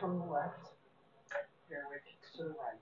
from 0.00 0.18
the 0.18 0.24
left. 0.24 0.72
Fairway 1.68 1.98
kicks 2.06 2.32
to 2.36 2.44
the 2.44 2.50
right. 2.50 2.78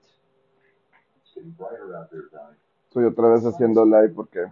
It's 1.21 1.33
getting 1.33 1.51
brighter 1.51 1.97
out 1.97 2.11
there, 2.11 2.29
Donnie. 2.31 2.57
Estoy 2.89 3.05
otra 3.05 3.29
vez 3.29 3.45
haciendo 3.45 3.85
live 3.85 4.13
porque 4.15 4.51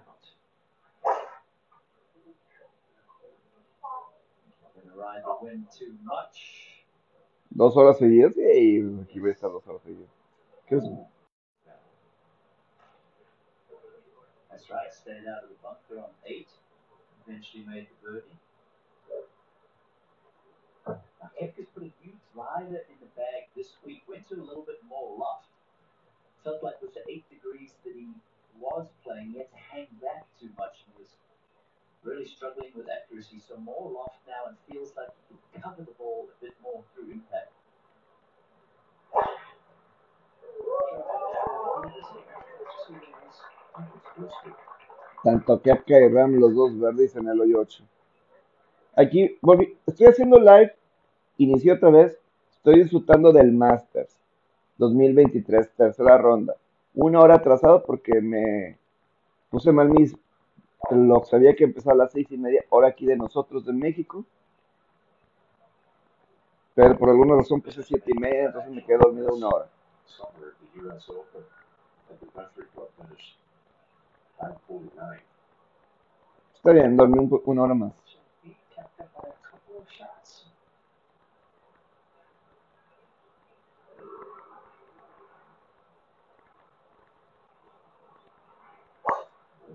dos 7.49 7.77
horas 7.77 7.97
seguidas 7.97 8.35
y 8.37 8.81
aquí 9.03 9.19
voy 9.19 9.29
a 9.29 9.33
estar 9.33 9.51
dos 9.51 9.65
horas 9.67 9.81
seguidas. 9.83 10.09
¿Qué 10.67 10.75
es? 10.75 10.83
That's 14.49 14.69
right. 14.69 14.93
Stayed 14.93 15.27
out 15.27 15.43
of 15.43 15.49
the 15.49 15.55
bunker 15.63 16.03
on 16.03 16.11
eight. 16.25 16.49
Eventually 17.25 17.65
made 17.65 17.87
the 17.87 17.95
birdie. 18.03 18.37
Now, 20.87 21.31
Kepka's 21.39 21.67
put 21.73 21.83
a 21.83 21.91
new 22.03 22.13
driver 22.35 22.83
in 22.91 22.97
the 22.99 23.07
bag 23.15 23.47
this 23.55 23.79
week. 23.85 24.03
Went 24.07 24.27
to 24.27 24.35
a 24.35 24.43
little 24.43 24.67
bit 24.67 24.83
more 24.83 25.15
loft. 25.17 25.47
Felt 26.43 26.61
like 26.61 26.81
with 26.81 26.93
the 26.93 27.01
eight 27.09 27.23
degrees 27.31 27.71
that 27.85 27.95
he 27.95 28.11
was 28.59 28.87
playing, 29.03 29.31
he 29.31 29.39
had 29.39 29.49
to 29.49 29.61
hang 29.71 29.87
back 30.03 30.27
too 30.39 30.51
much 30.59 30.83
and 30.85 30.99
was 30.99 31.15
really 32.03 32.27
struggling 32.27 32.75
with 32.75 32.87
accuracy. 32.91 33.39
So 33.39 33.55
more 33.57 33.89
loft 33.89 34.19
now 34.27 34.51
and 34.51 34.57
feels 34.69 34.91
like 34.99 35.09
he 35.31 35.39
can 35.53 35.63
cover 35.63 35.81
the 35.81 35.95
ball 35.97 36.27
a 36.27 36.35
bit 36.43 36.53
more 36.61 36.83
through 36.93 37.11
impact. 37.11 37.55
Tanto 45.23 45.61
Kepka 45.61 45.95
y 45.99 46.39
los 46.39 46.53
dos 46.53 46.77
verdes 46.79 47.15
en 47.15 47.27
el 47.27 47.41
hoyo 47.41 47.61
8. 47.61 47.83
Aquí 48.95 49.37
estoy 49.87 50.07
haciendo 50.07 50.39
live, 50.39 50.73
inicié 51.37 51.73
otra 51.73 51.89
vez, 51.89 52.17
estoy 52.65 52.81
disfrutando 52.81 53.31
del 53.31 53.51
Masters 53.51 54.17
2023, 54.79 55.69
tercera 55.77 56.17
ronda. 56.17 56.55
Una 56.95 57.19
hora 57.19 57.35
atrasado 57.35 57.83
porque 57.83 58.19
me 58.19 58.79
puse 59.51 59.71
mal 59.71 59.87
mis 59.89 60.17
lo 60.89 61.23
sabía 61.25 61.55
que 61.55 61.65
empezaba 61.65 61.93
a 61.93 61.97
las 61.97 62.11
seis 62.11 62.25
y 62.31 62.37
media, 62.37 62.65
hora 62.69 62.87
aquí 62.87 63.05
de 63.05 63.17
nosotros 63.17 63.65
de 63.67 63.73
México. 63.73 64.25
Pero 66.73 66.97
por 66.97 67.09
alguna 67.11 67.35
razón 67.35 67.61
puse 67.61 67.83
siete 67.83 68.11
y 68.15 68.19
media, 68.19 68.45
entonces 68.45 68.71
me 68.71 68.83
quedé 68.83 68.97
dormido 68.97 69.35
una 69.35 69.47
hora. 69.47 69.69
Somewhere 70.07 70.49
at 70.49 70.73
the 70.73 70.79
U.S. 70.87 71.05
Open 71.11 71.43
at 72.09 72.19
the 72.19 72.25
Country 72.33 72.65
Club 72.73 72.89
finished 72.97 73.37
549. 74.39 75.21
Está 76.55 76.71
bien, 76.71 76.97
dormí 76.97 77.19
un 77.19 77.41
una 77.45 77.61
hora 77.61 77.75
más. 77.75 77.93
Beat 78.43 78.57
Kepka 78.75 79.07
by 79.13 79.29
a 79.29 79.33
couple 79.51 79.77
of 79.77 79.87
shots. 79.87 80.05
And 80.05 80.11
now 80.11 80.13
he's 83.37 84.03
beating 84.03 84.03
everybody 84.03 84.65
in 84.65 84.73
the 84.83 85.01
field. 89.45 89.74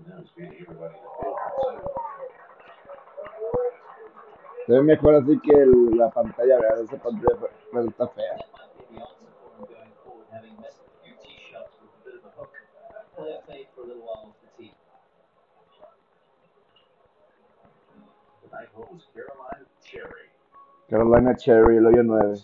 Se 4.67 4.81
mejor 4.81 5.15
así 5.15 5.39
que 5.39 5.51
el- 5.53 5.97
la 5.97 6.09
pantalla, 6.09 6.59
¿verdad? 6.59 6.81
Esa 6.83 6.97
pantalla 6.97 7.37
re- 7.41 7.49
resulta 7.73 8.07
fea. 8.09 8.37
Carolina 20.89 21.35
Cherry, 21.35 21.77
el 21.77 21.85
hoyo 21.87 22.03
9. 22.03 22.35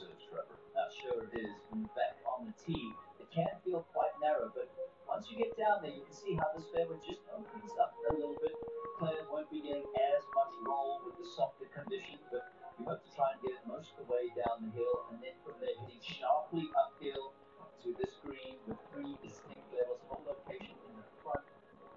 Once 5.17 5.33
you 5.33 5.37
get 5.41 5.57
down 5.57 5.81
there, 5.81 5.89
you 5.89 6.05
can 6.05 6.13
see 6.13 6.37
how 6.37 6.45
this 6.53 6.69
fairway 6.69 6.93
just 7.01 7.25
opens 7.33 7.73
up 7.81 7.97
a 8.05 8.13
little 8.13 8.37
bit. 8.37 8.53
Players 9.01 9.25
won't 9.33 9.49
be 9.49 9.65
getting 9.65 9.89
as 9.97 10.21
much 10.37 10.53
roll 10.61 11.01
with 11.09 11.17
the 11.17 11.25
softer 11.33 11.65
conditions, 11.73 12.21
but 12.29 12.53
you 12.77 12.85
hope 12.85 13.01
to 13.01 13.09
try 13.17 13.33
and 13.33 13.41
get 13.41 13.57
it 13.57 13.65
most 13.65 13.97
of 13.97 14.05
the 14.05 14.13
way 14.13 14.29
down 14.37 14.69
the 14.69 14.77
hill, 14.77 15.09
and 15.09 15.17
then 15.17 15.33
from 15.41 15.57
there 15.57 15.73
hitting 15.81 16.05
sharply 16.05 16.69
uphill 16.77 17.33
to 17.81 17.97
this 17.97 18.13
green 18.21 18.61
with 18.69 18.77
three 18.93 19.17
distinct 19.25 19.65
levels. 19.73 20.05
of 20.13 20.21
location 20.21 20.77
in 20.85 20.93
the 21.01 21.07
front 21.25 21.41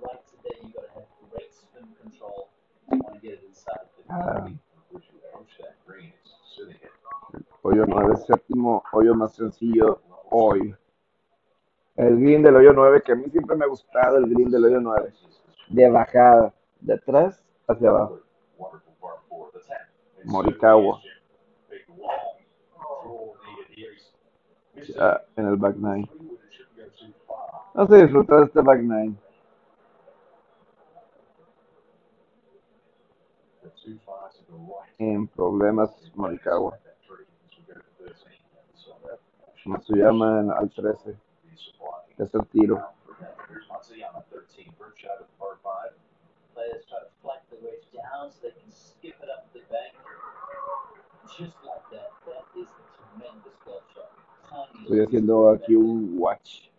right 0.01 0.25
today. 0.25 0.57
you've 0.65 0.73
got 0.81 0.89
to 0.89 1.05
have 1.05 1.09
great 1.29 1.53
spin 1.53 1.93
control. 2.01 2.49
You 2.89 3.05
want 3.05 3.21
to 3.21 3.21
get 3.21 3.37
it 3.37 3.45
inside 3.45 3.85
of 3.85 3.93
50 4.01 4.17
Ah. 4.17 4.49
feet. 4.49 4.65
Which 4.97 5.05
you 5.13 5.21
approach 5.29 5.53
that 5.61 5.77
green, 5.85 6.17
Hoyo 7.61 7.85
9, 7.85 8.17
séptimo 8.17 8.83
hoyo 8.91 9.13
más 9.15 9.37
sencillo 9.37 10.01
hoy. 10.33 10.73
El 12.01 12.19
green 12.19 12.43
del 12.43 12.57
hoyo 12.57 12.73
9, 12.73 13.03
que 13.03 13.13
a 13.13 13.15
mí 13.15 13.29
siempre 13.29 13.55
me 13.55 13.67
ha 13.67 13.69
gustado 13.69 14.17
el 14.17 14.25
green 14.25 14.51
del 14.51 14.65
hoyo 14.65 14.81
9. 14.81 15.13
De 15.69 15.91
bajada, 15.91 16.55
de 16.81 16.95
atrás 16.95 17.45
hacia 17.69 17.91
abajo. 17.91 18.21
Wonderful 18.57 18.95
par 18.99 19.17
four. 19.29 19.53
The 19.53 19.59
10. 19.59 20.25
Morikawa. 20.25 21.01
Ya 24.97 25.21
en 25.37 25.47
el 25.47 25.57
back 25.57 25.77
9. 25.77 26.07
three 26.07 26.25
when 26.25 26.39
it 26.39 26.53
shouldn't 26.55 26.77
go 26.79 26.85
too 26.99 27.13
far. 27.29 27.69
Vamos 27.75 27.93
a 27.93 27.97
disfrutar 27.97 28.39
de 28.39 28.45
este 28.47 28.63
back 28.63 28.81
9. 28.81 29.15
The 33.63 33.69
two 33.69 33.99
fives 34.07 34.39
to 34.39 34.45
the 34.47 34.57
right. 34.57 34.89
En 34.99 35.29
problemas, 35.29 35.91
Morikawa. 36.15 36.79
That 36.83 36.97
tree 37.07 37.27
as 37.45 37.59
we 37.59 37.75
go 37.75 37.79
to 37.79 37.85
13. 38.09 38.15
So 38.75 38.97
that 39.05 39.21
Matsuyama 39.67 40.57
al 40.59 40.71
13. 40.71 41.15
Es 42.19 42.35
el 42.35 42.47
tiro. 42.49 42.77
Here's 43.49 43.67
Matsuyama, 43.69 44.23
13. 44.31 44.73
First 44.79 45.01
shot 45.01 45.21
of 45.21 45.27
the 45.27 45.37
par 45.39 45.59
five. 45.65 45.93
Players 46.55 46.85
try 46.89 46.99
to 47.01 47.11
flank 47.23 47.41
the 47.51 47.57
wedge 47.65 47.85
down 47.93 48.31
so 48.31 48.49
they 48.49 48.51
can 48.51 48.71
skip 48.71 49.17
it 49.23 49.29
up 49.29 49.49
the 49.53 49.61
bank. 49.73 49.95
Just 51.27 51.57
like 51.65 51.85
that. 51.93 52.11
That 52.27 52.45
is 52.61 52.69
a 52.69 52.85
tremendous 52.97 53.57
golf 53.65 53.83
shot. 53.95 54.13
Tiny 54.49 54.85
Estoy 54.85 55.01
haciendo 55.05 55.51
aquí 55.51 55.75
un 55.75 56.19
watch. 56.19 56.71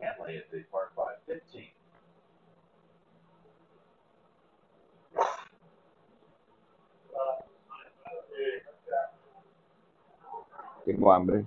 Cantley 0.00 0.38
at 0.38 0.50
the 0.50 0.62
par 0.70 0.90
five, 0.94 1.18
15. 1.26 1.70
Tengo 10.84 11.12
hambre. 11.12 11.46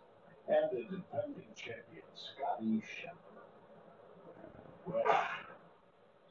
And 0.51 0.67
the 0.69 0.83
defending 0.83 1.47
champion, 1.55 2.03
Scotty 2.13 2.83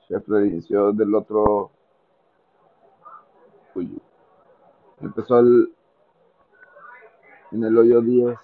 Scheffler. 0.06 0.46
Inició 0.46 0.92
del 0.92 1.14
otro. 1.14 1.70
Uy. 3.74 3.98
Empezó 5.00 5.40
en 5.40 5.72
el 7.64 7.78
hoyo 7.78 8.02
10. 8.02 8.38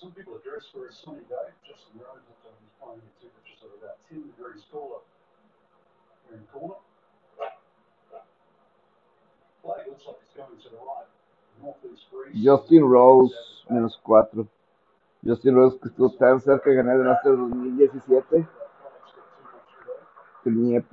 Some 0.00 0.12
people 0.12 0.34
are 0.38 0.44
dressed 0.46 0.70
for 0.70 0.86
a 0.86 0.92
sunny 0.92 1.26
day. 1.26 1.50
Justin 1.66 1.98
Rose 1.98 2.22
looks 2.22 2.46
like 2.46 2.54
he's 2.62 2.70
playing 2.78 3.02
a 3.02 3.10
temperature 3.18 3.58
of 3.66 3.74
about 3.82 3.98
10 4.06 4.30
degrees 4.30 4.62
cooler 4.70 5.02
in 6.30 6.38
the 6.38 6.58
looks 9.90 10.06
like 10.06 10.22
it's 10.22 10.34
going 10.38 10.54
to 10.62 10.70
the 10.70 10.78
right. 10.78 11.10
Justin 12.32 12.84
Rose, 12.84 13.34
menos 13.68 13.98
4. 14.04 14.46
Justin 15.26 15.56
Rose 15.56 15.76
que 15.82 15.88
estuvo 15.88 16.10
tan 16.10 16.40
cerca 16.40 16.70
de 16.70 16.76
ganar 16.76 16.96
el 16.96 17.04
Masters 17.04 17.38
2017. 17.38 18.46
Tenía, 20.44 20.84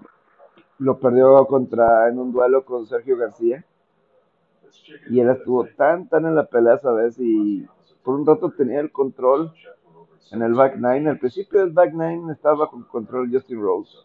lo 0.79 0.97
perdió 0.97 1.45
contra 1.45 2.09
en 2.09 2.17
un 2.17 2.31
duelo 2.31 2.65
con 2.65 2.87
Sergio 2.87 3.17
García. 3.17 3.63
Y 5.11 5.19
él 5.19 5.29
estuvo 5.29 5.67
tan, 5.77 6.07
tan 6.09 6.25
en 6.25 6.35
la 6.35 6.45
pelea 6.45 6.73
esa 6.73 6.91
vez 6.91 7.19
y 7.19 7.67
por 8.05 8.19
un 8.19 8.25
rato 8.25 8.51
tenía 8.51 8.79
el 8.79 8.91
control 8.91 9.51
en 10.31 10.43
el 10.43 10.53
back 10.53 10.75
nine. 10.75 11.09
Al 11.09 11.17
principio 11.17 11.59
del 11.59 11.71
back 11.71 11.91
nine 11.91 12.31
estaba 12.31 12.59
bajo 12.59 12.87
control 12.87 13.29
Justin 13.31 13.59
Rose. 13.59 13.97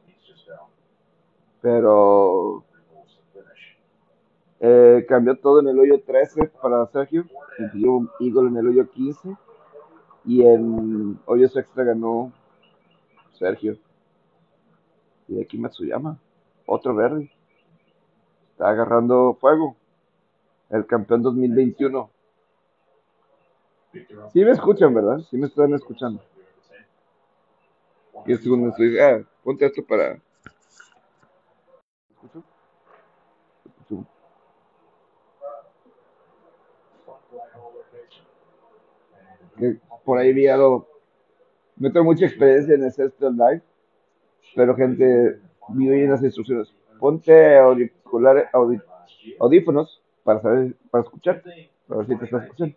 Pero 1.60 2.64
eh, 4.58 5.04
cambió 5.06 5.38
todo 5.38 5.60
en 5.60 5.68
el 5.68 5.78
hoyo 5.78 6.02
13 6.02 6.46
para 6.62 6.86
Sergio. 6.86 7.26
Incluyó 7.58 7.92
un 7.92 8.10
Eagle 8.20 8.48
en 8.48 8.56
el 8.56 8.68
hoyo 8.68 8.90
15. 8.90 9.36
Y 10.24 10.44
en 10.46 11.20
hoyos 11.26 11.54
extra 11.56 11.84
ganó 11.84 12.32
Sergio. 13.38 13.76
Y 15.28 15.42
aquí 15.42 15.58
Matsuyama. 15.58 16.18
Otro 16.64 16.94
verde. 16.94 17.30
Está 18.52 18.70
agarrando 18.70 19.36
fuego. 19.38 19.76
El 20.70 20.86
campeón 20.86 21.22
2021. 21.22 22.10
Sí 23.92 24.44
me 24.44 24.52
escuchan, 24.52 24.94
¿verdad? 24.94 25.18
Sí 25.30 25.36
me 25.36 25.46
están 25.46 25.74
escuchando. 25.74 26.22
Y 28.26 28.36
segundo 28.36 28.68
estoy, 28.68 28.98
ah, 28.98 29.22
ponte 29.42 29.66
esto 29.66 29.82
para... 29.84 30.20
Por 40.04 40.18
ahí 40.18 40.32
vi 40.32 40.46
algo... 40.46 40.88
No 41.76 41.90
tengo 41.90 42.04
mucha 42.04 42.26
experiencia 42.26 42.74
en 42.74 42.84
esto 42.84 43.30
live, 43.30 43.62
pero 44.54 44.76
gente, 44.76 45.40
vi 45.68 45.88
bien 45.88 46.10
las 46.10 46.22
instrucciones. 46.22 46.74
Ponte 46.98 47.58
auriculares, 47.58 48.48
audífonos 49.38 50.02
para 50.22 50.42
saber, 50.42 50.76
para 50.90 51.04
escuchar, 51.04 51.42
para 51.86 51.98
ver 51.98 52.06
si 52.06 52.16
te 52.16 52.24
estás 52.26 52.44
escuchando. 52.44 52.76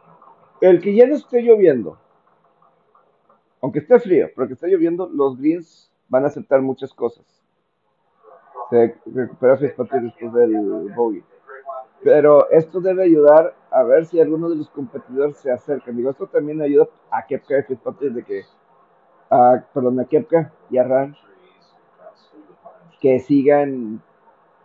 el 0.61 0.79
que 0.79 0.95
ya 0.95 1.07
no 1.07 1.15
esté 1.15 1.41
lloviendo, 1.41 1.97
aunque 3.61 3.79
esté 3.79 3.99
frío, 3.99 4.29
pero 4.35 4.47
que 4.47 4.53
esté 4.53 4.67
lloviendo, 4.67 5.09
los 5.09 5.37
greens 5.37 5.91
van 6.07 6.23
a 6.23 6.27
aceptar 6.27 6.61
muchas 6.61 6.93
cosas. 6.93 7.25
Se 8.69 8.95
recupera 9.05 9.57
Fitzpatrick 9.57 10.03
después 10.03 10.33
del 10.33 10.93
bogey. 10.95 11.23
Pero 12.03 12.49
esto 12.49 12.79
debe 12.79 13.03
ayudar 13.03 13.53
a 13.69 13.83
ver 13.83 14.05
si 14.05 14.19
alguno 14.19 14.49
de 14.49 14.55
los 14.55 14.69
competidores 14.69 15.37
se 15.37 15.51
acercan. 15.51 15.95
Digo, 15.95 16.09
esto 16.09 16.25
también 16.27 16.61
ayuda 16.61 16.87
a 17.11 17.25
Kepka 17.25 17.65
y 17.69 18.09
de 18.09 18.23
que, 18.23 18.43
a, 19.29 19.63
perdón, 19.73 19.99
a 19.99 20.05
Kepka 20.05 20.51
y 20.69 20.77
a 20.77 20.83
Ran 20.83 21.15
que 22.99 23.19
sigan 23.19 24.01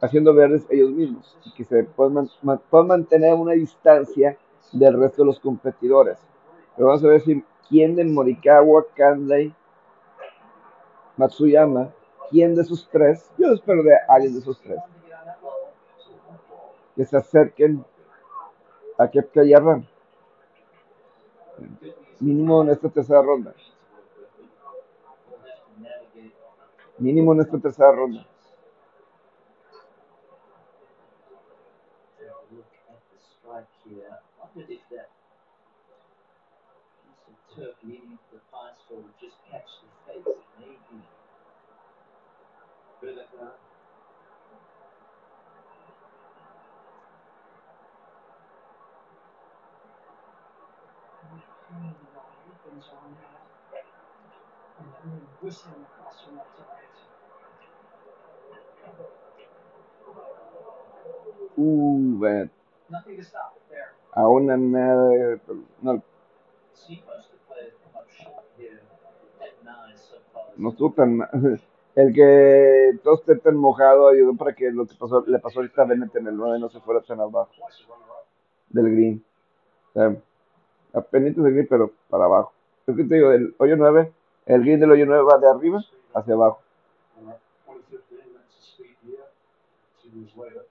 haciendo 0.01 0.35
verdes 0.35 0.67
ellos 0.71 0.91
mismos 0.91 1.39
y 1.45 1.53
que 1.53 1.65
se 1.65 1.85
puedan 1.85 2.29
mantener 2.87 3.35
una 3.35 3.53
distancia 3.53 4.37
del 4.73 4.99
resto 4.99 5.23
de 5.23 5.27
los 5.27 5.41
competidores. 5.41 6.19
Pero 6.77 6.89
vamos 6.89 7.05
a 7.05 7.09
ver 7.09 7.21
si 7.23 7.45
quién 7.69 7.97
de 7.97 8.05
Morikawa, 8.05 8.85
Kanley, 8.95 9.55
Matsuyama, 11.17 11.93
quién 12.31 12.55
de 12.55 12.63
esos 12.63 12.89
tres, 12.91 13.31
yo 13.39 13.53
espero 13.53 13.83
de 13.83 13.97
alguien 14.09 14.35
de 14.35 14.41
esos 14.41 14.61
tres, 14.61 14.81
que 16.95 17.05
se 17.05 17.17
acerquen 17.17 17.85
a 18.99 19.09
Kepka 19.09 19.43
y. 19.45 19.53
Mínimo 22.21 22.63
en 22.63 22.71
esta 22.71 22.89
tercera 22.89 23.23
ronda. 23.23 23.55
Mínimo 26.99 27.35
en 27.35 27.41
esta 27.41 27.59
tercera 27.59 27.93
ronda. 27.93 28.27
Take 32.19 32.31
a 32.31 32.55
look 32.55 32.65
at 32.89 33.01
the 33.11 33.19
strike 33.19 33.69
here. 34.57 34.65
I 34.65 34.69
wondered 34.69 34.73
if 34.73 34.89
that 34.89 35.11
piece 37.05 37.25
of 37.29 37.37
turf 37.57 37.77
leading 37.85 38.17
to 38.17 38.33
the 38.33 38.41
pine 38.51 38.73
straw 38.85 38.97
would 38.97 39.19
just 39.21 39.37
catch 39.51 39.69
the 39.85 39.89
face. 40.09 40.25
Maybe. 40.59 41.05
Feel 43.01 43.15
that 43.17 43.29
now? 43.37 43.53
Things 52.65 52.89
on 52.91 53.15
that. 53.21 53.85
And 54.79 54.89
then 55.05 55.21
whistling 55.43 55.85
across 55.85 56.25
the 56.25 56.33
left 56.33 56.57
and 56.57 56.67
right. 56.67 56.97
Uh, 60.89 61.63
bueno, 62.19 62.51
Nothing 62.89 63.17
to 63.17 63.25
stop 63.25 63.56
it 64.17 64.23
there. 64.23 64.25
a 64.25 64.29
una 64.29 64.57
nada, 64.57 65.09
de- 65.11 65.41
no, 65.83 66.03
this 66.75 67.03
no 70.57 70.71
estuvo 70.71 70.93
tan. 70.93 71.21
El 71.97 72.15
que 72.15 72.99
todo 73.03 73.15
esté 73.15 73.37
tan 73.37 73.57
mojado 73.57 74.09
ayudó 74.09 74.37
para 74.37 74.55
que 74.55 74.71
lo 74.71 74.87
que 74.87 74.95
pasó, 74.97 75.25
le 75.27 75.39
pasó 75.39 75.61
ahorita 75.61 75.83
a 75.83 75.85
Bennett 75.87 76.17
en 76.17 76.27
el 76.29 76.37
9 76.37 76.59
no 76.61 76.69
se 76.69 76.81
fuera 76.81 77.01
tan 77.03 77.21
abajo 77.21 77.51
del 78.69 78.93
green. 78.95 79.25
O 79.91 79.93
sea, 79.95 80.17
a 80.95 81.01
pendientes 81.03 81.45
del 81.45 81.55
green, 81.55 81.69
pero 81.69 81.93
para 82.11 82.27
abajo. 82.27 82.53
Es 82.87 82.97
que 82.97 83.05
te 83.05 83.15
digo, 83.15 83.33
el 83.33 83.55
hoyo 83.59 83.77
9, 83.77 84.13
el 84.47 84.61
green 84.63 84.81
del 84.81 84.93
hoyo 84.93 85.07
9 85.07 85.23
va 85.25 85.39
de 85.39 85.49
arriba 85.49 85.85
hacia 86.15 86.35
abajo. 86.35 86.61
2015, 87.67 88.33
that's 88.35 88.57
a 88.57 88.77
sweet 88.77 88.99
year. 89.05 89.27
Two 90.03 90.11
years 90.19 90.33
later, 90.37 90.67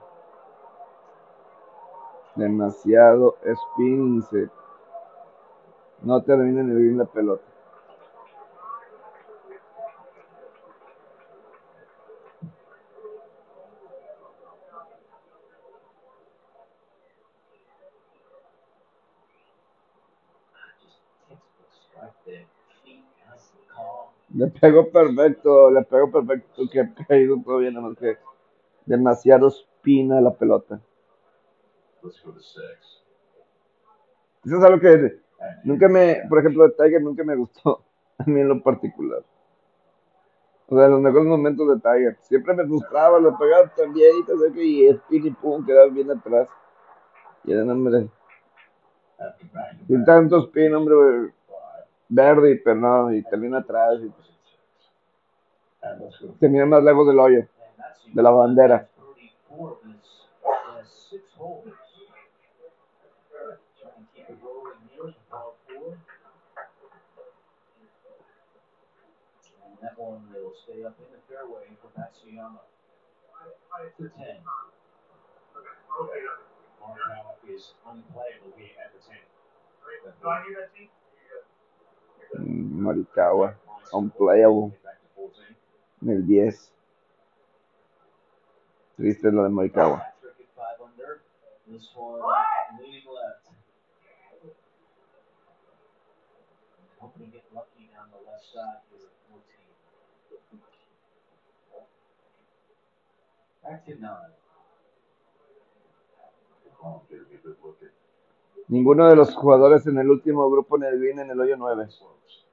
Demasiado 2.37 3.37
spin, 3.42 4.23
se 4.23 4.38
no 4.38 4.42
termina 4.42 5.93
en 5.93 5.93
el 5.93 5.93
green 5.93 5.93
la 5.93 5.93
pelota. 5.93 5.93
Just 5.93 5.93
textbook 5.93 5.93
strike 21.70 22.12
there. 22.26 22.46
Feet 22.84 23.04
nice 23.26 23.50
and 23.54 23.66
calm. 23.68 24.12
Le 24.34 24.49
pegó 24.49 24.90
perfecto, 24.90 25.70
le 25.70 25.82
pegó 25.84 26.11
perfecto 26.11 26.62
que 26.70 26.80
ha 26.80 26.94
caído 27.06 27.40
todavía 27.42 27.70
nada 27.70 27.88
más 27.88 27.99
que 27.99 28.18
demasiado 28.84 29.49
spin 29.49 30.12
a 30.12 30.20
la 30.20 30.34
pelota. 30.34 30.80
Eso 34.44 34.58
es 34.58 34.64
algo 34.64 34.80
que 34.80 35.24
nunca 35.64 35.88
me, 35.88 36.22
por 36.28 36.38
ejemplo, 36.38 36.64
de 36.64 36.70
Tiger 36.70 37.02
nunca 37.02 37.24
me 37.24 37.36
gustó, 37.36 37.82
a 38.18 38.24
mí 38.24 38.40
en 38.40 38.48
lo 38.48 38.62
particular. 38.62 39.22
O 40.66 40.78
sea, 40.78 40.88
los 40.88 41.00
mejores 41.00 41.26
momentos 41.26 41.68
de 41.68 41.76
Tiger. 41.76 42.16
Siempre 42.22 42.54
me 42.54 42.66
frustraba, 42.66 43.18
lo 43.18 43.36
pegaba 43.36 43.68
tan 43.74 43.92
bien 43.92 44.12
y 44.56 44.62
y 44.62 44.88
spin 44.88 45.26
y 45.26 45.30
pum, 45.30 45.64
quedaba 45.64 45.88
bien 45.88 46.10
atrás. 46.10 46.48
Y 47.44 47.52
era, 47.52 47.70
hombre, 47.70 48.08
sin 49.86 50.04
tanto 50.04 50.38
spin, 50.44 50.74
hombre, 50.74 51.32
verde, 52.08 52.60
pero 52.64 52.76
no, 52.76 53.12
y 53.12 53.22
termina 53.22 53.58
atrás, 53.58 54.00
y 54.00 54.08
go. 54.08 54.14
termina 56.40 56.66
más 56.66 56.82
lejos 56.82 57.06
del 57.06 57.18
hoyo. 57.18 57.46
De 58.12 58.22
la 58.22 58.30
bandera. 58.30 58.88
Here 65.04 65.14
ball 65.30 65.56
four. 65.68 65.99
And 69.64 69.76
that 69.82 69.99
one 69.99 70.23
will 70.32 70.52
stay 70.64 70.84
up 70.84 70.96
in 70.99 71.06
the 71.12 71.20
fairway 71.28 71.68
for 71.82 71.88
Matsuyama. 72.00 72.61
To 73.99 74.08
10. 74.08 74.40
Morikawa 76.80 77.32
is 77.49 77.75
unplayable 77.87 78.52
here 78.56 78.73
at 78.80 78.92
the 78.94 79.00
10. 82.40 82.49
Mm, 82.49 82.80
Morikawa, 82.80 83.54
unplayable 83.92 84.73
Back 84.82 84.99
to 85.02 85.08
14. 85.14 85.56
en 86.02 86.11
el 86.11 86.23
10. 86.26 86.73
Triste 88.96 89.30
lo 89.30 89.42
de 89.42 89.50
Morikawa. 89.50 89.99
Patrick 89.99 90.38
at 90.40 90.46
5 90.56 90.64
under. 90.87 91.20
This 91.68 91.90
one 91.94 92.20
leaning 92.80 93.02
left. 93.12 93.43
Ninguno 108.68 109.08
de 109.08 109.16
los 109.16 109.34
jugadores 109.34 109.87
en 109.87 109.99
el 109.99 110.08
último 110.11 110.49
grupo 110.50 110.76
en 110.76 110.84
el 110.84 110.99
green 110.99 111.18
en 111.20 111.30
el 111.30 111.40
hoyo 111.40 111.56
9. 111.56 111.90
slopes. 111.90 112.44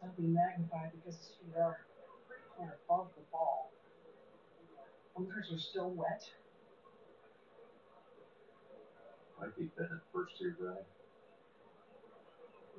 That'd 0.00 0.16
be 0.16 0.28
magnified 0.28 0.92
because 0.92 1.18
his 1.18 1.36
feet 1.36 1.56
are 1.56 1.76
are 2.58 2.78
above 2.86 3.08
the 3.16 3.22
ball. 3.30 3.70
Bunkers 5.14 5.52
are 5.52 5.58
still 5.58 5.90
wet. 5.90 6.22
Might 9.38 9.56
be 9.56 9.70
first 10.12 10.36
here, 10.38 10.56
Brad. 10.58 10.84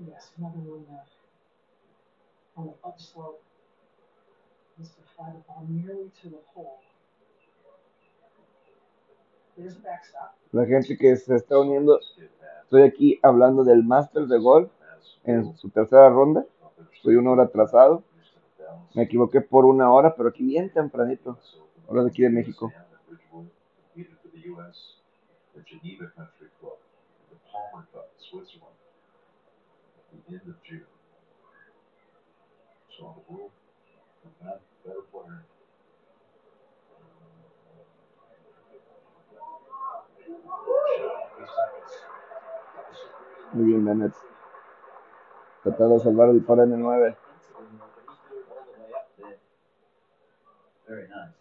Yes, 0.07 0.31
another 0.37 0.57
one 0.65 0.85
uh, 0.89 2.59
on 2.59 2.67
the 2.67 2.73
upslope. 2.83 3.41
Must 4.79 4.95
have 4.97 5.05
fly 5.15 5.29
the 5.29 5.43
ball 5.47 5.67
nearly 5.69 6.09
to 6.23 6.29
the 6.29 6.41
hole. 6.55 6.79
There's 9.55 9.75
the 9.75 9.81
backstop. 9.81 10.35
La 10.53 10.65
gente 10.65 10.97
que 10.97 11.15
se 11.15 11.35
está 11.35 11.59
uniendo, 11.59 11.99
estoy 12.63 12.81
aquí 12.81 13.19
hablando 13.21 13.63
del 13.63 13.83
Masters 13.83 14.27
de 14.27 14.39
golf 14.39 14.71
en 15.23 15.55
su 15.57 15.69
tercera 15.69 16.09
ronda. 16.09 16.45
Estoy 16.95 17.15
una 17.15 17.31
hora 17.31 17.43
atrasado. 17.43 18.03
Me 18.95 19.03
equivoqué 19.03 19.41
por 19.41 19.65
una 19.65 19.91
hora, 19.91 20.15
pero 20.15 20.29
aquí 20.29 20.43
bien 20.43 20.71
tempranito. 20.71 21.37
Hora 21.87 22.03
de 22.03 22.09
aquí 22.09 22.23
de 22.23 22.29
México. 22.29 22.71
Competed 23.29 24.17
for 24.21 24.31
the 24.31 24.49
U.S., 24.49 24.97
the 25.53 25.61
Geneva 25.63 26.09
Country 26.15 26.47
Club, 26.59 26.77
the 27.29 27.35
Palmer 27.51 27.85
Cup, 27.91 28.07
Switzerland, 28.17 28.75
at 30.13 30.27
the 30.27 30.33
end 30.33 30.47
of 30.47 30.63
June. 30.63 30.85
So 32.97 33.15
the 33.15 33.33
world, 33.33 33.51
not 34.43 34.61
better 34.85 35.01
player. 35.11 35.45
Muy 43.53 43.65
bien, 43.65 43.85
Bennett. 43.85 44.13
Tratando 45.63 45.95
de 45.95 45.99
salvar 45.99 46.29
el 46.29 46.43
par 46.43 46.59
en 46.59 46.73
el 46.73 46.79
9. 46.79 47.17
Very 50.87 51.07
nice. 51.07 51.40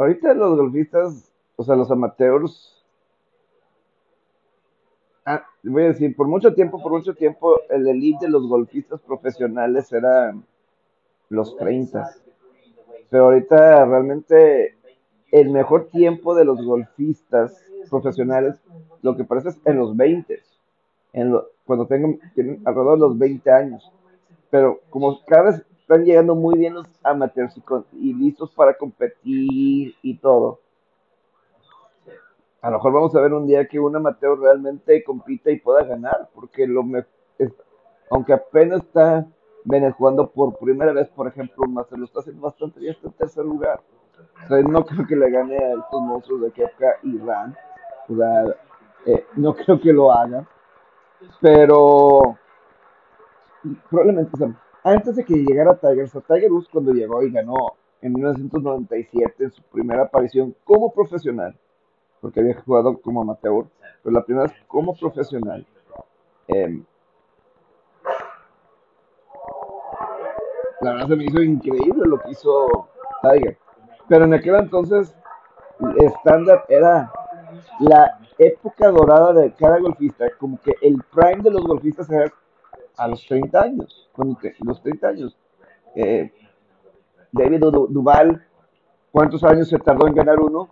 Ahorita 0.00 0.34
los 0.34 0.56
golfistas, 0.56 1.30
o 1.56 1.62
sea, 1.62 1.76
los 1.76 1.90
amateurs, 1.92 2.82
ah, 5.24 5.44
voy 5.62 5.84
a 5.84 5.86
decir, 5.88 6.14
por 6.16 6.28
mucho 6.28 6.54
tiempo, 6.54 6.82
por 6.82 6.92
mucho 6.92 7.14
tiempo, 7.14 7.60
el 7.68 7.86
elite 7.86 8.26
de 8.26 8.32
los 8.32 8.46
golfistas 8.48 9.00
profesionales 9.00 9.92
era 9.92 10.34
los 11.30 11.56
30. 11.56 12.10
Pero 13.10 13.26
ahorita 13.26 13.84
realmente 13.86 14.76
el 15.32 15.50
mejor 15.50 15.88
tiempo 15.88 16.34
de 16.34 16.44
los 16.44 16.64
golfistas 16.64 17.62
profesionales, 17.90 18.56
lo 19.02 19.16
que 19.16 19.24
parece 19.24 19.50
es 19.50 19.60
en 19.64 19.78
los 19.78 19.96
20, 19.96 20.40
en 21.12 21.32
lo- 21.32 21.48
cuando 21.66 21.86
tengan, 21.86 22.20
tienen 22.34 22.62
alrededor 22.66 22.94
de 22.94 23.00
los 23.00 23.18
20 23.18 23.50
años. 23.52 23.90
Pero 24.50 24.80
como 24.90 25.24
cada 25.26 25.44
vez 25.52 25.66
están 25.90 26.04
llegando 26.04 26.36
muy 26.36 26.56
bien 26.56 26.74
los 26.74 26.86
amateurs 27.02 27.56
y, 27.56 28.10
y 28.10 28.14
listos 28.14 28.52
para 28.52 28.74
competir 28.74 29.96
y 30.02 30.18
todo, 30.18 30.60
a 32.62 32.70
lo 32.70 32.76
mejor 32.76 32.92
vamos 32.92 33.16
a 33.16 33.20
ver 33.20 33.32
un 33.32 33.46
día 33.48 33.66
que 33.66 33.80
un 33.80 33.96
amateur 33.96 34.38
realmente 34.38 35.02
compita 35.02 35.50
y 35.50 35.58
pueda 35.58 35.82
ganar, 35.82 36.28
porque 36.32 36.66
lo 36.68 36.84
me- 36.84 37.04
aunque 38.08 38.32
apenas 38.34 38.82
está 38.82 39.26
jugando 39.96 40.30
por 40.30 40.56
primera 40.58 40.92
vez, 40.92 41.08
por 41.08 41.26
ejemplo, 41.26 41.64
un 41.66 41.74
Master, 41.74 41.98
lo 41.98 42.04
está 42.04 42.20
haciendo 42.20 42.42
bastante 42.42 42.78
bien, 42.78 42.92
está 42.92 43.08
en 43.08 43.14
tercer 43.14 43.44
lugar. 43.44 43.80
No 44.68 44.84
creo 44.84 45.06
que 45.06 45.16
le 45.16 45.30
gane 45.30 45.56
a 45.56 45.72
estos 45.74 46.02
monstruos 46.02 46.42
de 46.42 46.50
Kepka 46.52 46.96
y 47.02 47.18
Ran. 47.18 47.56
O 48.08 48.16
sea, 48.16 48.44
eh, 49.06 49.24
no 49.36 49.54
creo 49.54 49.80
que 49.80 49.92
lo 49.92 50.12
haga. 50.12 50.46
Pero 51.40 52.36
probablemente, 53.88 54.30
o 54.34 54.69
antes 54.82 55.16
de 55.16 55.24
que 55.24 55.34
llegara 55.34 55.78
Tiger, 55.78 56.08
o 56.14 56.20
Tiger 56.20 56.52
Woods 56.52 56.68
cuando 56.70 56.92
llegó 56.92 57.22
y 57.22 57.30
ganó 57.30 57.74
en 58.00 58.12
1997 58.14 59.44
en 59.44 59.50
su 59.50 59.62
primera 59.62 60.04
aparición 60.04 60.54
como 60.64 60.92
profesional, 60.92 61.54
porque 62.20 62.40
había 62.40 62.60
jugado 62.60 63.00
como 63.00 63.22
amateur, 63.22 63.66
pero 64.02 64.14
la 64.14 64.24
primera 64.24 64.46
vez 64.46 64.56
como 64.66 64.94
profesional. 64.94 65.66
eh, 66.48 66.82
la 70.80 70.92
verdad 70.92 71.08
se 71.08 71.16
me 71.16 71.24
hizo 71.24 71.42
increíble 71.42 72.06
lo 72.06 72.18
que 72.18 72.30
hizo 72.30 72.88
Tiger. 73.22 73.58
Pero 74.08 74.24
en 74.24 74.34
aquel 74.34 74.54
entonces, 74.56 75.14
estándar 75.98 76.64
era 76.68 77.12
la 77.80 78.18
época 78.38 78.90
dorada 78.90 79.32
de 79.34 79.52
cada 79.52 79.78
golfista, 79.78 80.26
como 80.38 80.58
que 80.60 80.72
el 80.80 81.02
prime 81.12 81.42
de 81.42 81.50
los 81.50 81.64
golfistas 81.64 82.10
era 82.10 82.32
a 83.00 83.08
los 83.08 83.26
30 83.26 83.62
años, 83.62 84.08
te- 84.40 84.56
los 84.64 84.82
30 84.82 85.08
años. 85.08 85.36
Eh, 85.94 86.32
David 87.32 87.60
Du- 87.60 87.86
Duval, 87.88 88.44
¿cuántos 89.12 89.44
años 89.44 89.68
se 89.68 89.78
tardó 89.78 90.06
en 90.08 90.14
ganar 90.14 90.40
uno? 90.40 90.70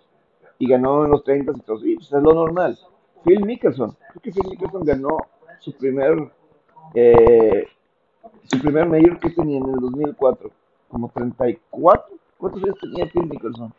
Y 0.59 0.69
ganó 0.69 1.05
en 1.05 1.13
los 1.13 1.25
30 1.25 1.53
y 1.57 1.61
todo, 1.61 1.79
sí, 1.81 1.95
pues 1.97 2.13
es 2.13 2.23
lo 2.23 2.35
normal. 2.35 2.79
Phil 3.25 3.45
Mickelson, 3.47 3.97
creo 4.11 4.23
que 4.23 4.33
Phil 4.33 4.49
Mickelson 4.51 4.85
ganó 4.85 5.19
su 5.61 5.73
primer, 5.73 6.33
eh, 6.95 7.67
su 8.45 8.61
primer 8.61 8.89
mayor 8.89 9.19
que 9.21 9.31
tenía 9.31 9.59
en 9.59 9.67
el 9.71 9.77
2004, 9.81 10.51
como 10.89 11.11
34. 11.11 12.17
¿Cuántos 12.39 12.63
años 12.65 12.77
tenía 12.81 13.07
Phil 13.13 13.27
Mickelson? 13.29 13.73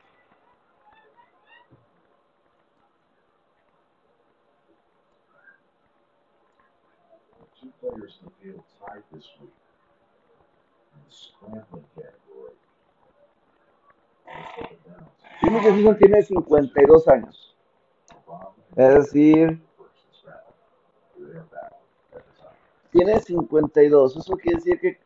Tied 8.90 9.04
this 9.14 9.30
week 9.40 9.54
in 10.96 11.02
the 11.06 11.14
scrambling 11.14 11.86
category. 11.94 12.56
Phil 15.40 15.52
Mickelson 15.52 15.98
tiene 16.00 16.24
52 16.24 17.08
años. 17.08 17.56
Es 18.76 18.96
decir, 18.96 19.62
tiene 22.92 23.20
52. 23.20 24.18
Eso 24.18 24.34
quiere 24.38 24.58
decir 24.58 24.80
que 24.80 25.00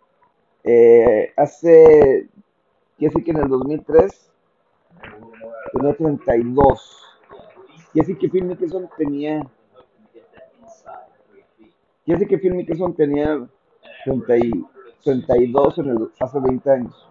eh, 0.63 1.33
hace, 1.35 2.29
quiere 2.97 3.13
decir 3.13 3.23
que 3.25 3.31
en 3.31 3.37
el 3.37 3.49
2003 3.49 4.31
tenía 5.73 5.93
32. 5.93 7.01
Quiere 7.91 8.07
decir 8.07 8.17
que 8.17 8.29
Phil 8.29 8.45
Mickelson 8.45 8.89
tenía, 8.97 9.45
quiere 12.05 12.19
decir 12.19 12.27
que 12.29 12.37
Phil 12.37 12.53
Mickelson 12.53 12.95
tenía 12.95 13.45
30 14.05 14.37
y- 14.37 14.65
32 15.03 15.77
en 15.79 15.89
el, 15.89 16.09
hace 16.19 16.39
20 16.39 16.71
años. 16.71 17.09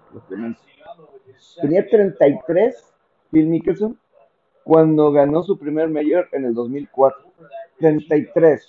Tenía 1.61 1.87
33 1.87 2.95
Phil 3.31 3.47
Mickelson 3.47 3.99
cuando 4.65 5.13
ganó 5.13 5.43
su 5.43 5.59
primer 5.59 5.89
mayor 5.89 6.29
en 6.33 6.45
el 6.45 6.55
2004. 6.55 7.33
33. 7.79 8.69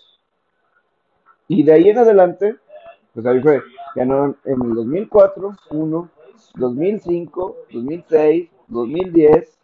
Y 1.47 1.63
de 1.63 1.73
ahí 1.73 1.89
en 1.89 1.97
adelante, 1.99 2.55
pues 3.13 3.25
ahí 3.25 3.39
fue, 3.41 3.61
ganó 3.95 4.35
en 4.45 4.61
el 4.61 4.73
2004, 4.73 5.55
1, 5.71 6.09
2005, 6.55 7.57
2006, 7.71 8.49
2010, 8.67 9.59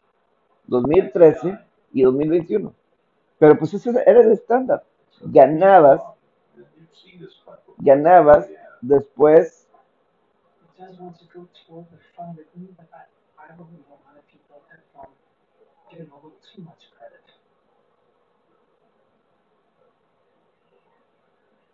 2013 0.67 1.59
y 1.93 2.03
2021. 2.03 2.73
Pero 3.39 3.57
pues 3.57 3.73
ese 3.73 3.89
era 4.05 4.21
el 4.21 4.31
estándar. 4.31 4.83
Ganabas 5.21 6.03
ganabas, 7.77 8.49
después 8.81 9.67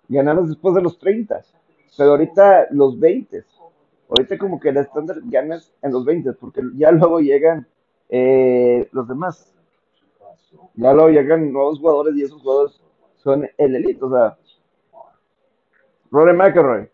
ganabas 0.08 0.50
después 0.50 0.76
de 0.76 0.82
los 0.82 0.98
30, 1.00 1.42
pero 1.98 2.12
ahorita 2.12 2.68
los 2.72 3.00
20. 3.00 3.44
Ahorita 4.10 4.38
como 4.38 4.60
que 4.60 4.70
el 4.70 4.78
estándar 4.78 5.18
ganas 5.24 5.74
en 5.82 5.92
los 5.92 6.06
20, 6.06 6.34
porque 6.34 6.62
ya 6.76 6.92
luego 6.92 7.20
llegan 7.20 7.68
eh, 8.10 8.88
los 8.92 9.08
demás. 9.08 9.52
Ya 10.76 10.94
luego 10.94 11.10
llegan 11.10 11.52
nuevos 11.52 11.80
jugadores 11.80 12.16
y 12.16 12.24
esos 12.24 12.42
jugadores 12.42 12.80
son 13.18 13.50
el 13.58 13.76
elite. 13.76 14.04
O 14.04 14.10
sea, 14.10 14.38
Rory 16.12 16.34
McIlroy. 16.34 16.90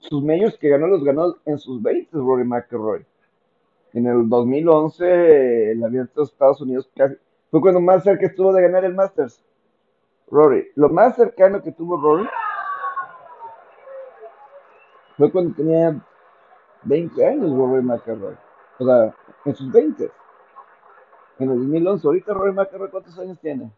sus 0.00 0.22
medios 0.22 0.58
que 0.58 0.68
ganó 0.68 0.86
los 0.86 1.02
ganó 1.02 1.36
en 1.46 1.58
sus 1.58 1.82
20, 1.82 2.16
Rory 2.16 2.44
McIlroy. 2.44 3.06
En 3.94 4.06
el 4.06 4.28
2011, 4.28 5.04
eh, 5.04 5.72
el 5.72 5.84
abierto 5.84 6.20
de 6.20 6.24
Estados 6.24 6.60
Unidos 6.60 6.90
casi, 6.94 7.16
fue 7.50 7.60
cuando 7.60 7.80
más 7.80 8.02
cerca 8.02 8.26
estuvo 8.26 8.52
de 8.52 8.62
ganar 8.62 8.84
el 8.84 8.94
Masters. 8.94 9.42
Rory. 10.30 10.68
Lo 10.76 10.88
más 10.88 11.16
cercano 11.16 11.62
que 11.62 11.72
tuvo 11.72 12.00
Rory 12.00 12.26
fue 15.18 15.30
cuando 15.30 15.54
tenía 15.54 16.00
20 16.84 17.26
años 17.26 17.50
Rory 17.54 17.82
McIlroy. 17.82 18.34
O 18.78 18.84
sea, 18.84 19.14
en 19.44 19.54
sus 19.54 19.70
20. 19.70 20.10
En 21.38 21.50
el 21.50 21.58
2011. 21.58 22.06
Ahorita 22.06 22.32
Rory 22.32 22.52
McIlroy, 22.52 22.90
¿cuántos 22.90 23.18
años 23.18 23.38
tiene? 23.40 23.70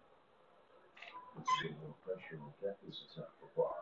No 1.35 1.43
pressure 2.05 2.39
on 2.41 2.53
that. 2.63 2.77
This 2.87 3.03
is 3.03 3.19
up 3.19 3.33
for 3.41 3.49
par. 3.57 3.75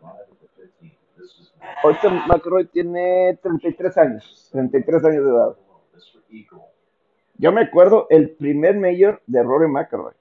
Five 0.00 0.20
at 0.20 0.28
the 0.40 0.48
15. 0.56 0.90
This 1.16 1.30
is 1.40 1.52
Ahorita 1.82 2.08
McIlroy 2.26 2.68
tiene 2.70 3.38
33 3.42 3.96
años. 3.98 4.48
33 4.52 5.04
años 5.04 5.24
de 5.24 5.30
edad. 5.30 5.56
Yo 7.40 7.52
me 7.52 7.60
acuerdo 7.62 8.08
el 8.10 8.30
primer 8.30 8.76
mayor 8.76 9.22
de 9.26 9.42
Rory 9.42 9.68
McIlroy. 9.68 10.12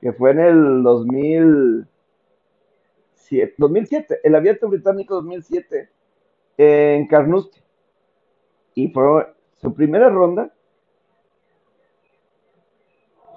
Que 0.00 0.12
fue 0.12 0.32
en 0.32 0.40
el 0.40 0.82
2007. 0.82 3.54
2007 3.56 4.20
el 4.24 4.34
abierto 4.34 4.68
británico 4.68 5.14
2007. 5.14 5.88
En 6.58 7.06
Carnoustie. 7.06 7.62
Y 8.74 8.88
fue 8.88 9.32
su 9.60 9.72
primera 9.72 10.10
ronda. 10.10 10.52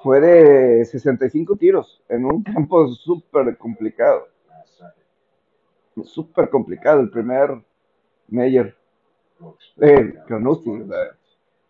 Fue 0.06 0.22
de 0.22 0.86
65 0.86 1.56
tiros. 1.56 2.00
En 2.10 2.26
un 2.26 2.44
campo 2.44 2.88
súper 2.90 3.58
complicado. 3.58 4.28
Súper 6.04 6.52
complicado 6.52 7.00
el 7.00 7.10
primer. 7.10 7.64
Brooks. 8.28 9.74
Eh. 9.82 10.14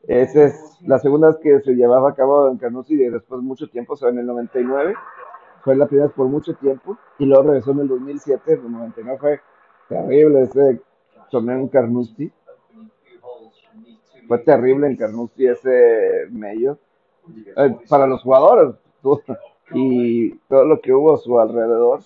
Esa 0.05 0.43
es 0.43 0.77
la 0.81 0.99
segunda 0.99 1.29
vez 1.29 1.37
que 1.41 1.61
se 1.61 1.75
llevaba 1.75 2.09
a 2.09 2.13
cabo 2.13 2.51
en 2.51 2.57
Carnoustie 2.57 3.07
y 3.07 3.09
después 3.09 3.39
de 3.39 3.47
mucho 3.47 3.69
tiempo, 3.69 3.93
o 3.93 3.95
sea, 3.95 4.09
en 4.09 4.19
el 4.19 4.25
99, 4.25 4.95
fue 5.63 5.77
la 5.77 5.87
primera 5.87 6.07
vez 6.07 6.15
por 6.17 6.27
mucho 6.27 6.55
tiempo 6.55 6.97
y 7.17 7.25
luego 7.25 7.43
regresó 7.43 7.71
en 7.71 7.79
el 7.79 7.87
2007, 7.87 8.51
en 8.51 8.65
el 8.65 8.71
99 8.73 9.17
fue 9.17 9.41
terrible 9.87 10.41
ese 10.41 10.81
torneo 11.31 11.57
en 11.57 11.69
Carnoustie, 11.69 12.33
fue 14.27 14.39
terrible 14.39 14.87
en 14.87 14.97
Carnoustie 14.97 15.51
ese 15.51 16.27
medio, 16.31 16.77
eh, 17.57 17.75
para 17.89 18.07
los 18.07 18.21
jugadores 18.21 18.75
y 19.73 20.33
todo 20.47 20.65
lo 20.65 20.79
que 20.81 20.93
hubo 20.93 21.13
a 21.13 21.17
su 21.17 21.39
alrededor, 21.39 22.01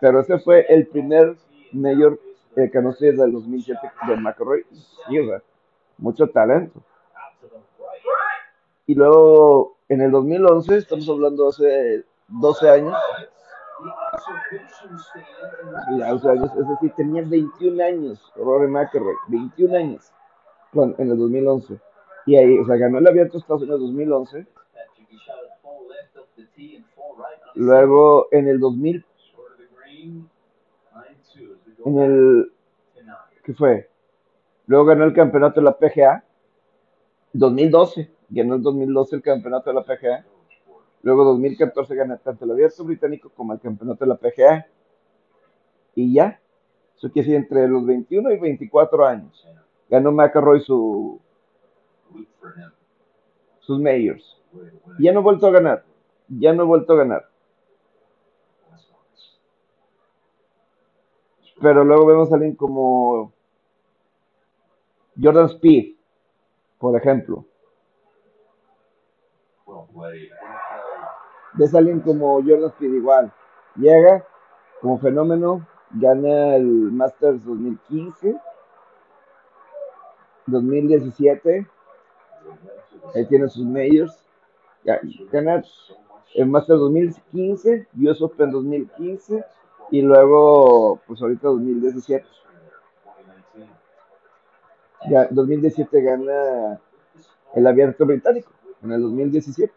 pero 0.00 0.20
ese 0.20 0.38
fue 0.38 0.66
el 0.68 0.86
primer 0.86 1.36
mayor 1.72 2.18
eh, 2.56 2.70
Carnoustie 2.70 3.12
del 3.12 3.32
2007 3.32 3.80
de 4.08 4.16
McElroy, 4.16 4.64
y, 5.08 5.18
o 5.18 5.26
sea, 5.26 5.42
mucho 5.98 6.28
talento. 6.28 6.80
Y 8.86 8.94
luego 8.94 9.76
en 9.88 10.02
el 10.02 10.10
2011, 10.10 10.76
estamos 10.76 11.08
hablando 11.08 11.48
hace 11.48 12.04
12 12.28 12.70
años, 12.70 12.94
The 13.82 13.90
observation 14.16 14.98
stand 14.98 15.28
sí, 15.88 15.98
ya 15.98 16.10
12 16.10 16.30
años, 16.30 16.50
es 16.58 16.68
decir, 16.68 16.92
tenía 16.96 17.22
21 17.26 17.82
años, 17.84 18.32
Rory 18.36 18.68
McIlroy, 18.70 19.14
21 19.28 19.76
años 19.76 20.12
cuando- 20.72 20.96
en 20.98 21.10
el 21.10 21.18
2011. 21.18 21.78
Y 22.26 22.36
ahí, 22.36 22.58
o 22.58 22.64
sea, 22.66 22.76
ganó 22.76 22.98
el 22.98 23.06
abierto 23.06 23.34
de 23.34 23.38
Estados 23.40 23.62
Unidos 23.62 23.80
2011. 23.80 24.46
Patrick, 24.72 25.08
he 25.10 25.16
shot 25.16 25.36
it 25.44 25.50
four 25.62 25.86
left 25.88 26.16
up 26.16 26.28
the 26.36 26.44
tee 26.56 26.76
and 26.76 26.86
four 26.94 27.16
right 27.16 27.40
on 27.42 27.54
the 27.54 27.60
Luego 27.60 28.28
en 28.32 28.48
el 28.48 28.58
2000, 28.58 29.04
short 29.32 29.52
of 29.52 29.58
the 29.58 29.68
green. 29.76 30.28
Nine 30.94 31.16
two 31.32 31.54
as 31.54 31.66
we 31.66 31.74
go 31.74 31.90
en 31.90 31.98
el. 31.98 32.54
¿qué 33.44 33.54
fue? 33.54 33.88
Luego 34.66 34.86
ganó 34.86 35.04
el 35.04 35.12
campeonato 35.12 35.60
de 35.60 35.64
la 35.64 35.76
PGA, 35.76 36.24
2012, 37.34 38.10
ganó 38.30 38.54
el 38.54 38.62
2012 38.62 39.16
el 39.16 39.22
campeonato 39.22 39.70
de 39.70 39.74
la 39.74 39.84
PGA. 39.84 40.24
Luego 41.02 41.24
2014 41.24 41.94
gana 41.94 42.16
tanto 42.16 42.46
el 42.46 42.52
abierto 42.52 42.82
británico 42.82 43.30
como 43.36 43.52
el 43.52 43.60
campeonato 43.60 44.06
de 44.06 44.08
la 44.08 44.16
PGA. 44.16 44.66
Y 45.94 46.14
ya, 46.14 46.40
eso 46.96 47.12
quiere 47.12 47.28
decir 47.28 47.34
entre 47.34 47.68
los 47.68 47.84
21 47.84 48.32
y 48.32 48.38
24 48.38 49.06
años. 49.06 49.46
Ganó 49.90 50.12
McElroy 50.12 50.60
su. 50.60 51.20
Sus 53.60 53.80
majors. 53.80 54.40
Ya 54.98 55.12
no 55.12 55.20
ha 55.20 55.22
vuelto 55.22 55.46
a 55.46 55.50
ganar. 55.50 55.84
Ya 56.28 56.52
no 56.52 56.62
ha 56.62 56.66
vuelto 56.66 56.92
a 56.92 56.96
ganar. 56.96 57.28
Pero 61.60 61.84
luego 61.84 62.06
vemos 62.06 62.30
a 62.30 62.34
alguien 62.34 62.56
como 62.56 63.32
Jordan 65.20 65.46
Speed, 65.46 65.94
por 66.78 66.96
ejemplo. 66.96 67.44
Ves 71.54 71.74
a 71.74 71.78
alguien 71.78 72.00
como 72.00 72.34
Jordan 72.42 72.70
Speed 72.70 72.92
igual. 72.94 73.32
Llega 73.76 74.26
como 74.80 74.98
fenómeno, 74.98 75.66
gana 75.92 76.56
el 76.56 76.66
Masters 76.66 77.42
2015, 77.44 78.36
2017, 80.46 81.66
ahí 83.14 83.26
tiene 83.26 83.48
sus 83.48 83.64
majors. 83.64 84.18
Ga- 84.84 85.00
Gana 85.30 85.62
el 86.34 86.46
Masters 86.46 86.80
2015, 86.80 87.86
US 88.02 88.22
Open 88.22 88.50
2015 88.50 89.44
y 89.90 90.02
luego, 90.02 91.00
pues 91.06 91.20
ahorita 91.22 91.48
2017. 91.48 92.26
Ya, 95.08 95.28
2017 95.30 96.00
gana 96.02 96.80
el 97.54 97.66
abierto 97.66 98.06
británico, 98.06 98.50
en 98.82 98.92
el 98.92 99.02
2017. 99.02 99.72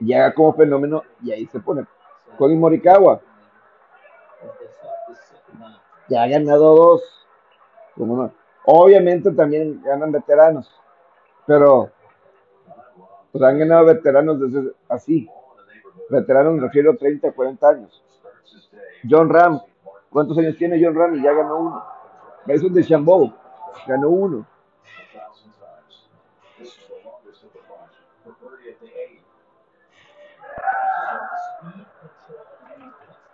Llega 0.00 0.32
como 0.34 0.52
fenómeno 0.54 1.02
y 1.22 1.32
ahí 1.32 1.46
se 1.46 1.60
pone. 1.60 1.84
Colin 2.38 2.60
Morikawa, 2.60 3.20
ya 6.08 6.22
ha 6.22 6.26
ganado 6.28 6.74
dos. 6.74 7.02
¿Cómo 7.96 8.16
no? 8.16 8.32
Obviamente 8.66 9.30
también 9.32 9.82
ganan 9.82 10.10
veteranos, 10.10 10.70
pero 11.46 11.90
pues 13.30 13.44
han 13.44 13.58
ganado 13.58 13.84
veteranos 13.86 14.40
desde 14.40 14.72
así. 14.88 15.28
Veteranos 16.08 16.54
me 16.54 16.60
refiero 16.62 16.92
a 16.92 16.96
30, 16.96 17.32
40 17.32 17.68
años. 17.68 18.02
John 19.08 19.28
Ram, 19.28 19.60
¿cuántos 20.08 20.38
años 20.38 20.56
tiene 20.56 20.82
John 20.82 20.94
Ram? 20.94 21.14
Y 21.16 21.22
ya 21.22 21.32
ganó 21.32 21.58
uno. 21.58 21.84
Mason 22.46 22.72
de 22.72 22.84
Chambeau, 22.84 23.34
ganó 23.86 24.08
uno. 24.08 24.46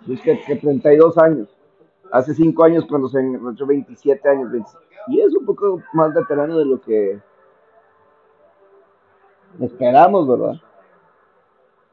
Es 0.08 0.20
que, 0.22 0.40
que 0.40 0.56
32 0.56 1.18
años. 1.18 1.48
Hace 2.10 2.34
5 2.34 2.64
años 2.64 2.84
cuando 2.88 3.08
se 3.08 3.20
encontró 3.20 3.66
27 3.66 4.28
años. 4.28 4.50
20 4.50 4.70
y 5.08 5.20
es 5.20 5.34
un 5.34 5.46
poco 5.46 5.82
más 5.92 6.14
veterano 6.14 6.58
de 6.58 6.64
lo 6.64 6.80
que 6.80 7.20
esperamos, 9.60 10.28
¿verdad? 10.28 10.60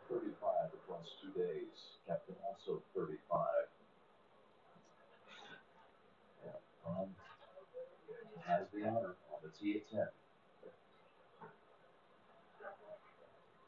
35 0.09 0.71
across 0.73 1.17
two 1.21 1.31
days. 1.35 1.99
Captain 2.07 2.35
also 2.47 2.81
35. 2.95 3.19
Yeah, 6.43 6.51
um, 6.87 7.09
has 8.45 8.67
the 8.73 8.87
honor 8.87 9.15
on 9.31 9.39
the 9.43 9.49
tee 9.59 9.77
at 9.77 9.91
10. 9.91 10.07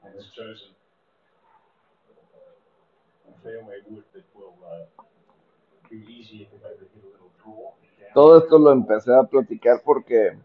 and 0.04 0.13
has 0.15 0.25
chosen 0.36 0.71
a 3.28 3.43
fairway 3.43 3.78
wood 3.89 4.04
that 4.13 4.23
will 4.34 4.56
uh, 4.65 5.04
be 5.89 5.97
easy 6.08 6.47
if 6.47 6.49
they 6.52 6.69
hit 6.80 7.04
a 7.04 7.12
little 7.12 7.32
draw. 7.43 7.73
Todo 8.13 8.39
esto 8.39 8.57
lo 8.57 8.71
empecé 8.71 9.13
a 9.13 9.23
platicar 9.23 9.81
porque 9.83 10.38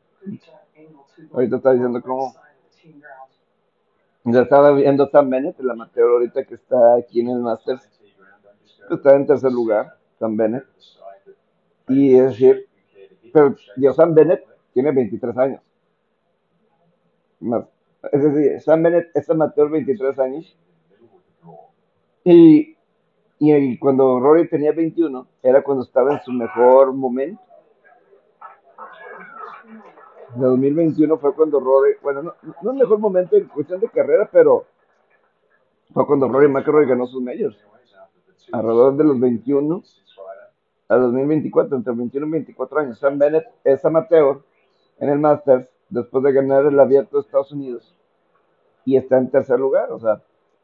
Ahorita 1.33 1.57
está 1.57 1.73
diciendo 1.73 2.03
cómo-. 2.03 2.35
Ya 4.25 4.43
estaba 4.43 4.73
viendo 4.73 5.07
Sam 5.09 5.31
Bennett, 5.31 5.61
el 5.61 5.71
amateur 5.71 6.11
ahorita 6.11 6.45
que 6.45 6.55
está 6.55 6.97
aquí 6.97 7.21
en 7.21 7.31
el 7.31 7.41
Masters. 7.41 7.89
Está 8.91 9.17
en 9.17 9.27
tercer 9.27 9.53
lugar, 9.53 9.97
Sam 10.19 10.37
Bennett. 10.37 10.65
Y 11.89 12.15
es 12.15 12.31
decir, 12.31 12.69
pero 13.33 13.55
digo, 13.77 13.93
Sam 13.93 14.15
Bennett 14.15 14.45
tiene 14.73 14.93
23 14.93 15.37
años. 15.37 15.61
Es 18.13 18.23
decir, 18.23 18.61
Sam 18.61 18.83
Bennett 18.83 19.11
es 19.15 19.29
amateur 19.29 19.69
23 19.71 20.19
años. 20.19 20.59
Y, 22.25 22.77
y 23.53 23.79
cuando 23.79 24.21
Rory 24.21 24.49
tenía 24.49 24.73
21, 24.73 25.27
era 25.43 25.63
cuando 25.63 25.85
estaba 25.85 26.15
en 26.15 26.23
su 26.23 26.33
mejor 26.33 26.93
momento. 26.93 27.41
De 30.37 30.47
2021 30.47 31.17
fue 31.19 31.35
cuando 31.35 31.61
Rory, 31.61 31.95
bueno, 32.03 32.23
no, 32.23 32.35
no 32.63 32.71
el 32.73 32.79
mejor 32.79 32.99
momento 32.99 33.37
en 33.37 33.47
cuestión 33.47 33.81
de 33.81 33.89
carrera, 33.89 34.29
pero 34.33 34.67
fue 35.93 36.07
cuando 36.07 36.29
Rory 36.29 36.49
McIlroy 36.49 36.87
ganó 36.87 37.07
sus 37.07 37.23
medios. 37.23 37.57
Alrededor 38.53 38.97
de 38.97 39.05
los 39.05 39.21
21 39.21 39.83
a 40.89 40.97
2024, 40.97 41.77
entre 41.77 41.95
21 41.95 42.27
y 42.27 42.31
24 42.31 42.79
años. 42.79 42.99
Sam 42.99 43.19
Bennett 43.19 43.47
es 43.63 43.85
amateur 43.85 44.43
en 44.99 45.09
el 45.09 45.19
Masters 45.19 45.69
después 45.89 46.25
de 46.25 46.33
ganar 46.33 46.67
el 46.67 46.79
abierto 46.79 47.17
de 47.17 47.23
Estados 47.23 47.53
Unidos 47.53 47.95
y 48.85 48.97
está 48.97 49.19
en 49.19 49.31
tercer 49.31 49.59
lugar. 49.59 49.93
O 49.93 49.99
sea, 49.99 50.21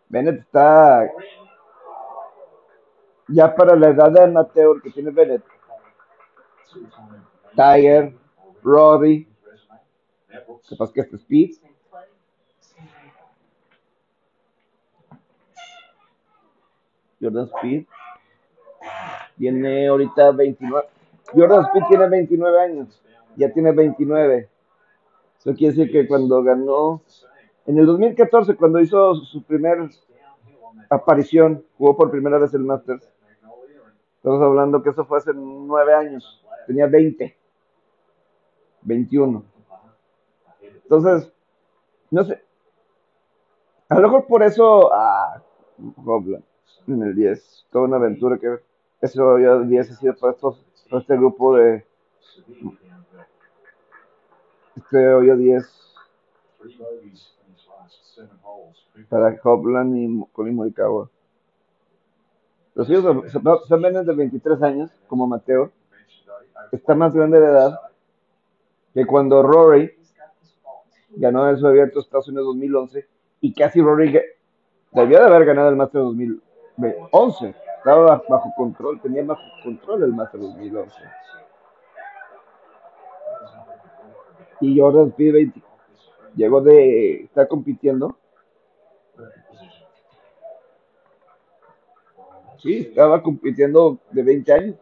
Bennett 0.09 0.41
está 0.41 1.11
ya 3.31 3.55
para 3.55 3.77
la 3.77 3.91
edad 3.91 4.11
de 4.11 4.23
amateur 4.23 4.81
que 4.83 4.91
tiene 4.91 5.11
Bennett. 5.11 5.43
Tiger, 7.55 8.15
Robbie, 8.63 9.27
pasa 10.79 10.93
que 10.93 11.01
este 11.01 11.17
Speed. 11.17 11.51
Jordan 17.21 17.51
Speed, 17.55 17.85
tiene 19.37 19.89
ahorita 19.89 20.31
29. 20.33 20.89
Jordan 21.35 21.65
Speed 21.67 21.83
tiene 21.89 22.09
29 22.09 22.61
años, 22.63 23.03
ya 23.37 23.53
tiene 23.53 23.73
29. 23.73 24.49
Eso 25.39 25.55
quiere 25.55 25.75
decir 25.75 25.93
que 25.93 26.09
cuando 26.09 26.43
ganó, 26.43 27.03
en 27.67 27.79
el 27.79 27.87
2014, 27.87 28.57
cuando 28.57 28.81
hizo 28.81 29.15
su 29.17 29.43
primer 29.43 29.91
aparición, 30.89 31.65
jugó 31.77 31.97
por 31.97 32.11
primera 32.11 32.39
vez 32.39 32.55
el 32.55 32.63
Masters. 32.63 33.10
Estamos 34.21 34.43
hablando 34.43 34.83
que 34.83 34.91
eso 34.91 35.07
fue 35.07 35.17
hace 35.17 35.31
9 35.35 35.95
años, 35.95 36.45
tenía 36.67 36.87
20, 36.87 37.35
21. 38.83 39.43
Entonces, 40.61 41.33
no 42.11 42.25
sé, 42.25 42.45
a 43.89 43.95
lo 43.95 44.03
mejor 44.03 44.27
por 44.27 44.43
eso, 44.43 44.93
ah, 44.93 45.43
en 46.87 47.03
el 47.03 47.15
10, 47.15 47.69
toda 47.71 47.87
una 47.87 47.97
aventura 47.97 48.37
que 48.37 48.59
eso 49.01 49.39
ya 49.39 49.57
10 49.57 49.91
ha 49.91 49.95
sido 49.95 50.15
para, 50.17 50.35
estos, 50.35 50.67
para 50.91 51.01
este 51.01 51.17
grupo 51.17 51.57
de 51.57 51.87
este 54.77 55.15
hoyo 55.15 55.35
10 55.35 55.97
para 59.09 59.41
Hopland 59.43 59.97
y 59.97 60.27
Colin 60.33 60.57
Morikawa. 60.57 61.09
Los 62.75 62.89
hijos 62.89 63.31
Sam 63.69 63.83
Bennett 63.83 64.07
de 64.07 64.15
23 64.15 64.63
años, 64.63 64.91
como 65.09 65.27
Mateo, 65.27 65.71
está 66.73 66.95
más 66.95 67.15
grande 67.15 67.41
de 67.41 67.47
edad 67.47 67.81
que 68.95 69.07
cuando 69.07 69.43
Rory 69.43 69.93
ganó 71.11 71.49
el 71.49 71.65
abierto 71.65 72.01
Estados 72.01 72.29
Unidos 72.29 72.47
2011 72.47 73.07
y 73.41 73.53
casi 73.53 73.81
Rory 73.81 74.21
debió 74.93 75.19
de 75.19 75.27
haber 75.27 75.45
ganado 75.45 75.69
el 75.69 75.77
Master 75.77 76.03
2011. 76.03 77.55
Estaba 77.79 78.23
bajo 78.29 78.53
control, 78.57 79.01
tenía 79.01 79.25
bajo 79.25 79.43
control 79.63 80.03
el 80.05 80.13
Master 80.13 80.41
2011. 80.41 80.95
Y 84.61 84.79
Jordan 84.79 85.09
Speed 85.09 85.33
20 85.33 85.63
llegó 86.37 86.61
de 86.61 87.23
está 87.25 87.47
compitiendo. 87.49 88.17
Sí, 92.63 92.79
estaba 92.79 93.23
compitiendo 93.23 93.99
de 94.11 94.23
20 94.23 94.53
años. 94.53 94.77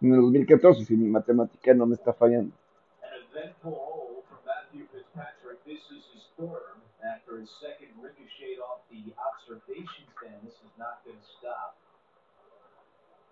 En 0.00 0.12
el 0.12 0.20
2014, 0.20 0.84
si 0.84 0.94
mi 0.94 1.08
matemática 1.08 1.74
no 1.74 1.86
me 1.86 1.94
está 1.94 2.12
fallando. 2.12 2.54
After 7.06 7.38
his 7.38 7.50
second 7.62 7.94
ricochet 8.02 8.58
off 8.58 8.82
the 8.90 9.14
observation 9.14 10.06
stand. 10.26 10.42
This 10.42 10.58
is 10.58 10.74
not 10.78 11.04
going 11.04 11.16
to 11.16 11.30
stop. 11.38 11.76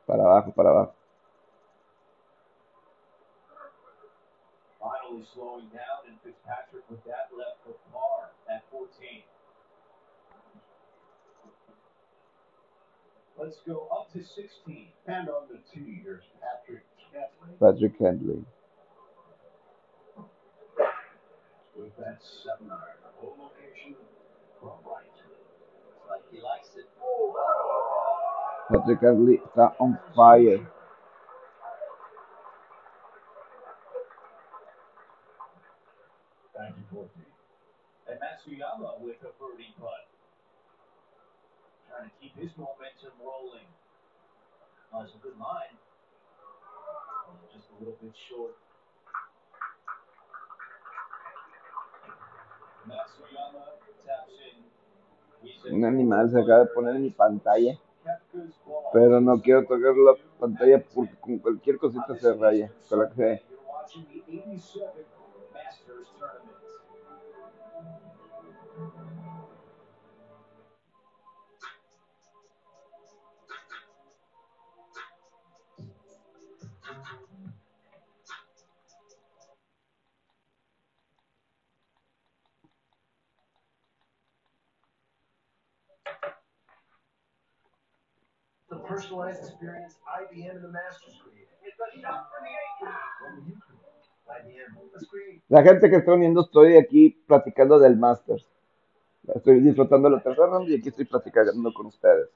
Para 0.07 0.23
abajo, 0.23 0.53
para 0.53 0.71
abajo. 0.71 0.95
Finally 4.81 5.25
slowing 5.33 5.69
down, 5.73 6.05
and 6.07 6.21
Fitzpatrick 6.23 6.85
with 6.91 7.03
that 7.05 7.33
left 7.37 7.57
for 7.65 7.75
par 7.91 8.31
at 8.49 8.63
14. 8.71 9.25
Let's 13.39 13.59
go 13.67 13.89
up 13.91 14.13
to 14.13 14.25
16. 14.25 14.89
And 15.07 15.29
on 15.29 15.49
the 15.51 15.59
tee, 15.73 16.01
here's 16.03 16.23
Patrick 16.41 16.85
Cantley 17.13 17.59
Patrick 17.61 17.99
Henley. 17.99 18.45
with 21.77 21.97
that 21.99 22.19
seven 22.23 22.71
iron. 22.71 23.03
Home 23.21 23.39
location 23.41 23.97
from 24.61 24.79
right. 24.87 25.05
It's 25.11 26.09
like 26.09 26.23
he 26.31 26.41
likes 26.41 26.71
it. 26.77 26.87
Patrick 28.71 29.01
Henley 29.01 29.39
está 29.39 29.75
on 29.79 29.99
fire. 30.15 30.67
Thank 36.57 36.77
you, 36.77 36.85
14. 36.93 37.09
And 38.09 38.19
Matsuyama 38.21 39.01
with 39.01 39.17
a 39.23 39.33
birdie 39.39 39.75
putt. 39.79 40.14
Trying 41.95 42.11
to 42.11 42.17
keep 42.21 42.35
his 42.35 42.51
momentum 42.59 43.15
rolling. 43.23 43.71
It's 44.99 45.15
a 45.15 45.19
good 45.19 45.39
line. 45.39 45.79
Just 47.55 47.71
a 47.71 47.79
little 47.79 47.95
bit 48.03 48.11
short. 48.19 48.57
Matsuyama 52.89 53.79
taps 54.05 54.35
in. 54.43 54.67
He's 55.41 55.73
Un 55.73 55.85
animal 55.85 56.31
se 56.31 56.41
acaba 56.41 56.65
de 56.65 56.67
poner 56.75 56.97
en 56.97 57.03
mi 57.03 57.11
pantalla. 57.11 57.79
Pero 58.93 59.21
no 59.21 59.41
quiero 59.41 59.63
tocar 59.63 59.95
la 59.97 60.15
pantalla 60.41 60.83
porque 60.95 61.15
con 61.21 61.39
cualquier 61.39 61.79
cosita 61.79 62.17
se 62.17 62.35
raya. 62.35 62.73
Con 62.89 62.99
la 62.99 63.09
que 63.09 63.15
sea. 63.15 63.41
The 88.75 88.83
87th 88.83 88.83
Masters 88.83 88.83
Tournament. 88.83 88.83
The 88.83 88.89
personalized 88.89 89.43
experience 89.43 89.97
IBM 90.07 90.51
and 90.51 90.65
the 90.65 90.69
Masters. 90.69 91.15
La 95.49 95.63
gente 95.63 95.91
que 95.91 95.97
está 95.97 96.13
uniendo, 96.13 96.43
estoy 96.43 96.77
aquí 96.77 97.11
platicando 97.27 97.79
del 97.79 97.97
Masters. 97.97 98.47
Estoy 99.35 99.61
disfrutando 99.61 100.11
la 100.11 100.23
tercera 100.23 100.47
ronda 100.47 100.71
y 100.71 100.77
aquí 100.77 100.89
estoy 100.89 101.05
platicando 101.07 101.73
con 101.73 101.87
ustedes. 101.87 102.29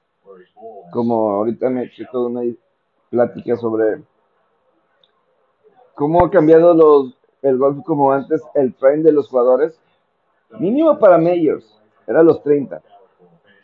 Como 0.91 1.31
ahorita 1.31 1.69
me 1.69 1.83
eché 1.83 2.05
toda 2.11 2.27
una 2.27 2.41
plática 3.09 3.55
sobre 3.55 4.03
cómo 5.95 6.25
ha 6.25 6.31
cambiado 6.31 6.73
los, 6.73 7.17
el 7.41 7.57
golf 7.57 7.83
como 7.85 8.11
antes, 8.11 8.41
el 8.55 8.73
prime 8.73 9.03
de 9.03 9.11
los 9.11 9.27
jugadores. 9.27 9.79
Mínimo 10.59 10.97
para 10.97 11.17
Majors, 11.17 11.79
era 12.07 12.23
los 12.23 12.41
30. 12.41 12.81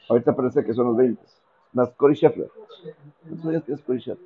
Ahorita 0.10 0.36
parece 0.36 0.64
que 0.64 0.74
son 0.74 0.88
los 0.88 0.98
20. 0.98 1.22
Más 1.76 1.90
Corey 1.92 2.16
Scheffler. 2.16 2.50
¿No 3.26 3.44
sabías 3.44 3.64
que 3.66 3.74
es 3.74 3.82
pitch 3.82 4.10
out. 4.10 4.20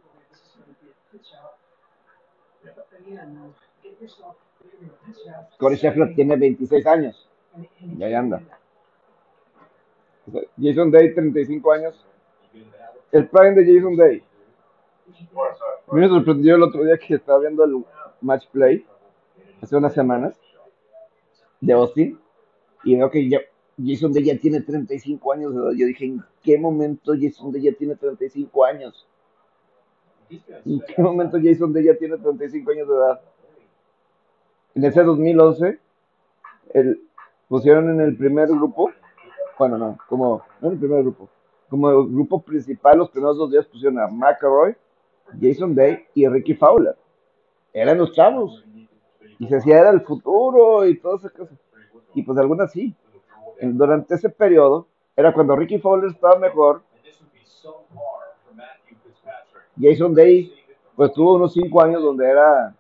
Corey 5.58 5.78
Scheffler 5.78 6.14
tiene 6.14 6.38
26 6.38 6.86
años. 6.86 7.28
Y 7.82 8.04
ahí 8.04 8.14
anda. 8.14 8.42
Jason 10.62 10.92
Day, 10.92 11.16
35 11.16 11.72
años. 11.72 12.06
El 13.12 13.28
prime 13.28 13.56
de 13.56 13.76
Jason 13.76 13.98
Day. 13.98 14.24
A 15.88 15.96
mí 15.96 16.02
me 16.02 16.08
sorprendió 16.08 16.56
el 16.56 16.62
otro 16.62 16.84
día 16.84 17.00
que 17.00 17.16
estaba 17.16 17.40
viendo 17.40 17.64
el 17.64 17.84
match 18.22 18.46
play 18.52 18.86
hace 19.60 19.76
unas 19.76 19.94
semanas 19.96 20.40
de 21.60 21.74
Austin 21.74 22.20
Y 22.84 22.96
veo 22.96 23.10
que 23.10 23.49
Jason 23.86 24.12
Day 24.12 24.24
ya 24.24 24.38
tiene 24.38 24.62
35 24.62 25.34
años 25.34 25.54
de 25.54 25.62
edad. 25.62 25.72
Yo 25.72 25.86
dije, 25.88 26.06
¿en 26.06 26.24
qué 26.44 26.58
momento 26.58 27.14
Jason 27.20 27.52
Day 27.52 27.62
ya 27.62 27.74
tiene 27.74 27.96
35 27.96 28.66
años? 28.66 29.08
¿En 30.30 30.82
qué 30.82 31.02
momento 31.02 31.38
Jason 31.42 31.74
Day 31.74 31.86
ya 31.86 31.96
tiene 31.96 32.18
35 32.18 32.72
años 32.72 32.88
de 32.88 32.94
edad? 32.94 33.22
En 34.76 34.86
ese 34.86 35.04
2011, 35.04 35.80
el, 36.74 37.02
pusieron 37.48 37.90
en 37.90 38.02
el 38.02 38.16
primer 38.16 38.48
grupo, 38.48 38.92
bueno, 39.58 39.78
no, 39.78 39.98
como, 40.08 40.44
no 40.62 40.68
en 40.68 40.74
el 40.74 40.80
primer 40.80 41.02
grupo, 41.02 41.30
como 41.70 41.90
el 41.90 42.08
grupo 42.08 42.42
principal, 42.42 42.98
los 42.98 43.10
primeros 43.10 43.38
dos 43.38 43.52
días 43.52 43.66
pusieron 43.66 44.00
a 44.00 44.08
McElroy, 44.08 44.76
Jason 45.40 45.76
Day 45.76 46.06
y 46.14 46.28
Ricky 46.28 46.54
Fowler. 46.54 46.96
Eran 47.74 47.98
los 47.98 48.14
chavos. 48.14 48.66
Y 49.38 49.48
se 49.48 49.56
decía 49.56 49.80
era 49.80 49.90
el 49.92 50.02
futuro 50.02 50.86
y 50.86 50.98
todas 50.98 51.22
esas 51.22 51.32
cosas. 51.32 51.58
Y 52.14 52.24
pues 52.24 52.38
algunas 52.38 52.72
sí. 52.72 52.96
En- 53.60 53.78
durante 53.78 54.16
ese 54.16 54.30
periodo, 54.30 54.88
era 55.16 55.34
cuando 55.34 55.56
Ricky 55.56 55.80
Fowler 55.80 56.12
estaba 56.12 56.38
mejor, 56.40 56.82
Jason 59.82 60.14
Day, 60.14 60.54
pues 60.96 61.14
tuvo 61.14 61.36
unos 61.36 61.54
5 61.54 61.82
años 61.82 62.02
donde 62.04 62.30
era, 62.30 62.76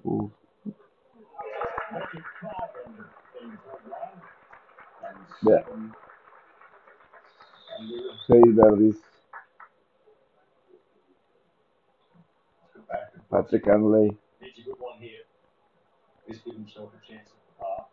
a 16.94 17.06
chance 17.06 17.30
at 17.30 17.38
the 17.46 17.52
par. 17.58 17.88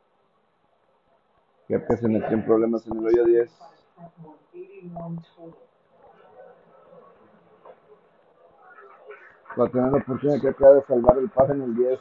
que 1.67 1.85
que 1.85 1.97
se 1.97 2.07
metió 2.07 2.29
en 2.29 2.45
problemas 2.45 2.85
en 2.87 2.97
el 2.97 3.07
hoyo 3.07 3.25
10. 3.25 3.51
Para 9.55 9.71
tener 9.71 9.91
la 9.91 9.97
oportunidad 9.97 10.41
que 10.41 10.49
acaba 10.49 10.75
de 10.75 10.83
salvar 10.83 11.17
el 11.17 11.29
par 11.29 11.51
en 11.51 11.61
el 11.61 11.75
10. 11.75 11.99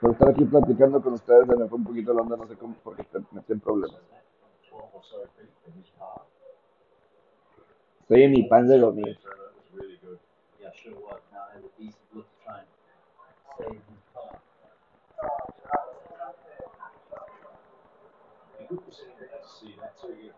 Por 0.00 0.12
estar 0.12 0.28
aquí 0.28 0.44
platicando 0.44 1.02
con 1.02 1.14
ustedes, 1.14 1.46
se 1.46 1.56
me 1.56 1.68
fue 1.68 1.78
un 1.78 1.84
poquito 1.84 2.14
la 2.14 2.22
onda, 2.22 2.36
no 2.36 2.46
sé 2.46 2.56
cómo, 2.56 2.74
problemas. 3.64 4.00
12 4.70 4.94
or 4.94 5.02
so 5.02 5.16
feet 5.36 5.50
in 5.66 5.80
his 5.80 5.90
par. 5.98 6.22
Estoy 8.00 8.22
en 8.22 8.30
mi 8.30 8.44
pan 8.44 8.68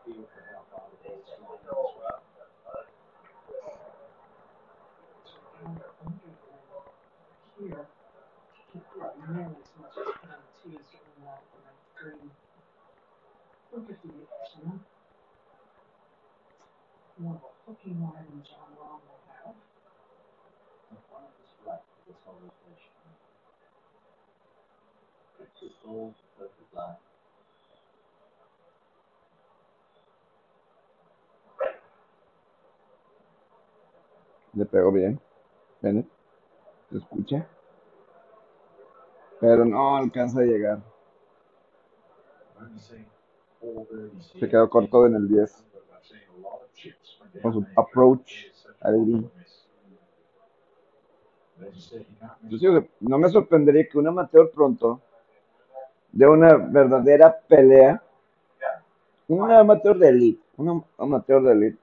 you. 0.07 0.31
Here. 5.60 5.90
Le 34.54 34.66
pegó 34.66 34.92
bien. 34.92 35.20
¿Se 35.80 36.04
escucha? 36.96 37.46
Pero 39.40 39.64
no 39.64 39.96
alcanza 39.96 40.40
a 40.40 40.44
llegar. 40.44 40.80
Se 44.38 44.48
quedó 44.48 44.68
corto 44.68 45.06
en 45.06 45.14
el 45.14 45.28
10. 45.28 45.64
But 45.72 45.82
I've 45.90 46.04
seen 46.06 46.20
a 46.36 46.40
lot 46.42 46.62
of 46.62 46.74
chips 46.74 47.16
from 47.18 47.30
down 47.32 47.42
Con 47.42 47.52
su 47.54 47.80
approach 47.80 48.50
al 48.80 49.04
green. 49.04 49.30
no 53.00 53.18
me 53.18 53.28
sorprendería 53.28 53.88
que 53.88 53.98
un 53.98 54.08
amateur 54.08 54.50
pronto 54.50 55.00
de 56.12 56.26
una 56.26 56.56
verdadera 56.56 57.38
pelea, 57.48 58.02
un 59.28 59.50
amateur 59.50 59.96
de 59.98 60.08
elite, 60.08 60.42
un 60.56 60.84
amateur 60.98 61.42
de 61.42 61.52
elite. 61.52 61.78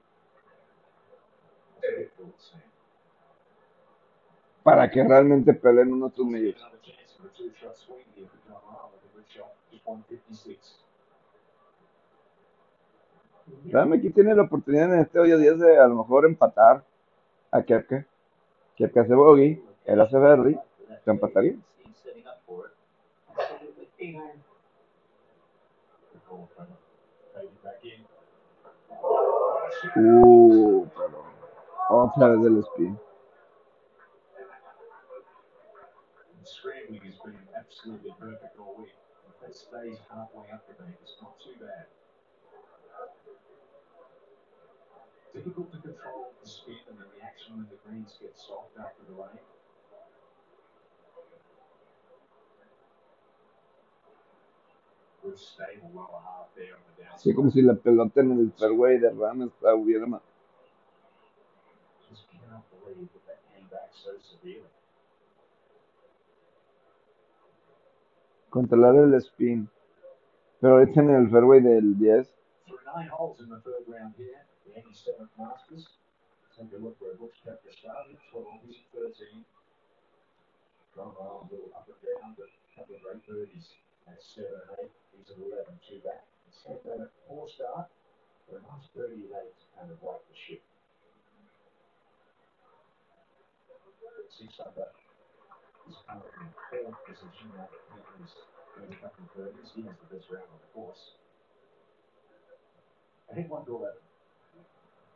Para 4.68 4.90
que 4.90 5.02
realmente 5.02 5.54
peleen 5.54 5.94
unos 5.94 6.12
tus 6.12 6.26
medios. 6.26 6.60
Another 6.60 6.78
chance 6.82 7.16
for 7.16 7.26
a 7.26 7.32
two-shot 7.32 7.74
swing 7.74 8.04
here 8.14 8.26
for 8.28 8.36
John 8.46 8.60
Rahm 8.68 8.92
with 8.92 9.00
a 9.02 9.16
good 9.16 9.24
shot, 9.26 9.54
just 9.72 9.86
156. 9.86 10.84
Dame, 13.72 13.96
aquí 13.96 14.10
tiene 14.10 14.34
la 14.34 14.42
oportunidad 14.42 14.92
en 14.92 15.00
este 15.00 15.18
hoyo 15.18 15.38
10 15.38 15.58
de 15.58 15.78
a 15.78 15.86
lo 15.86 15.94
mejor 15.94 16.26
empatar 16.26 16.84
a 17.50 17.62
Kepke. 17.62 18.04
Kepke 18.76 19.00
hace 19.00 19.14
bogey, 19.14 19.62
él 19.86 20.00
hace 20.02 20.18
birdie, 20.18 20.58
se 21.02 21.10
empataría. 21.10 21.56
Uh, 29.96 30.86
pero 30.94 31.24
otra 31.88 32.28
vez 32.28 32.42
del 32.42 32.58
spin. 32.58 33.07
Scrambling 36.48 37.00
has 37.04 37.18
been 37.24 37.36
absolutely 37.56 38.14
perfect 38.18 38.58
all 38.58 38.74
week. 38.78 38.94
If 39.28 39.36
that 39.44 39.54
stays 39.54 39.98
halfway 40.10 40.48
up 40.50 40.64
the 40.66 40.74
bank, 40.82 40.96
it's 41.02 41.16
not 41.20 41.38
too 41.40 41.54
bad. 41.60 41.86
Difficult 45.34 45.70
to 45.72 45.78
control 45.78 46.32
the 46.42 46.48
spin 46.48 46.80
and 46.88 46.98
the 46.98 47.06
reaction 47.16 47.56
when 47.56 47.68
the 47.68 47.76
greens 47.84 48.16
get 48.20 48.36
soft 48.36 48.72
after 48.80 49.04
the 49.06 49.14
rain. 49.14 49.38
Good 55.22 55.38
stable 55.38 55.90
lower 55.94 56.22
half 56.24 56.46
there 56.56 56.74
on 56.74 56.80
the 56.96 57.02
Así 57.04 57.30
downside. 57.30 57.34
como 57.34 57.50
si 57.50 57.62
la 57.62 57.74
pelota 57.74 58.20
en 58.20 58.32
el 58.32 58.52
fairway 58.52 58.98
de 58.98 59.10
Ram 59.10 59.42
está- 59.42 59.74
hubiera 59.74 60.06
Just 62.08 62.30
cannot 62.30 62.64
believe 62.70 63.08
that 63.12 63.26
that 63.26 63.40
came 63.52 63.66
back 63.68 63.90
so 63.92 64.12
severely. 64.22 64.77
Controlar 68.50 68.96
el 68.96 69.14
spin. 69.20 69.68
Pero 70.60 70.78
ahorita 70.78 71.00
en 71.00 71.10
el 71.10 71.30
fairway 71.30 71.60
del 71.60 71.98
10, 71.98 72.26
Through 72.66 72.80
nine 72.84 73.08
holes 73.08 73.40
in 73.40 73.48
the 73.48 73.60
third 73.60 73.86
round 73.86 74.14
here, 74.16 74.44
the 74.66 74.80
87th 74.80 75.30
Masters. 75.38 75.86
Take 76.56 76.74
a 76.74 76.82
look 76.82 76.96
where 76.98 77.14
Butch 77.14 77.38
Kepka 77.46 77.70
started. 77.70 78.18
12, 78.32 78.46
he's 78.66 78.82
13. 78.92 79.44
John 80.96 81.14
Rahm 81.14 81.46
a 81.46 81.54
little 81.54 81.70
up 81.78 81.86
and 81.86 82.00
down, 82.02 82.34
but 82.34 82.50
a 82.50 82.70
couple 82.74 82.96
of 82.98 83.02
great 83.06 83.22
birdies 83.22 83.70
at 84.10 84.18
7 84.18 84.50
and 84.50 84.90
8. 84.90 84.90
He's 85.14 85.30
at 85.30 85.38
11, 85.38 85.78
two 85.86 86.02
back. 86.02 86.26
Set 86.50 86.82
that 86.82 86.98
at 86.98 87.12
four 87.28 87.46
start. 87.46 87.86
But 88.50 88.58
a 88.58 88.62
nice 88.66 88.90
birdie 88.90 89.30
at 89.30 89.46
8 89.46 89.78
kind 89.78 89.90
of 89.94 90.02
right 90.02 90.18
the 90.26 90.34
ship. 90.34 90.62
Six 94.28 94.58
position. 94.58 94.74
That 94.76 94.92
I 103.30 103.34
hit 103.34 103.48
one 103.48 103.64
to 103.64 103.76
11. 103.76 103.96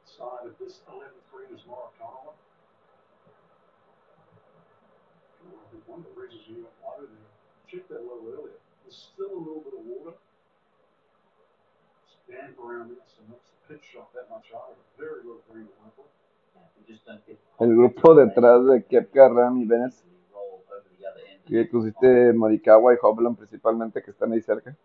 Side 0.04 0.46
of 0.46 0.54
this 0.60 0.80
11 0.88 1.12
3 1.32 1.56
is 1.56 1.64
Mark 1.68 1.92
Connolly. 2.00 2.36
One 5.86 6.00
of 6.00 6.06
the 6.08 6.20
reasons 6.20 6.42
you 6.48 6.64
got 6.64 7.00
low 7.00 7.04
there, 7.04 7.28
checked 7.68 7.88
that 7.88 8.00
a 8.00 8.06
little 8.06 8.28
earlier. 8.32 8.56
There's 8.84 8.96
still 9.12 9.32
a 9.32 9.40
little 9.40 9.64
bit 9.64 9.74
of 9.76 9.84
water. 9.84 10.16
It's 12.04 12.16
damp 12.28 12.56
around 12.60 12.96
this, 12.96 13.16
and 13.20 13.28
makes 13.28 13.48
the 13.48 13.74
pitch 13.74 13.84
shot 13.92 14.12
that 14.14 14.28
much 14.30 14.48
harder. 14.52 14.76
Very 14.96 15.24
little 15.24 15.44
green 15.50 15.68
to 15.68 15.74
work 15.84 15.96
with. 15.96 16.12
Yeah, 16.56 16.64
we 16.76 16.84
just 16.88 17.04
don't 17.04 17.20
get 17.26 17.40
El 17.58 17.68
grupo 17.68 18.14
detrás 18.14 18.64
de 18.66 18.80
Kepka, 18.84 19.28
Ram 19.28 19.58
y 19.58 19.64
Bennett, 19.64 19.94
que 21.46 21.68
consiste 21.68 22.32
Morikawa 22.32 22.94
y 22.94 22.98
Hovland 23.00 23.36
principalmente, 23.36 24.02
que 24.02 24.10
están 24.10 24.32
ahí 24.32 24.40
cerca. 24.40 24.76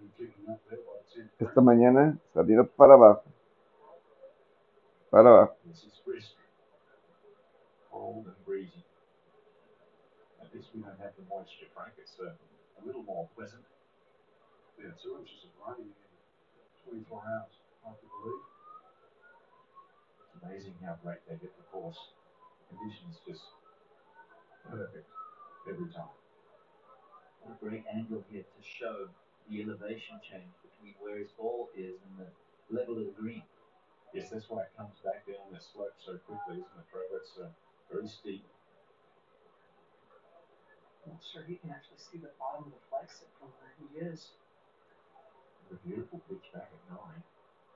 And 0.00 0.14
kicking 0.16 0.48
up 0.48 0.60
there 0.68 0.80
by 0.80 1.02
10. 1.14 1.48
Esta 1.48 1.60
mañana 1.60 2.18
salieron 2.32 2.70
para 2.76 2.94
abajo. 2.94 3.22
Para 5.10 5.28
abajo. 5.28 5.56
This 5.66 5.84
is 5.84 6.00
brisk, 6.04 6.36
cold 7.90 8.26
and 8.26 8.44
breezy. 8.46 8.84
At 10.40 10.54
least 10.54 10.70
we 10.74 10.80
don't 10.80 10.98
have 10.98 11.14
the 11.16 11.24
moisture, 11.28 11.68
Frank. 11.74 11.92
It's 11.98 12.16
a 12.20 12.86
little 12.86 13.02
more 13.02 13.28
pleasant. 13.36 13.64
Yeah, 14.78 14.96
two 15.02 15.18
inches 15.20 15.44
of 15.44 15.52
rain 15.60 15.92
in 16.88 17.04
24 17.04 17.20
hours, 17.20 17.52
I 17.84 17.92
can 17.92 18.08
believe. 18.08 18.44
It's 20.24 20.42
amazing 20.42 20.74
how 20.80 20.96
great 21.04 21.20
they 21.28 21.36
get 21.36 21.52
the 21.58 21.64
course. 21.70 21.98
Conditions 22.70 23.20
just 23.26 23.44
perfect 24.70 25.10
every 25.68 25.90
time. 25.92 26.14
What 27.42 27.56
a 27.56 27.64
great 27.64 27.84
angle 27.92 28.24
here 28.30 28.44
to 28.44 28.60
show 28.62 29.08
the 29.48 29.62
elevation 29.62 30.20
change 30.22 30.52
between 30.62 30.94
where 31.00 31.18
his 31.18 31.32
ball 31.36 31.68
is 31.76 31.96
and 32.04 32.26
the 32.26 32.30
level 32.70 32.98
of 32.98 33.06
the 33.06 33.16
green. 33.20 33.42
Yes, 34.12 34.30
that's 34.30 34.50
why 34.50 34.62
it 34.62 34.72
comes 34.76 34.98
back 35.04 35.26
down 35.26 35.50
the 35.52 35.60
slope 35.60 35.94
so 35.98 36.18
quickly, 36.26 36.62
isn't 36.62 36.80
it, 36.80 36.86
Trevor? 36.90 37.22
It's 37.22 37.38
uh, 37.38 37.48
very 37.90 38.08
steep. 38.08 38.44
I'm 41.06 41.12
not 41.12 41.22
sure 41.24 41.42
he 41.46 41.56
can 41.56 41.70
actually 41.70 41.98
see 41.98 42.18
the 42.18 42.30
bottom 42.38 42.66
of 42.68 42.72
the 42.74 42.82
flagstick 42.90 43.30
from 43.38 43.50
where 43.58 43.72
he 43.78 43.88
is. 44.04 44.34
A 45.70 45.76
beautiful 45.86 46.20
pitch 46.28 46.50
back 46.52 46.66
at 46.66 46.82
nine. 46.90 47.22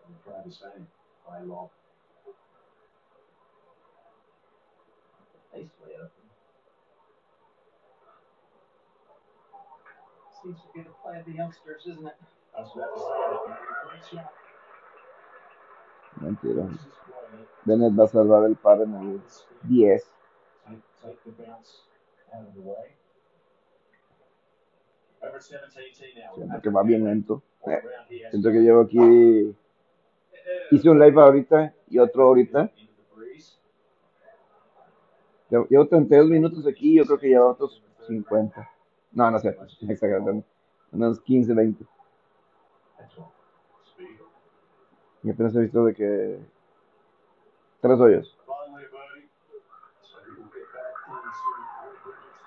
And 0.07 0.16
try 0.27 0.42
the 0.44 0.51
same. 0.51 0.87
High 1.27 1.42
lob. 1.42 1.70
Face 5.53 5.70
way 5.81 5.94
open. 5.94 6.23
Seems 10.44 10.61
to 10.61 10.68
be 10.74 10.83
the 10.83 10.90
play 11.02 11.18
of 11.18 11.24
the 11.24 11.33
youngsters, 11.33 11.87
isn't 11.88 12.07
it? 12.07 12.16
I 12.54 12.61
was 12.61 12.70
about 12.76 12.92
to 12.92 13.00
say 13.00 13.16
that. 13.48 13.64
Great 13.88 14.04
shot. 14.12 14.33
Mentira. 16.20 16.68
Bennett 17.64 17.94
va 17.98 18.04
a 18.04 18.09
salvar 18.09 18.44
el 18.44 18.57
par 18.57 18.83
en 18.83 18.94
el 18.94 19.22
10. 19.62 20.04
Take, 20.66 20.83
take 21.02 21.24
the 21.24 21.30
bounce 21.30 21.88
out 22.35 22.46
of 22.46 22.54
the 22.54 22.61
way. 22.61 22.92
Over 25.22 25.37
at 25.37 25.42
17 25.42 26.12
now. 26.14 26.35
Siento 26.35 26.61
que 26.61 26.70
va 26.70 26.83
bien 26.83 27.04
lento. 27.04 27.42
Eh. 27.66 27.80
Siento 28.28 28.50
que 28.52 28.61
llevo 28.61 28.83
aquí. 28.83 29.57
Hice 30.72 30.90
un 30.90 30.98
live 30.98 31.22
ahorita 31.22 31.74
y 31.88 31.98
otro 31.98 32.24
ahorita. 32.24 32.70
Llevo 35.48 35.87
32 35.88 36.28
minutos 36.28 36.66
aquí 36.66 36.92
y 36.92 36.96
yo 36.98 37.07
creo 37.07 37.18
que 37.18 37.28
llevo 37.28 37.48
otros 37.48 37.83
50. 38.07 38.73
No, 39.14 39.31
no 39.31 39.38
sé, 39.38 39.57
exagerando. 39.88 40.44
Unos 40.92 41.20
15, 41.20 41.55
20. 41.55 41.85
That's 42.98 43.18
all. 43.18 43.33
Speed. 43.85 44.20
Y 45.22 45.31
apenas 45.31 45.55
he 45.55 45.61
visto 45.61 45.85
de 45.85 45.94
que. 45.94 46.38
Tres 47.81 47.98
hoyos. 48.00 48.37
Finally 48.46 48.85
a 48.85 48.88
birdie. 48.90 49.29
So 50.03 50.18
he 50.24 50.31
will 50.40 50.50
get 50.50 50.66
back 50.72 50.94
into 51.09 51.46
All 51.81 51.94
Bridges. 52.03 52.44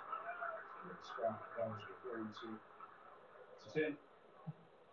And 0.83 0.97
start 1.03 1.39
goes 1.55 1.81
referring 1.87 2.31
to 2.41 2.47
It's 3.55 3.75
a 3.75 3.79
10. 3.79 3.97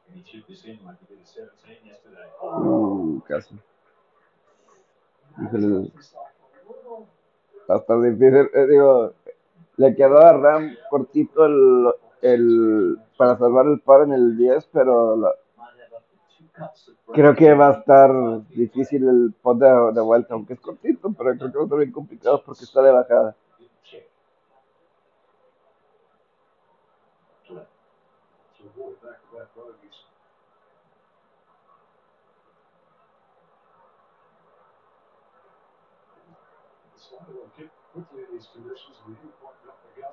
And 0.09 0.17
he 0.17 0.23
chipped 0.23 0.49
this 0.49 0.65
in 0.65 0.79
like 0.85 0.99
he 1.01 1.15
did 1.15 1.23
a 1.23 1.27
17 1.27 1.87
yesterday. 1.87 2.29
Uh, 2.43 3.21
casi. 3.27 3.59
Híjole, 5.39 5.91
Himself 5.93 6.31
a 6.63 6.71
little 6.71 7.09
va 7.69 7.75
a 7.75 7.79
estar 7.79 8.01
difícil. 8.01 8.51
Eh, 8.55 8.67
digo, 8.67 9.15
le 9.77 9.95
quedó 9.95 10.19
a 10.19 10.33
Ram 10.33 10.75
cortito 10.91 11.45
el, 11.47 11.93
el, 12.23 12.99
para 13.17 13.37
salvar 13.39 13.67
el 13.67 13.81
par 13.81 14.03
en 14.03 14.13
el 14.13 14.37
10, 14.37 14.67
pero 14.73 15.17
la- 15.17 15.35
creo 17.13 17.35
que 17.35 17.55
va 17.55 17.69
a 17.69 17.73
estar 17.79 18.11
difícil 18.63 19.09
el 19.09 19.33
pot 19.43 19.59
de 19.59 20.01
vuelta, 20.11 20.35
aunque 20.35 20.55
es 20.55 20.61
cortito, 20.61 21.13
pero 21.17 21.31
creo 21.37 21.51
que 21.51 21.57
va 21.59 21.63
a 21.63 21.65
estar 21.65 21.79
bien 21.79 21.93
complicado 21.93 22.43
porque 22.45 22.65
está 22.65 22.83
de 22.83 22.93
bajada. 22.93 23.35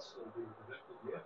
Predicted 0.01 1.13
yet. 1.13 1.25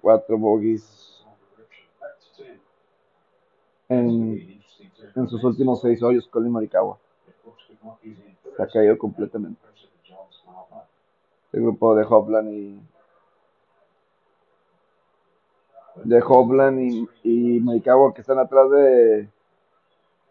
Cuatro 0.00 0.36
bogies 0.38 1.24
en, 3.88 4.62
en 5.14 5.28
sus 5.28 5.44
últimos 5.44 5.80
seis 5.80 6.02
hoyos, 6.02 6.26
Colin 6.28 6.54
in 6.62 6.70
Se 8.56 8.62
ha 8.62 8.66
caído 8.66 8.98
completamente. 8.98 9.60
El 11.52 11.62
grupo 11.62 11.94
de 11.94 12.04
Hovland 12.04 12.52
y 12.52 12.80
de 16.02 16.20
Hovland 16.20 16.80
y, 16.80 17.08
y 17.22 17.80
que 17.80 18.20
están 18.20 18.38
atrás 18.38 18.70
de 18.70 19.28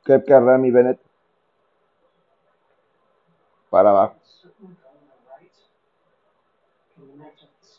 Kepka, 0.03 0.39
Ram 0.39 0.65
y 0.65 0.71
Bennett 0.71 0.99
para 3.69 3.89
abajo. 3.89 4.15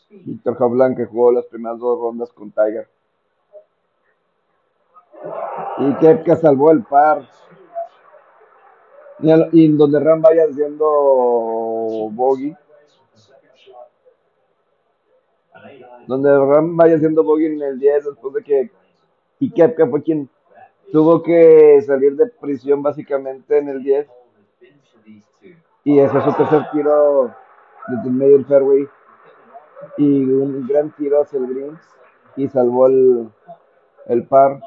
Víctor 0.09 0.57
Hovland 0.59 0.97
que 0.97 1.05
jugó 1.05 1.31
las 1.31 1.45
primeras 1.45 1.79
dos 1.79 1.99
rondas 1.99 2.31
con 2.31 2.51
Tiger. 2.51 2.87
Y 5.77 5.93
Kepka 5.95 6.35
salvó 6.35 6.71
el 6.71 6.83
par. 6.83 7.27
Y 9.19 9.77
donde 9.77 9.99
Ram 9.99 10.21
vaya 10.21 10.43
haciendo 10.43 10.85
bogey, 12.11 12.55
Sideways 12.85 12.99
with 12.99 13.11
the 13.13 13.19
second 13.19 13.55
shot. 13.55 13.89
An 15.53 15.54
eight 15.54 15.54
iron. 15.54 15.54
Donde 16.07 16.37
Ram 16.37 16.75
vaya 16.75 16.95
haciendo 16.95 17.23
bogey 17.23 17.47
en 17.47 17.61
el 17.61 17.79
10 17.79 18.05
después 18.05 18.33
de 18.33 18.43
que 18.43 18.71
y 19.39 19.51
Kepka 19.51 19.87
fue 19.87 20.01
quien 20.03 20.29
tuvo 20.91 21.21
que 21.21 21.81
salir 21.85 22.15
de 22.15 22.27
prisión 22.27 22.81
básicamente 22.81 23.57
en 23.57 23.69
el 23.69 23.83
10 23.83 24.07
Hole 24.07 24.15
has 24.37 24.59
been 24.59 24.79
for 24.91 25.03
these 25.03 25.25
two. 25.41 25.55
y 25.83 25.99
ese 25.99 26.17
es 26.17 26.23
su 26.23 26.33
tercer 26.33 26.63
tiro 26.71 27.33
desde 27.87 28.09
el 28.09 28.13
medio 28.13 28.37
del 28.37 28.45
fairway 28.45 28.87
y 29.97 30.23
un 30.25 30.67
gran 30.67 30.91
tiro 30.95 31.21
hacia 31.21 31.39
el 31.39 31.47
green 31.47 31.79
y 32.35 32.47
salvó 32.47 32.87
el, 32.87 33.29
el 34.07 34.23
par 34.27 34.59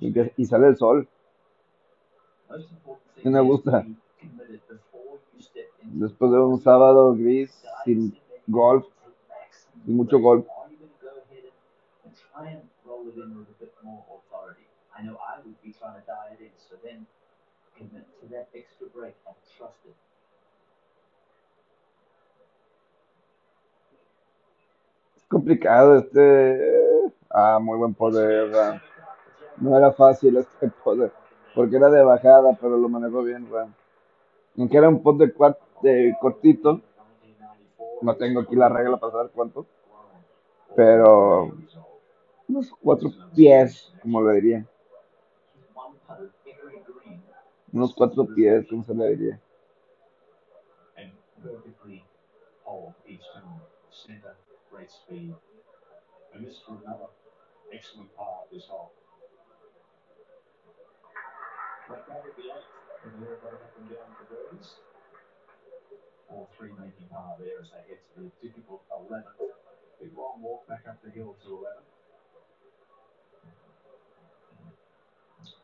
y, 0.00 0.14
y 0.36 0.44
sale 0.44 0.68
el 0.68 0.76
sol. 0.76 1.08
Me 3.24 3.40
gusta. 3.40 3.86
Después 5.82 6.30
de 6.30 6.38
un 6.38 6.60
sábado 6.60 7.14
gris 7.14 7.62
sin 7.84 8.18
golf, 8.46 8.86
sin 9.84 9.96
mucho 9.96 10.18
golf. 10.18 10.46
Es 25.16 25.26
complicado 25.28 25.96
este. 25.96 27.12
Ah, 27.30 27.58
muy 27.60 27.78
buen 27.78 27.94
poder. 27.94 28.50
Ram. 28.50 28.80
No 29.58 29.76
era 29.76 29.92
fácil 29.92 30.36
este 30.36 30.68
poder. 30.68 31.21
Porque 31.54 31.76
era 31.76 31.90
de 31.90 32.02
bajada, 32.02 32.56
pero 32.60 32.76
lo 32.76 32.88
manejó 32.88 33.22
bien 33.22 33.50
Ram. 33.50 33.74
Aunque 34.58 34.76
era 34.76 34.88
un 34.88 35.02
pot 35.02 35.16
de, 35.16 35.32
de 35.82 36.16
cortito, 36.20 36.80
no 38.00 38.16
tengo 38.16 38.40
aquí 38.40 38.56
la 38.56 38.68
regla 38.68 38.98
para 38.98 39.12
saber 39.12 39.30
cuánto, 39.34 39.66
pero 40.74 41.52
unos 42.48 42.70
cuatro 42.82 43.10
pies, 43.34 43.92
como 44.02 44.22
le 44.22 44.34
diría. 44.34 44.66
Unos 47.72 47.94
cuatro 47.94 48.26
pies, 48.26 48.66
como 48.68 48.84
se 48.84 48.94
le 48.94 49.08
diría. 49.16 49.40
Center, 54.02 54.34
great 54.70 54.90
speed. 54.90 55.34
And 56.34 56.46
this 56.46 56.60
for 56.66 56.78
another 56.84 57.06
excellent 57.70 58.14
par 58.16 58.48
this 58.50 58.66
hole. 58.68 58.92
All 66.30 66.48
three 66.56 66.72
making 66.72 67.08
par 67.10 67.36
there 67.38 67.60
as 67.60 67.68
they 67.68 67.84
head 67.92 68.00
to 68.16 68.20
the 68.24 68.32
difficult 68.40 68.82
11th. 68.88 69.36
Big 70.00 70.16
long 70.16 70.40
walk 70.40 70.66
back 70.68 70.88
up 70.88 70.96
the 71.04 71.10
hill 71.10 71.36
to 71.44 71.48
11. 71.48 71.84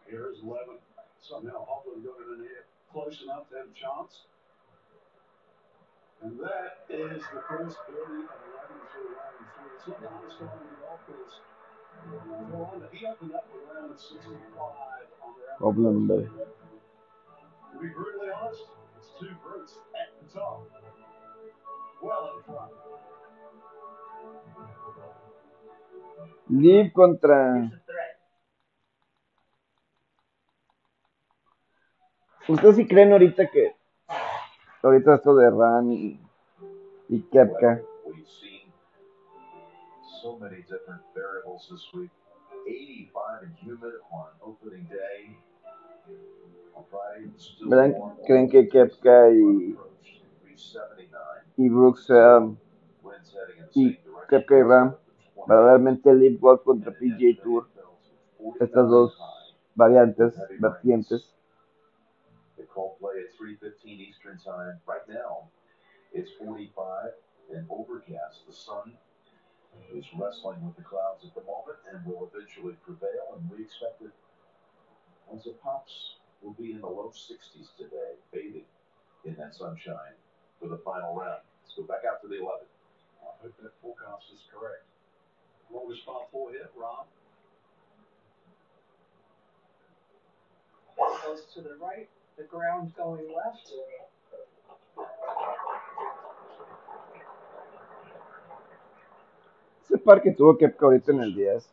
Here 0.08 0.28
is 0.32 0.40
11. 0.44 0.76
Somehow 1.20 1.64
Hovland 1.64 2.04
got 2.04 2.20
it 2.20 2.28
in 2.36 2.40
here 2.44 2.64
close 2.92 3.20
enough 3.22 3.48
to 3.50 3.56
have 3.56 3.68
a 3.68 3.76
chance. 3.76 4.24
And 6.22 6.38
that 6.40 6.84
is 6.90 7.22
the 7.32 7.42
first 7.48 7.76
birdie 7.86 8.26
of 8.26 8.40
11 8.52 8.80
for 8.92 9.04
round 9.16 9.44
three. 9.54 9.70
It's 9.76 9.86
not 9.86 10.00
the 10.02 10.08
hardest 10.08 10.36
hole 10.36 10.60
in 10.60 10.68
the 10.68 10.80
golf 10.82 11.00
course. 11.06 11.40
No 12.06 12.68
wonder. 12.70 12.88
He 12.92 13.06
opened 13.06 13.34
up 13.34 13.46
with 13.52 13.76
around 13.76 13.98
65 13.98 14.28
on 15.22 15.34
the 15.36 15.66
round. 15.66 15.76
Hovland 15.76 16.08
Bay. 16.08 16.28
To 17.72 17.80
be 17.80 17.88
brutally 17.88 18.28
honest, 18.30 18.62
it's 18.98 19.10
two 19.20 19.34
brutes 19.42 19.78
at 19.94 20.08
the 20.20 20.38
top. 20.38 20.70
Well 22.02 22.32
in 22.36 22.42
front. 22.44 22.72
Liv 26.48 26.92
contra. 26.92 27.70
¿Ustedes 32.48 32.76
sí 32.76 32.88
creen 32.88 33.12
ahorita 33.12 33.50
que 33.50 33.74
ahorita 34.82 35.16
esto 35.16 35.34
de 35.36 35.50
Ran 35.50 35.92
y, 35.92 36.18
y 37.10 37.20
Kepka 37.30 37.82
so 40.22 40.38
many 40.38 40.62
different 40.62 41.02
variables 41.14 41.68
this 41.70 41.86
week. 41.94 42.10
85 42.66 43.42
and 43.42 43.54
humid 43.62 43.94
on 44.12 44.26
opening 44.42 44.84
day. 44.84 45.36
On 46.74 46.84
Friday, 46.90 47.30
still 47.36 47.68
¿verdad? 47.68 47.94
creen 48.26 48.48
que 48.48 48.68
Kepka 48.68 49.30
y, 49.30 49.76
y 51.56 51.68
Brooks 51.68 52.08
um, 52.10 52.16
sean 52.16 52.58
Winds 53.02 53.32
heading 53.32 53.58
in 53.58 53.68
the 53.74 54.10
y. 54.10 54.26
Kepka 54.30 54.54
y 54.56 54.62
Ram 54.62 54.96
verdaderamente 55.46 56.14
Liv 56.14 56.38
Golf 56.40 56.62
contra 56.62 56.92
PGA 56.92 57.40
Tour 57.42 57.66
estas 58.60 58.88
dos 58.88 59.18
variantes 59.74 60.34
vertientes 60.58 61.34
They 62.56 62.64
call 62.66 62.96
play 63.00 63.20
at 63.20 63.34
3:15 63.38 64.00
Eastern 64.00 64.38
Time. 64.38 64.80
Right 64.86 65.06
now, 65.08 65.48
it's 66.12 66.32
45 66.38 67.12
and 67.54 67.66
overcast. 67.70 68.46
The 68.46 68.52
sun 68.52 68.96
is 69.94 70.04
wrestling 70.14 70.64
with 70.64 70.76
the 70.76 70.82
clouds 70.82 71.24
at 71.24 71.34
the 71.34 71.42
moment 71.42 71.78
and 71.90 72.04
will 72.04 72.28
eventually 72.32 72.74
prevail. 72.84 73.36
And 73.36 73.50
we 73.50 73.64
expect 73.64 74.02
it 74.02 74.12
once 75.28 75.46
it 75.46 75.60
pops, 75.62 75.92
we'll 76.40 76.54
be 76.54 76.72
in 76.72 76.80
the 76.80 76.86
low 76.86 77.12
60s 77.12 77.68
today, 77.76 78.16
bathing 78.32 78.64
in 79.24 79.34
that 79.36 79.54
sunshine 79.54 80.16
for 80.60 80.68
the 80.68 80.78
final 80.78 81.14
round. 81.14 81.44
Let's 81.62 81.76
go 81.76 81.82
back 81.84 82.08
out 82.08 82.22
to 82.22 82.28
the 82.28 82.40
11. 82.40 82.64
I 83.20 83.42
hope 83.42 83.54
that 83.60 83.72
forecast 83.82 84.32
is 84.32 84.40
correct. 84.48 84.84
Longest 85.70 86.06
par 86.06 86.24
four 86.32 86.50
here, 86.50 86.70
Ram. 86.76 87.04
Goes 91.24 91.44
to 91.54 91.60
the 91.60 91.76
right, 91.76 92.08
the 92.38 92.44
ground 92.44 92.92
going 92.96 93.28
left. 93.28 93.70
Ese 99.88 99.98
par 99.98 100.20
que 100.22 100.32
tuvo 100.32 100.56
Kepka 100.56 100.84
ahorita 100.86 101.12
en 101.12 101.20
el 101.20 101.34
10 101.34 101.70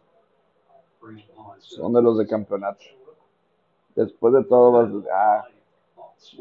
Breeze 1.01 1.27
behind 1.27 1.61
son 1.61 1.93
de 1.93 2.01
los 2.01 2.17
de 2.17 2.25
campeonato. 2.27 2.83
Después 3.95 4.33
de 4.33 4.43
todo 4.43 4.71
vas 4.71 4.89
ah, 5.13 5.43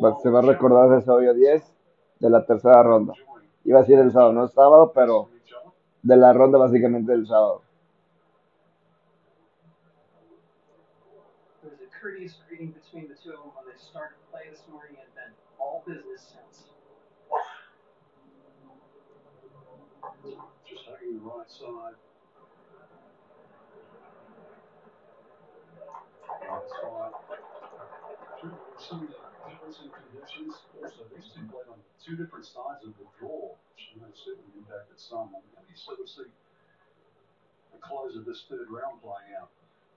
va- 0.03 0.19
se 0.21 0.31
va 0.31 0.39
a 0.39 0.43
recordar 0.43 0.97
ese 0.99 1.11
hoyo 1.11 1.35
10 1.35 1.63
de 2.21 2.31
la 2.31 2.45
tercera 2.47 2.83
ronda. 2.83 3.13
Iba 3.65 3.79
a 3.79 3.83
decir 3.83 3.99
el 3.99 4.13
sábado, 4.13 4.33
no 4.33 4.43
el 4.45 4.51
sábado 4.51 4.93
pero 4.95 5.29
de 6.03 6.17
la 6.17 6.33
ronda 6.33 6.59
básicamente 6.59 7.13
del 7.13 7.27
sábado. 7.27 7.63
There 11.63 11.71
was 11.71 11.81
a 11.81 12.01
courteous 12.01 12.37
greeting 12.49 12.73
between 12.73 13.09
the 13.09 13.15
two 13.23 13.31
of 13.33 13.41
them 13.41 13.51
when 13.57 13.67
they 13.67 13.79
started 13.79 14.17
play 14.31 14.49
this 14.51 14.63
morning 14.71 14.97
and 15.01 15.09
then 15.17 15.33
all 15.59 15.83
business 15.87 16.21
since. 16.33 16.69
The 21.15 21.23
right 21.23 21.47
side. 21.47 21.95
That's 26.43 26.73
fine. 26.83 27.15
We've 28.43 28.83
seen 28.83 29.07
the 29.07 29.25
in 29.65 29.91
conditions. 29.95 30.55
Also, 30.77 31.07
these 31.15 31.31
two 31.33 31.47
played 31.49 31.71
on 31.71 31.79
two 32.03 32.19
different 32.19 32.45
sides 32.45 32.83
of 32.85 32.93
the 32.99 33.07
draw, 33.17 33.55
which 33.55 33.95
you 33.95 34.03
certainly 34.13 34.53
impacted 34.59 34.99
some. 34.99 35.31
And 35.39 35.65
you 35.71 35.77
sort 35.79 36.03
of 36.03 36.09
see 36.11 36.29
the 37.73 37.81
close 37.81 38.19
of 38.19 38.27
this 38.27 38.45
third 38.51 38.69
round 38.69 39.01
playing 39.01 39.39
out. 39.39 39.49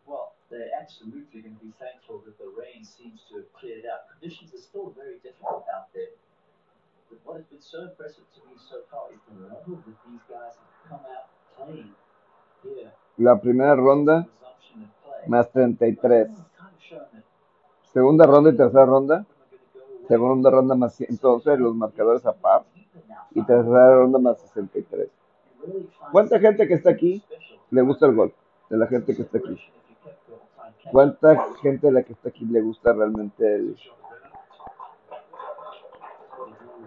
Well, 0.05 0.38
they're 0.47 0.72
absolutely 0.80 1.43
going 1.43 1.59
to 1.59 1.65
be 1.65 1.74
thankful 1.82 2.24
that 2.24 2.38
the 2.39 2.47
rain 2.47 2.86
seems 2.86 3.26
to 3.28 3.43
have 3.43 3.49
cleared 3.57 3.84
out. 3.89 4.07
Conditions 4.15 4.55
are 4.55 4.63
still 4.63 4.93
very 4.95 5.20
difficult 5.20 5.68
out 5.68 5.91
there. 5.91 6.15
But 7.10 7.20
what 7.24 7.38
has 7.38 7.45
been 7.45 7.62
so 7.62 7.84
impressive 7.84 8.26
to 8.36 8.39
me 8.47 8.55
so 8.58 8.78
far 8.91 9.08
is 9.14 9.20
the 9.30 9.47
level 9.47 9.80
that 9.86 9.97
these 10.05 10.24
guys 10.28 10.53
have 10.60 10.74
come 10.89 11.03
out 11.16 11.28
playing 11.55 11.93
here. 12.64 12.91
la 13.18 13.39
primera 13.39 13.76
ronda 13.76 14.28
más 15.28 15.49
33 15.51 16.22
It's 16.22 16.36
kind 16.58 16.76
of 16.76 16.82
shown 16.82 17.05
that 17.14 17.24
segunda 17.93 18.26
ronda 18.26 18.49
y 18.49 18.58
tercera 18.58 18.86
ronda. 18.86 19.26
Segunda 20.08 20.49
ronda 20.49 20.76
más 20.76 20.95
111 20.95 21.58
los 21.58 21.76
marcadores 21.76 22.26
a 22.26 22.34
par. 22.34 22.66
Y 23.32 23.41
tercera 23.43 23.95
ronda 23.95 24.20
más 24.20 24.39
63 24.41 25.10
You 25.60 25.66
really 25.66 25.84
find 25.84 26.12
¿Cuánta 26.12 26.39
gente 26.39 26.68
que 26.68 26.74
está 26.74 26.89
aquí 26.89 27.24
le 27.72 27.82
gusta 27.84 28.05
el 28.05 28.16
golf? 28.16 28.34
De 28.70 28.78
la 28.78 28.88
gente 28.88 29.16
que 29.16 29.22
está 29.22 29.38
aquí. 29.38 29.58
¿Cuánta 30.91 31.53
gente 31.62 31.88
de 31.88 31.93
la 31.93 32.03
que 32.03 32.14
está 32.14 32.30
aquí 32.30 32.45
le 32.45 32.62
gusta 32.62 32.91
realmente 32.91 33.55
el, 33.55 33.76
Shot 33.76 33.93
of 33.93 34.10
Bennett. 34.12 34.34
Well, 36.38 36.47
the 36.47 36.47
draw 36.47 36.47
was 36.47 36.58
there, 36.60 36.76
too. 36.78 36.87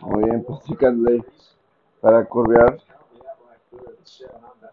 Muy 0.00 0.24
bien, 0.24 0.44
well 0.44 0.44
pues 0.44 0.60
para 2.00 2.26
under. 4.54 4.70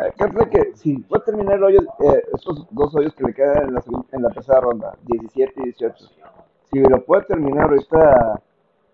Eh, 0.00 0.12
¿Qué 0.18 0.28
fue 0.28 0.50
que 0.50 0.76
si 0.76 0.98
puede 0.98 1.24
terminar 1.24 1.56
el 1.56 1.64
hoyo, 1.64 1.80
eh, 2.00 2.22
estos 2.34 2.66
dos 2.70 2.94
hoyos 2.94 3.14
que 3.14 3.24
le 3.24 3.34
quedan 3.34 3.68
en 3.68 3.74
la, 3.74 3.82
en 4.12 4.22
la 4.22 4.30
ronda, 4.60 4.96
17 5.02 5.52
y 5.56 5.64
18? 5.64 6.06
Si 6.70 6.78
lo 6.80 7.04
puede 7.04 7.24
terminar 7.24 7.64
ahorita 7.70 8.40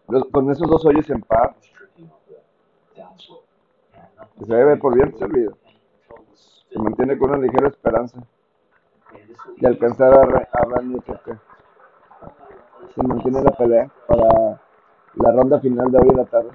los- 0.09 0.27
con 0.31 0.51
esos 0.51 0.69
dos 0.69 0.85
hoyos 0.87 1.09
en 1.11 1.23
par, 1.23 1.55
It's 1.59 1.71
tricky 1.73 2.03
on 2.05 2.11
the 2.29 3.01
downslope. 3.01 3.45
Yeah, 3.95 4.09
nothing 4.17 4.26
que 4.39 4.45
se 4.47 4.55
debe 4.55 4.77
por 4.77 4.95
bien 4.95 5.17
servido. 5.19 5.57
was 6.11 6.67
Se 6.71 6.79
mantiene 6.79 7.19
con 7.19 7.31
una 7.31 7.39
ligera 7.39 7.69
esperanza 7.69 8.21
de 9.59 9.67
alcanzar 9.69 10.13
a, 10.15 10.23
Ra- 10.25 10.49
a 10.53 10.65
Randy 10.65 11.01
se 12.95 13.03
mantiene 13.03 13.43
la 13.43 13.51
pelea 13.53 13.91
para 14.07 14.61
la 15.15 15.33
ronda 15.33 15.61
final 15.61 15.91
de 15.91 15.99
hoy 15.99 16.09
en 16.11 16.17
la 16.17 16.25
tarde. 16.25 16.51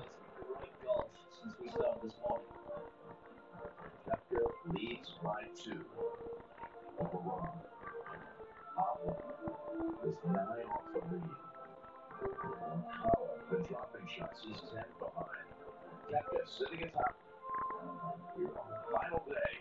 Final 17.81 19.23
day 19.27 19.53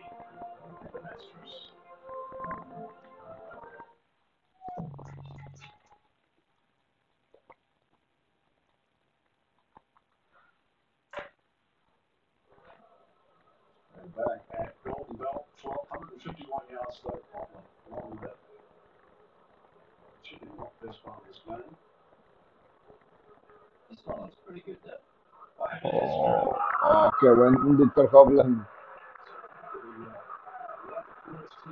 of 0.64 0.92
the 0.92 1.00
Masters. 1.00 1.70
And 14.00 14.14
back 14.14 14.42
at 14.58 14.74
Golden 14.84 15.16
Belt, 15.16 15.46
1,251 15.62 16.60
yards 16.70 17.00
left 17.04 17.24
on 17.34 17.46
the 17.88 17.94
long 17.94 18.18
bit. 18.20 18.36
Chicken 20.24 20.48
rock 20.58 20.72
this 20.82 20.96
one 21.04 21.16
one 24.04 24.22
looks 24.22 24.36
pretty 24.44 24.62
good 24.66 24.78
though. 24.84 25.09
Oh, 25.60 26.56
oh, 26.84 27.10
qué 27.20 27.28
buen 27.28 27.76
Víctor 27.76 28.08
Hovland. 28.10 28.66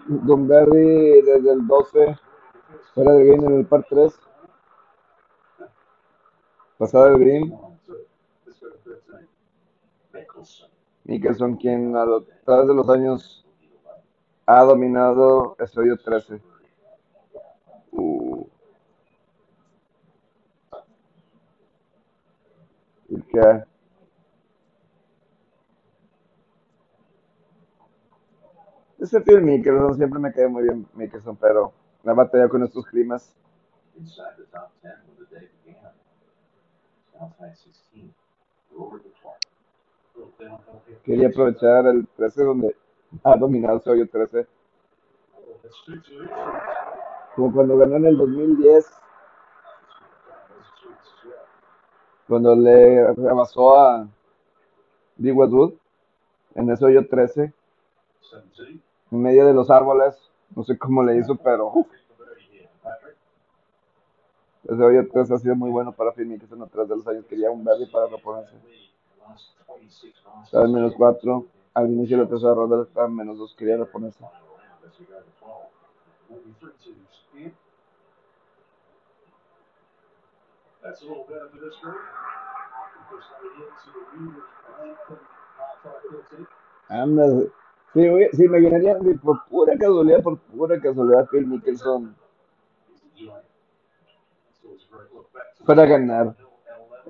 Don 0.06 0.46
Berry 0.46 1.22
desde 1.22 1.52
el 1.52 1.66
12, 1.66 2.18
fuera 2.94 3.12
del 3.12 3.26
green 3.26 3.44
en 3.44 3.58
el 3.60 3.66
par 3.66 3.86
3. 3.88 4.20
Pasada 6.76 7.10
del 7.10 7.18
green, 7.18 7.58
Let's 8.46 8.60
go 8.60 8.68
to 8.68 8.78
13. 8.84 9.28
Mickelson. 10.12 10.70
Mickelson, 11.04 11.56
quien 11.56 11.96
a 11.96 12.04
lo 12.04 12.24
través 12.44 12.68
de 12.68 12.74
los 12.74 12.88
años 12.90 13.46
ha 14.44 14.64
dominado 14.64 15.56
hoyo 15.76 15.96
13. 15.96 16.42
Uh. 17.92 18.46
Y 23.08 23.22
que 23.22 23.67
ese 29.00 29.20
Phil 29.20 29.42
Mickelson 29.42 29.94
siempre 29.96 30.18
me 30.18 30.32
cae 30.32 30.48
muy 30.48 30.64
bien 30.64 30.86
Mickelson, 30.94 31.36
pero 31.36 31.72
la 32.04 32.14
batalla 32.14 32.48
con 32.48 32.62
estos 32.62 32.86
climas. 32.86 33.34
Inside 33.96 34.36
the 34.36 34.44
top 34.52 34.70
10 34.82 34.92
when 35.08 35.16
the 35.28 35.34
day 35.34 35.48
began. 35.64 35.92
Now 37.18 37.32
tied 37.38 37.56
16. 37.56 38.12
Over 38.76 39.00
the 39.02 39.10
Clark. 39.20 39.40
Little 40.14 40.32
downhill 40.38 40.80
here. 40.86 40.98
Quería 41.04 41.28
aprovechar 41.28 41.86
el 41.86 42.06
13 42.16 42.44
donde 42.44 42.76
ha 43.24 43.36
dominado 43.36 43.78
ese 43.78 43.90
hoyo 43.90 44.08
13. 44.08 44.46
Oh, 45.34 45.40
that's 45.62 45.74
two 45.84 45.94
to 46.00 46.22
each. 46.24 46.30
Como 47.34 47.52
cuando 47.52 47.76
ganó 47.76 47.96
en 47.96 48.06
el 48.06 48.16
2010, 48.16 48.58
Those 48.58 48.84
tweets 50.80 51.00
as 51.00 51.24
well. 51.24 51.34
cuando 52.28 52.54
le 52.56 53.12
rebasó 53.14 53.76
a 53.80 54.08
Lee 55.18 55.32
Westwood 55.32 55.74
en 56.54 56.70
ese 56.70 56.84
hoyo 56.84 57.06
13, 57.08 57.52
17. 58.56 58.80
En 59.10 59.22
medio 59.22 59.46
de 59.46 59.54
los 59.54 59.70
árboles. 59.70 60.16
No 60.54 60.64
sé 60.64 60.78
cómo 60.78 61.02
le 61.02 61.18
hizo, 61.18 61.34
pero 61.36 61.72
ese 64.64 64.82
hoyo 64.82 65.08
13 65.08 65.34
ha 65.34 65.38
sido 65.38 65.56
muy 65.56 65.70
bueno 65.70 65.92
para 65.92 66.12
Phil 66.12 66.26
Mickelson 66.26 66.62
a 66.62 66.66
través 66.66 66.88
de 66.90 66.96
los 66.96 67.06
años. 67.08 67.24
Quería 67.26 67.50
un 67.50 67.64
verde 67.64 67.86
para 67.92 68.06
reponerse. 68.06 68.54
Last 69.28 69.56
26 69.68 70.22
rounds. 70.24 70.44
Estaba 70.46 70.64
en 70.66 70.72
menos 70.72 70.94
4. 70.96 71.46
Al 71.74 71.90
inicio 71.90 72.16
de 72.18 72.24
la 72.24 72.28
tercera 72.28 72.54
ronda 72.54 72.82
estaba 72.82 73.06
en 73.06 73.16
menos 73.16 73.38
2. 73.38 73.54
Quería 73.56 73.76
reponerse. 73.76 74.18
Final 74.18 74.32
round 74.32 74.84
as 74.86 74.98
we 74.98 75.06
go 75.06 75.20
to 75.20 75.30
12. 75.40 75.68
Maybe 76.30 76.54
three 76.60 76.72
twos. 76.82 77.26
Ian. 77.34 77.52
That's 80.82 81.02
a 81.02 81.06
little 81.06 81.24
better 81.24 81.48
for 81.50 81.58
this 81.60 81.76
group. 81.80 81.96
Because 83.10 83.24
they 87.94 88.02
hit 88.02 88.30
to 88.32 88.36
the 88.38 88.48
view 88.48 88.48
of 88.48 88.48
Anthem 88.48 88.48
half 88.48 88.48
13. 88.48 88.48
Anda, 88.48 88.48
sí, 88.48 88.48
oye, 88.48 88.48
sí, 88.48 88.48
me 88.48 88.60
llenaría 88.60 88.98
sí, 89.00 89.14
por 89.22 89.44
pura 89.46 89.76
casualidad, 89.78 90.22
por 90.22 90.38
pura 90.38 90.80
casualidad, 90.80 91.28
Phil 91.30 91.46
Mickelson 91.46 92.16
para 95.66 95.86
ganar 95.86 96.34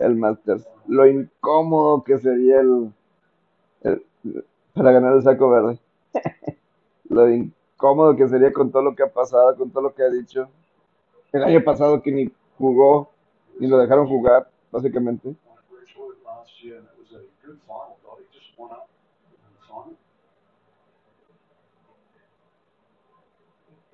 el 0.01 0.17
Masters. 0.17 0.67
Lo 0.87 1.07
incómodo 1.07 2.05
que 2.05 2.19
sería 2.19 2.61
el, 2.61 2.93
el- 3.83 4.05
para 4.75 4.93
ganar 4.93 5.15
el 5.15 5.23
saco 5.23 5.51
verde. 5.51 5.79
Lo 7.11 7.29
incómodo 7.31 8.17
que 8.17 8.29
sería 8.29 8.53
con 8.53 8.71
todo 8.71 8.83
lo 8.83 8.95
que 8.95 9.03
ha 9.03 9.13
pasado, 9.13 9.57
con 9.57 9.71
todo 9.71 9.83
lo 9.85 9.95
que 9.95 10.03
ha 10.03 10.11
dicho. 10.11 10.49
El 11.33 11.45
año 11.45 11.65
pasado 11.65 12.03
que 12.03 12.13
ni 12.13 12.31
jugó, 12.59 13.11
ni 13.59 13.67
lo 13.69 13.79
dejaron 13.79 14.09
jugar, 14.09 14.51
básicamente. 14.73 15.35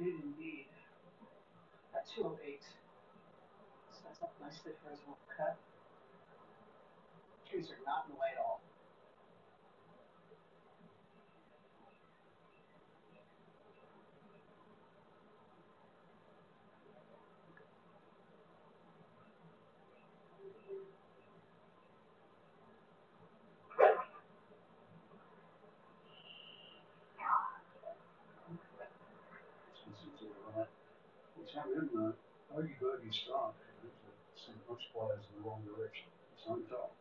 Did 0.05 0.21
indeed. 0.21 0.69
At 1.97 2.05
208. 2.13 2.61
Sets 3.89 4.21
up 4.21 4.37
nicely 4.37 4.77
for 4.85 4.93
his 4.93 5.01
little 5.01 5.25
cut. 5.33 5.57
Trees 7.49 7.73
are 7.73 7.81
not 7.89 8.05
in 8.05 8.13
the 8.13 8.21
way 8.21 8.37
at 8.37 8.41
all. 8.45 8.64
Bogey 33.15 33.25
bogey 33.25 33.25
start. 33.25 33.55
Sent 34.35 34.57
most 34.69 34.83
players 34.93 35.25
in 35.31 35.43
the 35.43 35.49
wrong 35.49 35.63
direction. 35.65 36.07
It's 36.37 36.47
on 36.49 36.63
top. 36.69 36.93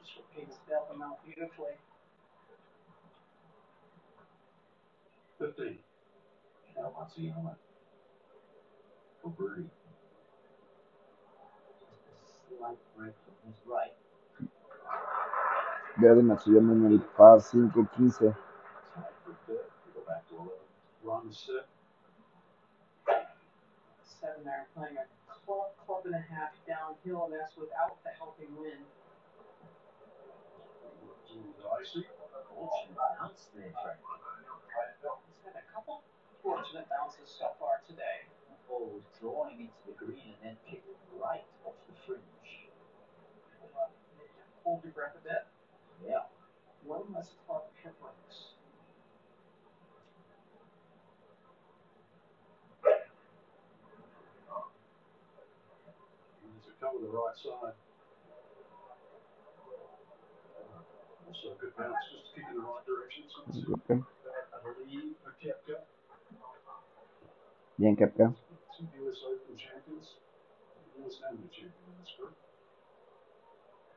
Just 0.00 0.16
what 0.16 0.26
Gates 0.36 0.58
bailed 0.68 0.90
them 0.90 1.02
out 1.02 1.24
beautifully. 1.24 1.72
15. 5.38 5.78
Now 6.76 6.92
once 6.96 7.16
again, 7.16 7.34
I'm 7.38 7.50
for 9.22 9.30
birdie. 9.30 9.70
Just 11.90 12.52
a 12.52 12.58
slight 12.58 12.78
break 12.96 13.14
from 13.24 13.52
his 13.52 13.60
right. 13.66 13.94
Verde 16.00 16.22
Matsuyama 16.22 16.72
en 16.72 16.92
el 16.92 17.00
par 17.16 17.40
5-15. 17.40 18.18
Tied 18.20 18.36
for 19.24 19.34
fifth. 19.46 19.70
We 19.86 19.92
go 19.94 20.00
back 20.06 20.28
to 20.28 20.34
11. 20.36 20.50
Run 21.02 21.32
set. 21.32 21.77
Seven 24.18 24.42
there, 24.42 24.66
playing 24.74 24.98
a 24.98 25.06
club, 25.46 25.78
club 25.86 26.02
and 26.06 26.14
a 26.18 26.24
half 26.26 26.50
downhill, 26.66 27.30
and 27.30 27.38
that's 27.38 27.54
without 27.54 28.02
the 28.02 28.10
helping 28.18 28.50
wind. 28.58 28.82
It's 31.22 31.30
a 31.30 31.34
little 31.38 31.54
dicey. 31.62 32.02
Fortune 32.50 32.98
bounce 32.98 33.46
there, 33.54 33.70
Frank. 33.78 34.02
He's 34.02 35.42
had 35.46 35.54
a 35.54 35.66
couple 35.70 36.02
fortunate 36.42 36.90
bounces 36.90 37.30
so 37.30 37.54
far 37.62 37.78
today. 37.86 38.26
Ball 38.66 38.98
was 38.98 39.06
drawing 39.22 39.70
into 39.70 39.80
the 39.86 39.94
green 39.94 40.34
and 40.42 40.42
then 40.42 40.56
kicked 40.66 40.90
right 41.14 41.46
off 41.64 41.78
the 41.86 41.94
fringe. 42.02 42.68
Hold 44.64 44.82
your 44.82 44.92
breath 44.92 45.14
a 45.14 45.22
bit. 45.22 45.46
Yeah. 46.02 46.26
One 46.84 47.06
less 47.14 47.30
club 47.46 47.70
hit 47.82 47.94
breaks. 48.02 48.57
Cover 56.80 56.98
the 57.02 57.10
right 57.10 57.36
side. 57.36 57.74
Also 61.26 61.52
a 61.52 61.60
good 61.60 61.76
bounce, 61.76 61.94
just 62.10 62.34
to 62.34 62.40
keep 62.40 62.48
in 62.48 62.56
the 62.56 62.62
right 62.62 62.84
direction. 62.86 63.24
So 63.28 63.42
it's. 63.46 63.58
I 63.58 64.58
believe 64.64 65.14
for 65.22 65.34
Kepka. 65.42 65.82
Bien, 67.78 67.94
Kepka. 67.96 68.34
Two 68.76 68.86
US 69.04 69.20
Open 69.26 69.56
champions. 69.58 70.16
US 71.04 71.20
Amateur 71.28 71.50
champion 71.50 71.86
in 71.90 71.96
this 72.00 72.14
group. 72.16 72.34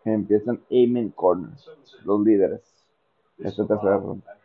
Empiezan 0.05 0.59
Amen 0.71 1.11
Corner, 1.11 1.53
17. 1.57 2.05
los 2.05 2.19
líderes. 2.21 2.61
Esta 3.38 3.65
tercera 3.65 3.97
ronda. 3.97 4.38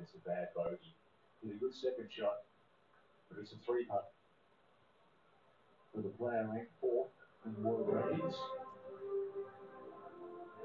It's 0.00 0.14
a 0.14 0.28
bad 0.28 0.48
bogey. 0.54 0.94
Did 1.42 1.56
a 1.56 1.58
good 1.58 1.74
second 1.74 2.08
shot, 2.10 2.46
but 3.28 3.40
it's 3.40 3.52
a 3.52 3.56
three 3.66 3.84
putt. 3.84 4.12
For 5.92 6.02
the 6.02 6.08
player 6.10 6.48
ranked 6.52 6.72
fourth 6.80 7.10
in 7.44 7.54
the 7.54 7.68
world 7.68 7.88
rankings. 7.88 8.34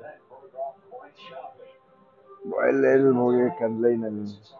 That 0.01 0.19
off 0.29 0.75
quite 0.89 1.17
sharply. 1.17 1.67
Huele 2.45 2.93
el 2.93 3.13
Morgan 3.13 3.81
Lane, 3.81 4.03
el 4.05 4.23
It's 4.23 4.53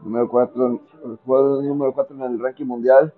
número 0.00 0.28
4, 0.28 0.80
el 1.04 1.16
jugador 1.24 1.64
número 1.64 1.92
4 1.92 2.16
en 2.16 2.22
el 2.22 2.38
ranking 2.40 2.66
mundial, 2.66 3.12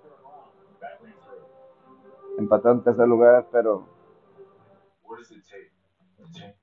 empatado 2.38 2.74
en 2.74 2.82
tercer 2.84 3.06
lugar, 3.08 3.46
pero 3.50 3.86
What 5.04 5.18
does 5.18 5.30
it 5.30 5.42
take? 5.44 5.70
to 6.16 6.24
take 6.32 6.54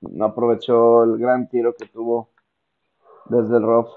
no 0.00 0.26
aprovechó 0.26 1.04
el 1.04 1.18
gran 1.18 1.48
tiro 1.48 1.74
que 1.74 1.86
tuvo 1.86 2.30
desde 3.26 3.56
el 3.56 3.62
rough 3.62 3.90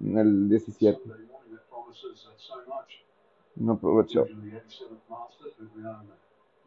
en 0.00 0.18
el 0.18 0.48
17. 0.48 0.98
Sunday 0.98 1.26
morning 1.26 1.52
that 1.52 1.68
promises 1.68 2.26
uh, 2.26 2.36
so 2.36 2.56
much. 2.68 3.04
No 3.56 3.74
aprovechó. 3.74 4.26
Usually 4.26 4.50
the 4.50 4.56
87th 4.60 5.00
Masters, 5.08 5.52
but 5.58 5.68
we 5.76 5.84
are 5.84 6.00
in 6.00 6.08
the 6.08 6.16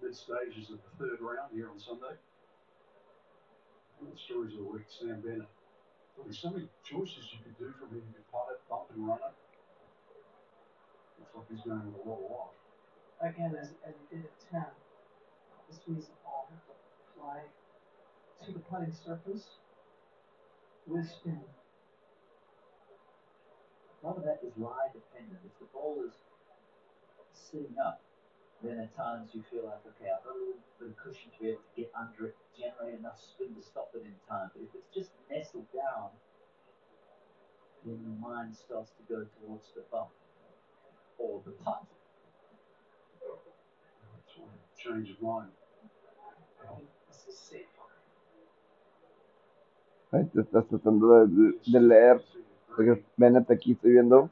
mid 0.02 0.16
stages 0.16 0.70
of 0.70 0.80
the 0.84 0.92
third 0.98 1.22
round 1.22 1.52
here 1.54 1.70
on 1.70 1.80
Sunday. 1.80 2.18
And 4.02 4.12
the 4.12 4.18
stories 4.18 4.54
of 4.54 4.60
the 4.60 4.72
week, 4.72 4.86
Sam 4.90 5.22
Bennett. 5.22 5.48
There'll 6.16 6.30
be 6.30 6.36
so 6.36 6.52
many 6.52 6.68
choices 6.84 7.26
you 7.34 7.40
could 7.42 7.58
do 7.58 7.74
from 7.80 7.90
him. 7.90 8.04
You 8.06 8.14
could 8.14 8.30
putt 8.30 8.54
it, 8.54 8.62
bump 8.70 8.92
and 8.94 9.08
run 9.08 9.18
it. 9.18 9.34
Looks 11.20 11.34
like 11.34 11.50
he's 11.50 11.66
going 11.66 11.82
with 11.90 12.06
a 12.06 12.10
lot 12.10 12.22
of 12.22 12.30
life. 12.30 13.34
Again, 13.34 13.56
as, 13.56 13.72
did 14.12 14.26
at 14.26 14.52
10, 14.52 14.66
this 15.70 15.80
ball 16.22 16.50
has 16.52 16.60
to 18.46 18.52
the 18.52 18.60
putting 18.60 18.92
surface 18.92 19.60
with 20.88 21.08
spin. 21.08 21.40
A 24.04 24.08
lot 24.08 24.18
of 24.18 24.24
that 24.24 24.40
is 24.46 24.52
lie 24.58 24.92
dependent. 24.92 25.40
If 25.46 25.60
the 25.60 25.66
ball 25.72 26.04
is 26.06 26.14
sitting 27.32 27.76
up, 27.80 28.02
then 28.62 28.80
at 28.80 28.96
times 28.96 29.30
you 29.34 29.44
feel 29.50 29.66
like, 29.66 29.80
okay, 29.96 30.12
I've 30.12 30.24
got 30.24 30.36
a 30.36 30.40
little 30.40 30.60
bit 30.80 30.90
of 30.92 30.98
cushion 31.00 31.32
to 31.32 31.40
be 31.40 31.50
able 31.56 31.64
to 31.64 31.82
get 31.82 31.92
under 31.96 32.28
it, 32.28 32.36
generate 32.52 33.00
enough 33.00 33.20
spin 33.20 33.56
to 33.56 33.64
stop 33.64 33.92
it 33.96 34.04
in 34.04 34.16
time. 34.28 34.52
But 34.52 34.64
if 34.64 34.76
it's 34.76 34.92
just 34.94 35.12
nestled 35.32 35.68
down, 35.72 36.12
then 37.86 38.00
your 38.04 38.20
mind 38.20 38.56
starts 38.56 38.92
to 39.00 39.04
go 39.08 39.24
towards 39.40 39.72
the 39.76 39.84
bump 39.92 40.12
or 41.18 41.42
the 41.46 41.52
putt. 41.64 41.84
Change 44.78 45.12
of 45.12 45.22
mind. 45.22 45.52
This 47.08 47.24
is 47.30 47.40
safe. 47.40 47.73
Ahí 50.14 50.26
te 50.26 50.42
estás 50.42 50.66
tratando 50.68 51.26
de, 51.26 51.54
de- 51.72 51.80
leer. 51.82 52.22
Porque 52.76 53.04
Bennett 53.18 53.50
aquí 53.52 53.74
estoy 53.74 53.92
viendo 53.92 54.30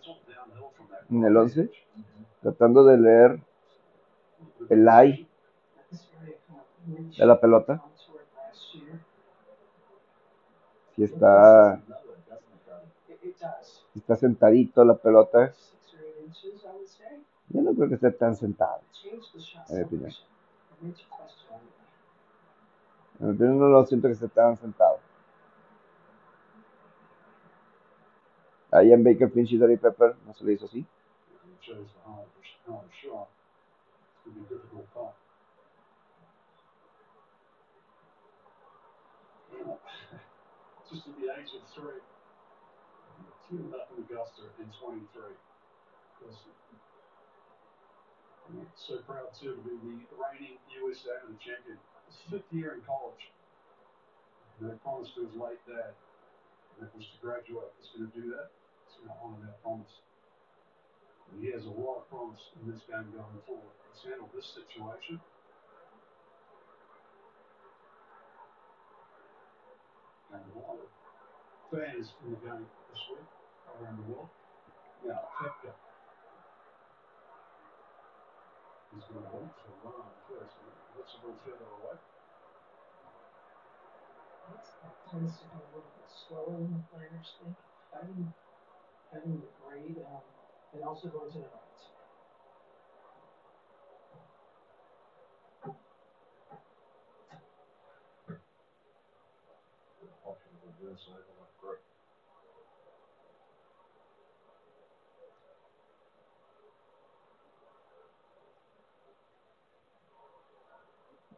en 1.09 1.23
el 1.25 1.35
11, 1.37 1.63
Mm-hmm. 1.63 2.25
tratando 2.41 2.85
de 2.85 2.97
leer 2.97 3.39
el 4.69 4.85
reached 4.87 5.27
de 7.17 7.25
la 7.25 7.39
pelota. 7.39 7.81
Si 10.95 11.03
está, 11.03 11.81
si 13.93 13.99
está 13.99 14.15
sentadito 14.15 14.83
la 14.85 14.95
pelota, 14.95 15.51
yo 17.49 17.61
no 17.61 17.73
creo 17.73 17.89
que 17.89 17.95
esté 17.95 18.11
tan 18.11 18.35
sentado. 18.35 18.81
En 23.19 23.27
mi 23.27 23.33
opinión 23.33 23.59
no 23.59 23.67
lo 23.67 23.85
siento 23.85 24.07
que 24.07 24.13
esté 24.13 24.29
tan 24.29 24.57
sentado. 24.57 24.97
En 28.73 29.03
Baker 29.03 29.29
Finch 29.29 29.51
Dory 29.59 29.77
Pepper 29.77 30.15
no 30.25 30.33
se 30.33 30.45
le 30.45 30.53
hizo 30.53 30.65
así. 30.65 30.85
Just 40.89 41.07
at 41.07 41.15
the 41.21 41.31
age 41.31 41.51
of 41.55 41.63
three, 41.71 42.01
in 43.51 43.73
Augusta 43.97 44.43
in 44.59 44.67
23. 44.79 45.23
So 48.75 48.97
proud 49.07 49.31
too 49.39 49.55
to 49.55 49.61
be 49.63 49.75
the 49.79 50.17
reigning 50.19 50.59
US 50.83 51.07
Open 51.07 51.37
champion. 51.39 51.77
His 52.07 52.17
fifth 52.29 52.51
year 52.51 52.73
in 52.75 52.81
college. 52.83 53.31
And 54.59 54.69
they 54.69 54.75
promised 54.83 55.15
to 55.15 55.25
his 55.25 55.35
late 55.35 55.63
dad 55.65 55.95
that 56.79 56.95
was 56.95 57.07
to 57.07 57.17
graduate. 57.21 57.71
He's 57.79 57.91
going 57.95 58.11
to 58.11 58.19
do 58.19 58.31
that. 58.35 58.51
Honour 59.09 59.41
that 59.45 59.61
promise. 59.63 60.01
And 61.31 61.43
he 61.43 61.51
has 61.51 61.65
a 61.65 61.73
lot 61.73 62.03
of 62.03 62.09
promise 62.09 62.41
in 62.59 62.69
this 62.69 62.81
game 62.85 63.09
going 63.15 63.41
forward. 63.47 63.73
He's 63.93 64.03
handled 64.05 64.29
this 64.35 64.45
situation. 64.45 65.21
And 70.31 70.41
a 70.41 70.59
lot 70.59 70.77
of 70.79 70.89
fans 71.71 72.13
in 72.23 72.35
the 72.35 72.39
game 72.45 72.65
this 72.91 73.03
week 73.09 73.29
around 73.79 73.97
the 74.03 74.07
world. 74.11 74.29
Now, 75.07 75.27
Kepka. 75.39 75.71
He's 78.91 79.07
going 79.07 79.23
to 79.23 79.31
hold 79.31 79.49
for 79.55 79.71
a 79.71 79.77
run 79.87 80.11
first. 80.27 80.55
That's 80.99 81.15
a 81.15 81.19
little 81.23 81.39
further 81.47 81.63
away. 81.79 81.95
That 84.51 84.93
tends 85.07 85.39
to 85.39 85.45
be 85.47 85.55
a 85.55 85.67
little 85.71 85.95
bit 85.95 86.11
slower 86.11 86.59
than 86.59 86.75
the 86.75 86.83
players 86.91 87.39
think. 87.39 87.55
Having, 87.95 88.27
having 88.27 88.50
the 89.11 89.19
grade, 89.19 89.97
um, 90.07 90.21
and 90.73 90.83
also 90.83 91.09
going 91.09 91.31
to 91.31 91.39
the 91.39 91.43
right. 91.43 91.57
option 100.25 100.51
of 100.55 100.79
reverse 100.79 101.07
overlap 101.09 101.51
grip. 101.59 101.81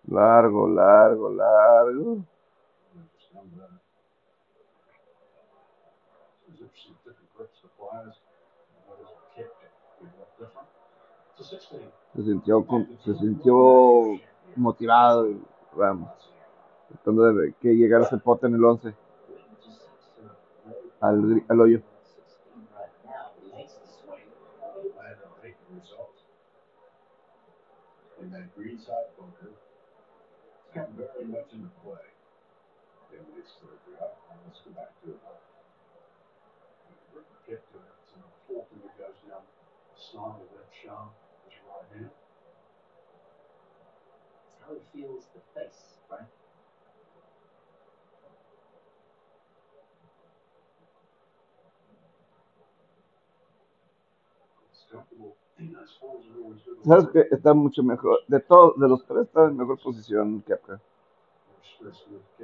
Largo, 0.07 0.67
largo, 0.67 1.30
largo. 1.30 2.26
Just 3.17 3.34
under 3.36 3.55
that. 3.55 3.82
There's 6.47 6.61
interesting 6.61 6.93
different 7.03 7.34
grips 7.36 7.57
for 7.61 7.69
players. 7.69 7.82
What 7.82 7.82
is 7.82 7.82
kept 7.82 7.82
it 7.82 7.82
be 7.82 7.82
a 7.82 7.82
lot 7.82 7.82
different. 7.82 7.82
It's 7.82 7.82
a 7.82 7.82
16. 7.82 7.82
Se 12.15 12.23
sintió, 12.23 12.65
se 13.03 13.13
sintió 13.15 14.19
motivado 14.55 15.29
y 15.29 15.41
Ramos, 15.75 16.11
tratando 16.89 17.33
de 17.33 17.53
que 17.59 17.69
llegara 17.69 18.05
ese 18.05 18.17
pote 18.17 18.47
en 18.47 18.55
el 18.55 18.63
11 18.63 18.95
Whitman 19.29 19.55
just 19.65 19.81
seems 19.81 20.05
to 20.15 20.21
play 20.63 20.77
al, 21.01 21.41
al 21.49 21.61
hoyo. 21.61 21.81
16 21.81 22.67
right 22.73 22.93
now. 23.05 23.33
He 23.41 23.49
hates 23.57 23.73
the 23.73 23.87
swing. 23.87 24.29
I 24.99 25.17
don't 25.17 25.37
hate 25.41 25.57
the 25.57 25.79
result. 25.79 26.17
In 28.21 28.31
that 28.31 28.55
green 28.55 28.79
side 28.79 29.09
bunker, 29.17 29.51
it's 29.51 30.69
come 30.73 30.93
very 30.93 31.25
much 31.25 31.49
into 31.53 31.69
play. 31.81 32.05
In 33.13 33.25
this 33.35 33.53
third 33.61 33.81
round, 33.93 34.17
and 34.31 34.39
let's 34.45 34.61
go 34.61 34.71
back 34.71 34.93
to 35.03 35.11
it. 35.11 35.53
It. 37.47 37.61
Feels 44.93 45.25
the. 45.33 45.41
¿Sabes? 56.85 57.07
Está 57.31 57.53
mucho 57.53 57.81
mejor. 57.83 58.19
De 58.27 58.39
todos, 58.41 58.77
de 58.79 58.87
los 58.87 59.05
tres, 59.05 59.23
está 59.23 59.45
en 59.45 59.57
mejor 59.57 59.79
posición 59.81 60.41
que. 60.41 60.55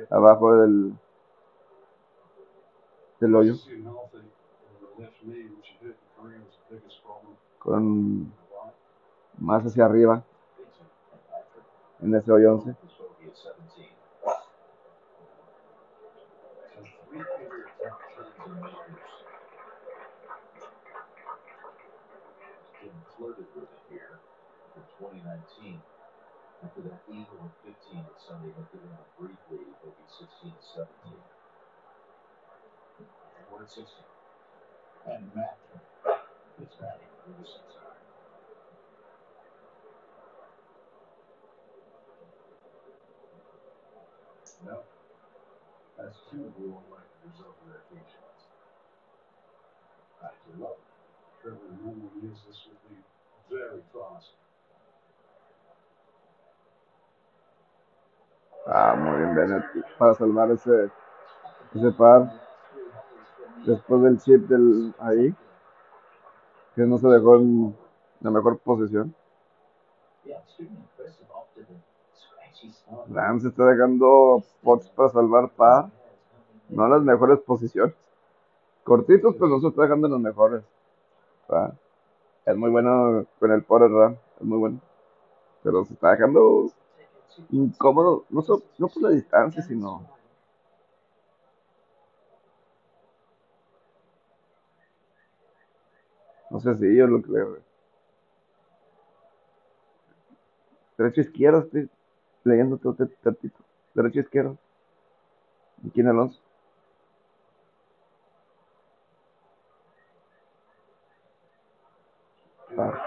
Abajo 0.09 0.55
del, 0.57 0.93
del 3.19 3.35
hoyo. 3.35 3.55
Con 7.59 8.33
más 9.37 9.63
hacia 9.65 9.85
arriba 9.85 10.23
en 12.01 12.15
ese 12.15 12.31
hoyo 12.31 12.53
11. 12.53 12.73
This 12.73 12.91
bogey 12.97 13.27
at 13.27 13.37
17. 13.37 13.89
So 16.73 16.83
three 17.09 17.23
clear 17.23 17.67
attack 17.67 17.95
turns 18.15 18.35
and 18.45 18.55
meters. 18.55 19.11
Getting 22.81 23.03
flirted 23.17 23.47
with 23.55 23.63
it 23.63 23.83
here. 23.89 24.19
in 24.75 24.83
2019. 24.99 25.81
After 26.59 26.81
that 26.91 26.99
eagle 27.07 27.39
of 27.47 27.51
15 27.63 28.03
at 28.03 28.19
Sunday, 28.19 28.51
had 28.51 28.67
given 28.71 28.91
them 28.91 28.99
a 28.99 29.07
brief 29.15 29.39
lead, 29.47 29.71
maybe 29.79 30.03
16 30.11 30.51
to 30.51 30.63
17. 30.75 31.15
And 32.99 33.47
we're 33.47 33.63
at 33.63 33.71
16. 33.71 34.18
And 35.07 35.31
Matt 35.35 35.57
Fitzpatrick 36.57 37.09
for 37.23 37.31
the 37.39 37.47
six. 37.47 37.69
No. 44.65 44.83
That's 45.97 46.17
two 46.29 46.51
blue 46.57 46.75
and 46.75 46.87
white 46.91 47.07
result 47.23 47.55
of 47.63 47.71
their 47.71 47.81
team 47.89 48.03
shots. 48.11 48.43
Back 50.21 50.35
to 50.45 50.61
low. 50.61 50.75
Trevor 51.41 51.71
normally 51.81 52.27
is 52.27 52.39
this 52.47 52.67
will 52.67 52.79
be 52.89 52.99
very 53.49 53.81
fast. 53.93 54.35
Ah, 58.67 58.95
muy 58.95 59.17
bien, 59.17 59.35
Bennett, 59.35 59.65
para 59.97 60.13
salvar 60.13 60.51
ese, 60.51 60.91
ese 61.73 61.91
par. 61.97 62.48
Después 63.65 64.01
del 64.01 64.19
chip 64.19 64.47
del 64.47 64.93
ahí, 64.99 65.35
que 66.75 66.81
no 66.83 66.97
se 66.97 67.07
dejó 67.07 67.35
en 67.37 67.75
la 68.21 68.31
mejor 68.31 68.57
posición. 68.59 69.13
Rams 73.09 73.45
está 73.45 73.65
dejando 73.65 74.43
pots 74.61 74.89
para 74.89 75.09
salvar 75.09 75.49
par, 75.49 75.89
no 76.69 76.85
en 76.85 76.91
las 76.91 77.01
mejores 77.01 77.39
posiciones. 77.39 77.95
Cortitos, 78.83 79.35
pero 79.35 79.49
no 79.49 79.59
se 79.59 79.67
está 79.67 79.83
dejando 79.83 80.07
en 80.07 80.13
las 80.13 80.21
mejores. 80.21 80.63
Ah, 81.49 81.71
Es 82.45 82.55
muy 82.57 82.69
bueno 82.71 83.25
con 83.39 83.51
el 83.51 83.63
power 83.63 83.91
Ram, 83.91 84.15
es 84.39 84.45
muy 84.45 84.57
bueno. 84.57 84.79
Pero 85.63 85.85
se 85.85 85.93
está 85.93 86.11
dejando 86.11 86.71
incómodo, 87.51 88.25
no, 88.29 88.41
so- 88.41 88.63
no 88.77 88.87
por 88.87 89.03
la 89.03 89.09
distancia, 89.09 89.61
sino 89.61 90.01
sé 96.59 96.75
si 96.75 96.95
yo 96.95 97.07
lo 97.07 97.21
que 97.21 97.31
veo. 97.31 97.57
Derecha 100.97 101.21
izquierda, 101.21 101.59
estoy 101.59 101.89
leyendo 102.43 102.77
todo 102.77 102.95
tantito. 103.21 103.59
Derecha 103.93 104.19
izquierda. 104.19 104.55
¿Y 105.83 105.89
quién 105.91 106.07
Alonso? 106.07 106.39
Ah. 112.77 113.05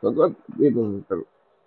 Cortitos, 0.00 1.04
pero 1.08 1.24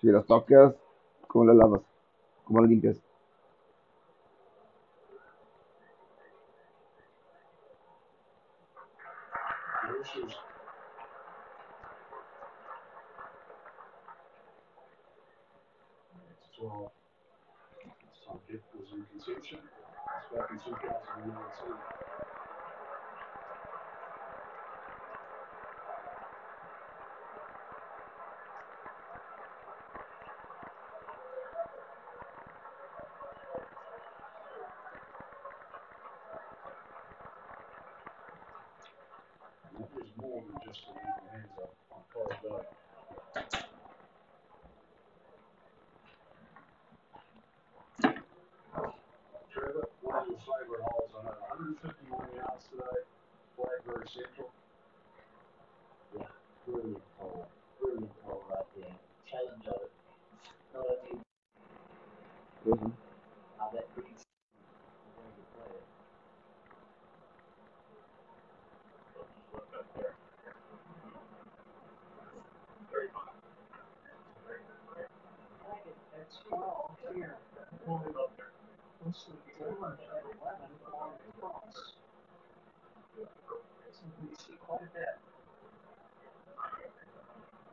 si 0.00 0.06
las 0.06 0.24
tocas, 0.24 0.74
¿cómo 1.26 1.44
las 1.44 1.56
lavas? 1.56 1.82
¿Cómo 2.44 2.60
las 2.60 2.70
limpias? 2.70 3.07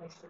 Actually, 0.06 0.22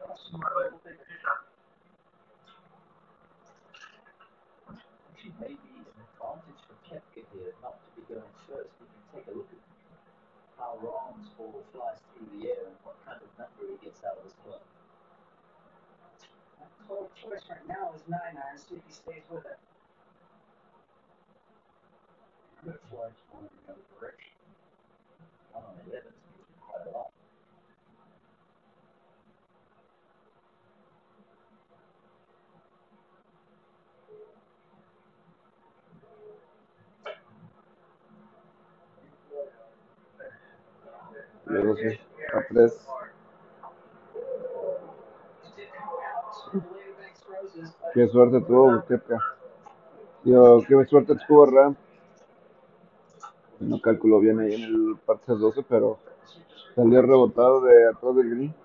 maybe 5.36 5.60
an 5.76 5.84
advantage 6.00 6.64
for 6.64 6.80
Kepka 6.88 7.28
here 7.36 7.52
not 7.60 7.76
to 7.84 7.90
be 8.00 8.08
going 8.08 8.24
first. 8.48 8.72
We 8.80 8.88
can 8.88 9.04
take 9.12 9.28
a 9.28 9.36
look 9.36 9.52
at 9.52 9.60
how 10.56 10.80
Rahm's 10.80 11.28
ball 11.36 11.60
flies 11.76 12.00
through 12.16 12.40
the 12.40 12.48
air 12.48 12.72
and 12.72 12.76
what 12.88 12.96
kind 13.04 13.20
of 13.20 13.28
number 13.36 13.68
he 13.68 13.76
gets 13.84 14.00
out 14.08 14.16
of 14.16 14.24
his 14.24 14.32
club. 14.48 14.64
My 16.56 16.72
call 16.88 17.12
choice 17.20 17.44
right 17.52 17.68
now 17.68 17.92
is 18.00 18.02
nine 18.08 18.40
iron, 18.40 18.56
see 18.56 18.80
if 18.80 18.84
he 18.88 18.94
stays 18.96 19.28
with 19.28 19.44
it. 19.44 19.60
Flag's 22.64 23.20
going 23.28 23.44
in 23.44 23.60
the 23.68 23.74
other 23.76 23.84
direction. 24.00 24.25
Sí, 41.56 42.00
a 42.34 42.46
tres. 42.50 42.88
Qué 47.94 48.08
suerte 48.10 48.42
tuvo 48.42 48.84
Kepka. 48.86 49.18
Digo, 50.24 50.62
qué 50.68 50.86
suerte 50.86 51.16
tuvo 51.28 51.46
Ram. 51.46 51.76
No 53.62 53.80
calculó 53.80 54.20
bien 54.20 54.40
ahí 54.40 54.56
en 54.56 54.64
el 54.64 54.98
parte 55.06 55.32
12, 55.32 55.64
pero 55.64 55.98
salió 56.76 57.02
rebotado 57.02 57.62
de 57.62 57.88
atrás 57.88 58.16
del 58.18 58.30
green. 58.30 58.56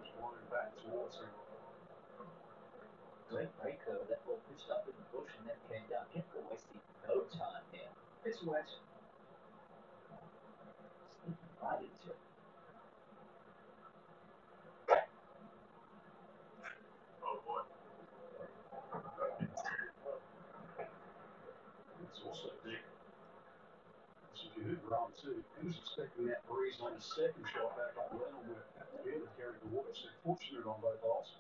Was 25.64 25.76
expecting 25.76 26.26
that 26.26 26.40
breeze 26.48 26.80
on 26.80 26.96
the 26.96 27.02
second 27.04 27.44
shot 27.52 27.76
back 27.76 27.92
up 28.00 28.08
Lennon 28.16 28.48
with 28.48 28.64
barely 29.04 29.28
carried 29.36 29.60
the 29.60 29.68
water. 29.72 29.92
So 29.92 30.08
fortunate 30.24 30.64
on 30.64 30.80
both 30.80 31.00
holes. 31.02 31.36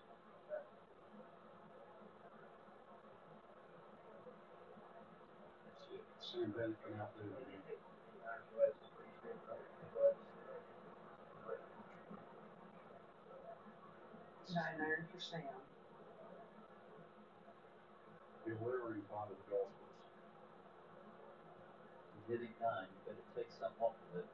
Sam 6.20 6.52
Bennett 6.56 6.76
come 6.84 7.00
out 7.00 7.10
there. 7.16 7.26
Nine 14.50 14.82
iron 14.82 15.06
for 15.14 15.20
Sam. 15.20 15.42
The 18.46 18.54
part 18.54 19.30
of 19.30 19.36
the 19.38 19.50
golf. 19.50 19.79
Hitting 22.30 22.54
nine, 22.62 22.86
you 22.86 23.00
better 23.10 23.26
take 23.34 23.50
some 23.58 23.74
off 23.82 23.98
of 23.98 24.22
it. 24.22 24.28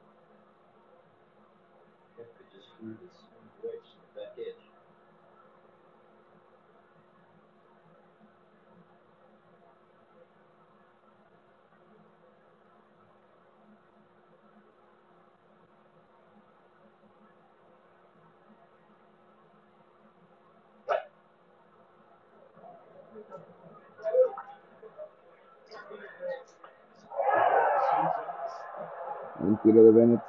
Kepka 2.13 2.45
just 2.53 2.69
threw 2.77 2.93
this 3.01 3.09
smooth 3.25 3.53
wedge 3.65 3.89
to 3.89 3.97
the 3.97 4.09
back 4.13 4.37
edge. 4.37 4.56
Tiro 29.67 29.83
de 29.83 29.91
Bennett. 29.91 30.26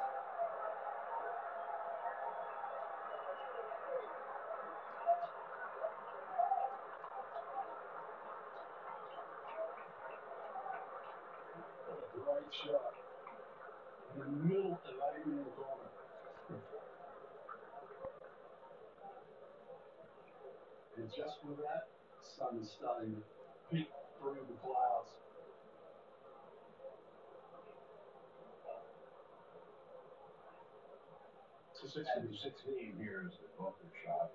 So 31.99 32.07
16 32.31 32.31
16 32.31 32.95
here 32.95 33.27
is 33.27 33.35
the 33.43 33.51
bunker 33.59 33.91
shot 33.91 34.31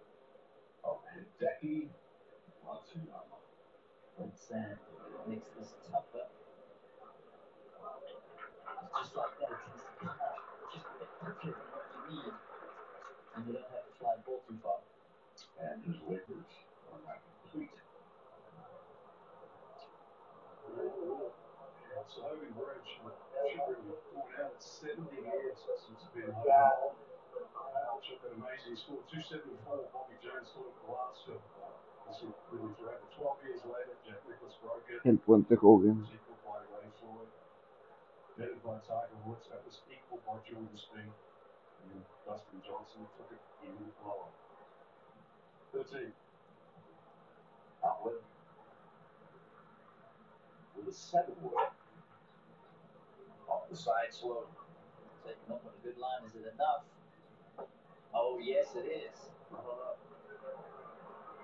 of 0.85 1.01
Hideki 1.17 1.89
Matsuyama. 2.61 3.41
Red 4.21 4.37
sand 4.37 4.77
makes 5.25 5.49
this 5.57 5.73
tougher. 5.89 6.29
It's 6.29 6.45
just 9.01 9.17
like 9.17 9.33
that, 9.41 9.49
it 9.49 9.65
tends 9.65 9.81
to 9.81 9.97
come 9.97 10.13
out 10.13 10.45
just 10.77 10.85
a 10.85 10.93
bit 11.01 11.09
quicker 11.25 11.57
than 11.57 11.65
what 11.73 11.89
you 11.89 12.05
need. 12.13 12.37
And 13.33 13.49
you 13.49 13.57
don't 13.57 13.65
have 13.73 13.89
to 13.89 13.97
fly 13.97 14.13
the 14.13 14.21
ball 14.29 14.45
too 14.45 14.61
far. 14.61 14.85
And 15.65 15.81
his 15.89 15.97
Lakers 16.05 16.69
are 16.93 17.01
not 17.01 17.25
complete. 17.49 17.73
Yeah, 20.69 22.05
so 22.13 22.29
Hogan 22.29 22.53
Bridge, 22.61 23.01
should 23.01 23.17
really 23.57 23.97
point 24.13 24.37
out, 24.37 24.53
it's 24.53 24.69
70 24.85 25.09
years 25.17 25.57
since 25.65 25.97
it's 25.97 26.13
been 26.13 26.29
open. 26.29 27.14
Uh, 27.55 27.95
which 27.97 28.11
amazing. 28.35 28.75
He 28.75 28.79
scored 28.79 29.07
274. 29.09 29.95
Bobby 29.95 30.19
Jones 30.19 30.51
scored 30.51 30.75
the 30.75 30.91
last 30.91 31.23
film. 31.25 31.39
This 32.11 32.21
is 32.21 32.35
really 32.51 32.75
forever. 32.77 33.07
12 33.17 33.47
years 33.49 33.63
later, 33.65 33.95
Jack 34.05 34.21
Nicklaus 34.29 34.59
broke 34.61 34.85
it. 34.91 35.01
El 35.07 35.17
puente 35.23 35.57
Hogan. 35.57 36.03
was 36.03 36.13
equal 36.13 36.37
by 36.45 36.61
Ray 36.75 36.91
Floyd. 37.01 37.31
Headed 38.37 38.61
by 38.61 38.77
Tiger 38.85 39.17
Woods. 39.25 39.47
That 39.49 39.63
was 39.65 39.81
equal 39.89 40.21
by 40.27 40.37
Jordan 40.45 40.75
Spieth. 40.77 41.17
And 41.89 42.03
Dustin 42.27 42.61
Johnson 42.67 43.07
took 43.17 43.31
it 43.33 43.43
even 43.65 43.89
lower. 44.03 44.29
13. 45.73 46.13
Outlet 47.85 48.21
with 50.77 50.89
a 50.89 50.93
seven 50.93 51.35
wood 51.43 51.55
off 53.49 53.69
the 53.71 53.77
side 53.77 54.11
slope. 54.11 54.51
Taking 55.25 55.53
up 55.53 55.63
on 55.65 55.73
a 55.73 55.81
good 55.87 55.97
line, 55.97 56.21
is 56.29 56.35
it 56.37 56.53
enough? 56.53 56.85
Oh, 58.15 58.39
yes, 58.43 58.69
it 58.77 58.87
is. 58.87 59.19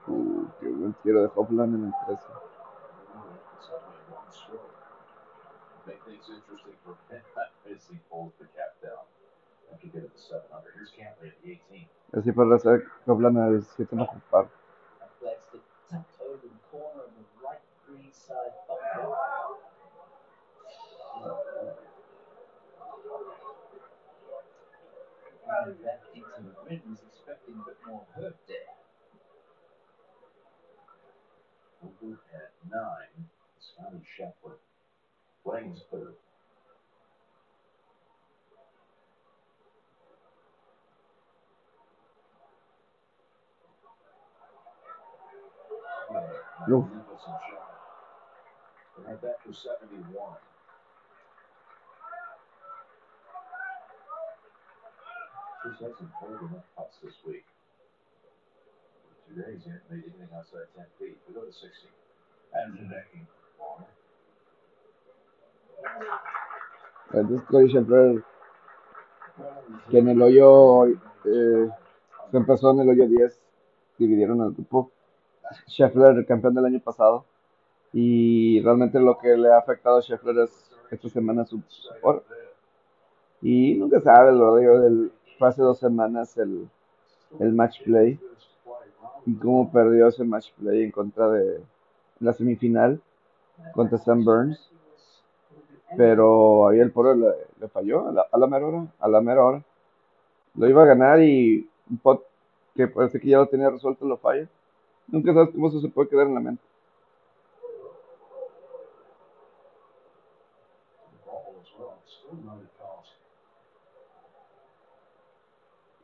Uh, 0.08 0.48
qué 0.60 0.68
buen 0.68 0.94
tiro 1.02 1.22
de 1.22 1.28
Hopland 1.34 1.74
en 1.74 1.84
el 1.86 1.94
13. 2.06 2.32
It's 3.58 3.68
only 3.70 4.00
one 4.08 4.30
stroke. 4.30 4.70
Make 5.86 6.02
things 6.04 6.28
interesting 6.30 6.74
for 6.84 6.96
he 7.90 7.98
pulls 8.10 8.32
the 8.38 8.46
cap 8.54 8.78
down 8.82 9.02
after 9.72 9.86
getting 9.88 10.10
the 10.14 10.20
seven 10.20 10.46
under. 10.54 10.70
Here's 10.74 10.90
Cantley 10.94 11.28
at 11.28 11.42
the 11.42 11.58
18. 11.74 11.88
Así 12.12 12.32
para 12.32 12.54
hacer 12.56 12.86
Hopland 13.06 13.38
al 13.38 13.62
7 13.62 13.96
no 13.96 14.04
ocupar. 14.04 14.48
That 14.98 15.10
flag's 15.18 15.44
stick 15.48 15.62
tucked 15.90 16.20
over 16.22 16.38
the 16.38 16.50
corner 16.70 17.02
of 17.02 17.12
the 17.18 17.26
right 17.42 17.62
green 17.86 18.12
side 18.12 18.54
bunker. 25.50 25.70
And 25.70 25.84
that 25.84 26.02
into 26.14 26.28
the 26.42 26.54
wind 26.68 26.82
was 26.88 26.98
expecting 27.06 27.54
a 27.54 27.64
bit 27.66 27.76
more 27.86 28.02
hurt 28.14 28.36
there. 28.46 28.56
Over 31.82 32.18
at 32.34 32.52
nine, 32.70 33.28
Scotty 33.58 34.02
Scheffler. 34.04 34.56
Playing 35.44 35.70
his 35.70 35.82
third. 35.90 36.14
Oof. 46.70 46.84
Nicholson 46.94 47.34
shot. 47.48 47.70
They 48.98 49.10
had 49.10 49.22
that 49.22 49.42
for 49.42 49.52
71. 49.52 50.14
This 55.62 55.76
week. 57.26 57.44
Made 59.36 59.44
anything 59.90 60.28
outside 60.34 60.66
10 60.74 60.86
feet. 60.98 61.18
We 61.28 61.34
go 61.34 61.42
to 61.42 61.52
60. 61.52 61.88
And 67.12 67.28
the 67.28 67.36
Scheffler, 67.68 68.24
que 69.90 69.98
en 69.98 70.08
el 70.08 70.22
hoyo, 70.22 70.86
eh, 70.86 71.68
se 72.30 72.36
empezó 72.36 72.70
en 72.70 72.80
el 72.80 72.88
hoyo 72.88 73.06
10, 73.06 73.40
dividieron 73.98 74.40
el 74.40 74.52
grupo. 74.52 74.90
Scheffler, 75.68 76.24
campeón 76.26 76.54
del 76.54 76.64
año 76.64 76.80
pasado. 76.80 77.26
Y 77.92 78.62
realmente 78.62 78.98
lo 78.98 79.18
que 79.18 79.36
le 79.36 79.52
ha 79.52 79.58
afectado 79.58 79.98
a 79.98 80.02
Scheffler 80.02 80.38
es 80.38 80.70
esta 80.90 81.08
semana 81.10 81.44
su 81.44 81.62
por. 82.00 82.24
Y 83.42 83.74
nunca 83.74 84.00
sabe, 84.00 84.32
lo 84.32 84.56
digo, 84.56 84.80
del, 84.80 85.12
hace 85.48 85.62
dos 85.62 85.78
semanas 85.78 86.36
el, 86.36 86.68
el 87.38 87.52
match 87.52 87.82
play. 87.82 88.18
Y 89.26 89.34
cómo 89.34 89.70
perdió 89.70 90.08
ese 90.08 90.24
match 90.24 90.52
play 90.58 90.84
en 90.84 90.90
contra 90.90 91.28
de 91.30 91.60
la 92.20 92.32
semifinal 92.32 93.00
contra 93.72 93.98
Sam 93.98 94.24
Burns. 94.24 94.70
Pero 95.96 96.68
ahí 96.68 96.78
el 96.78 96.92
poro 96.92 97.14
le, 97.14 97.28
le 97.60 97.68
falló 97.68 98.08
a 98.08 98.12
la, 98.12 98.26
a 98.30 98.38
la 98.38 98.46
mera 98.46 98.66
hora, 98.66 98.86
a 99.00 99.08
la 99.08 99.20
mera 99.20 99.44
hora. 99.44 99.62
Lo 100.54 100.68
iba 100.68 100.82
a 100.82 100.86
ganar 100.86 101.20
y 101.20 101.68
un 101.90 101.98
pot 101.98 102.24
que 102.74 102.86
parece 102.86 103.20
que 103.20 103.28
ya 103.28 103.38
lo 103.38 103.46
tenía 103.46 103.70
resuelto 103.70 104.06
lo 104.06 104.16
falla. 104.16 104.48
Nunca 105.08 105.34
sabes 105.34 105.50
cómo 105.50 105.68
eso 105.68 105.80
se 105.80 105.88
puede 105.88 106.08
quedar 106.08 106.28
en 106.28 106.34
la 106.34 106.40
mente. 106.40 106.62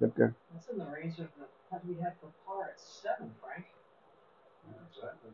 Cerca. 0.01 0.34
That's 0.53 0.68
in 0.68 0.78
the 0.78 0.84
range 0.86 1.18
of 1.18 1.28
the 1.38 1.47
what 1.70 1.84
we 1.86 1.94
had 1.94 2.14
for 2.20 2.28
par 2.47 2.70
at 2.70 2.80
seven, 2.80 3.34
Frank. 3.42 3.66
Yeah, 4.68 4.82
exactly. 4.90 5.30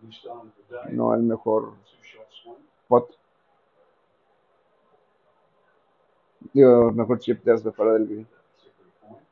When 0.00 0.10
he 0.10 0.16
started 0.18 0.52
the 0.56 0.76
day, 0.88 0.94
No 0.96 1.12
el 1.12 1.22
mejor 1.22 1.60
two 1.86 2.02
shot 2.02 2.26
swing. 2.42 2.62
pot. 2.88 3.08
Digo, 6.54 6.90
mejor 6.92 7.18
chip 7.18 7.42
desde 7.44 7.72
fuera 7.72 7.92
del 7.98 8.06
green. 8.06 8.26
that 8.26 8.44
particular 8.56 8.90
point, 9.00 9.24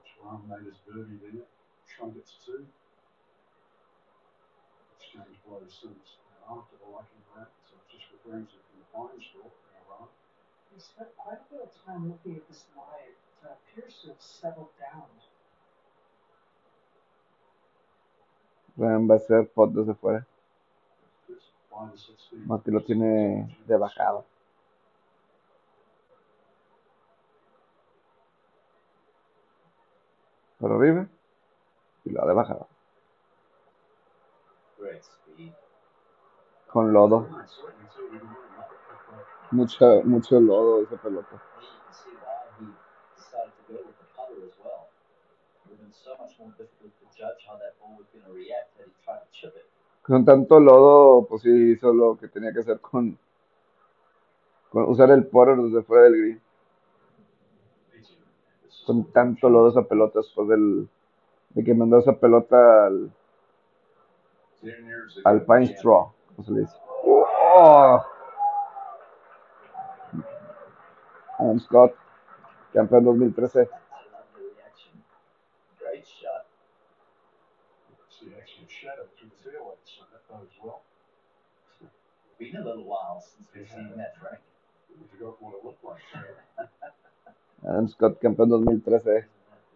which 0.00 0.12
Ram 0.24 0.40
made 0.48 0.66
his 0.66 0.78
birdie 0.86 1.18
there, 1.22 1.44
shrunk 1.86 2.16
it 2.16 2.26
to 2.26 2.36
two. 2.46 2.66
Exchange 4.98 5.36
blows 5.46 5.78
since 5.82 6.16
after 6.48 6.76
the 6.82 6.88
lucky 6.90 7.20
that, 7.36 7.48
so 7.68 7.74
it 7.76 7.86
just 7.92 8.06
returns 8.16 8.48
it 8.54 8.62
from 8.66 8.76
the 8.80 8.86
fine 8.94 9.20
stroke, 9.20 9.54
now 9.70 9.82
Ram. 9.92 10.08
We 10.74 10.80
spent 10.80 11.10
quite 11.16 11.38
a 11.42 11.46
bit 11.52 11.60
of 11.62 11.70
time 11.84 12.08
looking 12.08 12.36
at 12.36 12.48
this 12.48 12.64
lie. 12.76 13.12
It 13.42 13.48
uh, 13.48 13.52
appears 13.52 13.94
to 14.02 14.08
have 14.08 14.20
settled 14.20 14.68
down. 14.78 15.08
Va 18.76 19.14
a 19.14 19.18
ser 19.18 19.46
pot 19.54 19.70
desde 19.70 19.94
fuera. 19.94 20.26
Que 22.64 22.70
lo 22.70 22.80
tiene 22.82 23.58
de 23.66 23.76
bajada. 23.76 24.24
Por 30.58 30.72
arriba 30.72 31.08
y 32.04 32.10
lo 32.10 32.26
de 32.26 32.34
speed. 35.00 35.52
Con 36.68 36.92
lodo. 36.92 37.28
Mucho, 39.50 40.02
mucho 40.04 40.40
lodo 40.40 40.82
esa 40.82 40.96
pelota. 40.96 41.42
And 41.42 41.62
you 41.62 41.68
can 41.84 41.92
see 41.92 42.10
why 42.16 42.48
he 42.58 42.66
decided 43.16 43.52
to 43.52 43.62
go 43.68 43.78
with 43.86 43.98
the 43.98 44.06
putter 44.16 44.40
as 44.46 44.54
well. 44.64 44.88
It 44.88 45.70
would 45.70 45.78
have 45.78 45.80
been 45.80 45.91
so 46.02 46.10
much 46.18 46.38
more 46.38 46.50
difficult 46.58 46.92
to 46.98 47.06
judge 47.16 47.46
how 47.46 47.56
that 47.56 47.78
ball 47.78 47.96
was 47.98 48.06
going 48.12 48.24
to 48.26 48.32
react 48.32 48.76
had 48.76 48.86
he 48.86 48.94
tried 49.04 49.22
to 49.22 49.30
chip 49.32 49.54
it. 49.56 49.66
Con 50.02 50.24
tanto 50.24 50.58
lodo, 50.58 51.26
pues 51.28 51.42
sí 51.42 51.72
hizo 51.72 51.92
lo 51.92 52.16
que 52.18 52.26
tenía 52.28 52.52
que 52.52 52.60
hacer 52.60 52.80
con, 52.80 53.16
con 54.70 54.84
usar 54.88 55.10
el 55.10 55.26
putter 55.26 55.56
desde 55.56 55.82
fuera 55.84 56.04
del 56.04 56.16
green. 56.16 56.42
Con 58.84 59.12
tanto 59.12 59.48
lodo 59.48 59.68
esa 59.68 59.82
pelota 59.82 60.18
después 60.18 60.48
del, 60.48 60.88
de 61.50 61.64
que 61.64 61.74
mandó 61.74 61.98
esa 61.98 62.14
pelota 62.18 62.86
al, 62.86 63.12
al 65.24 65.44
Pine. 65.44 65.66
Straw, 65.76 66.12
como 66.34 66.44
se 66.44 66.52
le 66.52 66.60
dice. 66.60 66.76
¡Oh! 67.04 68.02
Adam 71.38 71.60
Scott, 71.60 71.94
campeón 72.72 73.04
2013. 73.04 73.60
I 73.60 73.64
love 73.64 74.24
the 74.34 74.40
reaction. 74.40 75.02
Great 75.78 76.06
shot. 76.06 76.46
See 78.08 78.32
actually 78.38 78.66
a 78.66 78.71
shadow 78.82 79.06
through 79.16 79.30
the 79.30 79.38
fairway, 79.50 79.78
so 79.86 80.02
that 80.10 80.26
bodes 80.26 80.50
well. 80.62 80.82
Been 82.38 82.56
a 82.56 82.64
little 82.64 82.84
while 82.84 83.22
since 83.22 83.46
we've 83.54 83.68
seen 83.70 83.94
that, 83.96 84.18
Frank. 84.18 84.40
We 84.90 85.06
forgot 85.14 85.40
what 85.40 85.54
it 85.54 85.64
looked 85.64 85.84
like. 85.84 86.02
So, 86.10 87.68
Adam 87.68 87.86
Scott, 87.88 88.18
campeón 88.20 88.48
2013 88.50 88.82
Isn't 88.82 88.82
that 88.82 89.22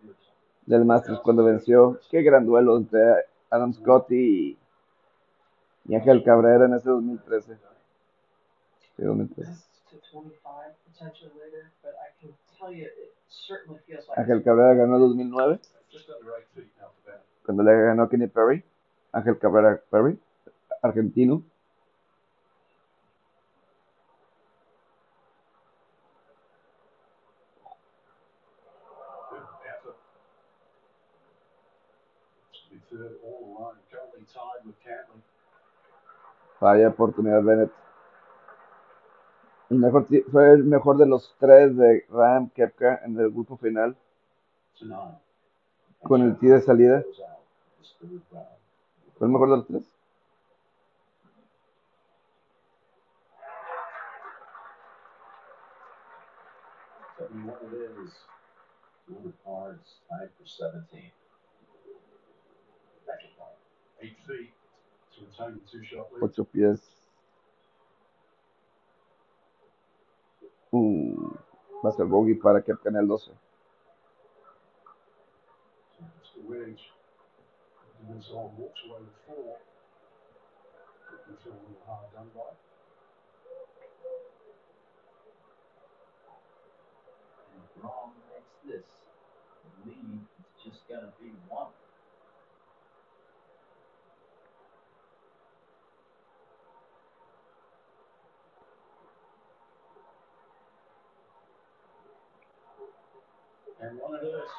beautiful? 0.02 0.34
del 0.66 0.84
Masters 0.84 1.20
cuando 1.22 1.44
venció. 1.44 2.00
Qué 2.10 2.22
gran 2.22 2.44
duelo 2.44 2.76
entre 2.76 3.26
Adam 3.50 3.72
Scott 3.72 4.10
y, 4.10 4.58
y 5.86 5.94
Ángel 5.94 6.24
Cabrera 6.24 6.64
en 6.66 6.74
ese 6.74 6.88
2013. 6.90 7.54
Sí, 8.96 9.02
2013. 9.02 9.46
This 9.46 9.62
to 9.90 10.00
25 10.10 10.74
potentially 10.92 11.30
later, 11.38 11.70
but 11.84 11.94
I 12.02 12.10
can 12.20 12.34
tell 12.58 12.72
you 12.72 12.86
it 12.86 13.14
certainly 13.28 13.78
feels 13.86 14.08
like 14.08 14.18
Ángel 14.18 14.42
Cabrera 14.42 14.74
ganó 14.74 14.98
2009 14.98 15.60
just 15.92 16.10
under 16.10 16.32
eight 16.36 16.48
feet 16.56 16.66
now 16.80 16.88
for 17.04 17.12
that. 17.12 17.22
cuando 17.44 17.62
le 17.62 17.70
ganó 17.72 18.02
a 18.02 18.08
Kenny 18.08 18.26
Perry. 18.26 18.64
Ángel 19.16 19.38
Cabrera 19.38 19.80
Perry, 19.90 20.18
argentino. 20.82 21.42
Vaya 36.60 36.88
oportunidad 36.88 37.42
Bennett. 37.42 37.72
El 39.70 39.78
mejor, 39.78 40.06
fue 40.30 40.52
el 40.52 40.64
mejor 40.64 40.98
de 40.98 41.06
los 41.06 41.34
tres 41.38 41.74
de 41.74 42.04
Ram 42.10 42.50
Kepka 42.50 43.00
en 43.04 43.18
el 43.18 43.30
grupo 43.30 43.56
final 43.56 43.96
con 46.02 46.20
el 46.20 46.36
tee 46.38 46.50
de 46.50 46.60
salida. 46.60 47.02
¿Fue 49.18 49.26
el 49.26 49.32
mejor 49.32 49.50
de 49.50 49.56
los 49.56 49.66
tres? 49.66 49.90
Ocho 66.20 66.44
pies. 66.44 66.80
Uh, 70.70 71.34
va 71.84 71.90
a 71.90 71.92
ser 71.92 72.04
bogey 72.04 72.34
para 72.34 72.62
en 72.90 72.96
el 72.96 73.08
12. 73.08 73.32
It's 78.08 78.12
the 78.12 78.14
wedge. 78.14 78.14
And 78.14 78.20
this 78.20 78.30
all 78.32 78.52
walks 78.56 78.80
away 78.88 79.00
with 79.00 79.14
four. 79.26 79.56
Could 81.26 81.38
feel 81.42 81.52
a 81.52 81.54
little 81.54 81.82
hard 81.86 82.12
done 82.14 82.30
by. 82.34 82.40
And 87.52 87.62
if 87.64 87.82
Rom 87.82 88.10
makes 88.30 88.54
this, 88.64 88.86
the 89.84 89.90
lead 89.90 90.20
is 90.38 90.64
just 90.64 90.88
going 90.88 91.00
to 91.00 91.12
be 91.20 91.30
one. 91.48 91.66
And 103.82 103.98
one 103.98 104.14
it 104.22 104.26
is. 104.26 104.50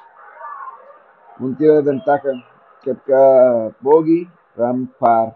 Un 1.39 1.55
tiro 1.55 1.81
de 1.81 1.91
ventaja. 1.91 2.56
Check 2.87 3.03
uh, 3.11 3.75
bogey, 3.83 4.29
rampar. 4.57 5.35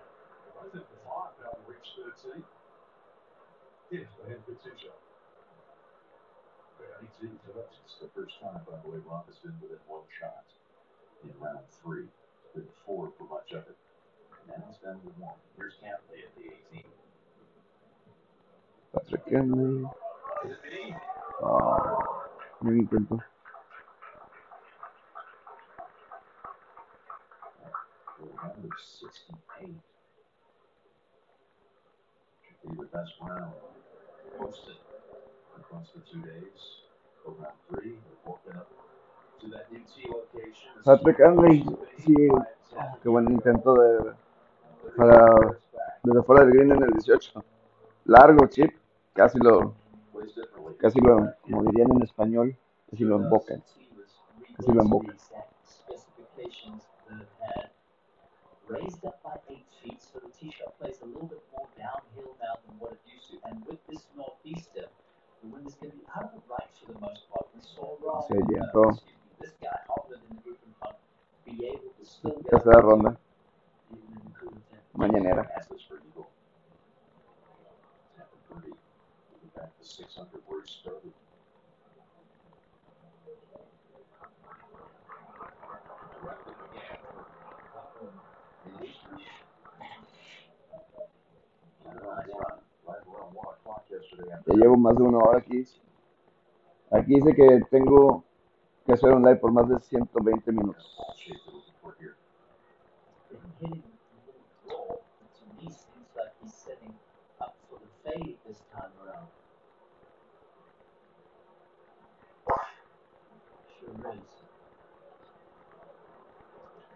Yes, 3.92 4.08
they 4.24 4.32
had 4.32 4.40
good 4.48 4.56
two 4.64 4.72
shot. 4.80 4.96
Yeah, 6.80 7.04
so 7.20 8.08
the 8.08 8.12
first 8.16 8.40
time, 8.40 8.62
by 8.64 8.80
the 8.82 8.88
way, 8.88 9.00
Robinson 9.06 9.52
within 9.62 9.84
one 9.90 10.08
shot 10.18 10.48
in 11.26 11.32
round 11.44 11.68
three. 11.84 12.08
It's 12.46 12.56
been 12.56 12.64
four 12.86 13.12
for 13.18 13.26
much 13.26 13.52
of 13.52 13.68
it. 13.68 13.76
And 14.48 14.64
now 14.64 14.70
it's 14.70 14.80
down 14.80 15.02
to 15.02 15.12
one. 15.20 15.36
Here's 15.58 15.74
Cantley 15.84 16.24
at 16.24 16.32
the 16.40 16.56
18. 16.72 16.88
Patrick 18.96 19.28
Henry. 19.30 19.86
Oh, 21.44 22.24
maybe 22.64 22.86
printer. 22.86 23.28
160 28.42 29.38
pages. 29.48 29.76
Sí, 41.98 42.16
buen 43.04 43.32
intento 43.32 43.74
de 43.76 44.14
para 44.96 45.36
desde 46.04 46.24
fuera 46.24 46.44
del 46.44 46.54
green 46.54 46.72
en 46.72 46.84
el 46.84 46.92
18. 46.92 47.44
Largo 48.06 48.48
chip, 48.48 48.76
casi 49.14 49.38
lo 49.40 49.76
casi 50.80 51.00
lo 51.00 51.36
dirían 51.46 51.92
en 51.92 52.04
español, 52.04 52.58
casi 52.90 53.04
lo 53.04 53.18
embocan. 53.18 53.64
Casi 54.58 54.72
lo 54.72 54.82
embocan. 54.82 55.18
Raised 58.72 59.04
up 59.06 59.20
by 59.24 59.36
eight 59.52 59.68
feet, 59.84 60.00
so 60.00 60.20
the 60.24 60.32
shot 60.52 60.80
plays 60.80 60.96
a 61.04 61.06
little 61.06 61.28
bit 61.28 61.44
more 61.52 61.68
downhill 61.78 62.32
now 62.40 62.56
than 62.66 62.80
what 62.80 62.94
it 62.96 63.02
used 63.04 63.32
to. 63.32 63.38
And 63.48 63.60
with 63.68 63.80
this 63.88 64.08
northeaster, 64.16 64.88
the 65.44 65.48
wind 65.52 65.68
is 65.68 65.76
going 65.76 65.92
to 65.92 65.98
be 65.98 66.08
out 66.16 66.32
of 66.32 66.40
the 66.40 66.44
right 66.48 66.72
for 66.80 66.94
the 66.94 67.00
most 67.00 67.28
part. 67.30 67.48
We 67.54 67.62
saw 67.62 68.00
Rob, 68.00 68.24
Se 68.28 68.38
uh, 68.38 68.42
orientó. 68.42 68.96
excuse 68.96 69.20
me, 69.20 69.32
this 69.42 69.54
guy 69.62 69.76
Hoffman 69.88 70.20
in 70.30 70.36
the 70.38 70.42
group 70.42 70.60
and 70.64 70.74
punt 70.80 70.96
be 71.44 71.66
able 71.68 71.92
to 72.00 72.06
still 72.06 72.40
get 72.48 72.64
ronda, 72.66 73.18
in 73.92 74.00
the 74.24 74.32
cooler 74.40 74.62
temp- 74.72 74.96
mañanera. 74.96 75.44
Passes 75.52 75.82
for 75.88 76.00
Eagle. 76.08 76.30
Tapping 78.16 78.80
back 79.56 79.78
to 79.80 79.84
six 79.86 80.16
hundred 80.16 80.42
where 80.48 80.62
he 80.62 80.72
started. 80.72 81.12
Ya 94.46 94.54
llevo 94.54 94.78
más 94.78 94.96
de 94.96 95.04
una 95.04 95.18
hora 95.18 95.40
aquí. 95.40 95.66
Aquí 96.92 97.16
dice 97.16 97.36
que 97.36 97.62
tengo 97.70 98.24
que 98.86 98.94
hacer 98.94 99.12
un 99.12 99.24
live 99.24 99.38
por 99.38 99.52
más 99.52 99.68
de 99.68 99.80
120 99.80 100.52
minutos. 100.52 100.98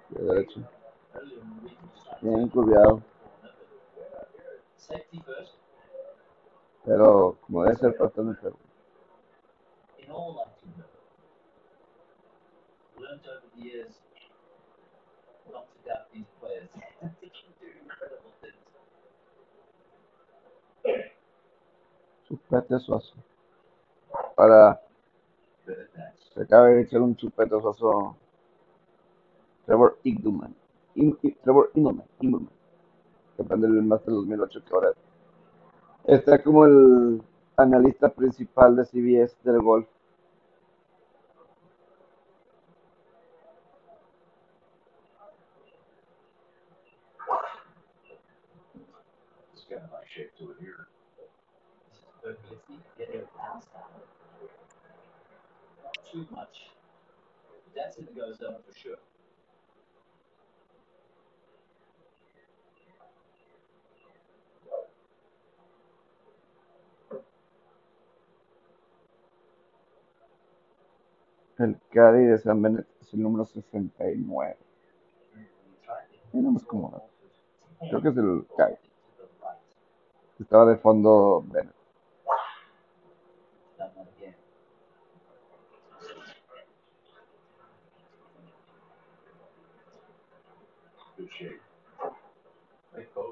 De 0.10 0.24
derecho. 0.24 0.62
In 2.22 2.50
Pero 6.86 7.38
como 7.42 7.64
debe 7.64 7.76
ser 7.76 7.96
para 7.98 8.12
en 8.22 8.30
el. 8.30 8.38
In. 8.42 8.54
Chupete 22.28 22.80
suazo. 22.80 23.16
Para 24.36 24.82
se 26.34 26.42
acaba 26.42 26.68
de 26.68 26.82
echar 26.82 27.02
un 27.02 27.16
chupete 27.16 27.60
suazo. 27.62 28.16
Trevor 29.66 29.98
Igduman. 30.04 30.56
Im- 30.96 31.18
I- 31.24 31.32
Trevor 31.44 31.72
Immelman. 31.76 32.06
Immelman. 32.22 32.50
Campeón 33.38 33.62
del 33.62 33.72
Master 33.84 34.14
2008 34.14 34.64
que 34.64 34.74
ahora 34.74 34.92
está 36.08 36.42
como 36.42 36.66
el 36.66 37.22
analista 37.58 38.10
principal 38.10 38.76
de 38.76 38.86
CBS 38.86 39.36
del 39.44 39.62
golf. 39.62 39.88
Too 56.12 56.26
much. 56.32 56.72
That's 57.76 57.98
it 57.98 58.16
goes 58.16 58.38
down 58.38 58.56
for 58.66 58.74
sure. 58.74 58.98
El 71.58 71.80
Caddy 71.90 72.26
de 72.26 72.38
San 72.38 72.62
Bennett 72.62 72.88
es 73.02 73.14
el 73.14 73.22
número 73.22 73.46
69. 73.46 74.58
Tenemos 76.32 76.64
como 76.66 77.10
Creo 77.80 78.02
que 78.02 78.10
es 78.10 78.18
el 78.18 78.46
Caddy. 78.58 78.76
Estaba 80.40 80.66
de 80.66 80.78
fondo 80.78 81.44
Bennett. 81.48 81.76
Good 91.18 91.30
shape. 91.32 91.62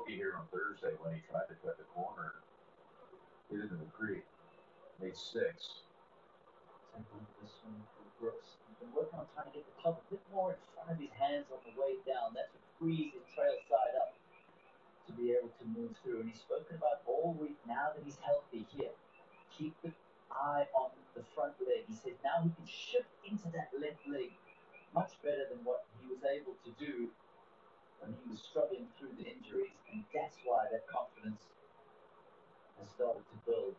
Here 0.07 0.35
on 0.37 0.45
Thursday 0.51 0.95
when 1.01 1.13
he 1.15 1.21
tried 1.29 1.47
to 1.49 1.55
cut 1.65 1.77
the 1.77 1.83
corner. 1.95 2.35
Hit 3.49 3.61
into 3.61 3.75
the 3.75 3.89
creek. 3.97 4.23
Made 5.01 5.17
six. 5.17 5.81
Brooks. 8.23 8.55
He's 8.71 8.79
been 8.79 8.95
working 8.95 9.19
on 9.19 9.27
trying 9.35 9.51
to 9.51 9.55
get 9.59 9.67
the 9.67 9.75
club 9.83 9.99
a 9.99 10.05
bit 10.07 10.23
more 10.31 10.55
in 10.55 10.59
front 10.71 10.95
of 10.95 10.95
his 10.95 11.11
hands 11.11 11.51
on 11.51 11.59
the 11.67 11.75
way 11.75 11.99
down. 12.07 12.31
That's 12.31 12.47
what 12.55 12.63
frees 12.79 13.11
his 13.11 13.27
trail 13.35 13.59
side 13.67 13.99
up 13.99 14.15
to 14.15 15.11
be 15.19 15.35
able 15.35 15.51
to 15.59 15.65
move 15.67 15.91
through. 15.99 16.23
And 16.23 16.31
he's 16.31 16.39
spoken 16.39 16.79
about 16.79 17.03
all 17.03 17.35
week 17.35 17.59
now 17.67 17.91
that 17.91 17.99
he's 17.99 18.15
healthy 18.23 18.63
here. 18.71 18.95
Keep 19.51 19.75
the 19.83 19.91
eye 20.31 20.71
on 20.71 20.95
the 21.19 21.23
front 21.35 21.59
leg. 21.67 21.83
He 21.83 21.99
says 21.99 22.15
now 22.23 22.39
he 22.39 22.55
can 22.55 22.63
shift 22.63 23.11
into 23.27 23.51
that 23.51 23.75
left 23.75 23.99
leg 24.07 24.31
much 24.95 25.19
better 25.19 25.43
than 25.51 25.59
what 25.67 25.83
he 25.99 26.07
was 26.07 26.23
able 26.23 26.55
to 26.63 26.71
do 26.79 27.11
when 27.99 28.15
he 28.15 28.23
was 28.31 28.39
struggling 28.39 28.87
through 28.95 29.19
the 29.19 29.27
injuries. 29.27 29.75
And 29.91 30.07
that's 30.15 30.39
why 30.47 30.71
that 30.71 30.87
confidence 30.87 31.43
has 32.79 32.87
started 32.87 33.27
to 33.27 33.37
build. 33.43 33.75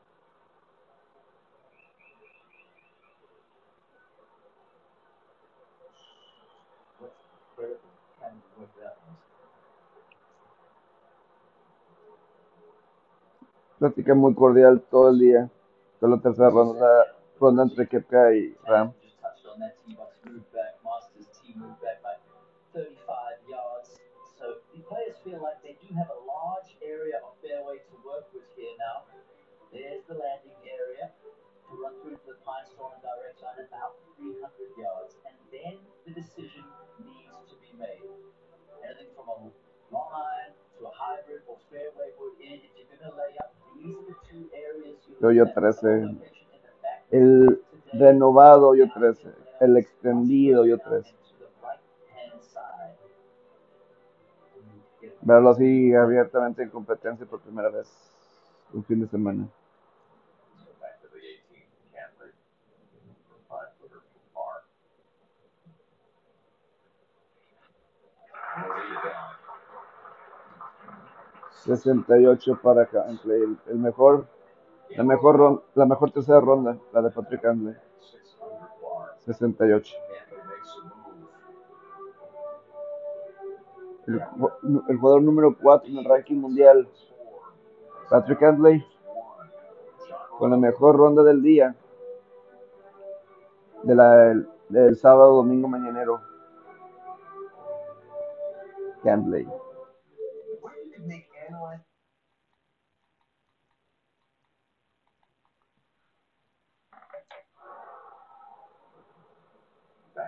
Line 33.55 33.66
about 33.68 33.99
300 34.18 34.47
yards. 34.79 35.14
And 35.27 35.37
then 35.51 35.75
the 36.07 36.12
decision 36.14 36.64
needs 37.03 37.35
to 37.51 37.57
be 37.59 37.72
made. 37.79 38.07
Anything 38.85 39.11
from 39.16 39.29
a 39.29 39.37
long 39.93 40.11
iron 40.12 40.53
to 40.79 40.87
a 40.87 40.93
hybrid 40.93 41.43
or 41.49 41.57
fairway 41.70 42.12
wood 42.20 42.37
in. 42.41 42.61
If 42.77 42.87
you're 42.91 43.01
going 43.01 43.12
to 43.12 43.18
lay 43.18 43.33
up, 43.41 43.64
these 43.85 43.97
are 43.97 44.03
the 44.09 44.16
two 44.30 44.51
areas 44.55 44.97
you're 45.09 45.20
Yo, 45.20 45.30
yo 45.30 45.45
looking 45.45 45.51
at. 45.51 45.55
13. 45.55 46.09
Location 46.09 46.49
in 46.53 46.62
the 46.62 46.72
back 46.82 47.05
El 47.12 47.62
renovado 47.95 48.74
yo 48.76 48.87
13. 48.93 49.30
El 49.61 49.76
extendido 49.78 50.66
yo 50.66 50.78
13. 50.78 51.14
Verlo 55.22 55.51
así 55.51 55.95
abiertamente 55.95 56.62
en 56.62 56.70
competencia 56.70 57.26
por 57.26 57.41
primera 57.41 57.70
vez. 57.70 57.89
Un 58.72 58.85
fin 58.85 59.01
de 59.01 59.09
semana. 59.09 59.49
So 60.57 60.70
back 60.80 61.01
to 61.03 61.09
the 61.09 61.20
18 61.20 61.66
Camry. 61.93 62.32
Five 63.49 63.70
footer 63.80 64.01
from 64.01 64.24
par. 64.35 64.64
No 68.59 68.68
lead 68.74 69.03
down. 69.05 69.37
68 71.65 72.61
para 72.62 72.86
Cantley. 72.86 73.43
El, 73.43 73.59
el 73.69 73.78
mejor, 73.78 74.27
la 74.91 75.03
mejor, 75.03 75.65
la 75.74 75.86
mejor 75.86 76.11
tercera 76.11 76.41
ronda, 76.41 76.77
la 76.93 77.03
de 77.03 77.11
Patrick 77.11 77.43
par. 77.43 77.81
68. 79.27 79.95
Camry 80.28 80.43
makes 80.47 80.70
a 80.77 80.85
move. 80.85 81.28
El, 84.07 84.82
el 84.89 84.99
jugador 84.99 85.23
número 85.23 85.57
4 85.61 85.91
en 85.91 85.99
el 85.99 86.05
ranking 86.05 86.36
mundial, 86.36 86.89
Patrick 88.11 88.39
Cantley, 88.39 88.85
con 90.39 90.51
la 90.51 90.59
mejor 90.59 90.97
ronda 90.97 91.23
del 91.23 91.41
día, 91.41 91.74
de 93.82 93.95
la, 93.95 94.16
del, 94.16 94.49
del 94.69 94.97
sábado, 94.97 95.36
domingo, 95.36 95.69
mañanero. 95.69 96.20
Cantley. 99.03 99.47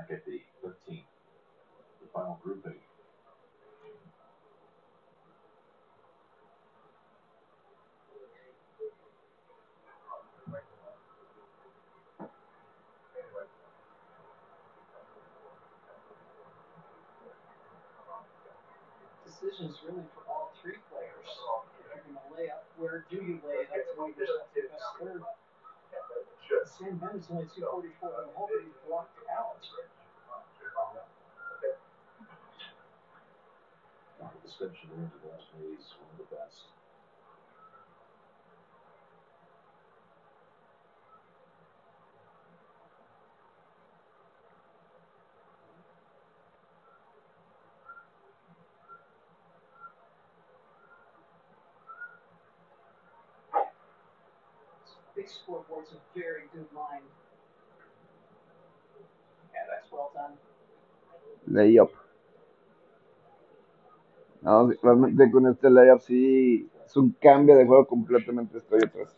Back 0.09 0.19
at 0.19 0.27
the 0.27 0.41
13th. 0.63 1.03
The 2.01 2.07
final 2.15 2.39
grouping. 2.45 2.75
Decisions 19.25 19.79
really 19.85 20.03
for 20.15 20.23
all 20.31 20.53
three 20.63 20.75
players. 20.91 21.11
If 21.25 21.97
you're 21.97 22.05
going 22.05 22.15
to 22.15 22.43
lay 22.43 22.51
up, 22.51 22.65
where 22.77 23.05
do 23.11 23.17
you 23.17 23.41
lay 23.47 23.55
it? 23.55 23.69
That's 23.75 23.89
you're 23.97 24.07
not 24.07 24.55
the 24.55 24.61
best 24.71 24.85
third. 25.01 25.23
Sam 26.79 26.99
Bennett's 26.99 27.29
only 27.31 27.49
244 27.57 28.21
on 28.21 28.27
the 28.27 28.33
hole, 28.37 28.51
but 28.53 28.61
he's 28.61 28.77
blocked 28.87 29.17
out. 29.33 29.65
Now 34.47 34.71
the 34.71 35.03
of 35.13 35.25
last 35.29 35.51
is 35.77 35.93
one 35.99 36.09
of 36.13 36.19
the 36.19 36.37
best. 36.37 36.63
Big 55.17 55.29
scoreboard's 55.29 55.91
a 55.93 56.19
very 56.19 56.43
good 56.55 56.67
line. 56.77 57.03
Yeah, 59.53 59.61
that's 59.69 59.91
well 59.91 60.13
done. 60.15 60.35
Layup. 61.51 61.91
No, 64.47 64.71
realmente 64.81 65.29
con 65.33 65.49
este 65.49 65.69
layup 65.69 65.99
sí 66.03 66.71
es 66.85 66.97
un 66.97 67.11
cambio 67.21 67.57
de 67.57 67.67
juego 67.67 67.85
completamente 67.85 68.59
estoy 68.59 68.79
atrás. 68.81 69.13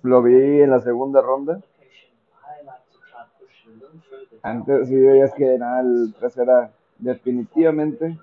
Lo 0.00 0.22
vi 0.22 0.62
en 0.62 0.70
la 0.70 0.80
segunda 0.80 1.20
ronda. 1.20 1.60
Antes 4.40 4.88
sí 4.88 4.96
veías 4.96 5.34
que 5.34 5.58
nada, 5.58 5.82
el 5.82 6.14
3 6.18 6.38
era 6.38 6.72
definitivamente 6.98 8.18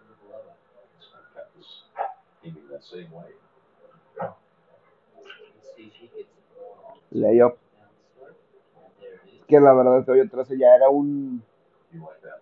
layup. 7.11 7.53
Que 9.47 9.59
la 9.59 9.73
verdad 9.73 10.09
hoyo 10.09 10.27
13 10.27 10.57
ya 10.57 10.75
era 10.75 10.89
un 10.89 11.43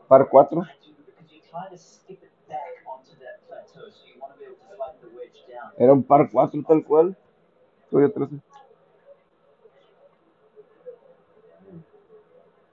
Par 0.08 0.28
4. 0.30 0.46
Because 0.50 1.32
you're 1.32 1.42
trying 1.50 1.72
to 1.72 1.78
skip 1.78 2.22
it 2.22 2.32
back 2.48 2.86
onto 2.86 3.18
that 3.20 3.42
plateau, 3.48 3.90
so 3.90 4.06
you 4.06 4.22
want 4.22 4.34
to 4.34 4.40
be 4.40 4.46
able 4.46 4.56
to 4.58 4.76
flatten 4.76 5.00
the 5.02 5.10
wedge 5.18 5.42
down. 5.50 5.72
Era 5.80 5.94
un 5.94 6.04
par 6.04 6.30
4 6.30 6.64
tal 6.68 6.84
cual. 6.84 7.16
Hoyo 7.92 8.10
13. 8.14 8.42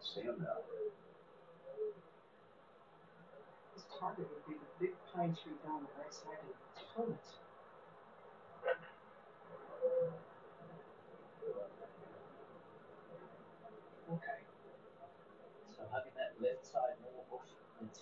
Sam 0.01 0.37
now. 0.39 0.61
His 3.75 3.85
target 3.99 4.29
would 4.33 4.45
be 4.47 4.55
the 4.55 4.71
big 4.81 4.93
pine 5.13 5.35
tree 5.35 5.57
down 5.65 5.81
the 5.81 5.93
right 5.97 6.13
side 6.13 6.41
of 6.45 6.53
the 6.53 6.85
toilet. 6.95 7.26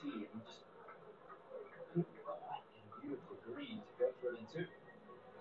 And 0.02 0.42
beautiful 3.02 3.36
green 3.46 3.78
to 3.98 4.04
go 4.22 4.28
it 4.32 4.38
in 4.40 4.46
two. 4.50 4.66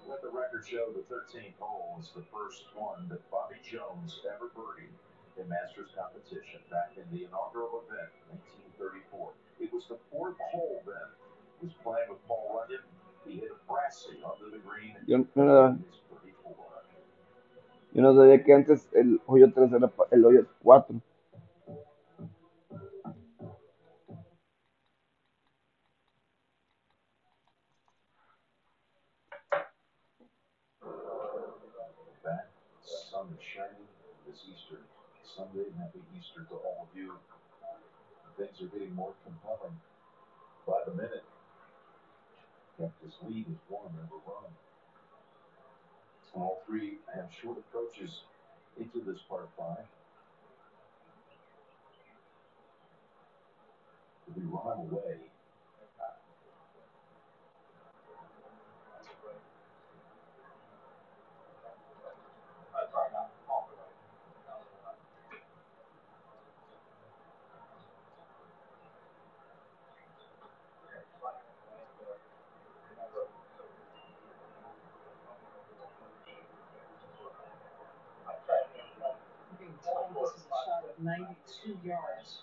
Let 0.08 0.22
the 0.22 0.30
record 0.30 0.68
show 0.68 0.92
the 0.92 1.08
13th 1.08 1.56
hole 1.60 1.96
was 1.98 2.12
the 2.14 2.24
first 2.28 2.68
one 2.76 3.08
that 3.10 3.24
Bobby 3.32 3.56
Jones 3.64 4.20
ever 4.28 4.52
birdied 4.52 4.92
in 5.40 5.48
Masters 5.48 5.90
competition 5.96 6.60
back 6.70 6.92
in 7.00 7.08
the 7.16 7.24
inaugural 7.26 7.82
event, 7.88 8.12
1934. 8.78 9.32
It 9.64 9.72
was 9.72 9.88
the 9.88 9.98
fourth 10.12 10.36
hole 10.52 10.84
then. 10.86 11.10
He 11.62 11.68
was 11.72 11.76
playing 11.82 12.10
with 12.12 12.20
Paul 12.28 12.60
Runyon. 12.60 12.84
He 13.26 13.40
hit 13.40 13.50
a 13.50 13.60
brassy 13.72 14.20
under 14.22 14.52
the 14.52 14.60
green. 14.60 15.00
Yo 15.08 15.24
no, 15.36 15.80
His 15.90 16.04
birdie 16.12 16.36
four. 16.44 16.60
yo 17.94 18.02
no 18.04 18.14
sabía 18.14 18.44
que 18.44 18.54
antes 18.54 18.88
el 18.94 19.22
hoyo 19.26 19.54
3 19.54 19.72
era 19.72 19.90
el 20.12 20.26
hoyo 20.26 20.46
4. 20.62 21.00
Sunday, 35.36 35.66
and 35.66 35.76
happy 35.82 36.00
Easter 36.18 36.46
to 36.50 36.56
all 36.56 36.86
of 36.86 36.98
you. 36.98 37.14
Things 38.38 38.62
are 38.62 38.68
getting 38.78 38.94
more 38.94 39.14
compelling 39.26 39.74
by 40.68 40.80
the 40.86 40.94
minute. 40.94 41.26
This 42.78 43.14
lead 43.24 43.46
is 43.50 43.58
one 43.68 43.90
number 43.98 44.22
run. 44.28 44.52
All 46.36 46.62
three 46.68 46.98
have 47.16 47.30
short 47.42 47.58
approaches 47.58 48.22
into 48.80 49.02
this 49.06 49.22
part 49.30 49.50
five. 49.58 49.86
To 54.26 54.40
be 54.40 54.46
run 54.46 54.80
away. 54.80 55.18
I'm 79.54 79.58
being 79.60 79.78
told 79.84 80.16
this 80.16 80.32
is 80.40 80.46
a 80.46 80.60
shot 80.66 80.84
of 80.88 80.96
92 81.04 81.78
yards. 81.94 82.42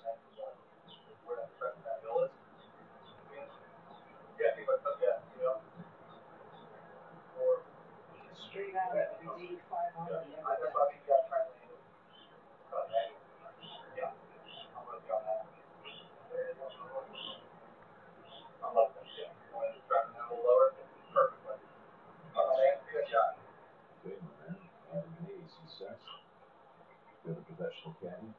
Straight 8.50 8.74
out 8.74 8.90
of 8.90 8.98
it, 8.98 9.14
it's 9.22 9.30
85 9.30 9.94
on 9.94 10.08
it. 10.10 10.26
Okay, 24.00 24.16
my 24.22 24.32
man. 24.40 24.56
Adam 24.90 25.14
Hayes, 25.26 25.52
he's 25.62 25.72
sex. 25.78 26.00
Been 27.24 27.36
a 27.36 27.42
professional 27.46 27.94
caddy. 28.02 28.32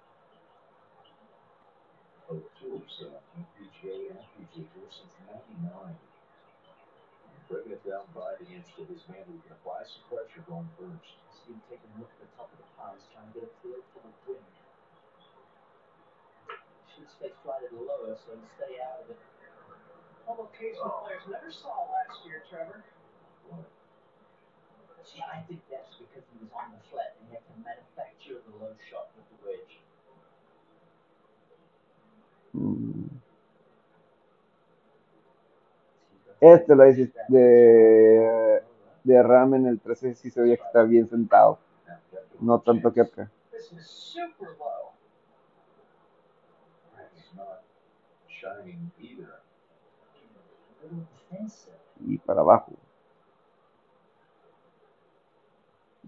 Uh, 2.99 3.07
PGA 3.55 4.11
and 4.11 4.19
PGA 4.35 4.83
since 4.91 5.15
'99. 5.23 5.95
Breaking 7.47 7.71
it 7.71 7.83
down 7.87 8.03
by 8.11 8.35
the 8.35 8.47
inch 8.51 8.67
to 8.75 8.83
his 8.83 8.99
man 9.07 9.23
who 9.31 9.39
can 9.47 9.55
apply 9.55 9.87
some 9.87 10.03
pressure 10.11 10.43
going 10.43 10.67
first. 10.75 11.15
Him 11.47 11.63
taking 11.71 11.87
a 11.95 12.03
look 12.03 12.11
at 12.11 12.19
the 12.19 12.31
top 12.35 12.51
of 12.51 12.59
the 12.59 12.67
piles, 12.75 12.99
trying 13.15 13.31
to 13.31 13.33
get 13.33 13.47
a 13.47 13.51
feel 13.63 13.79
for 13.95 14.03
the 14.03 14.13
wind. 14.27 14.53
Should 16.91 17.09
stay 17.15 17.31
slightly 17.41 17.71
lower, 17.73 18.13
so 18.27 18.35
you 18.35 18.47
stay 18.59 18.75
out 18.83 19.07
of 19.07 19.15
it. 19.15 19.19
Although 20.29 20.51
occasional 20.53 21.01
players 21.01 21.25
never 21.31 21.49
saw 21.49 21.89
last 21.89 22.21
year, 22.27 22.45
Trevor. 22.51 22.85
What? 23.49 23.65
See, 25.09 25.23
I 25.25 25.41
think 25.49 25.65
that's 25.71 25.97
because 25.97 26.23
he 26.29 26.37
was 26.43 26.53
on 26.53 26.77
the 26.77 26.81
flat 26.93 27.17
and 27.17 27.27
he 27.27 27.35
had 27.35 27.43
to 27.49 27.55
manufacture 27.57 28.37
the 28.45 28.53
low 28.61 28.77
shot 28.87 29.09
with 29.17 29.25
the 29.33 29.37
wedge. 29.41 29.80
Este 36.41 36.75
lo 36.75 36.83
dices 36.83 37.11
de, 37.27 38.61
de 39.03 39.23
Ram 39.23 39.53
en 39.55 39.67
el 39.67 39.79
13 39.79 40.15
sí 40.15 40.31
se 40.31 40.41
veía 40.41 40.57
que 40.57 40.63
está 40.63 40.83
bien 40.83 41.07
sentado. 41.07 41.59
No 42.39 42.59
tanto 42.59 42.91
que 42.91 43.01
acá. 43.01 43.29
Y 52.07 52.17
para 52.17 52.41
abajo. 52.41 52.73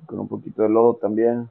Con 0.08 0.20
un 0.20 0.28
poquito 0.28 0.64
de 0.64 0.70
lodo 0.70 0.96
también. 0.96 1.50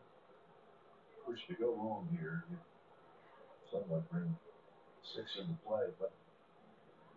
Six 5.03 5.37
into 5.39 5.55
play, 5.67 5.87
but 5.99 6.13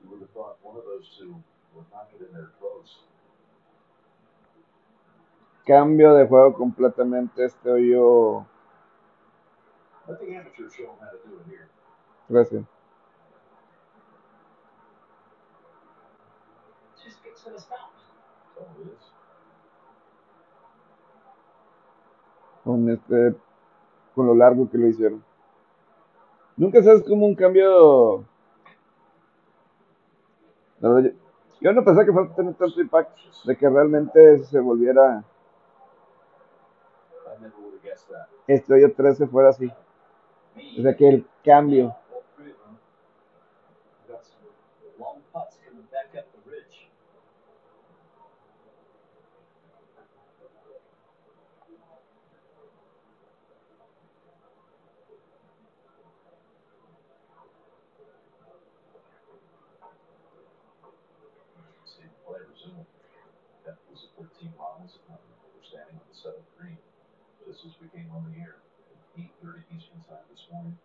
you 0.04 0.10
would 0.10 0.22
have 0.22 0.32
thought 0.32 0.58
one 0.62 0.76
of 0.76 0.84
those 0.86 1.08
two 1.18 1.36
would 1.76 1.86
knock 1.92 2.10
it 2.20 2.26
in 2.26 2.34
there 2.34 2.52
close. 2.60 3.00
Cambio 5.66 6.16
de 6.16 6.28
juego 6.28 6.54
completamente. 6.56 7.44
Este 7.44 7.70
hoyo 7.70 8.46
Let 10.08 10.20
the 10.20 10.36
amateur 10.36 10.70
show 10.70 10.84
them 10.84 10.96
how 11.02 11.10
to 11.10 11.18
do 11.28 11.36
it 11.40 11.50
here. 11.50 11.68
13. 12.30 12.68
Just 17.04 17.24
gets 17.24 17.44
to 17.44 17.50
the 17.52 17.60
stop. 17.60 17.92
That's 18.56 18.68
all 18.68 18.76
it 18.82 18.94
is. 18.94 19.04
Con 22.64 22.90
este. 22.90 23.36
Con 24.14 24.28
lo 24.28 24.36
largo 24.36 24.70
que 24.70 24.78
lo 24.78 24.88
hicieron. 24.88 25.24
Nunca 26.58 26.82
sabes 26.82 27.04
cómo 27.04 27.26
un 27.26 27.36
cambio. 27.36 28.24
La 30.80 30.90
verdad, 30.90 31.12
yo, 31.12 31.18
yo 31.62 31.74
no 31.74 31.84
pensaba 31.84 32.06
que 32.06 32.14
fuera 32.14 32.30
a 32.30 32.36
tener 32.36 32.54
tanto 32.56 32.82
impacto. 32.82 33.22
De 33.46 33.56
que 33.58 33.70
realmente 33.70 34.40
se 34.40 34.60
volviera. 34.60 35.24
Este 38.48 38.74
hoyo 38.74 38.94
13 38.94 39.28
fuera 39.28 39.50
así. 39.50 39.72
O 40.80 40.82
sea 40.82 40.96
que 40.96 41.10
el 41.10 41.28
cambio. 41.44 41.96
On 68.16 68.24
the 68.32 68.40
air 68.40 68.56
at 68.88 69.20
8:30 69.44 69.60
Eastern 69.76 70.00
Time 70.08 70.24
this 70.32 70.48
morning. 70.52 70.78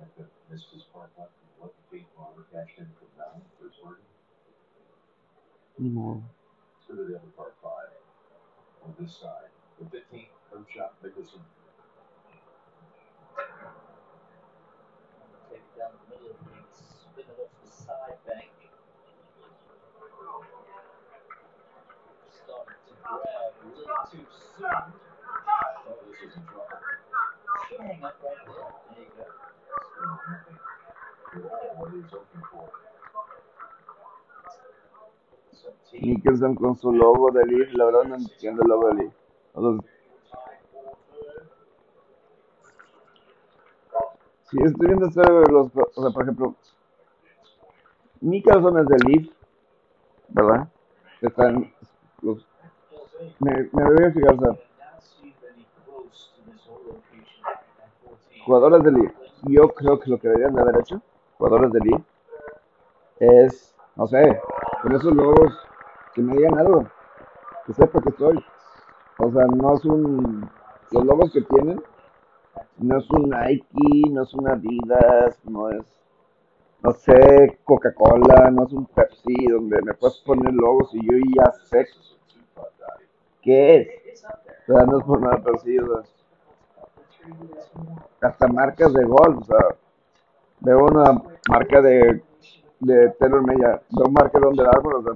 At 0.00 0.08
the 0.16 0.24
Missus 0.48 0.84
Park 0.94 1.10
Lot, 1.18 1.30
Lucky 1.60 1.82
Kate 1.92 2.06
Farmer 2.16 2.46
cashed 2.50 2.78
in 2.78 2.88
from 2.96 3.12
nine 3.18 3.42
for 3.58 3.68
his 3.68 3.76
birdie. 3.84 4.02
Ni 5.78 5.90
modo. 5.90 6.22
to 6.86 6.94
the 6.94 7.16
other 7.20 7.28
par 7.36 7.52
five 7.62 7.92
on 8.82 8.94
this 8.98 9.18
side. 9.18 9.52
The 9.78 9.84
15th, 9.84 10.32
third 10.50 10.64
shot, 10.74 10.94
Mickelson. 11.04 11.44
Take 15.50 15.60
it 15.60 15.78
down 15.78 15.92
the 16.00 16.14
middle 16.14 16.30
of 16.30 16.38
the 16.38 16.44
green, 16.48 16.64
spin 16.72 17.24
it 17.28 17.38
off 17.44 17.52
the 17.62 17.70
side 17.70 18.18
bank. 18.26 18.50
Started 22.32 22.80
to 22.88 22.94
grab 23.02 23.52
a 23.60 23.68
little 23.68 24.00
too 24.10 24.26
soon. 24.56 25.07
This 26.10 26.30
is 26.30 26.36
in 26.36 26.42
trouble. 26.44 26.66
Should 27.68 27.80
hang 27.80 28.04
up 28.04 28.16
right 28.22 28.40
there. 28.46 28.64
There 28.94 29.04
you 29.04 29.12
go. 29.16 29.24
Still 29.92 30.12
nothing. 30.28 30.58
You're 31.34 31.50
all 31.50 31.76
what 31.78 31.90
he's 31.92 32.10
looking 32.12 32.44
for. 32.50 32.68
17. 35.90 36.00
Mickelson 36.14 36.54
con 36.54 36.76
su 36.76 36.92
logo 36.92 37.30
de 37.32 37.44
Leaf, 37.46 37.72
la 37.74 37.86
verdad 37.86 38.04
no 38.04 38.14
entiendo 38.16 38.62
el 38.62 38.68
logo 38.68 38.88
de 38.88 38.94
Leaf. 38.94 39.12
Si 44.50 44.56
estoy 44.62 44.86
viendo 44.86 45.06
esto 45.06 45.20
de 45.20 45.52
los, 45.52 45.70
o 45.74 46.02
sea, 46.02 46.10
por 46.10 46.22
ejemplo, 46.22 46.54
Mickelson 48.20 48.78
es 48.78 48.86
de 48.86 48.98
Leaf, 49.08 49.28
¿verdad? 50.28 50.68
Están 51.20 51.72
los, 52.22 52.46
me, 53.40 53.68
me 53.72 53.84
voy 53.84 54.04
a 54.06 54.12
fijar, 54.12 54.34
o 54.34 54.40
sea, 54.40 54.52
Now 54.78 54.98
see 55.00 55.34
any 55.52 55.66
close 55.84 56.30
to 56.36 56.50
this 56.50 56.62
whole 56.66 56.80
location 56.86 57.42
at 57.44 57.62
14. 58.48 58.80
jugadores 58.80 58.82
de 58.82 58.92
Leaf, 58.92 59.12
yo 59.42 59.68
creo 59.68 60.00
que 60.00 60.10
lo 60.10 60.18
que 60.18 60.28
deberían 60.28 60.54
de 60.54 60.62
haber 60.62 60.78
hecho, 60.80 61.02
jugadores 61.36 61.72
de 61.72 61.80
Leaf, 61.80 62.02
es, 63.20 63.76
no 63.96 64.06
sé, 64.06 64.40
con 64.82 64.94
esos 64.94 65.14
logos, 65.14 65.52
que 66.14 66.22
me 66.22 66.36
digan 66.36 66.58
algo, 66.58 66.86
que 67.66 67.74
sepa 67.74 68.00
que 68.00 68.08
estoy. 68.08 68.42
O 69.18 69.30
sea, 69.30 69.44
no 69.46 69.74
es 69.74 69.84
un, 69.84 70.50
los 70.92 71.04
logos 71.04 71.32
que 71.32 71.42
tienen, 71.42 71.82
no 72.78 72.98
es 72.98 73.10
un 73.10 73.28
Nike, 73.28 74.10
no 74.10 74.22
es 74.22 74.34
un 74.34 74.48
Adidas, 74.48 75.38
no 75.44 75.70
es, 75.70 75.84
no 76.82 76.92
sé, 76.92 77.58
Coca-Cola, 77.64 78.50
no 78.50 78.64
es 78.64 78.72
un 78.72 78.86
Pepsi, 78.86 79.46
donde 79.48 79.82
me 79.82 79.94
puedes 79.94 80.18
poner 80.18 80.54
logos 80.54 80.94
y 80.94 81.00
yo 81.02 81.18
ya 81.36 81.52
sé 81.52 81.86
qué 83.42 83.76
es. 84.08 84.24
O 84.68 84.72
sea, 84.72 84.84
no 84.84 84.98
es 84.98 85.04
por 85.04 85.20
nada, 85.20 85.40
pero 85.44 85.58
sí, 85.58 85.76
hasta 88.20 88.48
marcas 88.48 88.92
de 88.92 89.04
golf, 89.04 89.38
o 89.38 89.44
sea, 89.44 89.58
veo 90.60 90.84
una 90.84 91.22
marca 91.48 91.80
de, 91.80 92.22
de 92.80 93.10
Taylor 93.10 93.46
Media, 93.46 93.80
veo 93.90 94.10
marca 94.10 94.38
de 94.38 94.46
Under 94.46 94.66
Armour, 94.68 94.94
o 94.96 95.02
sea, 95.02 95.12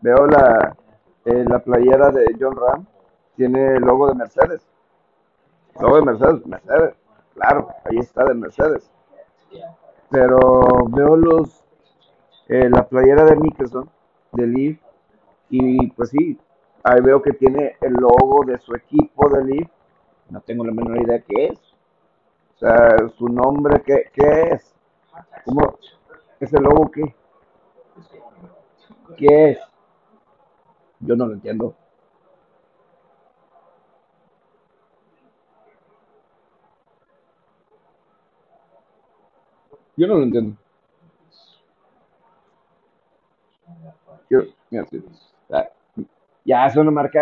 veo 0.00 0.26
la, 0.26 0.76
eh, 1.24 1.44
la 1.48 1.58
playera 1.58 2.10
de 2.10 2.36
John 2.38 2.56
Ram, 2.56 2.86
tiene 3.36 3.76
el 3.76 3.82
logo 3.82 4.08
de 4.08 4.14
Mercedes. 4.14 4.66
Logo 5.80 5.96
de 5.96 6.02
Mercedes, 6.02 6.46
Mercedes, 6.46 6.94
claro, 7.34 7.68
ahí 7.84 7.98
está 7.98 8.24
de 8.24 8.34
Mercedes. 8.34 8.90
Pero 10.08 10.62
veo 10.88 11.16
los, 11.16 11.64
eh, 12.48 12.70
la 12.70 12.86
playera 12.86 13.24
de 13.24 13.36
Mickelson, 13.36 13.90
de 14.32 14.46
Leaf, 14.46 14.78
y 15.50 15.88
pues 15.88 16.10
sí, 16.10 16.38
ahí 16.82 17.00
veo 17.00 17.20
que 17.20 17.32
tiene 17.32 17.76
el 17.80 17.92
logo 17.94 18.44
de 18.46 18.58
su 18.58 18.74
equipo 18.74 19.28
de 19.28 19.44
Leaf, 19.44 19.68
no 20.30 20.40
tengo 20.40 20.64
la 20.64 20.72
menor 20.72 21.00
idea 21.02 21.20
qué 21.20 21.46
es. 21.46 21.58
O 22.56 22.58
sea, 22.58 22.96
su 23.16 23.28
nombre, 23.28 23.82
¿qué, 23.84 24.04
qué 24.12 24.42
es? 24.52 24.74
¿Cómo? 25.44 25.78
¿Ese 26.40 26.58
logo 26.60 26.90
qué? 26.90 27.14
¿Qué 29.16 29.50
es? 29.50 29.58
Yo 31.00 31.16
no 31.16 31.26
lo 31.26 31.34
entiendo. 31.34 31.74
Yo 39.96 40.06
no 40.06 40.14
lo 40.16 40.22
entiendo. 40.24 40.56
Yo, 44.28 44.40
mira, 44.70 44.86
ah, 45.50 45.68
ya 46.44 46.66
es 46.66 46.76
una 46.76 46.90
marca 46.90 47.20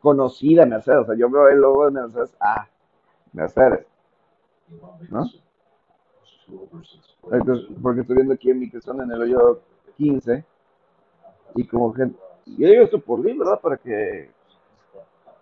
conocida, 0.00 0.66
Mercedes. 0.66 1.00
O 1.00 1.06
sea, 1.06 1.16
yo 1.16 1.30
veo 1.30 1.48
el 1.48 1.58
logo 1.58 1.86
de 1.86 1.92
Mercedes. 1.92 2.36
Ah, 2.40 2.66
Mercedes. 3.32 3.86
¿No? 5.10 5.24
Entonces, 7.32 7.66
porque 7.82 8.00
estoy 8.00 8.16
viendo 8.16 8.34
aquí 8.34 8.50
en 8.50 8.60
mi 8.60 8.68
persona 8.68 9.04
en 9.04 9.12
el 9.12 9.22
hoyo 9.22 9.60
15 9.96 10.44
y 11.56 11.66
como 11.66 11.92
gente, 11.92 12.18
yo 12.46 12.68
digo 12.68 12.84
esto 12.84 13.00
por 13.00 13.18
mí, 13.20 13.36
¿verdad? 13.36 13.60
Para 13.60 13.76
que 13.76 14.30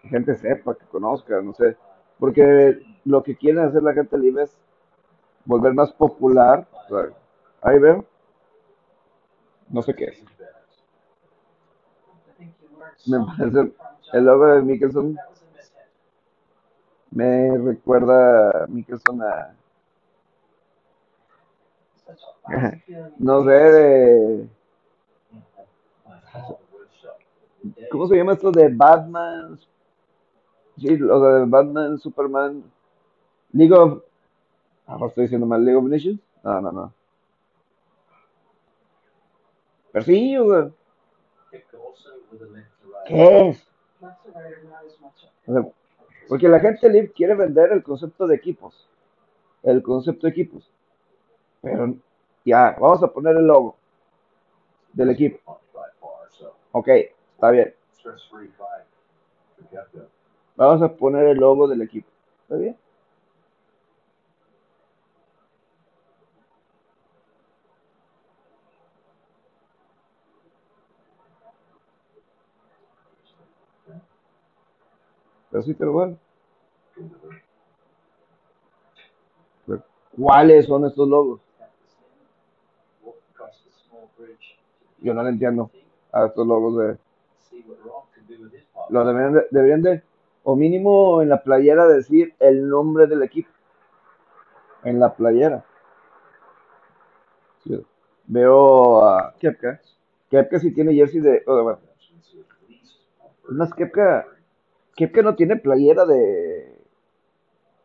gente 0.03 0.35
sepa, 0.35 0.75
que 0.75 0.87
conozca, 0.87 1.41
no 1.41 1.53
sé, 1.55 1.77
porque 2.19 2.81
lo 3.05 3.23
que 3.23 3.37
quieren 3.37 3.65
hacer 3.65 3.83
la 3.83 3.93
gente 3.93 4.17
libre 4.19 4.45
es 4.45 4.57
volver 5.45 5.75
más 5.75 5.93
popular, 5.93 6.67
o 6.73 6.89
sea, 6.89 7.09
ahí 7.63 7.79
veo, 7.79 8.05
no 9.69 9.83
sé 9.83 9.95
qué 9.95 10.05
es, 10.05 10.25
me 13.07 13.19
parece, 13.25 13.73
el 14.15 14.25
logo 14.25 14.47
de 14.47 14.63
Mickelson 14.63 15.19
me 17.11 17.59
recuerda 17.59 18.65
a 18.65 18.67
Mickelson 18.69 19.21
a, 19.23 19.55
no 23.19 23.45
sé, 23.45 23.51
de, 23.51 24.49
¿cómo 27.91 28.07
se 28.07 28.17
llama 28.17 28.35
esto 28.35 28.53
de 28.53 28.69
Batman? 28.69 29.59
Sí, 30.77 30.97
lo 30.97 31.21
de 31.21 31.47
Batman, 31.47 31.99
Superman, 31.99 32.63
League 33.53 33.75
of, 33.75 34.03
ah, 34.87 34.99
estoy 35.09 35.25
diciendo 35.25 35.47
mal, 35.47 35.65
League 35.65 35.79
of 35.79 35.85
Nations, 35.85 36.21
no, 36.45 36.61
no, 36.61 36.71
no, 36.73 36.93
pero 39.91 40.05
sí, 40.05 40.37
o 40.37 40.51
sea, 40.51 40.71
¿qué 43.07 43.49
es? 43.49 43.74
Porque 46.29 46.49
la 46.49 46.61
gente 46.61 46.89
libre 46.89 47.13
quiere 47.13 47.35
vender 47.35 47.73
el 47.73 47.83
concepto 47.83 48.27
de 48.27 48.37
equipos, 48.37 48.89
el 49.63 49.83
concepto 49.83 50.27
de 50.27 50.33
equipos, 50.33 50.71
pero 51.61 51.95
ya, 52.45 52.77
vamos 52.81 53.03
a 53.03 53.09
poner 53.09 53.37
el 53.37 53.47
logo 53.47 53.77
del 54.93 55.11
equipo, 55.11 55.61
ok, 56.73 56.89
está 56.89 57.51
bien, 57.51 57.75
vamos 60.57 60.83
a 60.83 60.89
poner 60.95 61.27
el 61.27 61.39
logo 61.39 61.69
del 61.69 61.83
equipo, 61.83 62.09
está 62.43 62.57
bien. 62.57 62.77
Pero 75.55 75.63
sí, 75.63 75.73
pero 75.75 75.93
bueno, 75.93 76.19
¿cuáles 80.19 80.67
son 80.67 80.85
estos 80.85 81.09
logos? 81.09 81.41
Yo 84.99 85.15
no 85.15 85.23
le 85.23 85.29
entiendo 85.29 85.71
a 86.11 86.27
estos 86.27 86.45
logos 86.45 86.77
de... 86.79 86.99
see 87.49 87.65
what 87.69 87.77
Ron 87.85 88.03
can 88.13 88.27
do 88.27 88.43
with 88.43 88.53
his 88.53 88.65
putt. 88.65 88.91
Lo 88.91 89.05
deberían 89.05 89.35
de, 89.35 89.47
deberían 89.53 89.83
de, 89.83 90.03
o 90.43 90.57
mínimo 90.57 91.23
en 91.23 91.29
la 91.29 91.41
playera 91.41 91.87
decir 91.87 92.35
el 92.41 92.69
nombre 92.69 93.07
del 93.07 93.23
equipo. 93.23 93.51
En 94.83 94.99
la 94.99 95.15
playera. 95.15 95.65
Sí. 97.63 97.81
Veo 98.27 99.05
a 99.05 99.33
Kepka. 99.39 99.81
Kepka 100.31 100.59
sí 100.59 100.75
tiene 100.75 100.95
jersey 100.95 101.21
de... 101.21 101.45
oh, 101.47 101.63
bueno, 101.63 101.79
es 103.49 103.51
más, 103.51 103.73
Kepka, 104.95 105.13
Kepka 105.13 105.23
no 105.23 105.35
tiene 105.37 105.57
playera 105.57 106.05
de... 106.07 106.79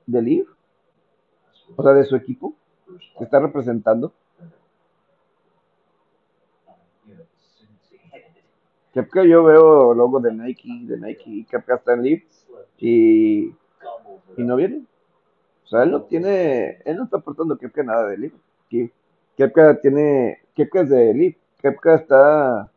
de 0.05 0.21
Leaf. 0.21 0.47
O 1.75 1.83
sea, 1.83 1.93
de 1.93 2.03
su 2.03 2.15
equipo. 2.15 2.53
Que 3.17 3.23
está 3.23 3.39
representando. 3.39 4.13
Kepka 8.93 9.23
yo 9.23 9.43
veo 9.43 9.93
logo 9.93 10.19
de 10.19 10.33
Nike, 10.33 10.69
de 10.83 10.97
Nike. 10.99 11.45
Kepka 11.49 11.75
está 11.75 11.93
en 11.93 12.03
Leaf. 12.03 12.23
Y, 12.77 13.49
y 14.37 14.43
no 14.43 14.55
viene. 14.55 14.83
O 15.65 15.67
sea, 15.67 15.83
él 15.83 15.91
no 15.91 16.01
tiene, 16.03 16.81
él 16.85 16.97
no 16.97 17.03
está 17.03 17.17
aportando 17.17 17.57
Kepka 17.57 17.83
nada 17.83 18.07
de 18.07 18.17
Leaf. 18.17 18.33
Kepka 19.37 19.79
tiene, 19.81 20.39
Kepka 20.55 20.81
es 20.81 20.89
de 20.89 21.13
Leaf. 21.13 21.35
Kepka 21.61 21.95
está 21.95 22.71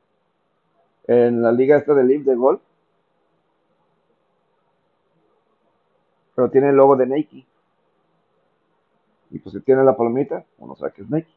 en 1.06 1.42
la 1.42 1.52
liga 1.52 1.76
esta 1.76 1.94
de 1.94 2.04
Leaf 2.04 2.22
de 2.24 2.34
golf. 2.34 2.60
Pero 6.34 6.50
tiene 6.50 6.70
el 6.70 6.76
logo 6.76 6.96
de 6.96 7.06
Nike. 7.06 7.46
Y 9.30 9.38
pues 9.38 9.54
si 9.54 9.60
tiene 9.60 9.82
la 9.84 9.96
palomita, 9.96 10.44
uno 10.58 10.74
sabe 10.76 10.92
que 10.92 11.02
es 11.02 11.10
Nike. 11.10 11.30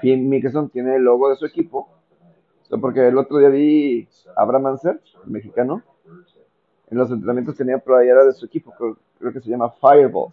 Finn 0.00 0.28
Mickelson 0.28 0.70
tiene 0.70 0.96
el 0.96 1.02
logo 1.02 1.30
de 1.30 1.36
su 1.36 1.46
equipo. 1.46 1.88
O 2.62 2.66
sea, 2.66 2.78
porque 2.78 3.06
el 3.08 3.18
otro 3.18 3.38
día 3.38 3.48
vi 3.48 4.08
a 4.36 4.42
Abraham 4.42 4.66
Anser, 4.66 5.00
el 5.24 5.30
mexicano, 5.30 5.82
en 6.90 6.98
los 6.98 7.10
entrenamientos 7.10 7.56
tenía 7.56 7.78
playera 7.78 8.24
de 8.24 8.32
su 8.32 8.46
equipo, 8.46 8.72
creo, 8.72 8.96
creo 9.18 9.32
que 9.32 9.40
se 9.40 9.50
llama 9.50 9.70
Fireball. 9.70 10.32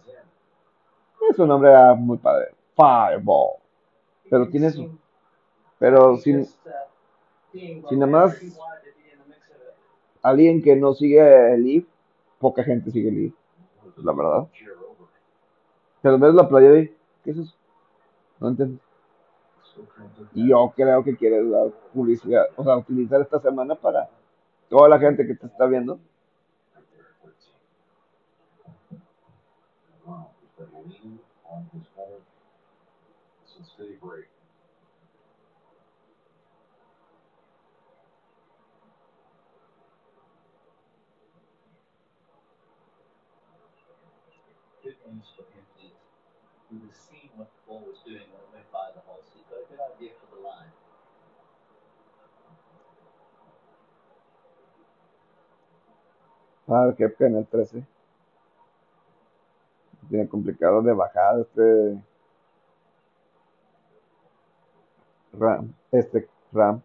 Es 1.30 1.38
un 1.38 1.48
nombre 1.48 1.74
ah, 1.74 1.94
muy 1.94 2.18
padre, 2.18 2.54
Fireball. 2.76 3.56
Pero 4.30 4.48
tiene 4.48 4.68
eso. 4.68 4.88
Pero 5.78 6.16
sin 6.16 6.46
si 7.52 7.96
nada 7.96 8.06
más- 8.06 8.40
alguien 10.22 10.62
que 10.62 10.76
no 10.76 10.94
sigue 10.94 11.54
el 11.54 11.64
Leaf, 11.64 11.84
poca 12.38 12.64
gente 12.64 12.90
sigue 12.90 13.08
el 13.08 13.22
Leaf, 13.22 13.34
la 13.96 14.12
verdad. 14.12 14.48
Pero 16.00 16.18
ves 16.18 16.34
la 16.34 16.48
playera 16.48 16.78
y, 16.78 16.88
¿qué 17.24 17.30
es 17.30 17.38
eso? 17.38 17.54
No 18.40 18.48
entiendo. 18.48 18.80
Yo 20.34 20.72
creo 20.76 21.04
que 21.04 21.16
quieres 21.16 21.50
dar 21.50 21.68
publicidad, 21.92 22.46
o 22.56 22.64
sea, 22.64 22.76
utilizar 22.76 23.20
esta 23.20 23.40
semana 23.40 23.74
para 23.74 24.08
toda 24.68 24.88
la 24.88 24.98
gente 24.98 25.26
que 25.26 25.34
te 25.34 25.46
está 25.46 25.66
viendo. 25.66 25.98
right 26.74 26.84
there 26.94 27.06
at 27.08 27.32
13. 28.90 29.02
Wow, 30.06 30.30
he's 30.40 30.50
been 30.58 30.72
leaning 30.84 31.18
on 31.50 31.66
his 31.72 31.86
home 31.96 32.22
since 33.46 33.68
day 33.78 33.96
break. 34.00 34.28
Good 44.82 44.88
news 44.88 44.90
what 47.36 47.48
the 47.48 47.60
ball 47.66 47.82
was 47.86 47.98
doing 48.04 48.26
when 48.30 48.42
it 48.42 48.50
went 48.52 48.72
by 48.72 48.90
the 48.94 49.02
the 50.30 50.40
line. 50.42 50.72
Ah, 56.68 56.94
Kepka 56.96 57.26
en 57.26 57.36
el 57.36 57.46
13. 57.46 57.86
Tiene 60.08 60.28
complicado 60.28 60.82
de 60.82 60.92
bajada 60.92 61.42
este 61.42 62.02
Ram, 65.32 65.74
este 65.90 66.28
Ram. 66.52 66.82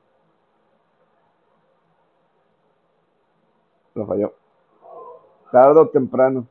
Lo 3.96 4.06
falló. 4.06 4.34
Tarde 5.52 5.80
o 5.80 5.90
temprano. 5.90 6.48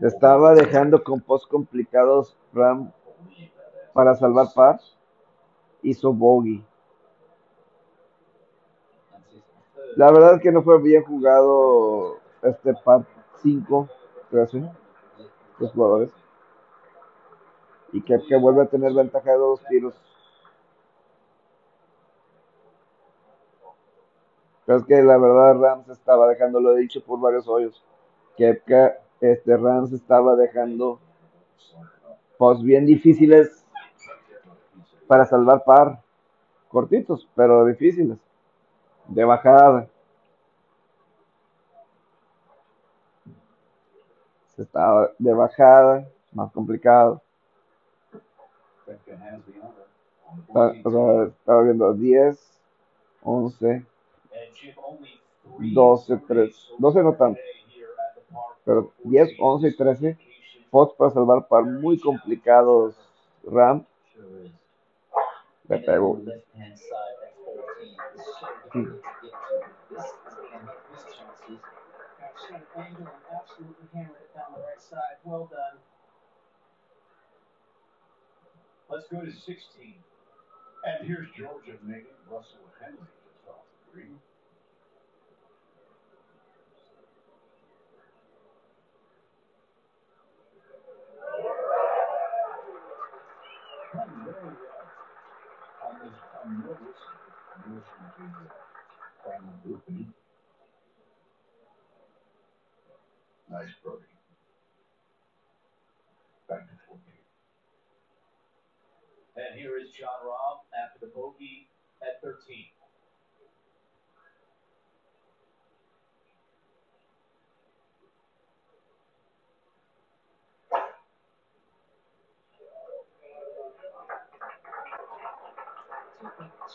Estaba 0.00 0.54
dejando 0.54 1.02
con 1.02 1.20
post 1.20 1.50
complicados 1.50 2.36
Ram 2.52 2.92
para 3.92 4.14
salvar 4.14 4.46
par. 4.54 4.80
Hizo 5.82 6.12
bogey. 6.12 6.64
La 9.96 10.12
verdad 10.12 10.36
es 10.36 10.42
que 10.42 10.52
no 10.52 10.62
fue 10.62 10.80
bien 10.80 11.02
jugado 11.02 12.18
este 12.42 12.74
par 12.74 13.04
5, 13.42 13.88
13, 14.30 14.70
los 15.58 15.72
jugadores. 15.72 16.12
Y 17.92 18.02
que, 18.02 18.18
vuelve 18.36 18.62
a 18.62 18.66
tener 18.66 18.92
ventaja 18.92 19.32
de 19.32 19.38
dos 19.38 19.60
tiros. 19.68 19.94
Pero 24.64 24.78
es 24.78 24.84
que 24.84 25.02
la 25.02 25.16
verdad 25.16 25.58
Rams 25.58 25.88
estaba 25.88 26.28
dejando, 26.28 26.60
lo 26.60 26.76
he 26.76 26.80
dicho 26.80 27.02
por 27.02 27.18
varios 27.18 27.48
hoyos, 27.48 27.82
que 28.36 28.62
este 29.20 29.56
Rams 29.56 29.92
estaba 29.92 30.36
dejando 30.36 30.98
pues 32.38 32.62
bien 32.62 32.86
difíciles 32.86 33.64
para 35.06 35.24
salvar 35.24 35.64
par, 35.64 36.02
cortitos, 36.68 37.28
pero 37.34 37.64
difíciles, 37.64 38.18
de 39.08 39.24
bajada. 39.24 39.88
Se 44.54 44.62
estaba 44.62 45.10
de 45.18 45.32
bajada, 45.34 46.08
más 46.32 46.52
complicado. 46.52 47.22
Koepka 48.84 49.12
has 49.18 49.44
the 49.44 49.60
honor 49.60 49.86
on 50.26 50.72
the 50.72 50.78
Está- 50.78 50.82
14th 50.82 50.86
o 50.86 50.90
sea, 50.90 51.24
estaba 51.36 51.62
viendo 51.62 51.92
10, 51.94 52.60
11, 53.22 53.70
And 53.70 53.84
Chip 54.54 54.76
only 54.78 55.20
three 55.56 55.74
12, 55.74 56.08
birdies 56.26 56.26
13, 56.28 56.52
so 56.52 56.76
12 56.78 57.02
no 57.02 57.14
tanto, 57.14 57.38
today 57.40 57.64
here 57.68 57.88
at 57.98 58.14
the 58.14 58.32
park. 58.32 58.57
Pero 58.68 58.92
10, 59.02 59.30
11 59.40 59.66
y 59.66 59.76
13, 59.76 60.18
pots 60.70 60.94
para 60.98 61.10
salvar 61.10 61.48
par 61.48 61.64
muy 61.64 61.98
complicados. 61.98 62.94
Ram 63.44 63.82
le 65.70 65.78
pegó. 65.78 66.10
on 66.10 66.26
the 66.26 66.32
left-hand 66.32 66.76
side, 66.76 67.16
that 67.22 67.32
14 67.46 67.64
is 67.88 68.20
so 68.28 68.46
difficult 68.68 69.00
to 69.00 69.24
get 69.24 69.32
to. 69.32 69.56
This 69.88 70.04
is 70.04 70.36
going 70.36 70.52
to 70.52 70.66
help 70.68 70.84
his 70.92 71.04
chances. 71.16 71.60
Got 72.20 72.36
set 72.36 72.60
an 72.60 72.84
angle 72.84 73.08
and 73.08 73.24
absolutely 73.32 73.88
hammered 73.94 74.20
it 74.20 74.36
down 74.36 74.52
the 74.52 74.60
right 74.60 74.82
side. 74.82 75.16
Well 75.24 75.48
done. 75.48 75.80
Let's 78.90 79.08
go 79.08 79.24
to 79.24 79.32
16. 79.32 79.94
And 80.84 81.08
here's 81.08 81.28
Georgia 81.32 81.80
Megan 81.82 82.20
Russell 82.28 82.68
Henley 82.84 83.08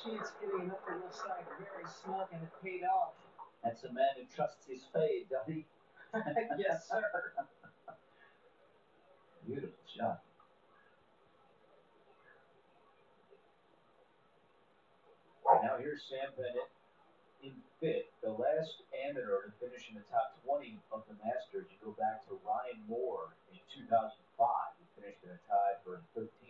chance 0.03 0.35
getting 0.43 0.67
up 0.67 0.83
the 0.83 0.99
left 0.99 1.15
side 1.15 1.47
very 1.55 1.87
snug 1.87 2.27
and 2.33 2.43
it 2.43 2.51
paid 2.59 2.83
off. 2.83 3.15
That's 3.63 3.83
a 3.87 3.93
man 3.93 4.19
who 4.19 4.27
trusts 4.35 4.67
his 4.67 4.83
fade, 4.91 5.31
doesn't 5.31 5.53
he? 5.53 5.65
yes, 6.59 6.91
sir. 6.91 7.03
Beautiful 9.47 9.79
shot. 9.87 10.19
Now 15.63 15.79
here's 15.79 16.03
Sam 16.11 16.35
Bennett 16.35 16.67
in 17.43 17.55
fifth, 17.79 18.11
the 18.19 18.31
last 18.31 18.83
amateur 18.91 19.47
to 19.47 19.51
finish 19.63 19.87
in 19.87 19.95
the 19.95 20.03
top 20.11 20.35
20 20.43 20.79
of 20.91 21.03
the 21.07 21.15
Masters. 21.23 21.71
You 21.71 21.79
go 21.79 21.95
back 21.95 22.27
to 22.27 22.35
Ryan 22.43 22.83
Moore 22.87 23.35
in 23.51 23.59
2005, 23.71 24.11
who 24.75 24.83
finished 24.99 25.23
in 25.23 25.31
a 25.31 25.39
tie 25.47 25.79
for 25.87 26.03
13th. 26.15 26.42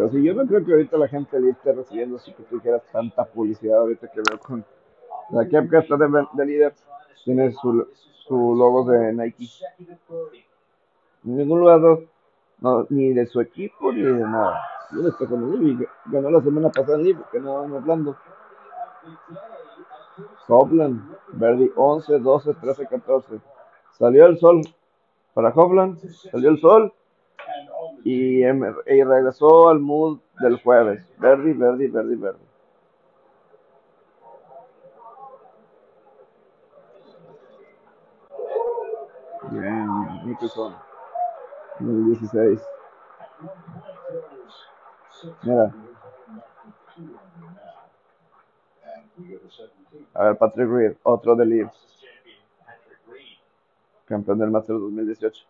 Pero 0.00 0.12
si 0.12 0.22
yo 0.22 0.32
no 0.32 0.46
creo 0.46 0.64
que 0.64 0.72
ahorita 0.72 0.96
la 0.96 1.08
gente 1.08 1.38
le 1.38 1.50
esté 1.50 1.74
recibiendo 1.74 2.16
así 2.16 2.32
que 2.32 2.42
tú 2.44 2.54
dijeras 2.54 2.82
tanta 2.90 3.22
publicidad 3.26 3.80
ahorita 3.80 4.08
que 4.08 4.22
veo 4.26 4.38
con 4.40 4.64
la 5.28 5.46
Kepka 5.46 5.80
está 5.80 5.98
de, 5.98 6.08
de 6.32 6.46
líder, 6.46 6.72
tiene 7.22 7.52
su, 7.52 7.86
su 8.26 8.54
logo 8.54 8.90
de 8.90 9.12
Nike. 9.12 9.46
En 11.22 11.36
ningún 11.36 11.66
lado, 11.66 12.04
no, 12.60 12.86
ni 12.88 13.12
de 13.12 13.26
su 13.26 13.42
equipo 13.42 13.92
ni 13.92 14.00
de 14.00 14.20
nada. 14.20 14.62
Yo 14.90 15.02
le 15.02 15.12
con 15.12 15.52
el 15.52 15.60
Libby, 15.62 15.86
ganó 16.06 16.30
la 16.30 16.40
semana 16.40 16.70
pasada 16.70 16.96
en 16.96 17.04
Libby, 17.04 17.22
que 17.30 17.38
no 17.38 17.56
vamos 17.56 17.82
hablando. 17.82 18.16
Copland, 20.46 21.14
Verdi 21.34 21.70
11, 21.76 22.20
12, 22.20 22.54
13, 22.54 22.86
14. 22.86 23.38
Salió 23.98 24.24
el 24.24 24.38
sol 24.38 24.62
para 25.34 25.50
Hovland, 25.50 25.98
salió 26.30 26.48
el 26.48 26.58
sol 26.58 26.90
y, 28.04 28.42
em- 28.42 28.74
y 28.86 29.02
regresó 29.04 29.68
al 29.68 29.80
mood 29.80 30.18
del 30.40 30.60
jueves. 30.62 31.04
Verdi, 31.18 31.52
Verdi, 31.52 31.86
Verdi, 31.88 32.16
Verdi. 32.16 32.44
Bien, 39.50 39.88
Nicholson. 40.26 40.74
Número 41.78 42.18
16. 42.18 42.60
Mira, 45.42 45.74
a 50.14 50.24
ver, 50.24 50.36
Patrick 50.38 50.68
Reed, 50.70 50.92
otro 51.02 51.34
de 51.36 51.44
Leeds, 51.46 52.04
campeón 54.06 54.38
del 54.38 54.50
Master 54.50 54.76
2018. 54.76 55.44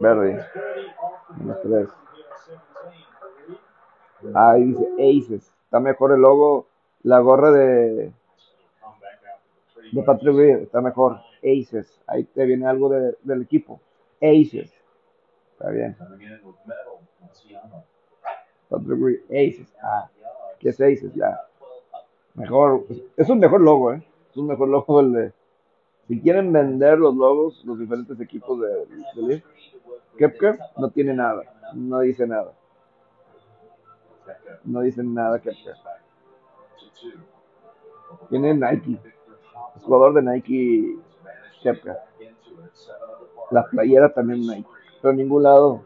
Verdi, 0.00 0.36
menos 1.38 1.58
3. 1.62 1.88
Ahí 4.34 4.64
dice 4.64 4.86
Aces. 4.98 5.52
Está 5.64 5.80
mejor 5.80 6.12
el 6.12 6.20
logo, 6.20 6.66
la 7.02 7.18
gorra 7.20 7.50
de, 7.50 8.12
de 9.92 10.02
Patrick 10.04 10.34
Reed. 10.36 10.56
Está 10.62 10.80
mejor. 10.80 11.20
Aces. 11.38 12.00
Ahí 12.06 12.24
te 12.24 12.44
viene 12.46 12.66
algo 12.66 12.88
de- 12.88 13.16
del 13.22 13.42
equipo. 13.42 13.80
Aces. 14.20 14.72
Está 15.52 15.70
bien. 15.70 15.96
Patrick 18.68 18.98
Reed. 19.00 19.20
Aces. 19.30 19.74
Ah, 19.82 20.08
¿qué 20.58 20.70
es 20.70 20.80
Aces? 20.80 21.12
Ya. 21.14 21.40
Mejor. 22.34 22.84
Es 23.16 23.28
un 23.28 23.38
mejor 23.40 23.60
logo, 23.60 23.92
¿eh? 23.92 24.02
Es 24.30 24.36
un 24.36 24.46
mejor 24.46 24.68
logo 24.68 25.00
el 25.00 25.12
de. 25.12 25.32
Si 26.08 26.20
quieren 26.22 26.52
vender 26.52 26.98
los 26.98 27.14
logos, 27.14 27.62
los 27.66 27.78
diferentes 27.78 28.18
equipos 28.18 28.58
de, 28.60 28.86
de 29.26 29.44
Kepker 30.16 30.58
no 30.78 30.90
tiene 30.90 31.12
nada. 31.12 31.42
No 31.74 32.00
dice 32.00 32.26
nada. 32.26 32.54
No 34.64 34.80
dice 34.80 35.02
nada 35.02 35.38
Kepker. 35.38 35.74
Tiene 38.30 38.54
Nike. 38.54 38.98
Es 39.76 39.82
jugador 39.82 40.14
de 40.14 40.22
Nike 40.22 40.96
Kepker. 41.62 41.98
La 43.50 43.64
playera 43.64 44.10
también 44.12 44.40
Nike. 44.40 44.68
Pero 45.02 45.12
en 45.12 45.18
ningún 45.18 45.42
lado. 45.42 45.84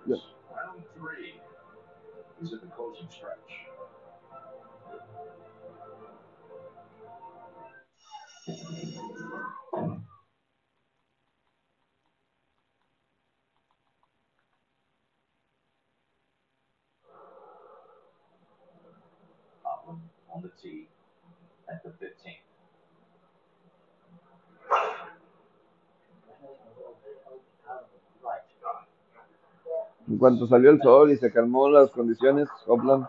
En 30.08 30.18
cuanto 30.18 30.46
salió 30.46 30.70
el 30.70 30.82
sol 30.82 31.12
y 31.12 31.16
se 31.16 31.32
calmó 31.32 31.68
las 31.68 31.90
condiciones, 31.90 32.48
Hopland 32.66 33.06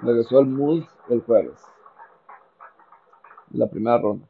regresó 0.00 0.38
al 0.38 0.46
mood 0.46 0.84
el 1.08 1.22
jueves. 1.22 1.60
La 3.52 3.68
primera 3.68 3.98
ronda. 3.98 4.26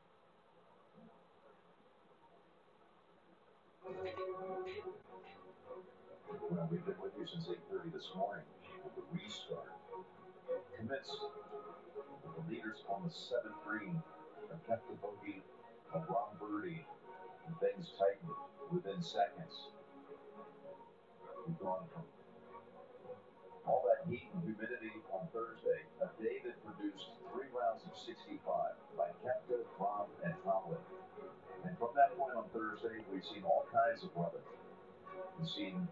Well, 6.51 6.67
we've 6.71 6.85
been 6.85 6.95
with 7.03 7.13
you 7.19 7.27
since 7.27 7.47
8.30 7.47 7.93
this 7.93 8.09
morning 8.17 8.45
with 8.83 8.95
the 8.97 9.03
restart. 9.13 9.73
Commits 10.79 11.11
with 12.25 12.35
the 12.37 12.51
leaders 12.51 12.85
on 12.89 13.05
the 13.05 13.11
seventh 13.11 13.57
green 13.67 14.01
have 14.51 14.67
kept 14.67 14.89
the 14.89 14.97
bogey 14.97 15.43
of 15.93 16.09
Ron 16.09 16.39
things 17.61 17.93
tightened 17.99 18.35
within 18.71 19.03
seconds. 19.03 19.78
From 21.57 21.81
all 23.67 23.83
that 23.89 24.05
heat 24.11 24.29
and 24.35 24.43
humidity 24.45 24.93
on 25.13 25.29
Thursday, 25.33 25.81
a 26.05 26.09
day 26.23 26.45
that 26.45 26.57
produced 26.65 27.09
three 27.33 27.49
rounds 27.57 27.85
of 27.89 27.97
65 27.97 28.45
by 28.97 29.09
Kepka, 29.25 29.65
Rom, 29.81 30.09
and 30.25 30.35
Tomlin. 30.45 30.79
And 31.65 31.79
from 31.79 31.89
that 31.97 32.17
point 32.19 32.37
on 32.37 32.45
Thursday, 32.53 33.01
we've 33.13 33.25
seen 33.25 33.45
all 33.45 33.67
kinds 33.73 34.05
of 34.05 34.15
weather. 34.15 34.45
We've 35.39 35.49
seen 35.49 35.89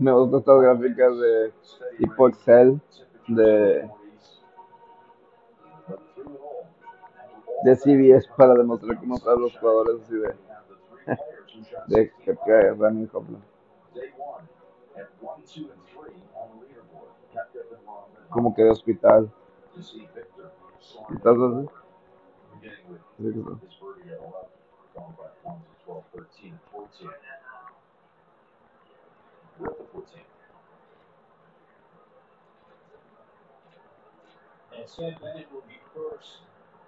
Me 0.00 0.10
gustan 0.10 0.40
estas 0.40 0.60
gráficas 0.62 1.18
de 1.18 1.52
tipo 1.98 2.28
Excel 2.28 2.80
de, 3.28 3.88
de 7.64 7.76
CBS 7.76 8.26
para 8.36 8.54
demostrar 8.54 8.98
cómo 8.98 9.16
están 9.16 9.40
los 9.40 9.56
jugadores 9.58 10.02
así 10.02 10.14
de, 10.16 10.34
de 11.88 12.10
que 12.24 12.36
que 12.36 12.70
Rami 12.72 13.08
Hopland. 13.12 13.44
Como 18.30 18.54
que 18.54 18.62
de 18.62 18.70
hospital. 18.70 19.30
¿Estás 19.76 21.36
así? 21.36 21.68
And 34.74 34.88
Sam 34.88 35.14
Bennett 35.20 35.52
will 35.52 35.64
be 35.68 35.78
first. 35.94 36.38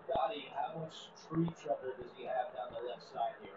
Dottie, 0.09 0.49
how 0.55 0.79
much 0.81 1.11
tree 1.29 1.49
trouble 1.63 1.93
does 1.97 2.13
he 2.17 2.25
have 2.25 2.53
down 2.55 2.71
the 2.77 2.89
left 2.89 3.03
side 3.13 3.35
here? 3.43 3.53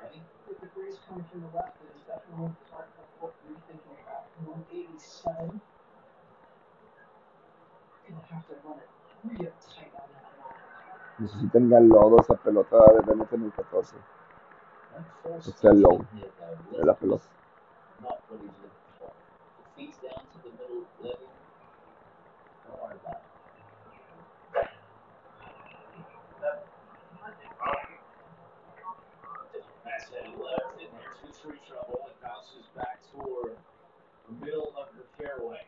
With 0.48 0.60
the 0.60 0.68
breeze 0.68 0.98
coming 1.08 1.26
from 1.32 1.42
the 1.42 1.52
left, 1.56 1.78
is 1.84 2.02
definitely 2.08 2.56
part 2.72 2.90
of 2.98 3.06
what 3.20 3.34
we're 3.46 3.60
thinking 3.68 3.98
about. 4.08 4.17
187. 4.46 5.62
Gonna 8.08 8.22
have 8.32 8.48
to 8.48 8.54
run 8.64 8.78
it 8.78 8.90
real 9.24 9.52
tight 9.68 9.92
on 9.96 10.08
that 10.14 10.32
line. 10.40 11.20
Necesitan 11.20 11.70
lodo 11.90 12.20
esa 12.22 12.36
pelota 12.36 12.78
de 12.94 13.02
Bennett 13.02 13.34
en 13.34 13.44
el 13.46 13.52
14. 13.52 13.96
First, 15.24 15.48
It's 15.48 15.64
a 15.64 15.74
low 15.74 16.06
de 16.72 16.86
la 16.86 16.94
pelota. 16.94 17.26
And 30.18 30.34
trouble. 31.68 32.00
It 32.08 32.22
bounces 32.22 32.68
back 32.76 33.00
toward 33.12 33.58
the 34.28 34.46
middle 34.46 34.74
of 34.78 34.88
the 34.98 35.24
fairway. 35.24 35.62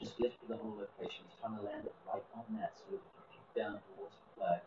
Just 0.00 0.20
left 0.20 0.42
of 0.42 0.48
the 0.48 0.56
whole 0.56 0.76
location. 0.78 1.24
He's 1.28 1.38
trying 1.40 1.56
to 1.56 1.62
land 1.64 1.86
it 1.86 1.94
right 2.06 2.24
on 2.36 2.44
that 2.60 2.72
sort 2.78 3.00
of 3.00 3.56
down 3.56 3.80
towards 3.96 4.14
the 4.16 4.40
flag. 4.40 4.60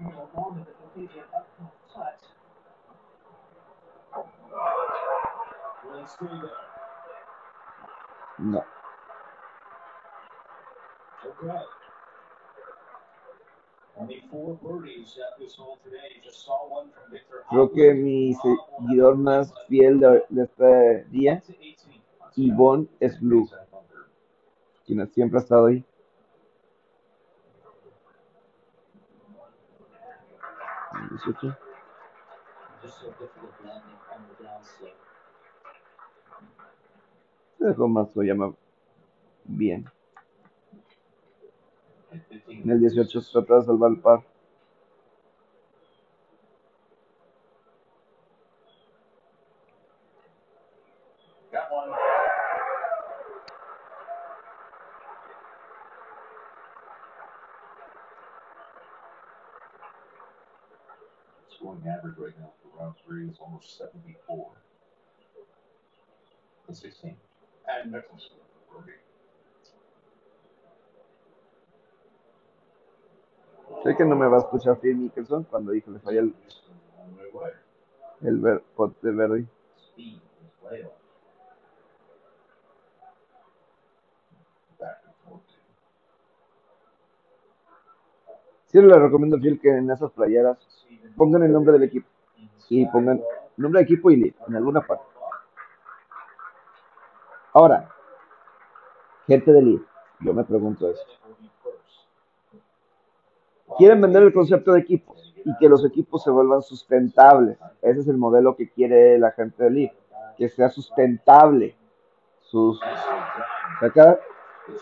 A 0.00 0.04
little 0.04 0.30
longer, 0.36 0.60
but 0.66 0.76
will 0.80 1.06
give 1.06 1.16
you 1.16 1.22
an 1.22 1.28
uphill 1.36 1.72
putt. 1.94 2.20
Will 5.84 6.00
it 6.00 6.10
stay 6.10 6.26
there? 6.26 6.50
No. 8.38 8.64
Okay. 11.24 11.46
Only 11.46 11.50
four 11.50 11.50
birdies 11.50 11.50
at 11.50 11.50
this 11.50 11.50
hole 11.50 11.50
today. 11.52 11.66
Just 11.66 11.90
saw 13.02 13.10
one 13.10 13.30
from 13.32 13.70
Victor 13.70 13.81
Creo 17.50 17.72
que 17.72 17.94
mi 17.94 18.34
seguidor 18.34 19.16
más 19.16 19.52
fiel 19.68 20.00
de, 20.00 20.24
este 20.42 21.04
día, 21.10 21.40
to 21.40 21.52
18. 21.52 21.88
Yvonne, 22.34 22.88
es 22.98 23.20
Blue, 23.20 23.48
quien 24.86 25.06
siempre 25.12 25.38
ha 25.38 25.42
estado 25.42 25.66
ahí. 25.66 25.84
Dejó 37.58 37.88
más 37.88 38.16
lo 38.16 38.22
llama 38.22 38.54
bien. 39.44 39.84
At 42.12 42.28
15 42.28 42.62
En 42.62 42.70
el 42.70 42.80
18 42.80 43.20
se 43.20 43.32
trata 43.32 43.56
de 43.56 43.62
salvar 43.66 43.90
el 43.90 44.00
par. 44.00 44.22
Scoring 61.48 61.86
average 61.86 62.18
right 62.18 62.38
now 62.40 62.52
for 62.62 62.78
round 62.78 62.94
three 63.06 63.28
is 63.28 63.38
almost 63.40 63.78
seventy-four. 63.78 64.50
And 66.68 66.76
sixteen. 66.76 67.16
And 67.68 67.94
excellent 67.94 68.22
score 68.22 68.84
que 74.02 74.08
no 74.08 74.16
me 74.16 74.26
va 74.26 74.38
a 74.38 74.40
escuchar 74.40 74.78
Phil 74.80 74.96
Mickelson 74.96 75.44
cuando 75.44 75.70
dije 75.70 75.90
le 75.90 76.00
falla 76.00 76.20
el, 76.20 76.34
el 78.22 78.38
ver, 78.38 78.62
pot 78.74 79.00
de. 79.00 79.46
Siempre 88.66 88.92
le 88.92 88.98
recomiendo 88.98 89.38
Phil 89.38 89.60
que 89.60 89.68
en 89.68 89.90
esas 89.90 90.10
playeras 90.12 90.58
pongan 91.16 91.44
el 91.44 91.52
nombre 91.52 91.72
del 91.74 91.84
equipo 91.84 92.08
y 92.68 92.86
pongan 92.86 93.20
nombre 93.56 93.80
de 93.80 93.84
equipo 93.84 94.10
y 94.10 94.16
lead 94.16 94.34
en 94.48 94.56
alguna 94.56 94.80
parte. 94.80 95.04
Ahora, 97.52 97.88
gente 99.26 99.52
de 99.52 99.62
lead, 99.62 99.80
yo 100.20 100.32
me 100.32 100.42
pregunto 100.42 100.90
eso. 100.90 101.21
Quieren 103.78 104.00
vender 104.00 104.22
el 104.22 104.32
concepto 104.32 104.72
de 104.72 104.80
equipos 104.80 105.34
y 105.44 105.56
que 105.58 105.68
los 105.68 105.84
equipos 105.84 106.22
se 106.22 106.30
vuelvan 106.30 106.62
sustentables. 106.62 107.58
Ese 107.80 108.00
es 108.00 108.08
el 108.08 108.16
modelo 108.18 108.54
que 108.56 108.70
quiere 108.70 109.18
la 109.18 109.32
gente 109.32 109.64
de 109.64 109.70
lead, 109.70 109.90
que 110.36 110.48
sea 110.48 110.68
sustentable. 110.68 111.76
Sus, 112.40 112.80
cada- 113.94 114.20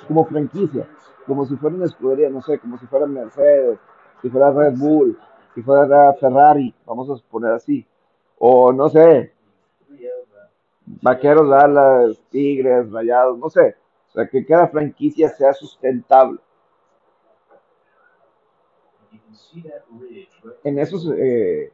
como 0.09 0.25
franquicia, 0.27 0.87
como 1.27 1.47
si 1.47 1.57
fuera 1.57 1.77
una 1.77 1.85
escudería, 1.87 2.29
no 2.29 2.43
sé, 2.43 2.59
como 2.59 2.79
si 2.79 2.87
fuera 2.87 3.07
Mercedes, 3.07 3.79
si 4.21 4.29
fuera 4.29 4.51
Red 4.51 4.75
Bull, 4.77 5.19
si 5.55 5.63
fuera 5.63 6.13
Ferrari, 6.15 6.75
vamos 6.85 7.09
a 7.11 7.31
poner 7.31 7.53
así. 7.53 7.87
O 8.39 8.73
no 8.73 8.89
sé. 8.89 9.33
Vaqueros, 11.03 11.49
Dallas, 11.49 12.21
Tigres, 12.31 12.91
Rayados, 12.91 13.39
no 13.39 13.49
sé. 13.49 13.77
O 14.09 14.13
sea, 14.13 14.27
que 14.29 14.45
cada 14.45 14.67
franquicia 14.69 15.29
sea 15.29 15.53
sustentable. 15.53 16.41
You 19.13 19.19
can 19.19 19.21
see 19.21 19.21
that 19.21 19.21
ridge 19.21 19.21
right 19.21 19.29
En 20.65 20.79
esos 20.79 21.11
eh, 21.17 21.73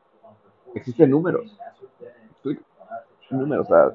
existen 0.75 1.11
números. 1.11 1.57
Números, 3.31 3.67
o 3.67 3.69
sea. 3.69 3.93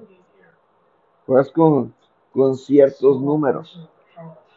Juegas 1.26 1.52
con, 1.52 1.93
con 2.34 2.56
ciertos 2.56 3.22
números. 3.22 3.88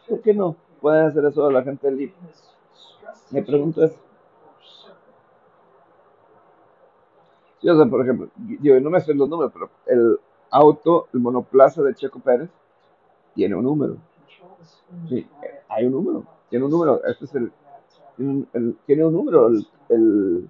¿Por 0.07 0.21
qué 0.21 0.33
no? 0.33 0.55
Pueden 0.81 1.05
hacer 1.05 1.25
eso 1.25 1.49
la 1.49 1.63
gente 1.63 1.87
del 1.87 1.97
LIB. 1.97 2.13
Me 3.31 3.41
pregunto 3.41 3.83
eso. 3.83 3.97
Sí, 7.61 7.69
o 7.69 7.75
sea, 7.75 7.85
por 7.85 8.01
ejemplo, 8.01 8.29
yo 8.61 8.79
no 8.79 8.89
me 8.89 8.99
sé 9.01 9.13
los 9.13 9.29
números, 9.29 9.51
pero 9.53 9.69
el 9.87 10.19
auto, 10.51 11.07
el 11.13 11.19
monoplaza 11.19 11.81
de 11.81 11.95
Checo 11.95 12.19
Pérez, 12.19 12.49
tiene 13.33 13.55
un 13.55 13.63
número. 13.63 13.97
Sí, 15.09 15.27
hay 15.69 15.85
un 15.85 15.93
número. 15.93 16.23
Tiene 16.49 16.65
un 16.65 16.71
número. 16.71 17.03
Este 17.05 17.25
es 17.25 17.35
el, 17.35 17.51
tiene 18.15 18.31
un, 18.31 18.49
el- 18.53 18.77
tiene 18.85 19.05
un 19.05 19.13
número 19.13 19.47
el, 19.47 19.67
el 19.89 20.49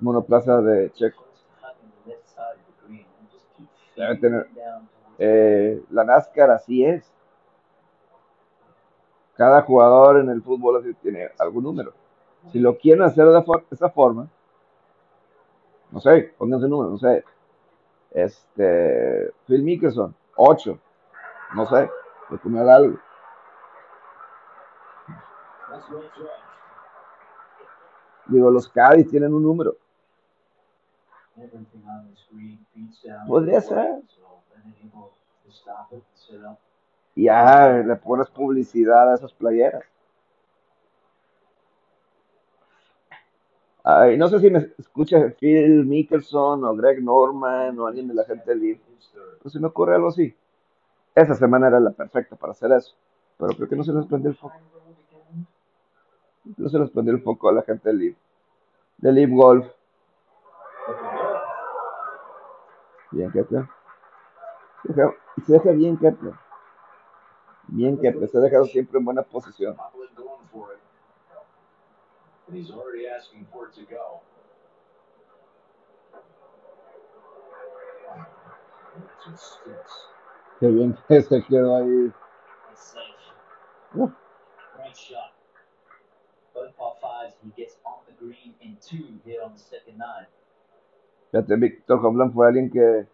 monoplaza 0.00 0.60
de 0.60 0.90
Checo. 0.92 1.24
Debe 3.96 4.16
tener- 4.16 4.48
Eh, 5.18 5.82
la 5.90 6.04
NASCAR 6.04 6.50
así 6.50 6.84
es. 6.84 7.12
Cada 9.36 9.62
jugador 9.62 10.18
en 10.20 10.28
el 10.30 10.42
fútbol 10.42 10.76
tiene 11.02 11.28
algún 11.38 11.64
número. 11.64 11.92
Si 12.50 12.58
lo 12.58 12.76
quieren 12.78 13.02
hacer 13.04 13.26
de 13.26 13.44
esa 13.70 13.88
forma, 13.90 14.28
no 15.90 16.00
sé, 16.00 16.34
pónganse 16.38 16.68
número, 16.68 16.90
no 16.90 16.98
sé. 16.98 17.24
Este, 18.10 19.30
Phil 19.46 19.62
Mickelson, 19.62 20.14
8, 20.36 20.78
no 21.54 21.66
sé, 21.66 21.88
por 22.28 22.38
algo. 22.68 22.98
Digo, 28.32 28.50
los 28.50 28.68
Cádiz 28.68 29.08
tienen 29.08 29.34
un 29.34 29.42
número. 29.42 29.76
Podría 33.26 33.60
ser. 33.60 34.02
Ya 37.14 37.68
le 37.86 37.96
pones 37.96 38.30
publicidad 38.30 39.12
a 39.12 39.14
esas 39.14 39.32
playeras. 39.34 39.84
Ay, 43.84 44.16
no 44.16 44.28
sé 44.28 44.38
si 44.38 44.48
me 44.48 44.70
escucha 44.78 45.34
Phil 45.38 45.84
Mickelson 45.84 46.64
o 46.64 46.76
Greg 46.76 47.02
Norman 47.02 47.78
o 47.78 47.86
alguien 47.86 48.06
de 48.06 48.14
la 48.14 48.24
gente 48.24 48.54
third. 48.54 48.78
No 49.42 49.50
se 49.50 49.58
me 49.58 49.66
ocurre 49.66 49.96
algo 49.96 50.08
así. 50.08 50.34
Esa 51.14 51.34
semana 51.34 51.66
era 51.66 51.80
la 51.80 51.90
perfecta 51.90 52.36
para 52.36 52.52
hacer 52.52 52.70
eso. 52.72 52.94
Pero 53.36 53.54
creo 53.56 53.68
que 53.68 53.76
no 53.76 53.82
se 53.82 53.92
les 53.92 54.06
prendió 54.06 54.30
el 54.30 54.36
foco. 54.36 54.54
No 56.56 56.68
se 56.68 56.78
les 56.78 56.90
prendió 56.90 57.12
el 57.12 57.22
foco 57.22 57.48
a 57.48 57.52
la 57.52 57.62
gente 57.62 57.88
del 57.88 58.16
Del 59.02 59.16
Leaf 59.16 59.30
Golf. 59.30 59.66
Bien, 63.10 63.32
Kepler. 63.32 63.68
Se 64.86 64.92
deja, 64.92 65.14
se 65.44 65.52
deja 65.52 65.70
bien, 65.72 65.98
Kepler. 65.98 66.34
Bien, 67.66 68.00
Kepler. 68.00 68.28
Se 68.28 68.38
ha 68.38 68.40
dejado 68.40 68.64
siempre 68.66 69.00
en 69.00 69.04
buena 69.04 69.22
posición. 69.22 69.76
Hovland 69.76 70.16
going 70.16 70.46
for 70.52 70.72
it. 70.72 70.80
And 72.46 72.56
he's 72.56 72.70
already 72.70 73.08
asking 73.08 73.44
for 73.52 73.66
it 73.66 73.74
to 73.74 73.82
go. 73.92 74.20
It 78.96 79.30
just 79.30 79.60
sticks. 79.60 80.06
Qué 80.60 80.68
bien 80.68 80.96
que 81.08 81.22
se 81.22 81.42
quedó 81.42 81.76
ahí. 81.76 82.12
It's 82.70 82.94
Fíjate, 91.30 91.56
Víctor 91.56 92.04
Hovland 92.04 92.34
fue 92.34 92.46
alguien 92.46 92.70
que, 92.70 93.06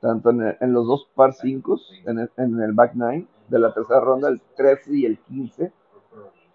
tanto 0.00 0.30
en, 0.30 0.72
los 0.72 0.86
dos 0.86 1.06
par 1.14 1.34
5, 1.34 1.78
en 2.06 2.60
el, 2.60 2.72
back 2.72 2.94
nine 2.94 3.26
de 3.48 3.58
la 3.58 3.74
tercera 3.74 4.00
ronda, 4.00 4.28
el 4.28 4.40
13 4.56 4.96
y 4.96 5.04
el 5.04 5.18
15, 5.18 5.70
for 5.90 6.22
birdie. 6.22 6.48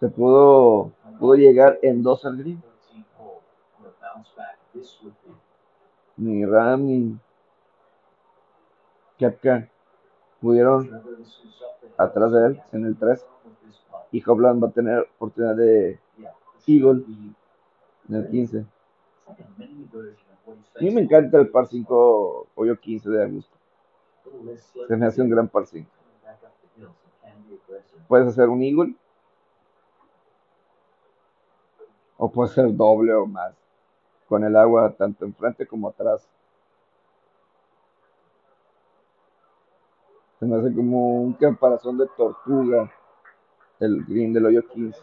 se 0.00 0.08
pudo, 0.08 0.92
pudo 1.18 1.34
llegar 1.36 1.78
en 1.82 2.02
dos 2.02 2.24
al 2.24 2.36
green. 2.36 2.60
13th 2.60 3.04
hole. 3.18 3.40
What 3.78 3.88
a 3.88 4.14
bounce 4.14 4.30
back 4.36 4.58
this 4.74 5.00
would 5.02 5.14
be. 5.24 5.32
Ni 6.16 6.44
Ram 6.44 6.86
ni 6.86 7.18
Kepka 9.18 9.68
pudieron 10.40 10.90
atrás 11.96 12.32
de 12.32 12.46
él 12.46 12.62
en 12.72 12.86
el 12.86 12.96
3 12.98 13.26
With 13.44 13.52
this 13.64 13.80
putt. 13.88 14.00
y 14.10 14.22
Hovland 14.26 14.62
va 14.62 14.68
a 14.68 14.72
tener 14.72 15.08
oportunidad 15.16 15.54
de 15.54 16.00
Be- 16.66 17.34
en 18.08 18.14
el 18.14 18.28
15. 18.30 18.58
It's 18.58 18.68
like 19.28 19.42
a 20.76 20.80
mí 20.82 20.90
me 20.90 21.02
encanta 21.02 21.38
el 21.38 21.48
par 21.50 21.66
5 21.66 22.46
hoyo 22.56 22.78
15 22.80 23.08
de 23.10 23.28
slip 23.42 24.86
Se 24.88 24.96
me 24.96 25.06
hace 25.06 25.22
un 25.22 25.30
gran 25.30 25.48
par 25.48 25.66
5. 25.66 25.86
coming 25.88 26.18
skills 26.72 26.96
and 27.22 27.32
can 27.34 27.48
be 27.48 27.54
aggressive. 27.56 28.00
Puedes 28.08 28.28
hacer 28.28 28.48
un 28.48 28.62
eagle 28.62 28.94
o 32.18 32.30
puedes 32.30 32.52
hacer 32.52 32.74
doble 32.76 33.12
o 33.14 33.26
más 33.26 33.54
con 34.28 34.44
el 34.44 34.56
agua 34.56 34.92
tanto 34.96 35.24
enfrente 35.24 35.66
como 35.66 35.88
atrás. 35.88 36.28
Se 40.38 40.46
me 40.46 40.56
hace 40.56 40.74
como 40.74 41.22
un 41.22 41.32
caparazón 41.34 41.98
de 41.98 42.06
tortuga 42.16 42.90
el 43.78 44.04
green 44.04 44.32
del 44.32 44.46
hoyo 44.46 44.66
15. 44.68 45.00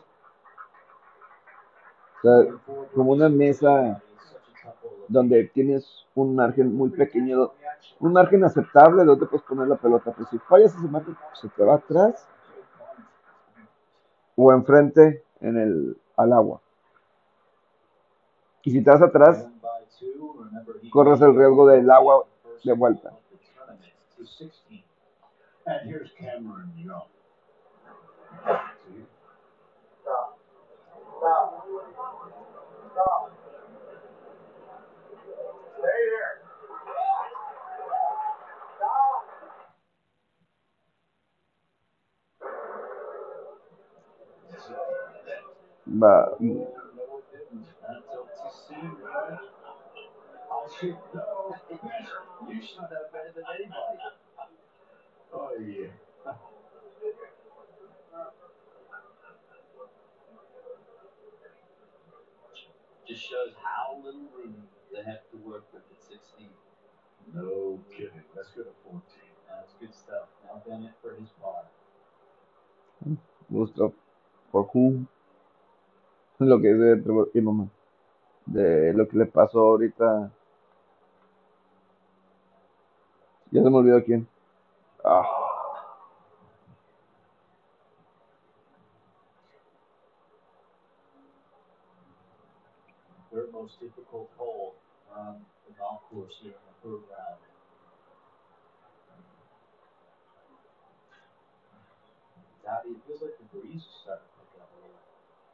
Como 2.93 3.11
una 3.11 3.29
mesa 3.29 4.01
donde 5.07 5.45
tienes 5.45 6.05
un 6.15 6.35
margen 6.35 6.75
muy 6.75 6.89
pequeño, 6.89 7.51
un 7.99 8.13
margen 8.13 8.43
aceptable 8.43 9.05
donde 9.05 9.25
puedes 9.25 9.45
poner 9.45 9.67
la 9.67 9.75
pelota. 9.75 10.11
Pues 10.11 10.29
si 10.29 10.37
fallas 10.39 10.75
ese 10.75 10.87
margen, 10.87 11.15
pues, 11.15 11.39
se 11.39 11.49
te 11.49 11.63
va 11.63 11.75
atrás 11.75 12.27
o 14.35 14.53
enfrente 14.53 15.23
en 15.41 15.57
el, 15.57 15.97
al 16.15 16.33
agua. 16.33 16.61
Y 18.63 18.71
si 18.71 18.83
te 18.83 18.89
vas 18.89 19.01
atrás, 19.01 19.47
corres 20.91 21.21
el 21.21 21.35
riesgo 21.35 21.67
del 21.67 21.89
agua 21.89 22.25
de 22.63 22.73
vuelta. 22.73 23.13
Stop. 32.97 33.31
Stop. 33.31 33.31
Stop. 35.25 35.71
Stay 35.77 36.01
there. 36.11 36.35
Stop. 38.77 39.25
Va, 45.87 46.25
No, 46.95 47.19
it 47.19 47.25
didn't. 47.31 47.67
That's 47.81 48.07
up 48.13 48.29
to 48.35 48.57
see, 48.57 48.75
right? 49.03 49.39
I 50.37 50.67
should 50.79 50.97
know. 51.15 51.55
You 52.49 52.61
should 52.61 52.81
know 52.81 52.87
better 53.13 53.33
than 53.35 53.45
anybody. 53.55 53.99
Oh, 55.33 55.51
yeah. 55.59 55.87
Just 63.07 63.23
shows 63.23 63.53
how 63.63 63.95
little 64.03 64.27
room 64.35 64.55
they 64.91 64.99
have 64.99 65.23
to 65.31 65.37
work 65.37 65.63
with 65.71 65.83
at 65.89 65.97
16. 65.97 66.49
No 67.33 67.79
kidding. 67.89 68.23
Let's 68.35 68.49
go 68.49 68.63
to 68.63 68.75
14. 68.83 69.01
That's 69.47 69.73
good 69.79 69.93
stuff. 69.95 70.27
Now 70.43 70.61
Bennett 70.67 70.91
for 71.01 71.15
his 71.15 71.29
par. 71.41 71.63
gusto 73.49 73.93
por 74.51 74.69
whom. 74.73 75.07
Lo 76.39 76.59
que 76.59 76.73
dice 76.73 77.01
Trevor 77.01 77.29
Immelman. 77.33 77.71
De 78.45 78.93
lo 78.93 79.07
que 79.07 79.17
le 79.17 79.25
pasó 79.25 79.59
ahorita. 79.59 80.31
Ya 83.51 83.63
se 83.63 83.69
me 83.69 83.77
olvidó 83.77 84.03
quién. 84.03 84.27
Ah, 85.03 85.23
most 93.67 93.83
difficult 93.83 94.31
hole 94.37 94.75
on 95.11 95.43
the 95.67 95.75
golf 95.75 95.99
course 96.07 96.39
here 96.39 96.55
in 96.55 96.63
the 96.71 96.75
third 96.79 97.03
round. 97.11 97.43
Dottie, 102.63 102.95
it 102.95 103.03
feels 103.03 103.19
like 103.19 103.35
the 103.35 103.47
breeze 103.51 103.83
is 103.83 103.95
starting 104.07 104.23
to 104.23 104.39
pick 104.39 104.63
up 104.63 104.71
a 104.71 104.79
little. 104.79 105.03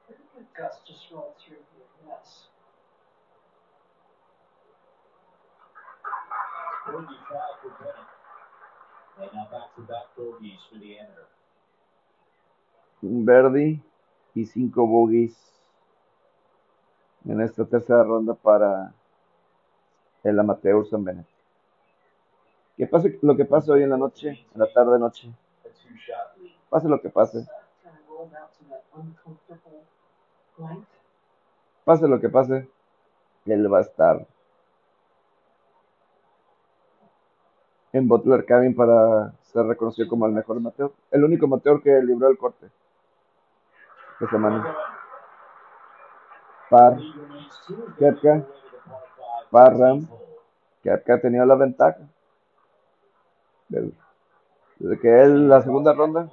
Pretty 0.05 0.25
good 0.37 0.45
gust 0.53 0.85
just 0.85 1.09
rolled 1.09 1.33
through 1.41 1.57
here, 1.73 1.89
yes. 2.05 2.53
Bogey 6.85 7.17
try 7.25 7.49
for 7.65 7.73
Bennett. 7.81 8.13
And 9.25 9.29
now 9.33 9.49
back-to-back 9.49 10.13
bogeys 10.13 10.61
for 10.69 10.77
the 10.77 11.01
amateur. 11.01 11.33
un 13.01 13.25
birdie 13.25 13.81
y 14.35 14.45
cinco 14.45 14.85
bogeys 14.85 15.35
en 17.25 17.41
esta 17.41 17.65
tercera 17.65 18.03
ronda 18.03 18.33
para 18.33 18.93
el 20.23 20.39
amateur 20.39 20.85
San 20.87 21.03
Bennett. 21.03 21.27
Que 22.77 22.87
pase 22.87 23.19
lo 23.21 23.35
que 23.35 23.45
pase 23.45 23.71
hoy 23.71 23.83
en 23.83 23.89
la 23.89 23.97
noche, 23.97 24.45
en 24.53 24.59
la 24.59 24.71
tarde 24.73 24.97
noche, 24.97 25.31
pase 26.69 26.87
lo 26.87 27.01
que 27.01 27.09
pase, 27.09 27.45
pase 31.85 32.07
lo 32.07 32.19
que 32.19 32.29
pase, 32.29 32.69
él 33.45 33.71
va 33.71 33.79
a 33.79 33.81
estar 33.81 34.25
en 37.91 38.07
Butler 38.07 38.45
Cabin 38.45 38.75
para 38.75 39.33
ser 39.43 39.67
reconocido 39.67 40.09
como 40.09 40.25
el 40.25 40.31
mejor 40.31 40.57
amateur, 40.57 40.91
el 41.11 41.23
único 41.23 41.45
amateur 41.45 41.81
que 41.81 42.01
libró 42.01 42.27
el 42.27 42.37
corte 42.37 42.69
esta 44.13 44.29
semana. 44.31 44.63
Par, 44.63 44.65
Lead 44.65 44.71
remains 44.71 44.71
two 44.71 44.71
and 44.71 44.89
Kepka, 45.29 45.51
away 45.51 45.53
to 45.53 45.59
the 45.59 45.59
par 45.73 45.73
five 45.73 46.39
Parham, 46.39 46.62
16th 46.73 48.47
hole. 50.09 50.41
que 50.81 50.89
acá 50.89 51.15
ha 51.15 51.21
tenido 51.21 51.45
la 51.45 51.55
ventaja. 51.55 52.09
Desde, 53.69 54.99
que 54.99 55.21
él, 55.21 55.47
la 55.47 55.61
segunda 55.61 55.93
ronda. 55.93 56.29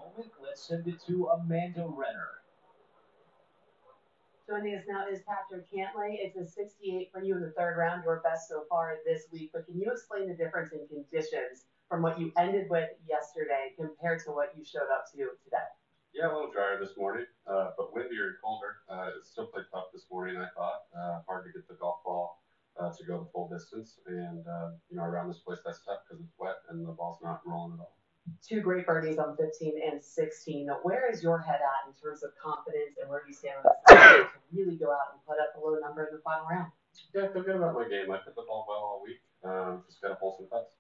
Joining 4.48 4.74
us 4.74 4.84
now 4.88 5.06
is 5.06 5.22
Patrick 5.22 5.70
Cantlay. 5.70 6.16
It's 6.18 6.36
a 6.36 6.44
68 6.44 7.12
for 7.12 7.22
you 7.22 7.36
in 7.36 7.40
the 7.40 7.52
third 7.52 7.76
round, 7.78 8.02
your 8.04 8.20
best 8.20 8.48
so 8.48 8.64
far 8.68 8.96
this 9.06 9.28
week. 9.30 9.50
But 9.52 9.66
can 9.66 9.78
you 9.78 9.92
explain 9.92 10.26
the 10.26 10.34
difference 10.34 10.72
in 10.72 10.88
conditions 10.88 11.66
from 11.88 12.02
what 12.02 12.18
you 12.18 12.32
ended 12.36 12.68
with 12.68 12.90
yesterday 13.08 13.74
compared 13.78 14.24
to 14.24 14.32
what 14.32 14.52
you 14.58 14.64
showed 14.64 14.90
up 14.92 15.04
to 15.12 15.18
today? 15.44 15.70
Yeah, 16.12 16.26
a 16.26 16.34
little 16.34 16.50
drier 16.50 16.78
this 16.80 16.96
morning, 16.98 17.24
uh, 17.46 17.70
but 17.78 17.94
windier 17.94 18.34
and 18.34 18.36
colder. 18.42 18.82
Uh, 18.90 19.14
it 19.14 19.24
still 19.24 19.46
played 19.46 19.66
tough 19.72 19.94
this 19.94 20.06
morning, 20.10 20.36
I 20.36 20.50
thought. 20.58 20.82
Uh, 20.90 21.22
hard 21.26 21.46
to 21.46 21.52
get 21.52 21.68
the 21.68 21.74
golf 21.74 22.02
ball 22.04 22.42
uh, 22.78 22.90
to 22.90 23.04
go 23.06 23.22
the 23.22 23.30
full 23.30 23.48
distance. 23.48 24.00
And, 24.06 24.42
uh, 24.46 24.74
you 24.90 24.96
know, 24.96 25.04
around 25.04 25.28
this 25.28 25.38
place, 25.38 25.60
that's 25.64 25.80
tough 25.86 26.02
because 26.02 26.22
it's 26.22 26.34
wet 26.38 26.66
and 26.68 26.82
the 26.86 26.92
ball's 26.92 27.22
not 27.22 27.42
rolling 27.46 27.74
at 27.74 27.80
all. 27.80 27.94
Two 28.42 28.60
great 28.60 28.86
birdies 28.86 29.18
on 29.18 29.36
15 29.36 29.80
and 29.80 30.02
16. 30.02 30.68
Where 30.82 31.10
is 31.10 31.22
your 31.22 31.38
head 31.38 31.62
at 31.62 31.88
in 31.88 31.94
terms 31.94 32.22
of 32.22 32.30
confidence 32.42 32.98
and 33.00 33.08
where 33.08 33.22
do 33.22 33.30
you 33.30 33.34
stand 33.34 33.62
on 33.62 33.70
this 33.70 34.26
to 34.34 34.40
really 34.52 34.76
go 34.76 34.90
out 34.90 35.14
and 35.14 35.22
put 35.26 35.38
up 35.38 35.54
a 35.56 35.60
low 35.62 35.78
number 35.78 36.04
in 36.10 36.14
the 36.14 36.22
final 36.22 36.46
round? 36.50 36.72
Yeah 37.14 37.30
I 37.30 37.32
feel 37.32 37.42
good 37.42 37.56
about 37.56 37.74
my 37.74 37.88
game. 37.88 38.10
I 38.10 38.18
hit 38.18 38.34
the 38.34 38.42
ball 38.42 38.66
well 38.68 38.82
all 38.82 39.02
week. 39.06 39.22
Um, 39.46 39.82
just 39.86 40.02
got 40.02 40.08
to 40.08 40.14
pull 40.16 40.34
some 40.36 40.50
putts. 40.50 40.74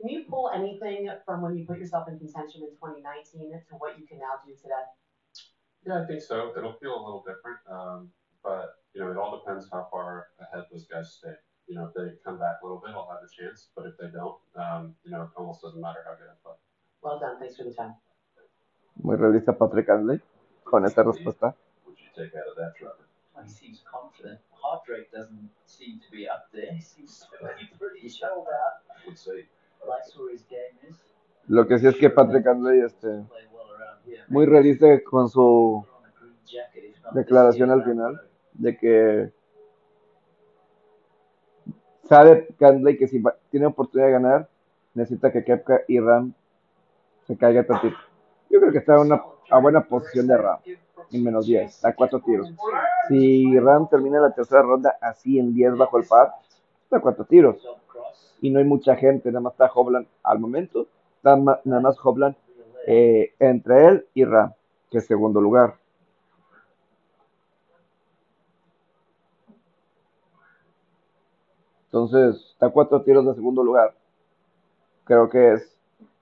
Can 0.00 0.08
you 0.08 0.24
pull 0.28 0.50
anything 0.54 1.08
from 1.24 1.42
when 1.42 1.56
you 1.56 1.64
put 1.66 1.78
yourself 1.78 2.08
in 2.08 2.18
contention 2.18 2.62
in 2.62 2.74
2019 2.76 3.52
to 3.52 3.74
what 3.78 3.98
you 3.98 4.06
can 4.06 4.18
now 4.18 4.42
do 4.44 4.52
today? 4.54 4.84
Yeah, 5.86 6.02
I 6.02 6.06
think 6.06 6.22
so. 6.22 6.52
It'll 6.56 6.78
feel 6.80 6.96
a 6.96 7.02
little 7.02 7.24
different. 7.24 7.58
Um, 7.70 8.10
but, 8.42 8.82
you 8.92 9.00
know, 9.00 9.10
it 9.10 9.16
all 9.16 9.38
depends 9.38 9.68
how 9.70 9.88
far 9.90 10.28
ahead 10.40 10.64
those 10.72 10.86
guys 10.86 11.14
stay. 11.18 11.34
You 11.68 11.76
know, 11.76 11.86
if 11.88 11.94
they 11.94 12.16
come 12.24 12.38
back 12.38 12.60
a 12.62 12.66
little 12.66 12.82
bit, 12.84 12.92
I'll 12.92 13.08
have 13.08 13.24
a 13.24 13.30
chance. 13.30 13.68
But 13.76 13.86
if 13.86 13.94
they 13.96 14.10
don't, 14.12 14.36
um, 14.56 14.94
you 15.04 15.12
know, 15.12 15.22
it 15.22 15.30
almost 15.36 15.62
doesn't 15.62 15.80
matter 15.80 16.04
how 16.04 16.16
good 16.16 16.28
I 16.28 16.36
play. 16.42 16.58
Well 17.00 17.18
done. 17.20 17.38
Thanks 17.38 17.56
for 17.56 17.64
the 17.64 17.72
time. 17.72 17.94
muy 18.96 19.16
realista 19.16 19.56
Patrick 19.56 19.88
Anley, 19.90 20.20
con 20.62 20.84
esta 20.84 21.02
respuesta. 21.02 21.56
What'd 21.84 22.00
you 22.00 22.10
take 22.14 22.34
out 22.36 22.48
of 22.48 22.56
that, 22.56 22.74
Trevor? 22.76 23.06
He 23.42 23.50
seems 23.50 23.82
confident. 23.90 24.40
Heart 24.52 24.88
rate 24.88 25.10
doesn't 25.12 25.50
seem 25.66 26.00
to 26.00 26.10
be 26.10 26.28
up 26.28 26.48
there. 26.52 26.72
He 26.72 26.80
seems 26.80 27.20
to 27.20 27.26
be 27.58 27.68
pretty 27.76 28.08
chilled 28.08 28.46
out. 28.48 28.80
Would 29.06 29.18
say 29.18 29.46
Lo 31.48 31.66
que 31.66 31.78
sí 31.78 31.86
es 31.86 31.96
que 31.96 32.10
Patrick 32.10 32.46
Anley, 32.46 32.80
este, 32.80 33.24
muy 34.28 34.46
realista 34.46 34.86
con 35.04 35.28
su 35.28 35.84
declaración 37.12 37.70
al 37.70 37.84
final, 37.84 38.20
de 38.54 38.76
que 38.76 39.32
sabe 42.04 42.48
Cantley 42.58 42.96
que 42.96 43.08
si 43.08 43.22
tiene 43.50 43.66
oportunidad 43.66 44.08
de 44.08 44.12
ganar, 44.12 44.48
necesita 44.94 45.32
que 45.32 45.44
Kepka 45.44 45.82
y 45.88 46.00
Ram 46.00 46.32
se 47.26 47.36
caigan 47.36 47.66
tantito. 47.66 47.96
Yo 48.50 48.60
creo 48.60 48.72
que 48.72 48.78
está 48.78 48.94
en 48.94 49.00
una, 49.00 49.22
a 49.50 49.58
buena 49.58 49.84
posición 49.84 50.26
de 50.26 50.36
Ram, 50.36 50.58
en 51.10 51.24
menos 51.24 51.46
10, 51.46 51.84
a 51.84 51.94
cuatro 51.94 52.20
tiros. 52.20 52.52
Si 53.08 53.58
Ram 53.58 53.88
termina 53.88 54.20
la 54.20 54.32
tercera 54.32 54.62
ronda 54.62 54.96
así 55.00 55.38
en 55.38 55.54
10 55.54 55.76
bajo 55.76 55.98
el 55.98 56.06
par, 56.06 56.32
está 56.84 56.98
a 56.98 57.00
cuatro 57.00 57.24
tiros. 57.24 57.56
Y 58.44 58.50
no 58.50 58.58
hay 58.58 58.66
mucha 58.66 58.94
gente, 58.94 59.30
nada 59.30 59.40
más 59.40 59.54
está 59.54 59.70
Hoblan 59.74 60.06
al 60.22 60.38
momento, 60.38 60.86
está 61.16 61.34
nada 61.34 61.80
más 61.80 61.96
Hoblan 62.04 62.36
real 62.58 62.68
leg. 62.74 62.84
eh, 62.86 63.34
entre 63.38 63.86
él 63.86 64.06
y 64.12 64.22
Ram, 64.26 64.52
que 64.90 64.98
es 64.98 65.06
segundo 65.06 65.40
lugar. 65.40 65.76
Entonces, 71.86 72.50
está 72.52 72.68
cuatro 72.68 73.00
tiros 73.02 73.24
de 73.24 73.34
segundo 73.34 73.64
lugar. 73.64 73.94
Creo 75.04 75.30
que 75.30 75.54
es. 75.54 75.74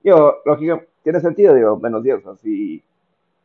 Yo, 0.05 0.37
lógica, 0.45 0.81
tiene 1.03 1.19
sentido, 1.19 1.55
digo, 1.55 1.77
menos 1.79 2.05
10. 2.05 2.25
Así, 2.29 2.85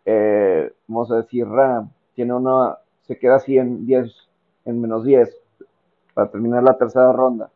eh, 0.06 0.72
vamos 0.86 1.10
a 1.12 1.16
decir, 1.16 1.48
Ram 1.48 1.90
tiene 2.14 2.36
una, 2.36 2.78
se 3.08 3.18
queda 3.18 3.38
así 3.38 3.58
en 3.58 3.88
10, 3.88 4.14
en 4.66 4.82
menos 4.82 5.04
10 5.04 5.36
para 6.14 6.30
terminar 6.30 6.62
la 6.62 6.78
tercera 6.78 7.12
ronda 7.12 7.50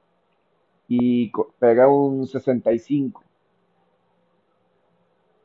y 0.93 1.31
pega 1.57 1.87
un 1.87 2.27
65. 2.27 3.23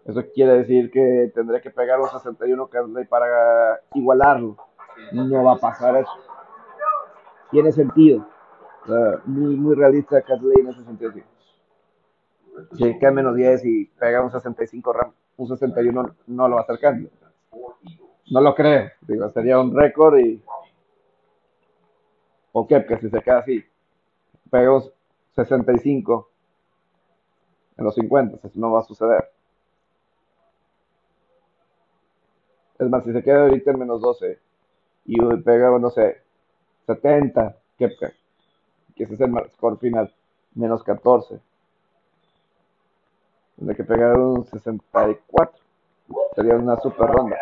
Eso 0.05 0.25
quiere 0.35 0.55
decir 0.55 0.91
que 0.91 1.31
tendría 1.33 1.61
que 1.61 1.71
pegar 1.71 2.01
un 2.01 2.09
61 2.09 2.67
Catley 2.67 3.05
para 3.05 3.81
igualarlo. 3.95 4.57
No 5.13 5.45
va 5.45 5.53
a 5.53 5.59
pasar 5.59 5.99
eso. 5.99 6.11
Tiene 7.53 7.71
sentido. 7.71 8.27
O 8.83 8.87
sea, 8.89 9.23
muy, 9.25 9.55
muy 9.55 9.77
realista 9.77 10.21
Catley 10.21 10.63
en 10.63 10.67
ese 10.67 10.83
sentido. 10.83 11.13
Sí. 11.13 11.23
Si 12.73 12.99
queda 12.99 13.13
menos 13.13 13.37
10 13.37 13.65
y 13.67 13.85
pega 13.85 14.25
un 14.25 14.33
65 14.33 14.93
Ram, 14.93 15.13
un 15.37 15.47
61 15.47 16.17
no 16.27 16.49
lo 16.49 16.57
va 16.57 16.63
a 16.63 16.65
hacer. 16.65 17.09
No 18.33 18.41
lo 18.41 18.53
creo. 18.53 18.91
Digo, 19.03 19.31
sería 19.31 19.61
un 19.61 19.77
récord 19.77 20.19
y. 20.19 20.43
O 22.51 22.67
Kepka 22.67 22.99
si 22.99 23.11
se 23.11 23.21
queda 23.21 23.39
así. 23.39 23.65
Pega 24.51 24.75
un 24.75 24.96
65 25.37 26.29
en 27.77 27.85
los 27.85 27.95
50. 27.95 28.47
Eso 28.47 28.51
no 28.55 28.73
va 28.73 28.81
a 28.81 28.85
suceder. 28.85 29.31
Es 32.79 32.89
más, 32.91 33.05
si 33.05 33.13
se 33.13 33.23
queda 33.23 33.43
ahorita 33.43 33.71
en 33.71 33.79
menos 33.79 34.01
12 34.01 34.39
y 35.07 35.17
pega, 35.43 35.79
no 35.79 35.91
sé, 35.91 36.23
70 36.87 37.57
Kepka, 37.79 38.13
que 38.95 39.05
ese 39.05 39.15
es 39.15 39.21
el 39.21 39.33
score 39.53 39.79
final, 39.79 40.13
menos 40.55 40.83
14. 40.83 41.41
Tendría 43.57 43.77
que 43.77 43.85
pegar 43.85 44.19
un 44.19 44.45
64. 44.45 45.59
Sería 46.35 46.57
una 46.57 46.77
super 46.81 47.09
ronda. 47.09 47.37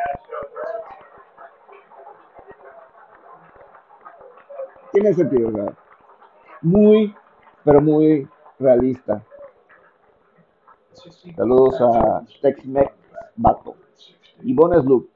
Tiene 4.92 5.12
sentido, 5.12 5.50
¿verdad? 5.50 5.74
Muy, 6.62 7.14
pero 7.64 7.80
muy 7.80 8.28
realista. 8.58 9.22
Saludos 11.34 11.80
a 11.80 12.22
Tex-Mex 12.40 12.92
Bato. 13.36 13.74
Ivonne 14.42 14.80
Sloop. 14.82 15.08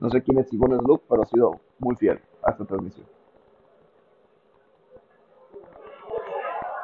No 0.00 0.10
sé 0.10 0.22
quién 0.22 0.38
es 0.38 0.52
Ivonne 0.52 0.78
Sloop, 0.78 1.02
pero 1.08 1.22
ha 1.22 1.26
sido 1.26 1.60
muy 1.78 1.94
fiel 1.96 2.20
a 2.42 2.50
esta 2.50 2.64
transmisión. 2.64 3.06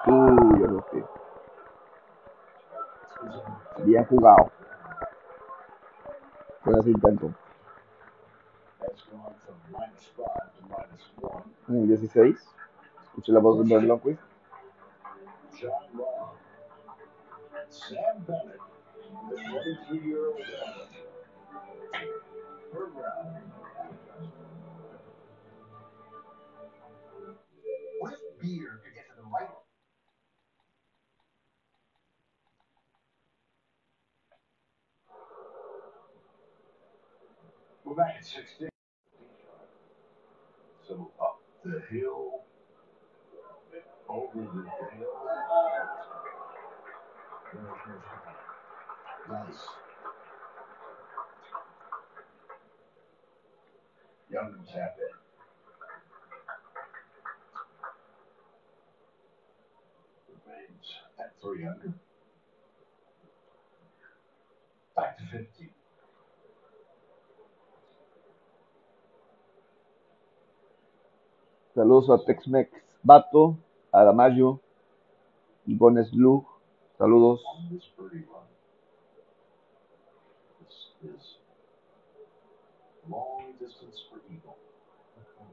Uy, 0.06 0.64
Agustín. 0.64 1.04
Bien 3.84 4.04
jugado. 4.04 4.50
Con 6.64 6.78
ese 6.78 6.90
intento. 6.90 7.34
En 11.68 11.76
el 11.76 11.88
16. 11.88 12.36
Escuché 13.04 13.32
la 13.32 13.40
voz 13.40 13.66
de 13.66 13.74
Ben 13.74 13.88
Lundqvist. 13.88 14.27
John 15.60 15.70
Rahm. 15.96 16.36
Sam 17.68 18.24
Bennett, 18.26 18.60
the 19.28 19.36
23-year-old 19.36 20.36
veteran. 20.36 20.88
Third 22.72 22.92
round. 22.94 23.36
What 27.98 28.12
if 28.12 28.40
beer 28.40 28.80
could 28.84 28.94
get 28.94 29.08
to 29.08 29.16
the 29.16 29.22
right 29.22 29.48
We're 37.84 37.94
back 37.94 38.16
at 38.18 38.24
16. 38.24 38.68
So 40.86 41.10
up 41.20 41.40
the 41.64 41.82
hill, 41.90 42.44
over 44.08 44.28
the. 44.34 44.64
Youngham's 54.30 54.68
happy. 54.70 55.00
Remains 60.28 60.86
at 61.18 61.32
300. 61.42 61.94
Back 64.94 65.18
to 65.18 65.24
50. 65.24 65.70
Saludos 71.74 72.08
a 72.10 72.26
Tex-Mex 72.26 72.70
Bato, 73.06 73.56
a 73.92 74.04
Damayo, 74.04 74.60
Ivonne 75.66 76.04
Sloop. 76.04 76.46
Saludos. 76.98 77.40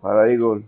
Para 0.01 0.31
Eagle. 0.31 0.65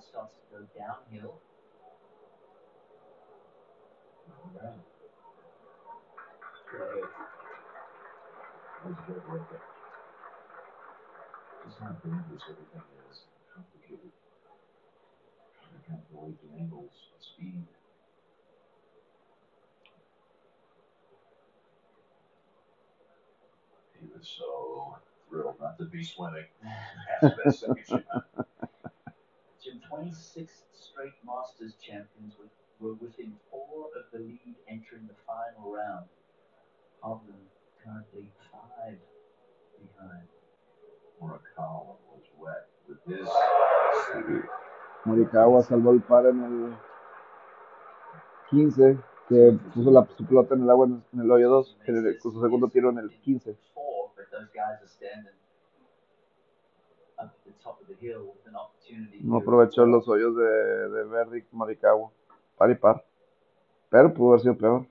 starts 0.00 0.34
to 0.50 0.58
go 0.58 0.64
downhill. 0.76 1.40
Good. 8.84 8.96
That's 8.96 9.06
good 9.06 9.22
right 9.28 9.50
there. 9.50 9.62
Just 11.64 11.78
how 11.80 11.96
dangerous 12.04 12.42
everything 12.50 12.82
is. 13.10 13.20
Complicated. 13.54 14.12
Trying 15.56 15.80
to 15.80 15.90
calculate 15.90 16.36
the 16.42 16.60
angles 16.60 16.92
of 17.16 17.24
speed. 17.24 17.64
He 23.98 24.06
was 24.14 24.28
so 24.28 24.98
thrilled 25.28 25.56
not 25.60 25.78
to 25.78 25.86
be 25.86 26.04
swimming. 26.04 26.44
After 27.22 27.36
that 27.44 27.54
second 27.54 27.86
shot. 27.88 28.04
Jim, 29.64 29.80
26 29.88 30.52
straight 30.74 31.14
Masters 31.24 31.74
champions 31.80 32.34
were, 32.38 32.50
were 32.86 32.94
within 32.94 33.32
four 33.50 33.88
of 33.96 34.12
the 34.12 34.18
lead 34.18 34.56
entering 34.68 35.08
the 35.08 35.16
final 35.26 35.72
round. 35.72 36.04
Hovland 37.02 37.48
currently 37.84 38.26
behind. 38.48 38.98
Morikawa 41.20 41.96
was 42.10 42.24
wet 42.38 42.68
with 42.88 42.98
his 43.06 43.28
Morikawa 45.06 45.62
salvó 45.62 45.92
el 45.92 46.00
par 46.02 46.26
en 46.26 46.42
el 46.42 46.76
15, 48.50 48.98
que 49.28 49.58
puso 49.74 49.90
la, 49.90 50.06
su 50.16 50.24
pelota 50.26 50.54
en 50.54 50.62
el 50.62 50.70
agua 50.70 50.86
en, 50.86 51.20
el 51.20 51.30
hoyo 51.30 51.48
2, 51.50 51.78
que 51.84 51.92
le- 51.92 52.18
su 52.20 52.30
segundo 52.40 52.68
tiro 52.68 52.90
en 52.90 52.98
el 52.98 53.10
15. 53.20 53.54
Four, 53.74 54.10
but 54.16 54.26
those 54.30 54.48
guys 54.54 54.80
are 54.82 54.88
standing 54.88 55.34
up 57.18 57.26
at 57.26 57.44
the 57.44 57.52
top 57.62 57.80
of 57.80 57.86
the 57.88 57.94
hill 58.00 58.22
with 58.34 58.46
an 58.46 58.56
opportunity. 58.56 59.20
No 59.22 59.38
aprovechó 59.38 59.84
los 59.86 60.08
hoyos 60.08 60.34
de, 60.36 60.44
de 60.88 61.04
Verdict 61.04 61.52
Morikawa. 61.52 62.10
Par 62.56 62.70
y 62.70 62.74
par. 62.76 63.04
Pero 63.90 64.12
pudo 64.14 64.30
haber 64.30 64.40
sido 64.40 64.56
peor. 64.56 64.86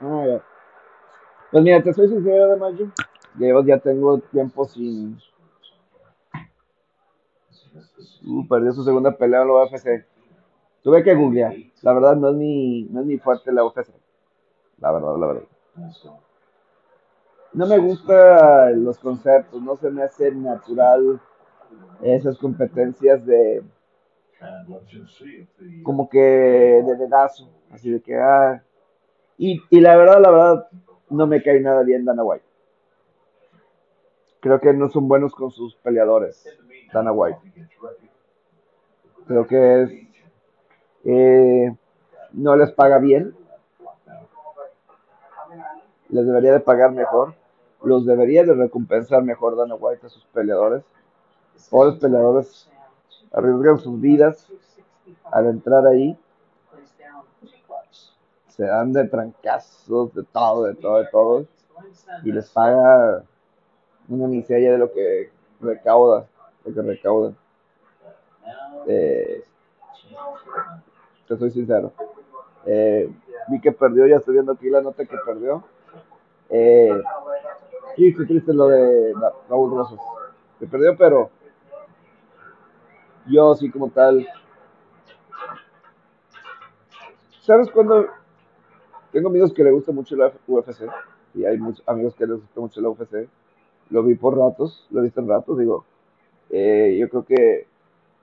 Ah, 0.00 0.24
ya. 0.26 0.42
Pues 1.50 1.64
mira, 1.64 1.82
te 1.82 1.92
soy 1.92 2.08
sincero 2.08 2.48
de 2.48 2.56
Mayo. 2.56 2.90
Yo 3.38 3.64
ya 3.64 3.78
tengo 3.78 4.18
tiempo 4.18 4.66
sin. 4.66 5.18
Uh, 8.26 8.46
perdió 8.48 8.72
su 8.72 8.84
segunda 8.84 9.16
pelea 9.16 9.42
en 9.42 9.48
la 9.48 9.64
UFC. 9.64 10.04
Tuve 10.82 11.02
que 11.02 11.14
googlear. 11.14 11.54
La 11.82 11.92
verdad 11.92 12.16
no 12.16 12.30
es 12.30 12.36
mi, 12.36 12.84
no 12.84 13.00
es 13.00 13.06
mi 13.06 13.18
fuerte 13.18 13.52
la 13.52 13.64
UFC. 13.64 13.90
La 14.78 14.92
verdad, 14.92 15.16
la 15.18 15.26
verdad. 15.26 15.42
No 17.52 17.66
me 17.66 17.78
gustan 17.78 18.84
los 18.84 18.98
conceptos, 18.98 19.62
no 19.62 19.76
se 19.76 19.90
me 19.90 20.02
hace 20.02 20.30
natural 20.30 21.20
esas 22.02 22.38
competencias 22.38 23.24
de 23.24 23.62
como 25.82 26.08
que 26.08 26.18
de 26.18 26.96
dedazo, 26.96 27.50
así 27.70 27.90
de 27.90 28.00
que 28.00 28.16
ah, 28.16 28.62
y, 29.38 29.62
y 29.70 29.80
la 29.80 29.96
verdad, 29.96 30.20
la 30.20 30.30
verdad, 30.30 30.68
no 31.10 31.26
me 31.26 31.42
cae 31.42 31.60
nada 31.60 31.82
bien 31.82 32.04
Dana 32.04 32.22
White. 32.22 32.44
Creo 34.40 34.60
que 34.60 34.72
no 34.72 34.88
son 34.90 35.08
buenos 35.08 35.34
con 35.34 35.50
sus 35.50 35.74
peleadores, 35.76 36.46
Dana 36.92 37.12
White. 37.12 37.38
Creo 39.26 39.46
que 39.46 39.82
es 39.82 40.06
eh, 41.08 41.76
no 42.32 42.56
les 42.56 42.72
paga 42.72 42.98
bien, 42.98 43.36
les 46.08 46.26
debería 46.26 46.52
de 46.52 46.60
pagar 46.60 46.92
mejor, 46.92 47.34
los 47.82 48.04
debería 48.04 48.44
de 48.44 48.54
recompensar 48.54 49.22
mejor 49.22 49.56
Dana 49.56 49.76
White 49.76 50.06
a 50.06 50.08
sus 50.10 50.24
peleadores. 50.26 50.84
Pobres 51.70 51.96
peleadores 52.00 52.68
arriesgan 53.32 53.78
sus 53.78 54.00
vidas 54.00 54.48
al 55.30 55.46
entrar 55.46 55.86
ahí, 55.86 56.18
se 58.48 58.64
dan 58.64 58.92
de 58.92 59.04
trancazos, 59.04 60.14
de 60.14 60.24
todo, 60.24 60.64
de 60.64 60.74
todo, 60.74 60.98
de 60.98 61.06
todo, 61.06 61.46
y 62.24 62.32
les 62.32 62.50
paga 62.50 63.22
una 64.08 64.26
miseria 64.26 64.72
de 64.72 64.78
lo 64.78 64.92
que 64.92 65.30
recauda, 65.60 66.26
que 66.74 66.82
recaudan. 66.82 67.36
Eh, 68.86 69.44
te 71.28 71.36
soy 71.36 71.50
sincero. 71.50 71.92
Eh, 72.64 73.10
vi 73.48 73.60
que 73.60 73.72
perdió, 73.72 74.06
ya 74.06 74.16
estoy 74.16 74.34
viendo 74.34 74.52
aquí 74.52 74.68
la 74.70 74.80
nota 74.82 75.04
que 75.04 75.16
perdió. 75.24 75.64
Eh, 76.50 77.02
estoy 77.96 78.26
triste 78.26 78.52
lo 78.52 78.68
de 78.68 79.12
Ra- 79.14 79.32
Raúl 79.48 79.70
Rosas. 79.70 79.98
Se 80.58 80.66
perdió, 80.66 80.96
pero 80.96 81.30
yo 83.26 83.54
sí 83.54 83.70
como 83.70 83.90
tal. 83.90 84.26
¿Sabes 87.42 87.70
cuándo? 87.70 88.06
Tengo 89.12 89.28
amigos 89.28 89.52
que 89.52 89.64
le 89.64 89.70
gusta 89.70 89.92
mucho 89.92 90.16
la 90.16 90.32
UFC 90.46 90.86
y 91.34 91.44
hay 91.44 91.58
muchos 91.58 91.82
amigos 91.88 92.14
que 92.14 92.26
les 92.26 92.40
gusta 92.40 92.60
mucho 92.60 92.80
la 92.80 92.88
UFC. 92.90 93.28
Lo 93.90 94.02
vi 94.02 94.14
por 94.14 94.36
ratos, 94.36 94.86
lo 94.90 95.00
he 95.00 95.04
visto 95.04 95.20
en 95.20 95.28
ratos, 95.28 95.58
digo. 95.58 95.84
Eh, 96.50 96.96
yo 96.98 97.08
creo 97.08 97.24
que 97.24 97.66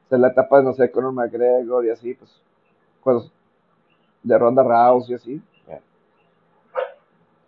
o 0.05 0.09
sea, 0.09 0.17
la 0.17 0.29
etapa, 0.29 0.61
no 0.61 0.73
sé, 0.73 0.91
Conor 0.91 1.13
McGregor 1.13 1.85
y 1.85 1.89
así, 1.89 2.13
pues, 2.13 2.41
cuando, 3.01 3.29
de 4.21 4.37
Ronda 4.37 4.63
Rousey 4.63 5.11
y 5.11 5.15
así. 5.15 5.41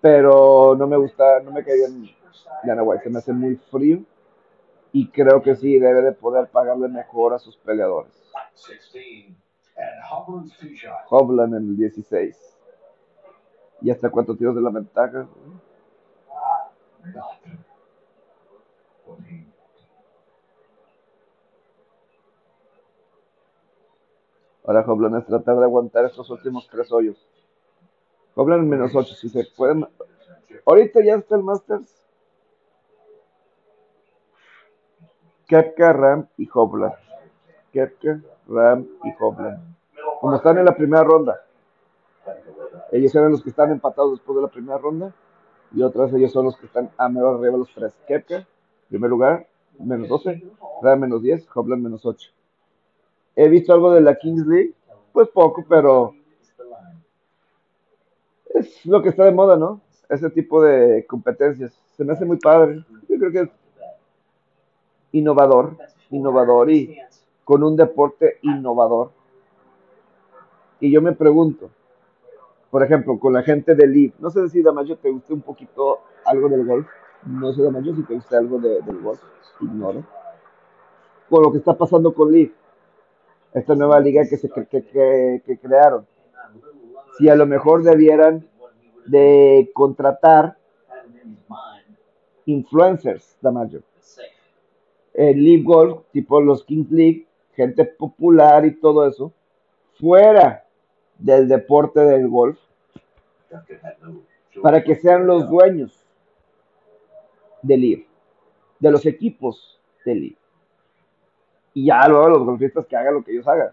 Pero 0.02 0.76
no 0.78 0.86
me 0.86 0.98
gusta, 0.98 1.40
no 1.40 1.52
me 1.52 1.64
cae 1.64 1.78
bien 1.78 2.08
Dana 2.64 2.84
White, 2.84 3.04
se 3.06 3.10
me 3.10 3.18
hace 3.18 3.34
muy 3.34 3.56
frío 3.56 4.04
y 4.92 5.08
creo 5.10 5.42
que 5.42 5.56
sí 5.56 5.80
debe 5.80 6.02
de 6.02 6.12
poder 6.12 6.48
pagarle 6.48 6.88
mejor 6.88 7.34
a 7.34 7.40
sus 7.40 7.58
peleadores. 7.58 8.14
16 8.68 9.36
and 9.78 10.02
Hubbard's 10.10 10.58
two 10.58 10.70
shot. 10.70 11.06
Hovland 11.10 11.56
en 11.56 11.70
el 11.70 11.78
16. 11.78 12.38
¿Y 13.82 13.92
hasta 13.92 14.10
cuántos 14.10 14.38
tiros 14.38 14.56
de 14.56 14.62
la 14.62 14.70
ventaja? 14.70 15.28
Ahora 24.68 24.84
Hovland 24.86 25.18
es 25.18 25.26
tratar 25.26 25.58
de 25.58 25.64
aguantar 25.64 26.06
estos 26.06 26.30
últimos 26.30 26.68
tres 26.70 26.92
hoyos. 26.92 27.28
Hovland 28.34 28.64
en 28.64 28.70
menos 28.70 28.96
8, 28.96 29.14
si 29.16 29.30
se 29.30 29.46
pueden. 29.56 29.88
Ahorita 30.66 31.04
ya 31.04 31.16
está 31.16 31.36
el 31.36 31.44
Masters. 31.44 32.04
Kepka, 35.48 35.94
Ram 35.94 36.28
y 36.38 36.50
Hovland. 36.52 36.96
Kepka, 37.72 38.22
Ram 38.48 38.88
y 39.04 39.14
Hovland. 39.20 39.76
Como 40.20 40.36
están 40.36 40.58
en 40.58 40.66
la 40.66 40.76
primera 40.76 41.04
ronda. 41.04 41.42
Ellos 42.92 43.14
eran 43.14 43.32
los 43.32 43.44
que 43.44 43.52
están 43.52 43.72
empatados 43.72 44.14
después 44.14 44.36
de 44.36 44.42
la 44.42 44.48
primera 44.48 44.80
ronda. 44.80 45.14
Y 45.74 45.84
otras 45.84 46.12
ellos 46.14 46.32
son 46.32 46.46
los 46.46 46.58
que 46.58 46.66
están 46.66 46.90
a 46.98 47.08
menos 47.08 47.40
arriba 47.40 47.58
los 47.58 47.72
tres. 47.74 47.94
Kepka, 48.08 48.48
primer 48.90 49.12
lugar, 49.12 49.48
menos 49.78 50.10
12. 50.10 50.44
Ram 50.82 51.00
menos 51.02 51.22
10. 51.22 51.48
Hovland 51.54 51.84
menos 51.84 52.04
8. 52.04 52.32
He 53.36 53.50
visto 53.50 53.74
algo 53.74 53.92
de 53.94 54.02
la 54.02 54.16
Kings 54.16 54.46
League. 54.46 54.74
Pues 55.12 55.30
poco, 55.30 55.64
pero 55.68 56.14
es 58.54 58.86
lo 58.86 59.02
que 59.02 59.10
está 59.10 59.26
de 59.26 59.32
moda, 59.32 59.58
¿no? 59.58 59.82
Ese 60.10 60.30
tipo 60.30 60.62
de 60.62 61.06
competencias. 61.08 61.74
Se 61.96 62.04
me 62.04 62.14
hace 62.14 62.26
muy 62.26 62.38
padre. 62.38 62.84
Yo 63.10 63.18
creo 63.18 63.32
que 63.32 63.40
es 63.42 63.50
innovador, 65.12 65.78
innovador 66.12 66.70
y 66.70 66.98
con 67.44 67.64
un 67.64 67.76
deporte 67.76 68.38
innovador. 68.42 69.12
Y 70.80 70.92
yo 70.92 71.02
me 71.02 71.14
pregunto, 71.14 71.70
por 72.70 72.84
ejemplo, 72.84 73.18
con 73.18 73.34
la 73.34 73.42
gente 73.44 73.76
del 73.76 73.92
LIV, 73.92 74.14
no 74.20 74.30
sé 74.30 74.48
si 74.50 74.62
Damayo 74.62 74.98
te 74.98 75.10
guste 75.10 75.34
un 75.34 75.42
poquito 75.42 76.00
algo 76.26 76.50
del 76.50 76.66
golf, 76.66 76.88
no 77.26 77.54
sé 77.54 77.62
Damayo 77.64 77.96
si 77.96 78.04
te 78.04 78.14
gusta 78.16 78.38
algo 78.38 78.60
de- 78.60 78.82
del 78.82 79.00
golf, 79.02 79.22
ignoro. 79.62 80.04
Con 81.30 81.42
lo 81.44 81.52
que 81.52 81.60
está 81.60 81.74
pasando 81.74 82.14
con 82.14 82.32
LIV, 82.32 82.54
esta 83.56 83.74
nueva 83.76 84.00
liga 84.00 84.24
que, 84.30 84.38
se, 84.38 84.50
que, 84.50 84.66
que- 84.84 85.42
que 85.46 85.58
crearon. 85.58 86.06
Si 87.18 87.30
a 87.30 87.36
lo 87.36 87.46
mejor 87.46 87.84
debieran 87.84 88.46
de 89.06 89.72
contratar 89.74 90.58
influencers, 92.46 93.38
Damayo. 93.42 93.82
El 95.14 95.44
League 95.44 95.64
Golf, 95.64 96.02
tipo 96.12 96.42
los 96.42 96.64
Kings 96.66 96.92
League, 96.92 97.26
gente 97.56 97.86
popular 97.86 98.66
y 98.66 98.76
todo 98.76 99.08
eso, 99.08 99.32
fuera 99.98 100.66
del 101.18 101.48
deporte 101.48 102.02
del 102.02 102.28
golf, 102.28 102.60
para 104.62 104.84
que 104.84 104.96
sean 104.96 105.26
los 105.26 105.50
dueños 105.50 106.04
del 107.62 107.82
League, 107.82 108.08
de 108.80 108.92
los 108.92 109.06
equipos 109.06 109.80
del 110.06 110.20
League. 110.20 110.38
Y 111.76 111.88
ya 111.88 112.08
luego 112.08 112.30
los 112.30 112.46
golfistas 112.46 112.86
que 112.86 112.96
hagan 112.96 113.16
lo 113.16 113.24
que 113.24 113.34
ellos 113.34 113.48
hagan, 113.48 113.70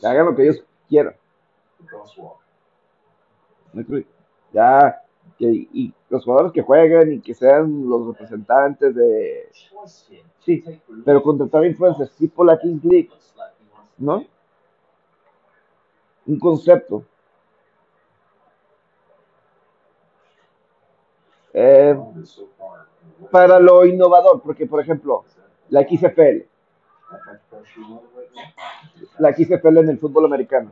que 0.00 0.06
hagan 0.06 0.26
lo 0.26 0.34
que 0.34 0.42
ellos 0.42 0.64
quieran. 0.88 1.14
Ya, 4.52 5.02
que, 5.38 5.46
y 5.46 5.94
los 6.10 6.24
jugadores 6.24 6.52
que 6.52 6.62
jueguen 6.62 7.12
y 7.12 7.20
que 7.20 7.32
sean 7.32 7.88
los 7.88 8.08
representantes 8.08 8.92
de... 8.92 9.48
Sí, 10.40 10.64
pero 11.04 11.22
contratar 11.22 11.64
influencers 11.64 12.10
tipo 12.16 12.44
la 12.44 12.58
Kings 12.58 12.84
League, 12.84 13.10
¿no? 13.98 14.24
Un 16.26 16.38
concepto. 16.40 17.04
Eh, 21.52 21.96
para 23.30 23.60
lo 23.60 23.86
innovador, 23.86 24.42
porque 24.42 24.66
por 24.66 24.80
ejemplo, 24.80 25.24
la 25.68 25.82
XFL, 25.82 26.53
la 29.18 29.32
XFL 29.32 29.78
en 29.78 29.88
el 29.90 29.98
fútbol 29.98 30.26
americano, 30.26 30.70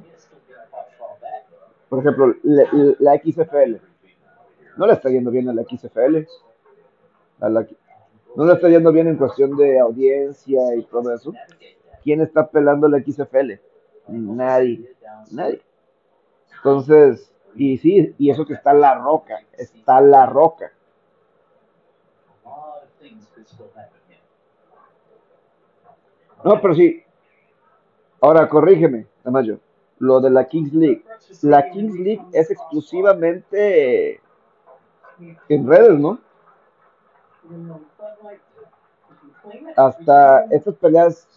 por 1.88 1.98
ejemplo, 2.00 2.34
la, 2.42 3.16
XFL, 3.18 3.76
no 4.76 4.86
le 4.86 4.92
está 4.94 5.10
yendo 5.10 5.30
bien 5.30 5.48
a 5.48 5.52
la 5.52 5.62
XFL, 5.62 6.26
a 7.40 7.48
la- 7.48 7.66
no 8.34 8.44
le 8.46 8.52
está 8.54 8.68
yendo 8.68 8.92
bien 8.92 9.08
en 9.08 9.16
cuestión 9.16 9.56
de 9.56 9.78
audiencia 9.78 10.74
y 10.74 10.82
todo 10.84 11.14
eso. 11.14 11.32
¿Quién 12.02 12.20
está 12.22 12.48
pelando 12.48 12.88
la 12.88 12.98
XFL? 12.98 13.60
Nadie, 14.08 14.94
nadie. 15.30 15.62
Entonces, 16.56 17.32
y 17.54 17.76
sí, 17.78 18.14
y 18.18 18.30
eso 18.30 18.46
que 18.46 18.54
está 18.54 18.72
la 18.72 18.94
roca, 18.94 19.40
está 19.58 20.00
la 20.00 20.26
roca. 20.26 20.72
No, 26.44 26.60
pero 26.60 26.74
sí. 26.74 27.02
Ahora, 28.20 28.48
corrígeme, 28.48 29.06
Tamayo. 29.22 29.58
Lo 29.98 30.20
de 30.20 30.30
la 30.30 30.46
Kings 30.46 30.72
League. 30.72 31.04
La 31.42 31.70
Kings 31.70 31.94
League 31.94 32.24
es 32.32 32.50
exclusivamente 32.50 34.20
en 35.48 35.66
redes, 35.66 35.98
¿no? 35.98 36.18
Hasta 39.76 40.44
estas 40.50 40.74
peleas, 40.76 41.28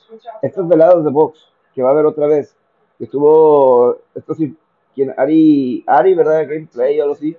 estas 0.41 0.67
veladas 0.67 1.03
de 1.03 1.11
box 1.11 1.51
que 1.73 1.81
va 1.81 1.89
a 1.89 1.91
haber 1.91 2.05
otra 2.05 2.27
vez. 2.27 2.55
Que 2.97 3.05
estuvo, 3.05 3.97
esto 4.15 4.33
sí, 4.33 4.57
quien, 4.93 5.13
Ari, 5.17 5.83
Ari, 5.85 6.15
¿verdad? 6.15 6.47
Gameplay 6.47 6.99
o 6.99 7.03
algo 7.03 7.15
así, 7.15 7.35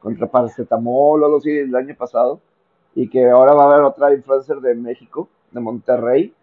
contra 0.00 0.26
Paracetamol 0.26 1.22
o 1.22 1.26
algo 1.26 1.38
así 1.38 1.50
el 1.50 1.74
año 1.74 1.94
pasado. 1.96 2.40
Y 2.94 3.08
que 3.08 3.28
ahora 3.28 3.54
va 3.54 3.64
a 3.64 3.66
haber 3.72 3.84
otra 3.84 4.12
influencer 4.12 4.60
de 4.60 4.74
México, 4.74 5.28
de 5.52 5.60
Monterrey. 5.60 6.34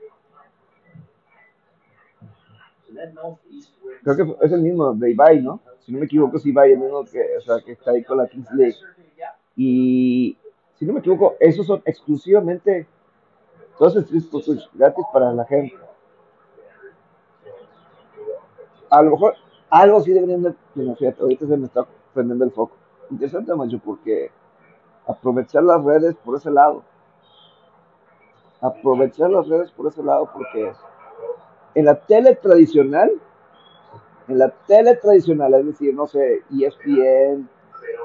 Creo 4.03 4.15
que 4.15 4.45
es 4.45 4.51
el 4.51 4.61
mismo, 4.61 4.93
de 4.93 5.11
Ibai, 5.11 5.41
¿no? 5.41 5.59
si 5.85 5.91
no 5.91 5.99
me 5.99 6.05
equivoco, 6.05 6.39
sí 6.39 6.51
Bayern 6.51 6.79
Múnich, 6.79 7.11
que, 7.11 7.37
o 7.37 7.41
sea, 7.41 7.59
que 7.63 7.73
está 7.73 7.91
ahí 7.91 8.03
con 8.03 8.17
la 8.17 8.27
Kings 8.27 8.51
League. 8.53 8.75
Y 9.55 10.37
si 10.75 10.85
no 10.85 10.93
me 10.93 10.99
equivoco, 10.99 11.35
esos 11.39 11.67
son 11.67 11.81
exclusivamente 11.85 12.87
todos 13.77 13.95
estos 13.97 14.45
pues, 14.45 14.69
gratis 14.73 15.05
para 15.11 15.33
la 15.33 15.45
gente. 15.45 15.77
A 18.89 19.01
lo 19.01 19.11
mejor 19.11 19.35
algo 19.69 20.01
sí 20.01 20.11
deberían 20.11 20.43
de, 20.43 20.53
bueno, 20.75 20.95
ahorita 21.19 21.47
se 21.47 21.57
me 21.57 21.65
está 21.65 21.85
prendiendo 22.13 22.45
el 22.45 22.51
foco. 22.51 22.77
Interesante, 23.09 23.53
macho, 23.55 23.79
porque 23.83 24.31
aprovechar 25.05 25.63
las 25.63 25.83
redes 25.83 26.15
por 26.23 26.37
ese 26.37 26.49
lado. 26.49 26.83
Aprovechar 28.61 29.29
las 29.29 29.47
redes 29.47 29.71
por 29.71 29.87
ese 29.87 30.01
lado, 30.01 30.29
porque 30.31 30.71
en 31.75 31.85
la 31.85 31.95
tele 31.95 32.35
tradicional, 32.35 33.11
en 34.27 34.37
la 34.37 34.49
tele 34.49 34.95
tradicional, 34.95 35.53
es 35.55 35.65
decir, 35.65 35.93
no 35.93 36.07
sé, 36.07 36.43
ESPN, 36.51 37.49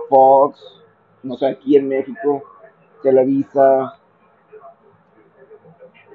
Fox, 0.09 0.83
no 1.23 1.37
sé, 1.37 1.47
aquí 1.47 1.77
en 1.77 1.89
México, 1.89 2.43
Televisa, 3.03 3.99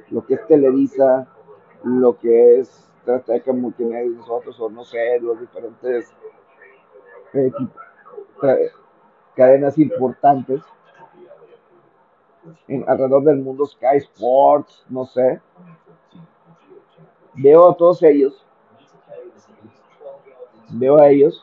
lo 0.09 0.25
que 0.25 0.35
es 0.35 0.47
Televisa, 0.47 1.27
lo 1.83 2.17
que 2.17 2.59
es 2.59 2.89
Azteca 3.07 3.51
Multimedia 3.51 4.09
nosotros, 4.09 4.59
o 4.59 4.69
no 4.69 4.83
sé, 4.83 5.19
los 5.19 5.39
diferentes 5.39 6.13
eh, 7.33 7.51
cadenas 9.35 9.77
importantes 9.77 10.61
en, 12.67 12.87
alrededor 12.87 13.23
del 13.23 13.37
mundo, 13.37 13.65
Sky 13.65 13.97
Sports, 13.97 14.85
no 14.89 15.05
sé. 15.05 15.41
Veo 17.35 17.69
a 17.69 17.75
todos 17.75 18.01
ellos, 18.03 18.45
veo 20.69 20.97
a 20.97 21.09
ellos, 21.09 21.41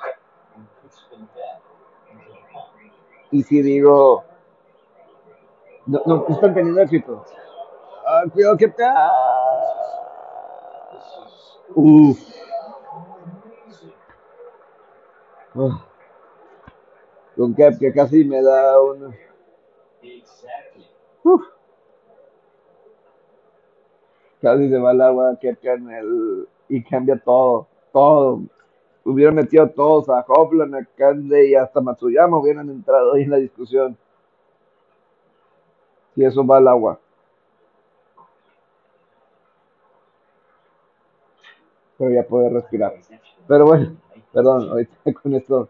y 3.33 3.43
si 3.43 3.63
digo, 3.63 4.25
no, 5.87 6.01
no 6.07 6.27
están 6.29 6.55
teniendo 6.55 6.81
éxito. 6.81 7.25
Ah, 8.07 8.23
cuidado 8.33 8.57
que 8.57 8.69
te... 8.69 8.85
Uf. 11.75 12.19
Uf. 15.55 15.75
Con 17.37 17.55
Kep 17.55 17.79
que 17.79 17.93
casi 17.93 18.25
me 18.25 18.43
da 18.43 18.81
un... 18.81 19.15
Uf. 21.23 21.60
Casi 24.41 24.69
se 24.69 24.79
va 24.79 24.93
el 24.93 25.01
agua 25.01 25.37
Kepka 25.41 25.75
en 25.75 25.91
el... 25.91 26.49
y 26.69 26.83
cambia 26.83 27.19
todo, 27.19 27.67
todo. 27.93 28.41
Hubieran 29.05 29.35
metido 29.35 29.69
todos 29.71 30.09
a 30.09 30.25
Hopland, 30.27 30.75
a 30.75 30.85
Kande 30.97 31.49
y 31.49 31.55
hasta 31.55 31.81
Matsuyama 31.81 32.39
hubieran 32.39 32.69
entrado 32.71 33.15
ahí 33.15 33.23
en 33.23 33.31
la 33.31 33.37
discusión. 33.37 33.97
Si 36.15 36.25
eso 36.25 36.47
va 36.47 36.59
al 36.59 36.69
agua. 36.69 37.01
pero 42.01 42.13
ya 42.13 42.27
poder 42.27 42.55
respirar. 42.55 42.95
Pero 43.47 43.67
bueno, 43.67 43.95
perdón, 44.33 44.71
ahorita 44.71 45.13
con 45.23 45.35
esto. 45.35 45.69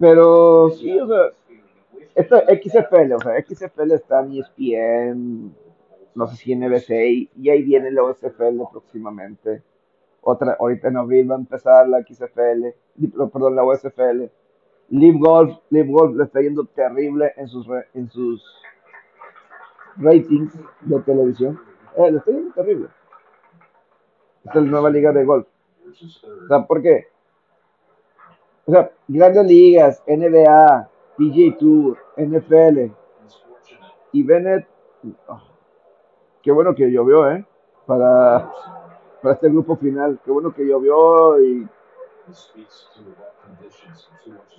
Pero 0.00 0.70
sí, 0.70 0.98
o 0.98 1.06
sea, 1.06 1.26
esto 2.14 2.36
XFL, 2.38 3.12
o 3.12 3.20
sea, 3.20 3.44
XFL 3.44 3.92
está 3.92 4.20
en 4.20 4.32
ESPN, 4.32 5.54
no 6.14 6.26
sé 6.26 6.36
si 6.36 6.52
en 6.52 6.60
NBC, 6.60 7.28
y 7.36 7.50
ahí 7.50 7.62
viene 7.62 7.92
la 7.92 8.04
USFL 8.04 8.62
próximamente. 8.72 9.62
Otra, 10.22 10.56
ahorita 10.58 10.88
en 10.88 10.96
abril 10.96 11.30
va 11.30 11.34
a 11.34 11.38
empezar 11.38 11.86
la 11.86 12.02
XFL, 12.02 12.74
perdón, 13.30 13.54
la 13.54 13.64
USFL. 13.64 14.30
Live 14.88 15.18
Golf, 15.18 15.58
Live 15.68 15.92
Golf 15.92 16.16
le 16.16 16.24
está 16.24 16.40
yendo 16.40 16.64
terrible 16.64 17.32
en 17.36 17.46
sus, 17.46 17.66
en 17.94 18.10
sus 18.10 18.42
ratings 19.96 20.52
de 20.80 21.00
televisión. 21.00 21.60
Eh, 21.96 22.10
le 22.10 22.18
está 22.18 22.30
yendo 22.30 22.54
terrible. 22.54 22.88
Esta 24.44 24.58
es 24.58 24.64
la 24.64 24.70
nueva 24.70 24.90
liga 24.90 25.12
de 25.12 25.24
golf. 25.24 25.46
O 26.50 26.66
¿por 26.66 26.82
qué? 26.82 27.06
O 28.70 28.72
sea, 28.72 28.88
grandes 29.08 29.46
ligas, 29.46 30.00
NBA, 30.06 30.88
PGA 31.16 31.58
Tour, 31.58 31.98
NFL. 32.16 32.92
Y 34.12 34.22
Bennett, 34.22 34.68
oh, 35.26 35.40
qué 36.40 36.52
bueno 36.52 36.72
que 36.76 36.88
llovió, 36.88 37.28
¿eh? 37.32 37.44
Para, 37.84 38.48
para 39.20 39.34
este 39.34 39.48
grupo 39.48 39.74
final. 39.74 40.20
Qué 40.24 40.30
bueno 40.30 40.54
que 40.54 40.64
llovió 40.64 41.42
y 41.42 41.68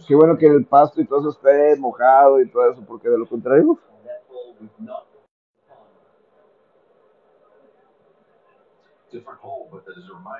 Qué 0.05 0.13
bueno 0.13 0.37
que 0.37 0.47
el 0.47 0.65
pasto 0.65 0.99
y 0.99 1.05
todo 1.07 1.21
eso 1.21 1.29
esté 1.29 1.79
mojado 1.79 2.41
y 2.41 2.49
todo 2.49 2.69
eso, 2.69 2.83
porque 2.85 3.07
de 3.07 3.17
lo 3.17 3.25
contrario. 3.25 3.79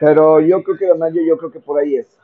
Pero 0.02 0.41
yo 0.41 0.61
creo 0.61 0.77
que 0.77 0.88
yo, 0.88 1.22
yo 1.26 1.38
creo 1.38 1.52
que 1.52 1.61
por 1.61 1.80
ahí 1.80 1.95
es. 1.95 2.19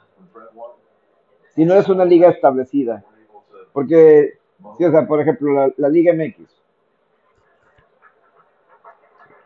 Si 1.58 1.66
no 1.66 1.74
es 1.74 1.90
una 1.90 2.06
liga 2.06 2.30
establecida. 2.30 3.04
Porque, 3.74 4.40
si, 4.78 4.86
o 4.86 4.92
sea, 4.92 5.06
por 5.06 5.20
ejemplo, 5.20 5.74
la, 5.76 5.90
Liga 5.90 6.14
MX. 6.14 6.64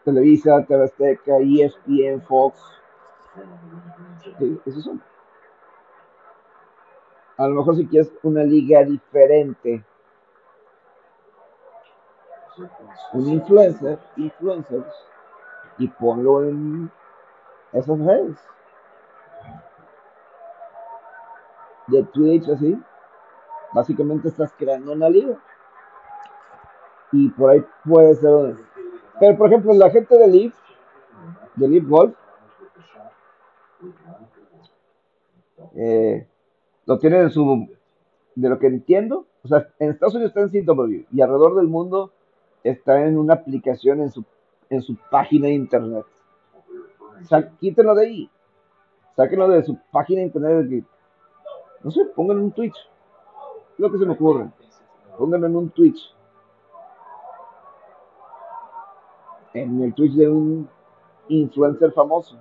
Televisa, 0.05 0.63
TV 0.67 0.83
Azteca, 0.83 1.38
ESPN, 1.39 2.21
Fox. 2.21 2.59
esos 4.65 4.83
son 4.83 5.01
a 7.41 7.47
lo 7.47 7.55
mejor 7.55 7.75
si 7.75 7.88
quieres 7.88 8.13
una 8.21 8.43
liga 8.43 8.83
diferente, 8.83 9.83
un 13.13 13.29
influencer, 13.29 13.97
influencers, 14.17 14.93
y 15.79 15.88
ponlo 15.88 16.43
en 16.43 16.91
esas 17.73 17.97
redes. 17.97 18.38
De 21.91 22.03
Twitch 22.03 22.49
así. 22.49 22.77
Básicamente 23.73 24.30
estás 24.30 24.53
creando 24.57 24.93
una 24.93 25.09
liga. 25.09 25.38
Y 27.11 27.30
por 27.30 27.51
ahí 27.51 27.63
puede 27.85 28.15
ser. 28.15 28.57
Pero 29.19 29.38
por 29.38 29.47
ejemplo, 29.47 29.73
la 29.73 29.89
gente 29.89 30.18
de 30.18 30.27
Leaf, 30.27 30.55
de 31.55 31.68
Leaf 31.68 31.88
Golf, 31.88 32.15
eh, 35.76 36.27
lo 36.85 36.97
tienen 36.97 37.23
en 37.23 37.30
su, 37.30 37.69
de 38.35 38.49
lo 38.49 38.59
que 38.59 38.68
entiendo, 38.68 39.26
o 39.43 39.47
sea, 39.47 39.69
en 39.80 39.91
Estados 39.91 40.15
Unidos 40.15 40.34
está 40.35 40.41
en 40.41 40.65
CW 40.65 41.05
y 41.11 41.22
alrededor 41.22 41.55
del 41.55 41.68
mundo 41.68 42.11
está 42.63 43.05
en 43.05 43.18
una 43.18 43.35
aplicación 43.35 44.01
en 44.01 44.11
su, 44.11 44.26
en 44.69 44.81
su 44.81 44.97
página 45.09 45.47
de 45.47 45.53
internet. 45.53 46.05
O 47.22 47.26
sea, 47.26 47.49
quítenlo 47.59 47.95
de 47.95 48.05
ahí. 48.05 48.30
Sáquenlo 49.15 49.47
de 49.49 49.63
su 49.63 49.77
página 49.91 50.22
de 50.22 50.27
internet. 50.27 50.85
No 51.83 51.91
sé, 51.91 52.05
pónganlo 52.15 52.41
en 52.41 52.45
un 52.47 52.51
Twitch. 52.51 52.77
Lo 53.77 53.91
que 53.91 53.97
se 53.97 54.05
me 54.05 54.13
ocurre. 54.13 54.49
Pónganlo 55.17 55.47
en 55.47 55.55
un 55.55 55.69
Twitch. 55.69 56.15
En 59.53 59.81
el 59.81 59.93
Twitch 59.93 60.13
de 60.13 60.29
un 60.29 60.69
influencer 61.27 61.91
famoso. 61.91 62.37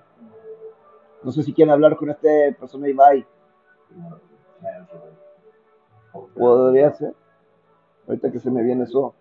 No 1.22 1.32
sé 1.32 1.42
si 1.42 1.52
quieren 1.52 1.72
hablar 1.72 1.96
con 1.96 2.10
este 2.10 2.54
persona 2.58 2.88
Ibai. 2.88 3.26
Podría 6.34 6.92
ser. 6.92 7.14
Ahorita 8.06 8.30
que 8.30 8.40
se 8.40 8.50
me 8.50 8.62
viene 8.62 8.84
eso 8.84 9.14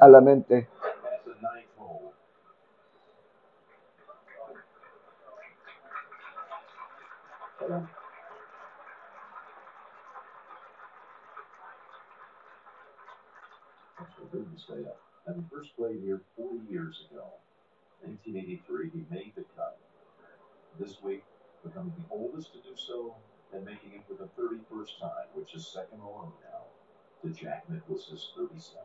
a 0.00 0.08
la 0.08 0.20
mente. 0.20 0.68
First 15.66 15.76
played 15.76 16.00
here 16.02 16.20
40 16.36 16.60
years 16.70 17.06
ago, 17.10 17.24
1983, 18.02 18.90
he 18.90 19.04
made 19.10 19.32
the 19.36 19.44
cut. 19.56 19.78
This 20.78 21.02
week, 21.02 21.24
becoming 21.64 21.94
the 21.96 22.14
oldest 22.14 22.52
to 22.52 22.58
do 22.58 22.76
so 22.76 23.14
and 23.52 23.64
making 23.64 23.92
it 23.94 24.02
for 24.06 24.14
the 24.14 24.28
31st 24.40 25.00
time, 25.00 25.26
which 25.34 25.54
is 25.54 25.66
second 25.66 26.00
alone 26.00 26.32
now 26.52 26.62
to 27.22 27.34
Jack 27.34 27.64
Nicklaus's 27.70 28.32
37. 28.36 28.82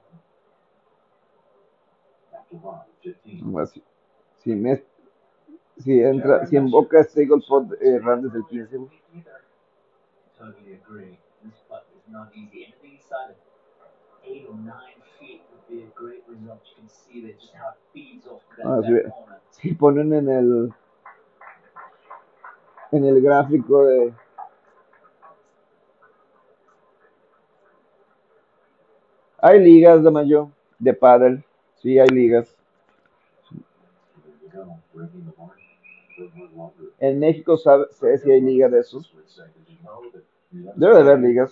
After 2.33 2.55
Ron, 2.57 2.79
15. 3.03 3.67
Si, 3.67 3.83
si, 4.43 4.55
me, 4.55 4.81
si, 5.77 5.99
entra, 5.99 6.45
si 6.47 6.55
en 6.55 6.71
Boca 6.71 7.01
este 7.01 7.25
golpe 7.25 7.75
eh, 7.81 7.99
Ran 7.99 8.21
desde 8.21 8.37
el 8.37 8.45
15. 8.45 8.89
Totally 10.37 10.73
agree. 10.73 11.19
This 11.43 11.59
putt 11.69 11.85
is 11.93 12.01
not 12.09 12.31
easy. 12.33 12.65
Anything 12.65 12.97
inside 12.97 13.31
of 13.31 13.37
eight 14.25 14.45
or 14.49 14.55
nine 14.55 14.97
feet 15.19 15.43
Ah, 18.63 18.77
opponent. 18.79 19.13
Si 19.51 19.73
ponen 19.73 20.13
en 20.13 20.29
el 20.29 20.73
en 22.91 23.05
el 23.05 23.21
gráfico 23.21 23.85
de 23.85 24.13
hay 29.37 29.59
ligas 29.59 30.03
de 30.03 30.11
mayo 30.11 30.51
de 30.79 30.93
pádel, 30.93 31.43
sí 31.81 31.99
hay 31.99 32.09
ligas. 32.09 32.55
En 36.99 37.19
México 37.19 37.57
sabe, 37.57 37.85
sé 37.91 38.17
si 38.17 38.31
hay 38.31 38.41
liga 38.41 38.69
de 38.69 38.79
esos. 38.79 39.11
Debe 40.51 40.95
de 40.95 40.99
haber 41.01 41.19
ligas. 41.19 41.51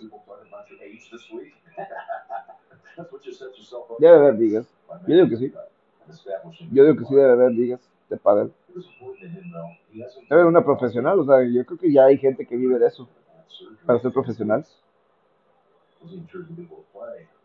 Debe 3.99 4.15
haber 4.15 4.35
ligas. 4.35 4.67
Yo 5.07 5.15
digo 5.15 5.29
que 5.29 5.37
sí. 5.37 5.53
Yo 6.71 6.83
digo 6.83 6.97
que 6.97 7.05
sí 7.05 7.15
debe 7.15 7.31
haber 7.31 7.51
ligas 7.51 7.79
de 8.09 8.17
pádel. 8.17 8.51
Debe 8.73 10.25
haber 10.29 10.45
una 10.45 10.63
profesional, 10.63 11.19
o 11.19 11.25
sea, 11.25 11.43
yo 11.43 11.65
creo 11.65 11.77
que 11.77 11.91
ya 11.91 12.05
hay 12.05 12.17
gente 12.17 12.45
que 12.45 12.55
vive 12.55 12.79
de 12.79 12.87
eso, 12.87 13.07
para 13.85 13.99
ser 13.99 14.11
profesionales. 14.11 14.75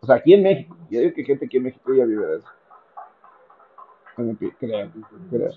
O 0.00 0.06
sea, 0.06 0.16
aquí 0.16 0.34
en 0.34 0.42
México, 0.42 0.76
yo 0.90 1.00
digo 1.00 1.14
que 1.14 1.24
gente 1.24 1.46
aquí 1.46 1.56
en 1.56 1.64
México 1.64 1.94
ya 1.94 2.04
vive 2.04 2.26
de 2.26 2.36
eso. 2.38 2.48
Creo, 4.58 4.90
creo. 5.30 5.50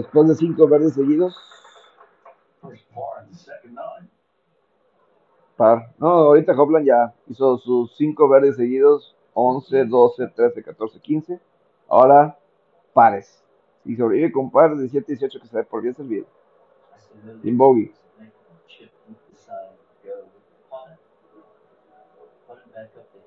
Después 0.00 0.28
de 0.28 0.34
cinco 0.34 0.66
verdes 0.66 0.94
seguidos, 0.94 1.36
par. 5.58 5.92
No, 5.98 6.08
ahorita 6.08 6.58
Hopland 6.58 6.86
ya 6.86 7.14
hizo 7.26 7.58
sus 7.58 7.94
cinco 7.98 8.26
verdes 8.26 8.56
seguidos, 8.56 9.14
11, 9.34 9.84
12, 9.84 10.28
13, 10.28 10.62
14, 10.62 11.00
15. 11.00 11.40
Ahora, 11.86 12.38
pares. 12.94 13.44
Si 13.84 13.94
sobrevive 13.94 14.32
con 14.32 14.50
par, 14.50 14.74
17, 14.74 15.12
18, 15.12 15.38
que 15.38 15.46
se 15.46 15.56
ve 15.58 15.64
por 15.64 15.82
bien 15.82 15.94
servido. 15.94 16.24
Sin 17.42 17.58
bogey. 17.58 17.92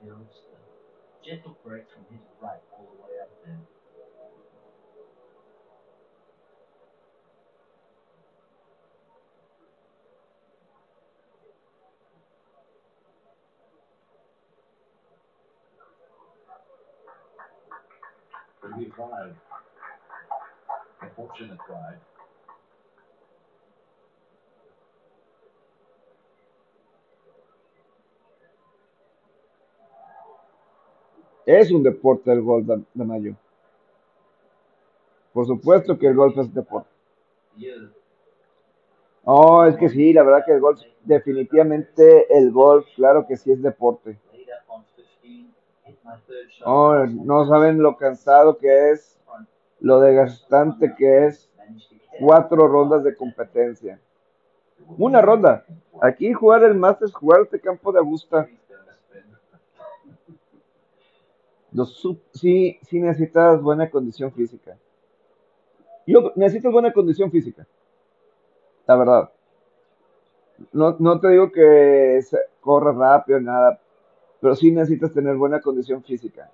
a 0.10 1.24
gentle 1.24 1.56
break 1.64 1.86
from 1.94 2.04
his 2.10 2.20
right 2.42 2.62
all 2.74 2.90
the 2.92 3.04
way 3.04 3.20
up 3.22 3.30
there. 3.46 3.60
Es 31.46 31.72
un 31.72 31.84
deporte 31.84 32.32
el 32.32 32.42
golf 32.42 32.66
de, 32.66 33.06
mayo. 33.06 33.36
Por 35.34 35.46
supuesto 35.46 35.98
que 35.98 36.08
el 36.08 36.16
golf 36.16 36.38
es 36.38 36.54
deporte. 36.54 36.90
Oh, 39.26 39.66
es 39.66 39.76
que 39.78 39.90
sí, 39.90 40.14
la 40.14 40.24
verdad 40.24 40.46
que 40.46 40.54
el 40.54 40.62
golf, 40.62 40.80
definitivamente 41.04 42.26
el 42.38 42.52
golf, 42.52 42.86
claro 42.96 43.26
que 43.28 43.38
sí 43.38 43.52
es 43.52 43.62
deporte. 43.62 44.20
laid 44.34 44.50
up 44.50 44.68
on 44.68 44.84
15, 44.96 45.06
hit 45.22 45.46
my 45.46 45.54
third 45.54 45.62
shot. 45.62 45.73
Oh, 46.66 47.06
no 47.06 47.46
saben 47.46 47.82
lo 47.82 47.98
cansado 47.98 48.58
que 48.58 48.92
es, 48.92 49.20
lo 49.80 50.00
desgastante 50.00 50.96
que 50.96 51.26
es 51.26 51.50
cuatro 52.20 52.68
rondas 52.68 53.04
de 53.04 53.16
competencia. 53.16 54.00
Una 54.98 55.22
ronda. 55.22 55.66
Aquí 56.02 56.32
jugar 56.34 56.64
el 56.64 56.76
Masters, 56.76 57.14
jugar 57.14 57.42
este 57.42 57.60
campo 57.60 57.92
de 57.92 58.00
Augusta, 58.00 58.48
los 61.72 62.02
sí, 62.34 62.80
sí 62.84 63.00
necesitas 63.00 63.62
buena 63.62 63.90
condición 63.90 64.32
física. 64.32 64.78
Yo 66.06 66.32
necesitas 66.36 66.72
buena 66.72 66.94
condición 66.94 67.32
física. 67.32 67.66
La 68.86 68.96
verdad. 68.96 69.32
No, 70.72 70.96
no 71.00 71.20
te 71.20 71.30
digo 71.30 71.52
que 71.52 72.20
corras 72.62 72.96
rápido, 72.96 73.40
nada, 73.40 73.80
pero 74.44 74.58
sí 74.58 74.74
necesitas 74.74 75.14
tener 75.14 75.38
buena 75.38 75.62
condición 75.62 76.04
física. 76.04 76.52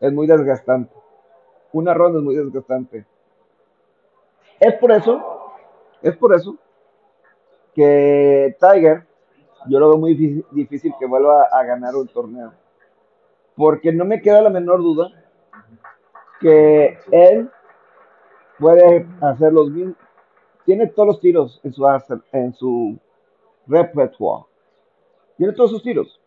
Es 0.00 0.10
muy 0.10 0.26
desgastante. 0.26 0.90
Una 1.70 1.92
ronda 1.92 2.18
es 2.18 2.24
muy 2.24 2.34
desgastante. 2.34 3.04
Es 4.58 4.72
por 4.76 4.90
eso, 4.90 5.22
es 6.00 6.16
por 6.16 6.34
eso 6.34 6.56
que 7.74 8.56
Tiger, 8.58 9.06
yo 9.68 9.80
lo 9.80 9.90
veo 9.90 9.98
muy 9.98 10.14
difícil, 10.14 10.46
difícil 10.52 10.94
que 10.98 11.04
vuelva 11.04 11.42
a 11.42 11.62
ganar 11.62 11.94
un 11.94 12.08
torneo. 12.08 12.54
Porque 13.54 13.92
no 13.92 14.06
me 14.06 14.22
queda 14.22 14.40
la 14.40 14.48
menor 14.48 14.78
duda 14.78 15.10
que 16.40 16.96
él 17.12 17.50
puede 18.58 19.06
hacer 19.20 19.52
los 19.52 19.70
mismos, 19.70 19.96
tiene 20.64 20.86
todos 20.86 21.06
los 21.06 21.20
tiros 21.20 21.60
en 21.64 21.74
su 21.74 21.86
en 22.32 22.54
su 22.54 22.98
repertoire. 23.66 24.46
Tiene 25.36 25.52
todos 25.52 25.70
sus 25.70 25.82
tiros. 25.82 26.19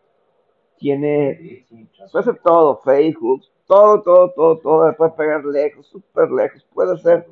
Tiene, 0.76 1.66
puede 2.10 2.22
hacer 2.22 2.40
todo, 2.42 2.80
fade 2.84 3.14
hooks, 3.20 3.50
todo, 3.66 4.02
todo, 4.02 4.30
todo, 4.32 4.58
todo, 4.58 4.96
puede 4.96 5.10
pegar 5.12 5.44
lejos, 5.44 5.86
súper 5.86 6.30
lejos, 6.30 6.64
puede 6.74 6.94
hacer 6.94 7.26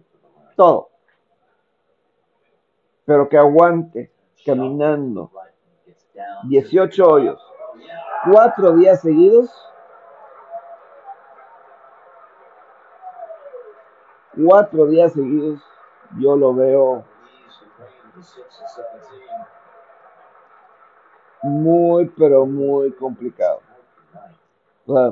todo. 0.57 0.89
Pero 3.05 3.29
que 3.29 3.37
aguante 3.37 4.13
caminando 4.45 5.31
right, 5.35 5.55
gets 5.85 6.07
down. 6.15 6.49
18 6.49 7.07
hoyos, 7.07 7.43
cuatro 8.31 8.77
días 8.77 9.01
seguidos, 9.01 9.51
cuatro 14.35 14.87
días 14.87 15.13
seguidos, 15.13 15.61
yo 16.19 16.37
lo 16.37 16.55
veo 16.55 17.05
Leaves 17.43 17.59
the 17.61 17.85
green 17.85 18.13
to 18.15 18.23
six 18.23 18.61
and 18.61 18.71
seventeen. 18.71 19.47
Muy, 21.43 22.07
pero 22.17 22.47
muy 22.47 22.93
complicado. 22.93 23.61
O 24.87 24.95
sea, 24.95 25.09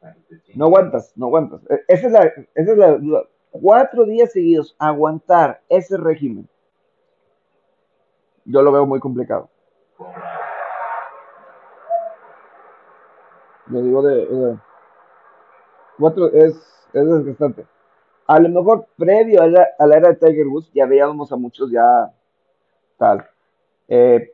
Back 0.00 0.16
at 0.16 0.16
15. 0.28 0.52
no 0.56 0.64
aguantas, 0.66 1.12
no 1.16 1.26
aguantas. 1.26 1.60
E- 1.70 1.84
Esa 1.88 2.06
es 2.06 2.12
la, 2.12 2.20
esa 2.54 2.72
es 2.72 2.78
la. 2.78 2.98
Cuatro 3.50 4.04
días 4.04 4.32
seguidos, 4.32 4.74
aguantar 4.78 5.62
ese 5.68 5.96
régimen, 5.96 6.48
yo 8.44 8.62
lo 8.62 8.72
veo 8.72 8.84
muy 8.84 8.98
complicado. 9.00 9.48
Lo 13.66 13.80
digo 13.82 14.02
de, 14.02 14.26
de- 14.26 14.58
cuatro 15.98 16.26
es, 16.32 16.54
es 16.92 17.06
desgastante. 17.08 17.66
A 18.26 18.38
lo 18.40 18.48
mejor 18.48 18.86
previo 18.96 19.42
a 19.42 19.46
la, 19.46 19.68
a 19.78 19.86
la 19.86 19.96
era 19.96 20.08
de 20.10 20.16
Tiger 20.16 20.46
Woods 20.48 20.70
ya 20.72 20.86
veíamos 20.86 21.30
a 21.32 21.36
muchos 21.36 21.70
ya 21.70 22.12
tal. 22.98 23.26
eh, 23.88 24.33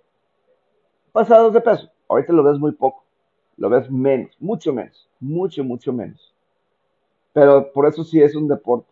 pasados 1.12 1.52
de 1.52 1.60
peso. 1.60 1.90
Ahorita 2.08 2.32
lo 2.32 2.42
ves 2.42 2.58
muy 2.58 2.72
poco. 2.72 3.04
Lo 3.56 3.68
ves 3.68 3.90
menos, 3.90 4.34
mucho 4.40 4.72
menos, 4.72 5.08
mucho, 5.20 5.62
mucho 5.62 5.92
menos. 5.92 6.34
Pero 7.32 7.72
por 7.72 7.86
eso 7.86 8.02
sí 8.04 8.20
es 8.20 8.34
un 8.34 8.48
deporte. 8.48 8.88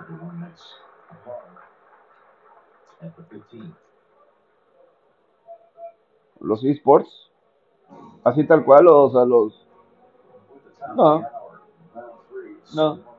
Everyone 0.00 0.38
makes 0.40 0.62
a 1.10 1.14
par 1.24 1.64
at 3.02 3.16
the 3.16 3.38
15. 3.50 3.74
Los 6.40 6.62
esports, 6.64 7.30
así 8.22 8.46
tal 8.46 8.64
cual, 8.64 8.86
o 8.88 9.10
sea, 9.10 9.24
los, 9.24 9.64
No. 10.94 11.24
No. 12.74 13.13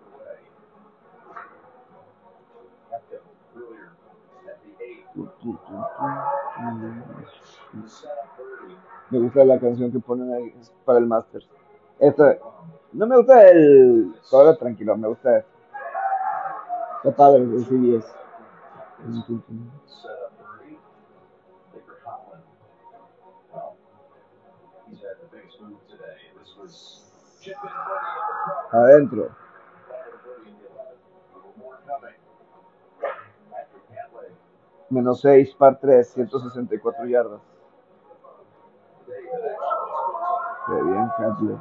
Me 9.11 9.19
gusta 9.19 9.45
la 9.45 9.59
canción 9.59 9.91
que 9.91 9.99
ponen 9.99 10.33
ahí 10.33 10.55
para 10.83 10.97
el 10.99 11.05
Masters. 11.05 11.47
Esta, 11.99 12.37
no 12.93 13.05
me 13.05 13.17
gusta 13.17 13.47
el 13.49 14.15
todo 14.29 14.57
tranquilo, 14.57 14.97
me 14.97 15.07
gusta. 15.07 15.45
Está 16.97 17.15
padre 17.15 17.43
el. 17.43 18.03
Tu, 19.27 19.39
tu, 19.39 19.53
Menos 34.89 35.21
6, 35.21 35.55
par 35.55 35.79
3, 35.79 36.07
164 36.07 37.05
yardas. 37.07 37.41
Qué 40.67 40.73
bien. 40.83 41.07
Saturday. 41.17 41.57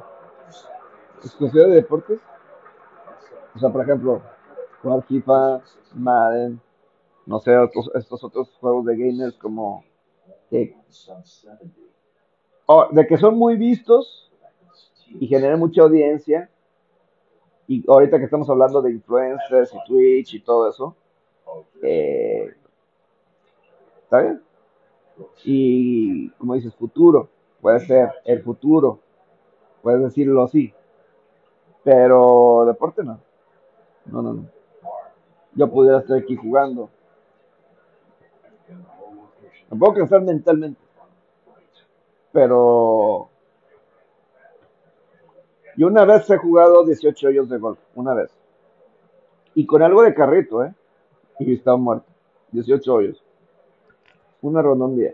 ¿Exclusivo 1.23 1.65
de 1.65 1.75
deportes? 1.75 2.19
O 3.55 3.59
sea, 3.59 3.69
por 3.69 3.81
ejemplo, 3.81 4.21
jugar 4.81 5.61
Madden, 5.93 6.61
no 7.25 7.39
sé, 7.39 7.57
otros, 7.57 7.89
estos 7.95 8.23
otros 8.23 8.51
juegos 8.59 8.85
de 8.85 8.97
gamers 8.97 9.35
como 9.37 9.83
que, 10.49 10.77
Sub 10.89 11.25
70. 11.25 11.73
oh, 12.67 12.87
de 12.91 13.07
que 13.07 13.17
son 13.17 13.37
muy 13.37 13.55
vistos 13.55 14.31
y 15.07 15.27
generan 15.27 15.59
mucha 15.59 15.81
audiencia. 15.81 16.49
Y 17.67 17.83
ahorita 17.89 18.19
que 18.19 18.25
estamos 18.25 18.47
hablando 18.49 18.81
de 18.81 18.91
influencers 18.91 19.73
y 19.73 19.77
Twitch 19.87 20.35
y 20.35 20.43
todo 20.43 20.69
eso, 20.69 20.95
eh, 21.81 22.53
Y 25.43 26.29
como 26.31 26.55
dices, 26.55 26.75
futuro, 26.75 27.29
puede 27.61 27.79
ser 27.79 28.11
el 28.25 28.41
futuro, 28.43 28.99
puedes 29.81 30.01
decirlo 30.01 30.43
así, 30.43 30.73
pero 31.83 32.63
deporte 32.65 33.03
no, 33.03 33.19
no, 34.05 34.21
no, 34.21 34.33
no. 34.33 34.45
Yo 35.53 35.71
pudiera 35.71 35.99
estar 35.99 36.17
aquí 36.17 36.35
jugando, 36.35 36.89
me 39.69 39.79
puedo 39.79 39.93
cansar 39.93 40.21
mentalmente, 40.21 40.81
pero 42.31 43.29
yo 45.77 45.87
una 45.87 46.05
vez 46.05 46.29
he 46.29 46.37
jugado 46.37 46.85
18 46.85 47.27
hoyos 47.27 47.49
de 47.49 47.57
golf, 47.57 47.79
una 47.95 48.13
vez, 48.13 48.31
y 49.53 49.65
con 49.65 49.81
algo 49.81 50.03
de 50.03 50.13
carrito, 50.13 50.63
¿eh? 50.63 50.73
Y 51.39 51.53
estaba 51.53 51.77
muerto, 51.77 52.05
18 52.51 52.93
hoyos, 52.93 53.24
una 54.47 54.61
ronda 54.61 54.85
un 54.85 54.97
día. 54.97 55.13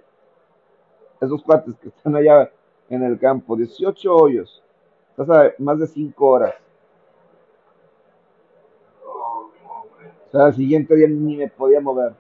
Esos 1.20 1.44
cuates 1.44 1.76
que 1.78 1.90
están 1.90 2.16
allá 2.16 2.52
en 2.90 3.03
el 3.03 3.20
campo, 3.20 3.56
18 3.56 4.14
hoyos, 4.14 4.64
estás 5.12 5.30
a 5.30 5.53
más 5.60 5.80
de 5.80 5.88
5 5.88 6.26
horas. 6.26 6.56
O 9.06 10.32
sea, 10.32 10.45
al 10.45 10.56
siguiente 10.56 10.95
día 10.95 11.08
ni 11.08 11.38
me 11.38 11.48
podía 11.49 11.82
mover. 11.82 12.14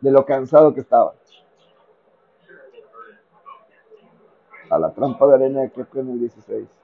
De 0.00 0.10
lo 0.10 0.24
cansado 0.24 0.74
que 0.74 0.80
estaba. 0.80 1.14
A 4.70 4.78
la 4.78 4.92
trampa 4.92 5.26
de 5.26 5.34
arena, 5.34 5.68
que 5.68 5.80
en 5.98 6.10
el 6.10 6.20
16. 6.20 6.77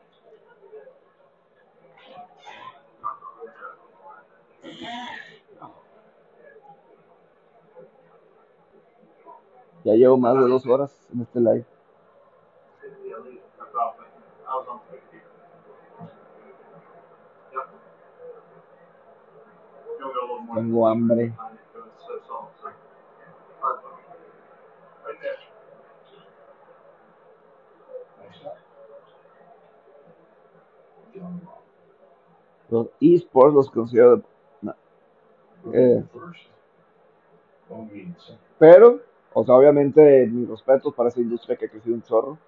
Ya 9.85 9.93
llevo 9.93 10.17
más 10.17 10.35
de 10.35 10.49
dos 10.49 10.67
horas 10.67 10.99
en 11.13 11.21
este 11.21 11.41
live. 11.41 11.65
Tengo 20.55 20.89
hambre. 20.89 21.35
Los 32.71 32.89
esports 33.01 33.55
los 33.55 33.71
considero... 33.71 34.23
no. 34.63 34.75
Eh, 35.73 36.05
pero, 38.59 39.01
o 39.35 39.45
sea, 39.45 39.55
obviamente 39.57 40.27
mis 40.27 40.49
respetos 40.49 40.95
para 40.95 41.11
esa 41.11 41.21
industria 41.21 41.57
que 41.57 41.67
ha 41.67 41.71
crecido 41.71 41.95
un 41.95 42.03
chorro. 42.03 42.39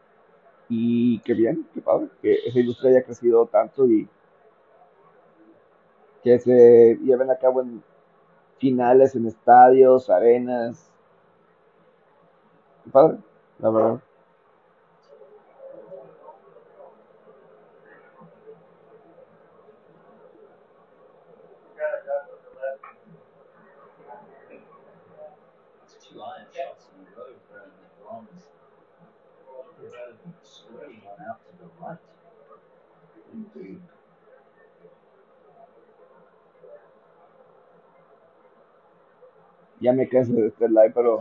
Y 0.68 1.20
qué 1.20 1.34
bien, 1.34 1.66
qué 1.74 1.80
padre, 1.82 2.08
que 2.22 2.34
esa 2.46 2.60
industria 2.60 2.90
haya 2.92 3.04
crecido 3.04 3.46
tanto 3.46 3.86
y 3.86 4.08
que 6.22 6.38
se 6.38 6.98
lleven 7.02 7.30
a 7.30 7.36
cabo 7.38 7.62
en 7.62 7.82
finales, 8.58 9.14
en 9.14 9.26
estadios, 9.26 10.10
arenas. 10.10 10.90
Qué 12.84 12.90
padre, 12.90 13.18
la 13.58 13.70
verdad. 13.70 14.00
It's 25.84 25.94
two 26.04 26.20
iron 26.20 26.46
shots 26.52 26.88
in 26.94 27.06
a 27.06 27.18
row 27.18 27.32
for 27.48 27.62
the 27.64 28.02
bronze. 28.02 28.48
Straight 30.42 31.04
one 31.04 31.26
out 31.28 31.38
to 31.46 31.58
the 31.58 31.68
right. 31.80 31.98
Indeed. 33.32 33.80
Ya 39.86 39.92
me 39.92 40.08
cansé 40.08 40.32
de 40.32 40.48
este 40.48 40.68
live, 40.68 40.90
pero 40.92 41.20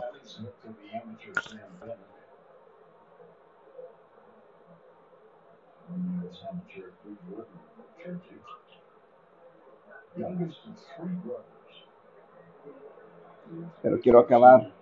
pero 13.82 14.00
quiero 14.00 14.18
acabar. 14.18 14.72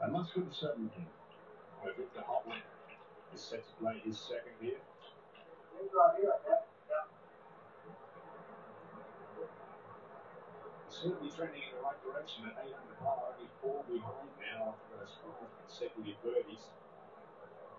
Go 0.00 0.24
to 0.24 0.48
17. 0.48 0.88
Where 1.84 1.92
Victor 1.92 2.24
Hovland 2.24 2.64
is 3.36 3.40
set 3.40 3.60
to 3.68 3.72
play 3.76 4.00
his 4.00 4.16
second 4.16 4.56
here. 4.56 4.80
It's 10.88 10.96
certainly 10.96 11.28
trending 11.36 11.60
in 11.60 11.72
the 11.76 11.84
right 11.84 12.00
direction 12.00 12.48
at 12.48 12.64
8 12.64 12.72
under 12.80 12.96
par, 13.04 13.28
only 13.28 13.48
four 13.60 13.84
behind 13.84 14.32
now 14.40 14.72
after 14.72 15.04
those 15.04 15.20
five 15.20 15.52
consecutive 15.68 16.16
birdies. 16.24 16.72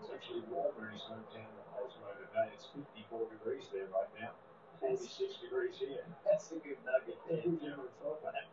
It's 0.02 0.14
actually 0.14 0.46
warmer 0.46 0.94
in 0.94 1.02
his 1.02 1.06
hometown 1.10 1.50
of 1.58 1.66
Oslo 1.74 2.06
today. 2.22 2.54
It's 2.54 2.70
54 2.70 3.34
degrees 3.34 3.66
there 3.74 3.90
right 3.90 4.14
now. 4.22 4.38
46 4.78 5.42
degrees 5.42 5.74
here. 5.82 6.06
That's 6.22 6.54
a 6.54 6.62
good 6.62 6.78
nugget. 6.86 7.18
Yeah, 7.30 7.42
who 7.42 7.58
never 7.62 7.90
thought 7.98 8.22
that? 8.30 8.46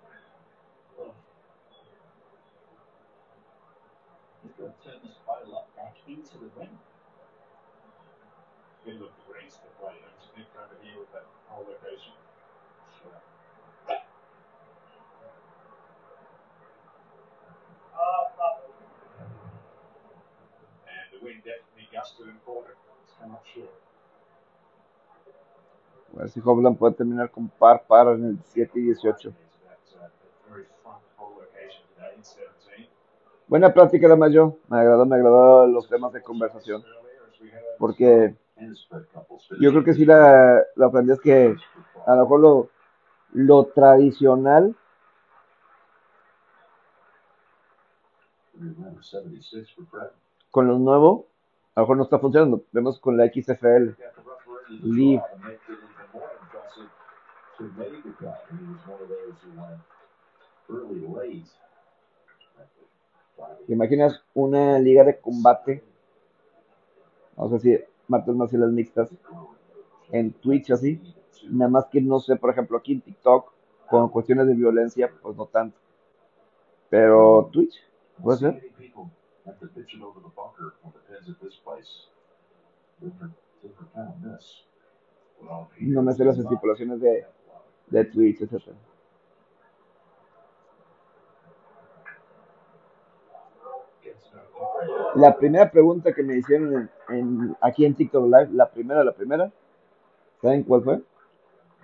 Oh, 1.01 1.13
He's 4.59 4.67
going 4.67 4.75
to 4.75 4.91
turn 4.91 4.99
this 5.07 5.15
quite 5.25 5.47
a 5.47 5.51
lot 5.55 5.71
back 5.77 5.95
into 6.09 6.35
the 6.35 6.51
ring. 6.59 6.75
good 8.85 8.99
look 8.99 9.15
at 9.15 9.31
greens 9.31 9.55
to 9.55 9.71
play. 9.79 9.95
Don't 9.95 10.19
you 10.19 10.31
think 10.35 10.49
over 10.59 10.75
here 10.83 10.99
with 10.99 11.13
that 11.15 11.23
whole 11.47 11.63
location? 11.63 12.11
Sure. 12.99 13.15
And 20.91 21.07
the 21.15 21.25
wind 21.25 21.39
definitely 21.47 21.87
gusted 21.95 22.27
and 22.27 22.45
caught 22.45 22.67
it. 22.67 22.77
It's 23.05 23.15
come 23.15 23.31
up 23.39 23.47
short. 23.55 23.71
A 26.15 26.19
ver 26.19 26.29
si 26.31 26.41
Hovland 26.41 26.79
puede 26.79 26.97
terminar 26.97 27.31
con 27.31 27.49
par 27.49 27.85
par 27.87 28.09
en 28.09 28.25
el 28.25 28.39
7 28.43 28.81
y 28.81 28.83
18. 28.83 29.33
Buena 33.49 33.73
plática 33.73 34.07
la 34.09 34.17
Mayo. 34.17 34.59
Me 34.69 34.79
agradó, 34.79 35.07
me 35.07 35.17
agradó 35.17 35.67
los 35.67 35.89
temas 35.89 36.13
de 36.13 36.23
conversación. 36.23 36.85
Porque 37.79 38.35
yo 39.61 39.71
creo 39.71 39.85
que 39.85 39.95
sí 39.95 40.05
la, 40.05 40.63
la 40.77 40.87
aprendí 40.87 41.13
es 41.13 41.21
que 41.21 41.57
a 42.07 42.15
lo 42.15 42.23
mejor 42.23 42.41
lo, 42.41 42.69
lo 43.33 43.65
tradicional 43.67 44.75
Remember 48.55 49.03
76 49.03 49.73
for 49.73 49.85
Brett. 49.93 50.13
con 50.51 50.67
lo 50.67 50.79
nuevo 50.79 51.27
a 51.77 51.81
lo 51.81 51.85
mejor 51.85 51.97
no 51.97 52.03
está 52.03 52.19
funcionando. 52.19 52.65
Vemos 52.73 52.99
con 52.99 53.17
la 53.17 53.29
XFL. 53.29 53.95
Leave. 54.83 55.23
¿Te 63.67 63.73
imaginas 63.73 64.25
una 64.35 64.79
liga 64.79 65.05
de 65.05 65.19
combate? 65.19 65.83
Vamos 67.37 67.53
a 67.53 67.57
decir, 67.57 67.87
martes 68.09 68.35
marciales 68.35 68.71
mixtas 68.71 69.11
en 70.11 70.33
Twitch 70.33 70.71
así. 70.71 71.01
Nada 71.51 71.71
más 71.71 71.87
que 71.87 72.01
no 72.01 72.19
sé, 72.19 72.37
por 72.37 72.51
ejemplo, 72.51 72.79
aquí 72.79 72.95
en 72.95 73.01
TikTok, 73.01 73.53
con 73.89 74.09
cuestiones 74.09 74.47
de 74.47 74.55
violencia, 74.55 75.13
pues 75.23 75.37
no 75.37 75.47
tanto. 75.47 75.79
Pero 76.91 77.49
Twitch, 77.53 77.79
puede 78.23 78.39
ser. 78.39 78.63
No 85.81 86.03
me 86.03 86.13
sé 86.13 86.25
las 86.25 86.39
estipulaciones 86.39 87.01
de, 87.01 87.27
de 87.89 88.05
Twitch, 88.05 88.43
etc. 88.43 88.75
gets 94.09 94.33
no 94.33 94.68
La 95.15 95.37
primera 95.37 95.71
pregunta 95.71 96.13
que 96.13 96.23
me 96.23 96.37
hicieron 96.37 96.91
en, 97.09 97.57
aquí 97.61 97.85
en 97.85 97.95
TikTok 97.95 98.25
Live, 98.25 98.49
la 98.53 98.69
primera, 98.71 99.03
la 99.03 99.13
primera, 99.13 99.51
¿saben 100.41 100.63
cuál 100.63 100.83
fue? 100.83 101.03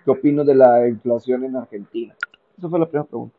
¿Qué 0.04 0.10
opino 0.10 0.44
de 0.44 0.54
la 0.54 0.86
inflación 0.86 1.44
en 1.44 1.56
Argentina? 1.56 2.14
Esa 2.56 2.68
fue 2.68 2.78
la 2.78 2.86
primera 2.86 3.08
pregunta. 3.08 3.36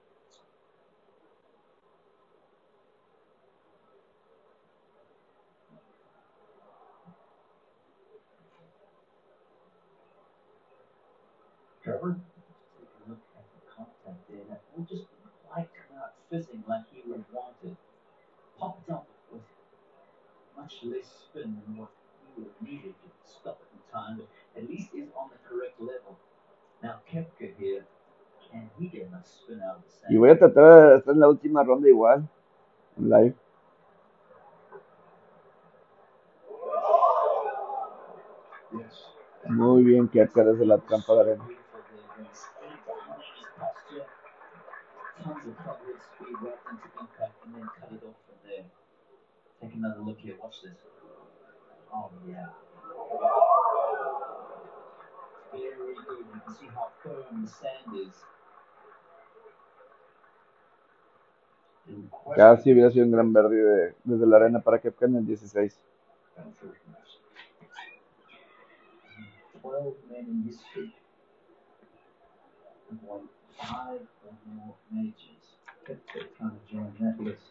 Trevor? 11.86 12.18
Take 12.18 12.90
a 13.06 13.10
look 13.10 13.22
at 13.38 13.46
the 13.54 13.62
contact 13.70 14.28
there. 14.28 14.42
That 14.50 14.62
ball 14.74 14.88
just 14.90 15.06
didn't 15.06 15.38
quite 15.48 15.70
come 15.78 16.02
out 16.02 16.14
fizzing 16.32 16.64
like 16.68 16.82
he 16.92 17.04
would 17.06 17.22
have 17.22 17.32
wanted. 17.32 17.78
Popped 18.58 18.90
up 18.90 19.06
with 19.32 19.44
much 20.58 20.82
less 20.84 21.30
spin 21.30 21.62
than 21.62 21.78
what 21.78 21.92
he 22.26 22.42
would 22.42 22.50
have 22.50 22.68
needed 22.68 22.96
to 23.04 23.10
stop 23.30 23.62
it 23.62 23.70
in 23.70 23.82
time, 23.94 24.18
but 24.18 24.28
at 24.58 24.68
least 24.68 24.90
is 24.96 25.14
on 25.16 25.30
the 25.30 25.38
correct 25.48 25.80
level. 25.80 26.18
Now 26.82 27.02
Kepka 27.06 27.54
here, 27.60 27.86
can 28.50 28.72
he 28.80 28.88
get 28.88 29.04
enough 29.08 29.28
spin 29.28 29.62
out 29.62 29.78
of 29.78 29.84
the 29.86 29.95
Y 30.10 30.18
voy 30.18 30.30
a 30.30 30.38
tratar 30.38 30.92
de 30.92 30.98
estar 30.98 31.14
en 31.14 31.20
la 31.20 31.30
última 31.30 31.64
ronda 31.64 31.90
igual, 31.90 32.28
en 32.98 33.10
live. 33.10 33.36
Muy 39.46 39.84
bien, 39.84 40.08
que 40.08 40.22
acá 40.22 40.44
desde 40.44 40.66
la 40.66 40.78
trampa 40.78 41.14
de 41.14 41.22
arena. 41.22 41.48
Very 55.52 55.72
good. 55.96 56.18
You 56.20 56.42
can 56.46 56.54
see 56.54 56.68
how 56.68 56.92
firm 57.02 57.46
the 57.46 57.48
sand 57.48 57.96
is. 57.96 58.16
In 58.18 58.24
question, 61.62 61.75
Casi 62.36 62.72
hubiera 62.72 62.92
sido 62.92 63.06
un 63.06 63.12
gran 63.12 63.32
verde 63.32 63.56
de- 63.64 63.96
desde 64.04 64.26
la 64.28 64.38
arena 64.38 64.60
para 64.60 64.80
que 64.80 64.92
en 65.02 65.16
el 65.16 65.26
16. 65.26 65.80
and 66.38 66.54
first 66.58 66.82
miss. 66.88 67.20
12 69.62 69.96
men 70.10 70.28
in 70.28 70.44
history 70.44 70.94
have 72.90 73.02
won 73.04 73.30
five 73.58 74.02
or 74.26 74.34
more 74.46 74.76
majors. 74.92 75.58
Kepka 75.86 76.20
trying 76.38 76.60
to 76.60 76.66
join 76.72 76.94
that 77.00 77.20
list. 77.20 77.42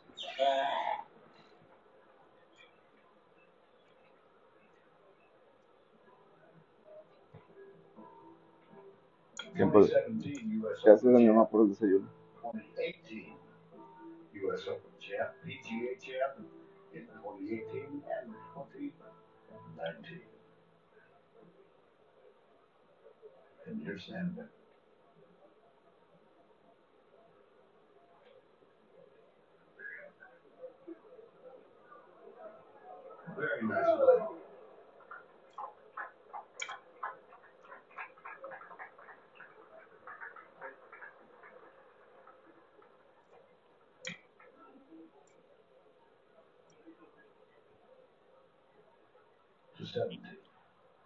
Siempre 9.55 9.81
2017 9.81 10.61
US 10.63 10.83
se 10.83 10.91
hace 10.91 11.07
Open 11.07 11.13
la 11.15 11.19
mi 11.21 11.29
mamá. 11.29 11.49
2018 14.45 14.53
US 14.53 14.69
Open 14.69 14.91
champ, 15.01 15.31
PGA 15.47 15.97
champ 16.01 16.47
in 16.95 17.07
2018 17.07 18.03
and 18.21 18.35
2019. 18.55 20.21
And 23.67 23.83
here's 23.83 24.05
Sandman. 24.07 24.49
Very 33.37 33.63
nice 33.67 34.44
17. 49.95 50.19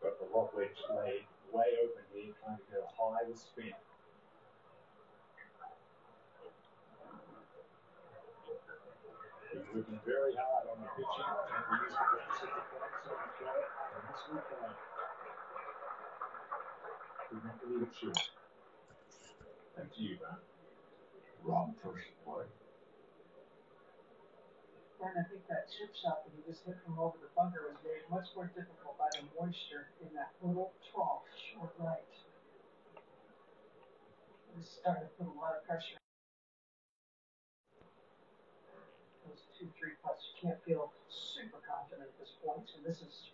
The 0.01 0.09
lock 0.35 0.57
wedge 0.57 0.81
laid 0.89 1.29
way 1.53 1.77
open 1.85 2.05
here, 2.15 2.33
trying 2.41 2.57
to 2.57 2.63
go 2.73 2.81
high 2.97 3.29
with 3.29 3.37
spin. 3.37 3.77
He's 9.53 9.69
working 9.75 10.01
very 10.07 10.33
hard 10.41 10.73
on 10.73 10.81
the 10.81 10.89
pitching, 10.97 11.29
and 11.53 11.65
he 11.69 11.85
and 17.37 17.45
this 17.85 17.93
to. 18.01 18.09
Back 19.77 19.89
to 19.95 20.01
you, 20.01 20.17
man. 20.17 20.41
Rob 21.45 21.75
first 21.85 22.09
play. 22.25 22.68
And 24.99 25.15
I 25.15 25.23
think 25.31 25.47
that 25.47 25.71
chip 25.71 25.95
shot 25.95 26.27
that 26.27 26.35
he 26.35 26.43
just 26.43 26.67
hit 26.67 26.75
from 26.83 26.99
over 26.99 27.15
the 27.23 27.31
bunker 27.39 27.71
was 27.71 27.79
made 27.87 28.03
much 28.11 28.35
more 28.35 28.51
difficult 28.51 28.99
by 28.99 29.07
the 29.15 29.23
moisture 29.39 29.95
in 30.03 30.11
that 30.19 30.35
little 30.43 30.75
trough 30.91 31.23
short 31.39 31.71
right. 31.79 32.03
It 32.99 34.59
was 34.59 34.67
starting 34.67 35.07
to 35.07 35.13
put 35.15 35.31
a 35.31 35.37
lot 35.39 35.55
of 35.55 35.63
pressure. 35.63 36.03
Those 39.23 39.47
two, 39.55 39.71
three 39.79 39.95
putts, 40.03 40.35
you 40.35 40.51
can't 40.51 40.59
feel 40.67 40.91
super 41.07 41.63
confident 41.63 42.11
at 42.11 42.19
this 42.19 42.35
point, 42.43 42.67
and 42.75 42.83
this 42.83 42.99
is 42.99 43.31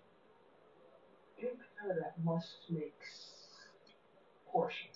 getting 1.41 1.57
kind 1.81 1.97
of 1.97 1.97
that 1.97 2.21
must 2.21 2.69
makes 2.69 3.41
portion. 4.53 4.93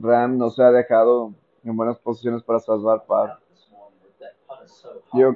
Ram 0.00 0.36
no 0.38 0.48
se 0.50 0.62
ha 0.62 0.70
dejado 0.70 1.34
en 1.64 1.76
buenas 1.76 1.98
posiciones 1.98 2.42
para 2.44 2.60
salvar 2.60 3.04
par. 3.04 3.40
Yo, 5.12 5.34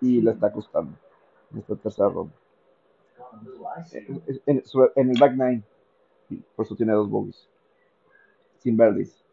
y 0.00 0.20
le 0.20 0.30
está 0.32 0.50
costando 0.52 0.92
esta 1.56 1.76
tercera 1.76 2.08
ronda. 2.08 2.32
En, 3.92 4.22
en- 4.46 4.62
en 4.96 5.10
el 5.10 5.18
back 5.20 5.32
nine, 5.32 5.62
por 6.56 6.66
eso 6.66 6.76
tiene 6.76 6.92
dos 6.92 7.08
bogies. 7.10 7.48
Sin 8.58 8.76
birdies. 8.76 9.24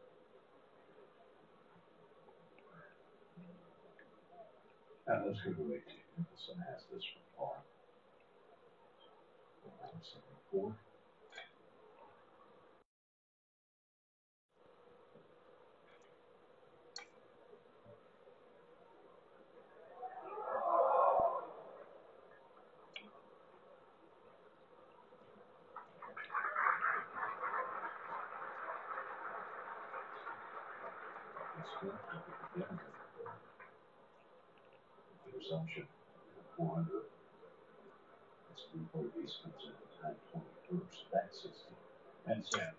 And 42.27 42.43
Sandman. 42.45 42.75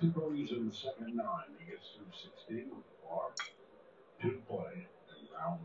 Two 0.00 0.08
bogeys 0.10 0.52
second 0.72 1.16
nine, 1.16 1.26
he 1.58 1.70
gets 1.70 1.88
through 1.96 2.06
sixteen 2.12 2.68
with 2.70 2.84
the 2.84 3.08
par. 3.08 3.30
Two 4.20 4.30
to 4.32 4.38
play, 4.48 4.86
and 5.10 5.28
round. 5.34 5.60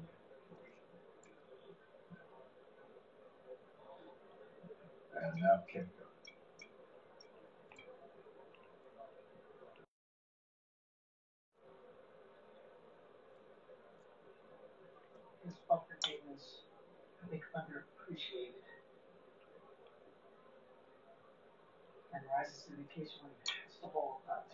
And 5.22 5.42
now 5.42 5.64
Kemper. 5.72 5.99
Rises 22.32 22.64
to 22.66 22.72
the 22.78 22.84
occasion 22.84 23.22
when 23.24 23.34
he 23.46 23.54
has 23.66 23.76
the 23.82 23.88
whole 23.90 24.22
cut. 24.28 24.48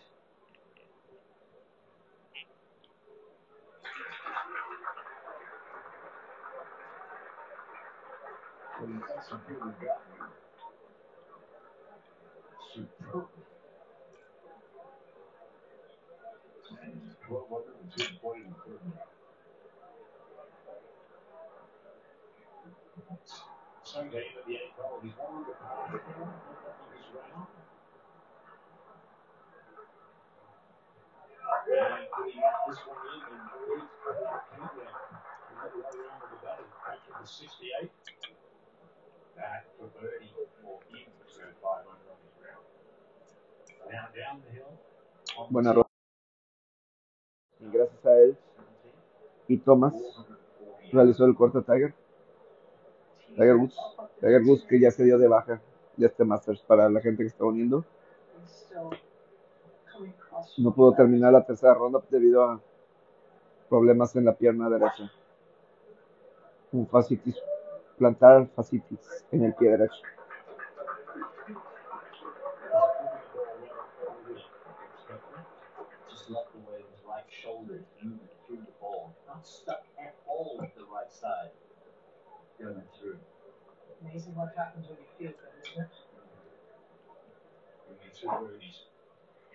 Well, 8.80 8.90
you 8.90 9.00
got 9.00 9.24
some 9.28 9.40
people 9.48 9.68
who 9.68 9.86
got 9.86 10.02
me. 10.10 10.26
Superb. 12.74 13.28
And 16.82 17.16
twelve 17.26 17.52
under 17.52 17.72
and 17.80 17.90
two 17.96 18.04
to 18.04 18.20
play 18.20 18.38
in 18.44 18.50
the 18.50 18.56
third 18.64 18.80
round. 18.84 19.10
Sunday 23.84 24.26
at 24.38 24.46
the 24.46 24.54
eighth 24.54 24.76
hole, 24.78 25.00
he's 25.02 25.12
one 25.18 25.44
under 25.44 25.54
par 25.54 26.00
Buena 45.50 45.74
gracias 47.60 48.06
a 48.06 48.18
él 48.18 48.36
y 49.48 49.58
Thomas 49.58 49.94
realizó 50.92 51.24
el 51.24 51.34
corte 51.34 51.60
Tiger. 51.62 51.94
Tiger 53.36 53.56
Woods. 53.56 53.76
Tiger 54.20 54.42
Woods 54.42 54.64
que 54.68 54.80
ya 54.80 54.90
se 54.90 55.04
dio 55.04 55.18
de 55.18 55.28
baja 55.28 55.60
de 55.96 56.06
este 56.06 56.24
Masters 56.24 56.60
para 56.62 56.88
la 56.88 57.00
gente 57.00 57.22
que 57.22 57.28
está 57.28 57.44
uniendo. 57.44 57.84
He's 58.42 58.50
still 58.50 58.90
coming 59.92 60.10
across. 60.10 60.25
No 60.58 60.72
pudo 60.72 60.92
terminar 60.94 61.32
la 61.32 61.44
tercera 61.44 61.74
ronda 61.74 62.00
debido 62.10 62.42
a 62.42 62.60
problemas 63.68 64.14
en 64.16 64.24
la 64.24 64.34
pierna 64.34 64.68
derecha. 64.68 65.10
Un 66.72 66.86
fascitis, 66.86 67.36
plantar 67.98 68.46
fascitis 68.54 69.24
en 69.30 69.44
el 69.44 69.54
pie 69.54 69.70
derecho. 69.70 70.02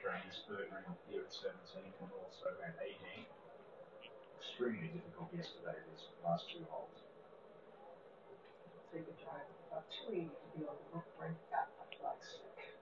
drains 0.01 0.41
third 0.49 0.65
round 0.73 0.97
here 1.05 1.21
at 1.21 1.29
17 1.29 1.53
and 1.77 2.09
also 2.17 2.49
at 2.65 2.73
18. 2.81 3.21
Extremely 4.41 4.89
difficult 4.89 5.29
yesterday, 5.29 5.77
these 5.93 6.09
last 6.25 6.49
two 6.49 6.65
holes. 6.73 7.05
Take 8.89 9.05
a 9.05 9.15
drive 9.21 9.45
about 9.69 9.85
280 10.09 10.25
to 10.25 10.47
be 10.57 10.65
on 10.65 10.73
the 10.73 10.87
roof 10.89 11.05
break 11.15 11.37
back 11.53 11.69
my 11.77 11.85
stick. 12.25 12.73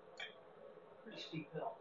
Pretty 1.03 1.19
steep 1.19 1.51
hill. 1.51 1.75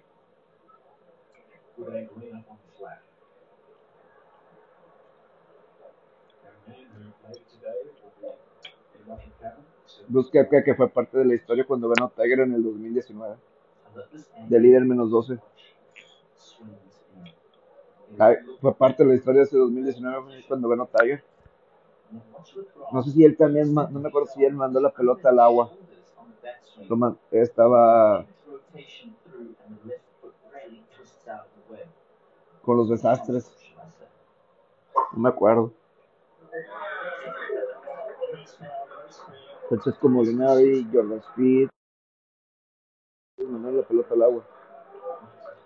in 8.94 9.06
Rocky 9.06 9.30
Cabin. 9.40 9.64
Bruce 10.08 10.30
Koepka, 10.30 10.64
que 10.64 10.74
fue 10.74 10.88
parte 10.88 11.18
de 11.18 11.24
la 11.24 11.34
historia 11.34 11.64
cuando 11.64 11.88
ganó 11.88 12.10
Tiger 12.10 12.40
en 12.40 12.54
el 12.54 12.62
2019. 12.62 13.36
So 13.36 14.00
that 14.00 14.10
this 14.10 14.28
De 14.48 14.60
líder 14.60 14.84
menos 14.84 15.10
12. 15.10 15.38
swings 16.36 17.02
in. 17.14 18.20
Ay, 18.20 18.36
Fue 18.60 18.74
parte 18.74 19.02
de 19.02 19.10
la 19.10 19.16
historia 19.16 19.40
de 19.40 19.46
ese 19.46 19.56
2019 19.58 20.44
cuando 20.48 20.68
ganó 20.68 20.86
Tiger. 20.86 21.22
No 22.92 23.02
sé 23.02 23.10
si 23.10 23.24
él 23.24 23.36
también, 23.36 23.74
no 23.74 23.88
me 23.90 24.08
acuerdo 24.08 24.28
si 24.34 24.44
él 24.44 24.54
mandó 24.54 24.80
la 24.80 24.90
pelota 24.90 25.28
al 25.28 25.40
agua. 25.40 25.70
Estaba 27.30 28.24
con 32.68 32.76
los 32.76 32.90
desastres. 32.90 33.50
No 35.12 35.20
me 35.20 35.28
acuerdo. 35.30 35.72
Francesco 39.68 40.08
Molinari, 40.08 40.86
Jordan 40.92 41.18
Speed. 41.30 41.68
La 43.38 43.82
pelota 43.82 44.14
al 44.14 44.22
agua. 44.22 44.44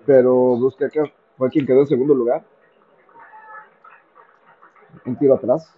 Pero 0.06 0.56
Bruce 0.56 0.76
Koepka 0.76 1.12
fue 1.36 1.50
quien 1.50 1.66
quedó 1.66 1.80
en 1.80 1.86
segundo 1.86 2.14
lugar. 2.14 2.44
Un 5.04 5.16
tiro 5.18 5.34
atrás. 5.34 5.74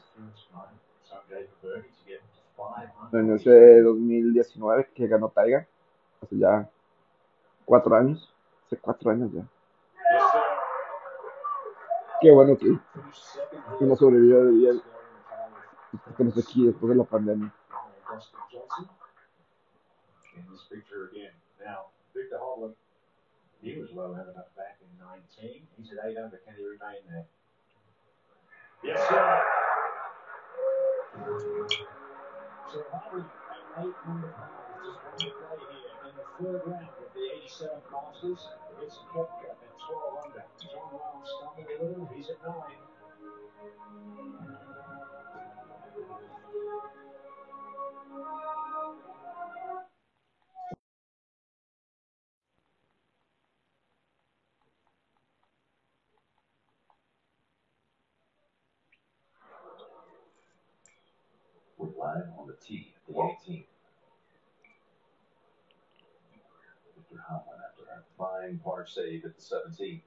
En 3.13 3.33
ese 3.33 3.81
2019 3.81 4.91
que 4.95 5.07
ganó 5.07 5.31
Tiger. 5.31 5.67
Hace 6.21 6.39
ya 6.39 6.71
cuatro 7.65 7.95
años. 7.95 8.33
Hace 8.67 8.79
cuatro 8.79 9.11
años 9.11 9.31
ya. 9.33 9.47
Qué 12.21 12.31
bueno 12.31 12.57
que, 12.57 12.79
que 13.79 13.85
no 13.85 13.97
sobrevivió 13.97 14.45
de. 14.45 14.53
Scoring 14.53 14.81
the 14.81 14.81
final 14.81 16.11
Estamos 16.11 16.39
aquí 16.39 16.67
después 16.67 16.91
de 16.91 16.97
la 16.97 17.05
pandemia. 17.05 17.53
Got 17.71 18.15
Dustin 18.15 18.41
Johnson. 18.51 18.89
In 20.37 20.47
this 20.51 20.65
picture 20.71 21.11
again. 21.11 21.33
Now, 21.61 21.91
Victor 22.15 22.39
Hovland, 22.39 22.75
he 23.63 23.79
was 23.79 23.91
low 23.93 24.15
having 24.15 24.37
up 24.37 24.55
back 24.57 24.79
in 24.81 24.89
19. 24.99 25.67
He's 25.77 25.93
at 25.93 26.11
8 26.11 26.17
under. 26.17 26.41
Can 26.45 26.55
he 26.57 26.65
remain 26.65 27.03
there? 27.09 27.27
Yes, 28.83 29.01
sir. 29.09 29.43
So 32.73 32.83
Harvey 32.91 33.23
at 33.23 33.61
under 33.77 33.93
par, 34.03 34.51
just 34.83 35.37
one 35.37 35.59
play 35.59 35.79
here 35.79 36.09
in 36.09 36.15
the 36.17 36.25
third 36.39 36.63
round 36.67 37.04
of 37.45 37.51
the 37.59 37.67
87th 37.67 37.93
Masters. 37.93 38.49
It's 38.83 38.97
Koepka 39.13 39.51
at 39.51 39.59
12 39.87 40.25
under. 40.25 40.45
John 40.61 40.89
Rahm 40.93 41.21
stumbled 41.27 41.67
a 41.69 41.85
little. 41.85 42.11
He's 42.15 42.31
at 42.31 42.43
nine. 42.43 42.55
We're 61.77 61.89
live 61.99 62.25
on 62.39 62.47
the 62.47 62.57
tee 62.65 62.95
at 62.97 63.07
the 63.07 63.13
18th. 63.13 63.74
Fine 68.25 68.59
par 68.65 68.87
save 68.87 69.25
at 69.25 69.37
the 69.37 69.43
17th. 69.43 70.01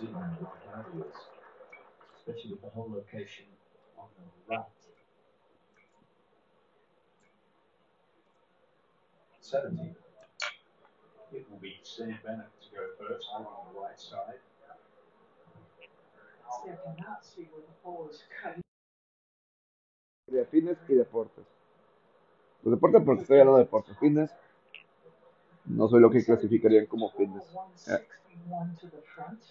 See 0.00 0.06
how 0.06 0.20
right 0.20 0.84
it 0.92 1.06
is, 1.06 1.14
especially 2.16 2.52
with 2.52 2.62
the 2.62 2.68
whole 2.70 2.90
location 2.90 3.44
on 3.98 4.08
the 4.16 4.56
right. 4.56 4.81
17th. 9.52 9.96
It 11.32 11.46
will 11.50 11.58
be 11.60 11.74
Sam 11.82 12.18
Bennett 12.24 12.48
to 12.62 12.68
go 12.74 12.82
first 12.98 13.26
on 13.34 13.44
the 13.44 13.80
right 13.80 14.00
side. 14.00 14.40
See, 16.64 16.70
I 16.70 16.76
cannot 16.96 17.24
see 17.24 17.48
where 17.52 17.60
the 17.60 17.74
hole 17.82 18.08
is 18.10 18.22
cut. 18.42 18.56
De 20.30 20.44
fitness 20.46 20.78
y 20.88 20.94
deportes. 20.94 21.44
Los 22.62 22.74
deportes 22.74 23.02
porque 23.04 23.22
estoy 23.22 23.40
hablando 23.40 23.58
de 23.58 23.64
deportes. 23.64 23.98
Fitness. 23.98 24.30
No 25.66 25.86
soy 25.88 26.00
lo 26.00 26.10
que 26.10 26.24
clasificarían 26.24 26.86
como 26.86 27.10
fitness. 27.10 27.44
Eh, 27.88 28.06
161 28.48 28.76
to 28.80 28.88
the 28.88 29.02
front. 29.14 29.42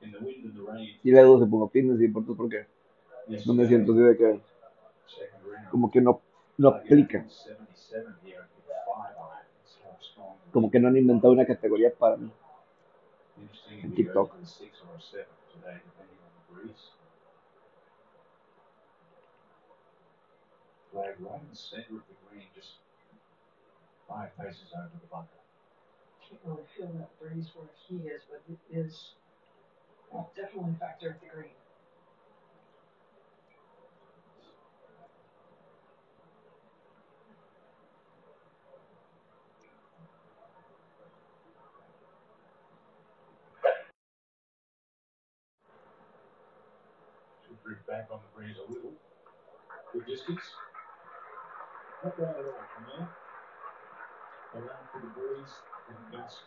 In 0.00 0.10
the 0.12 0.18
wind 0.18 0.44
and 0.46 0.54
the 0.54 0.72
rain, 0.72 1.00
Y 1.04 1.10
luego 1.10 1.38
se 1.38 1.46
pongo 1.46 1.68
fitness 1.68 2.00
y 2.00 2.06
deportes 2.06 2.34
porque 2.36 2.66
me 3.54 3.66
siento 3.66 3.92
de 3.92 4.16
que 4.16 4.40
como 5.70 5.90
que 5.90 6.00
no, 6.00 6.20
no 6.58 6.68
aplica. 6.68 7.24
77 7.28 8.06
here 8.24 8.40
at 8.40 8.48
five 8.86 9.16
iron. 9.16 9.46
That's 9.62 9.78
how 9.82 9.96
strong. 10.00 10.36
Como 10.52 10.70
que 10.70 10.78
no 10.78 10.88
han 10.88 10.96
inventado 10.96 11.32
una 11.32 11.46
categoría 11.46 11.92
para 11.94 12.16
mí. 12.16 12.30
En 13.82 13.94
TikTok. 13.94 14.32
Flag 24.06 24.30
right 24.36 24.52
in 24.52 24.78
of 24.78 24.92
the 24.92 24.98
the 25.00 25.06
bunker. 25.10 25.40
Can't 26.28 26.40
really 26.44 26.68
feel 26.76 26.92
that 26.98 27.08
breeze 27.18 27.50
where 27.54 27.70
he 27.88 27.96
is, 28.08 28.22
but 28.28 28.42
it 28.46 28.58
is 28.70 29.14
definitely 30.36 30.72
a 30.76 30.78
factor 30.78 31.10
at 31.10 31.20
the 31.22 31.28
green. 31.34 31.61
Back 47.72 48.08
on 48.12 48.20
the 48.20 48.28
breeze 48.36 48.56
a 48.60 48.70
little. 48.70 48.92
Good 49.92 50.04
distance. 50.04 50.44
Not 52.04 52.18
bad 52.18 52.36
at 52.36 52.44
all 52.44 52.68
from 52.76 52.84
there. 52.84 53.08
Around 54.60 54.84
for 54.92 55.00
the 55.00 55.08
breeze 55.16 55.54
and 55.88 56.12
gust 56.12 56.44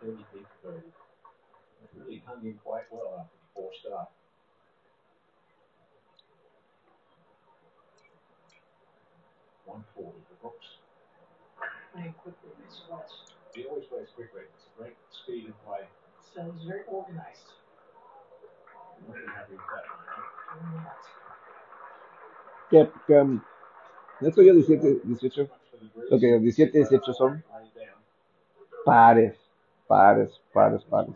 30 0.00 0.16
feet 0.32 0.46
to 0.64 0.68
30. 0.72 0.78
It 0.80 1.90
really 1.94 2.22
hung 2.24 2.40
in 2.44 2.56
quite 2.64 2.88
well 2.90 3.20
after 3.20 3.36
the 3.36 3.48
four 3.54 3.70
start. 3.78 4.08
One 9.66 9.84
forty 9.94 10.18
for 10.28 10.40
Brooks. 10.40 10.80
Playing 11.92 12.14
quickly, 12.14 12.50
makes 12.58 12.80
sweat. 12.88 13.10
He 13.54 13.64
always 13.66 13.84
plays 13.84 14.08
quickly. 14.16 14.48
It's 14.48 14.68
great 14.78 14.96
speed 15.12 15.52
and 15.52 15.64
play. 15.66 15.84
So 16.34 16.50
he's 16.56 16.64
very 16.64 16.82
organized. 16.88 17.61
Que, 22.70 22.90
que, 23.06 23.20
um, 23.20 23.40
estos 24.20 24.44
ya 24.44 24.52
17, 24.52 25.00
18, 25.04 25.42
Much 25.42 25.50
for 25.70 25.78
the 25.78 25.86
breeze. 25.94 26.10
lo 26.10 26.18
que 26.18 26.38
17, 26.38 26.78
18 26.78 27.12
son 27.12 27.44
pares, 28.84 29.36
pares, 29.86 30.40
pares, 30.52 30.84
pares. 30.84 31.14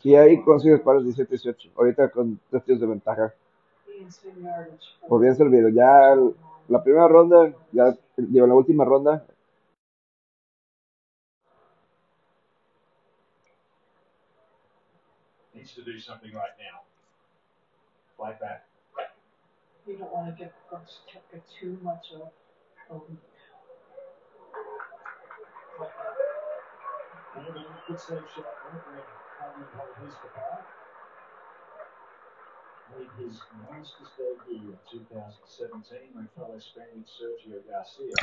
Si 0.00 0.14
ahí 0.14 0.42
consigues 0.42 0.80
pares 0.80 1.04
17, 1.04 1.30
18, 1.30 1.70
ahorita 1.76 2.10
con 2.10 2.40
tres 2.50 2.64
tiros 2.64 2.80
de 2.80 2.86
ventaja, 2.86 3.34
olvídense 5.08 5.42
el 5.42 5.48
video. 5.48 5.68
Ya 5.68 6.16
la 6.68 6.82
primera 6.82 7.08
ronda, 7.08 7.52
ya 7.72 7.96
digo, 8.16 8.46
la 8.46 8.54
última 8.54 8.84
ronda, 8.84 9.24
Needs 15.68 15.84
to 15.84 15.92
do 15.92 16.00
something 16.00 16.32
right 16.32 16.56
now. 16.56 16.80
Like 18.18 18.40
that. 18.40 18.64
You 19.86 19.98
don't 19.98 20.10
want 20.10 20.34
to 20.34 20.42
give 20.42 20.52
Brooks 20.70 21.00
too 21.60 21.78
much 21.82 22.06
of 22.14 22.32
a 22.88 22.94
lead. 22.94 23.18
Maybe 27.36 27.60
a 27.60 27.82
good 27.86 28.00
save 28.00 28.24
shot 28.34 28.48
there 28.64 28.80
for 28.80 28.96
Harvey 29.38 29.64
hold 29.76 30.08
his 30.08 30.14
par. 30.34 30.64
Made 32.96 33.26
his 33.26 33.36
Masters 33.68 34.08
debut 34.16 34.72
in 34.72 35.00
2017 35.06 35.98
when 36.14 36.28
fellow 36.34 36.58
Spaniard 36.58 37.04
Sergio 37.04 37.60
Garcia 37.68 38.16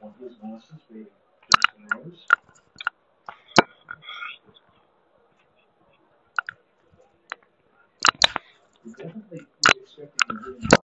won 0.00 0.14
his 0.22 0.36
Masters 0.40 0.82
beating 0.88 1.06
Justin 1.50 1.98
Rose. 1.98 2.41
definitely 8.86 9.40
pretty 9.62 9.80
restricting. 9.80 10.81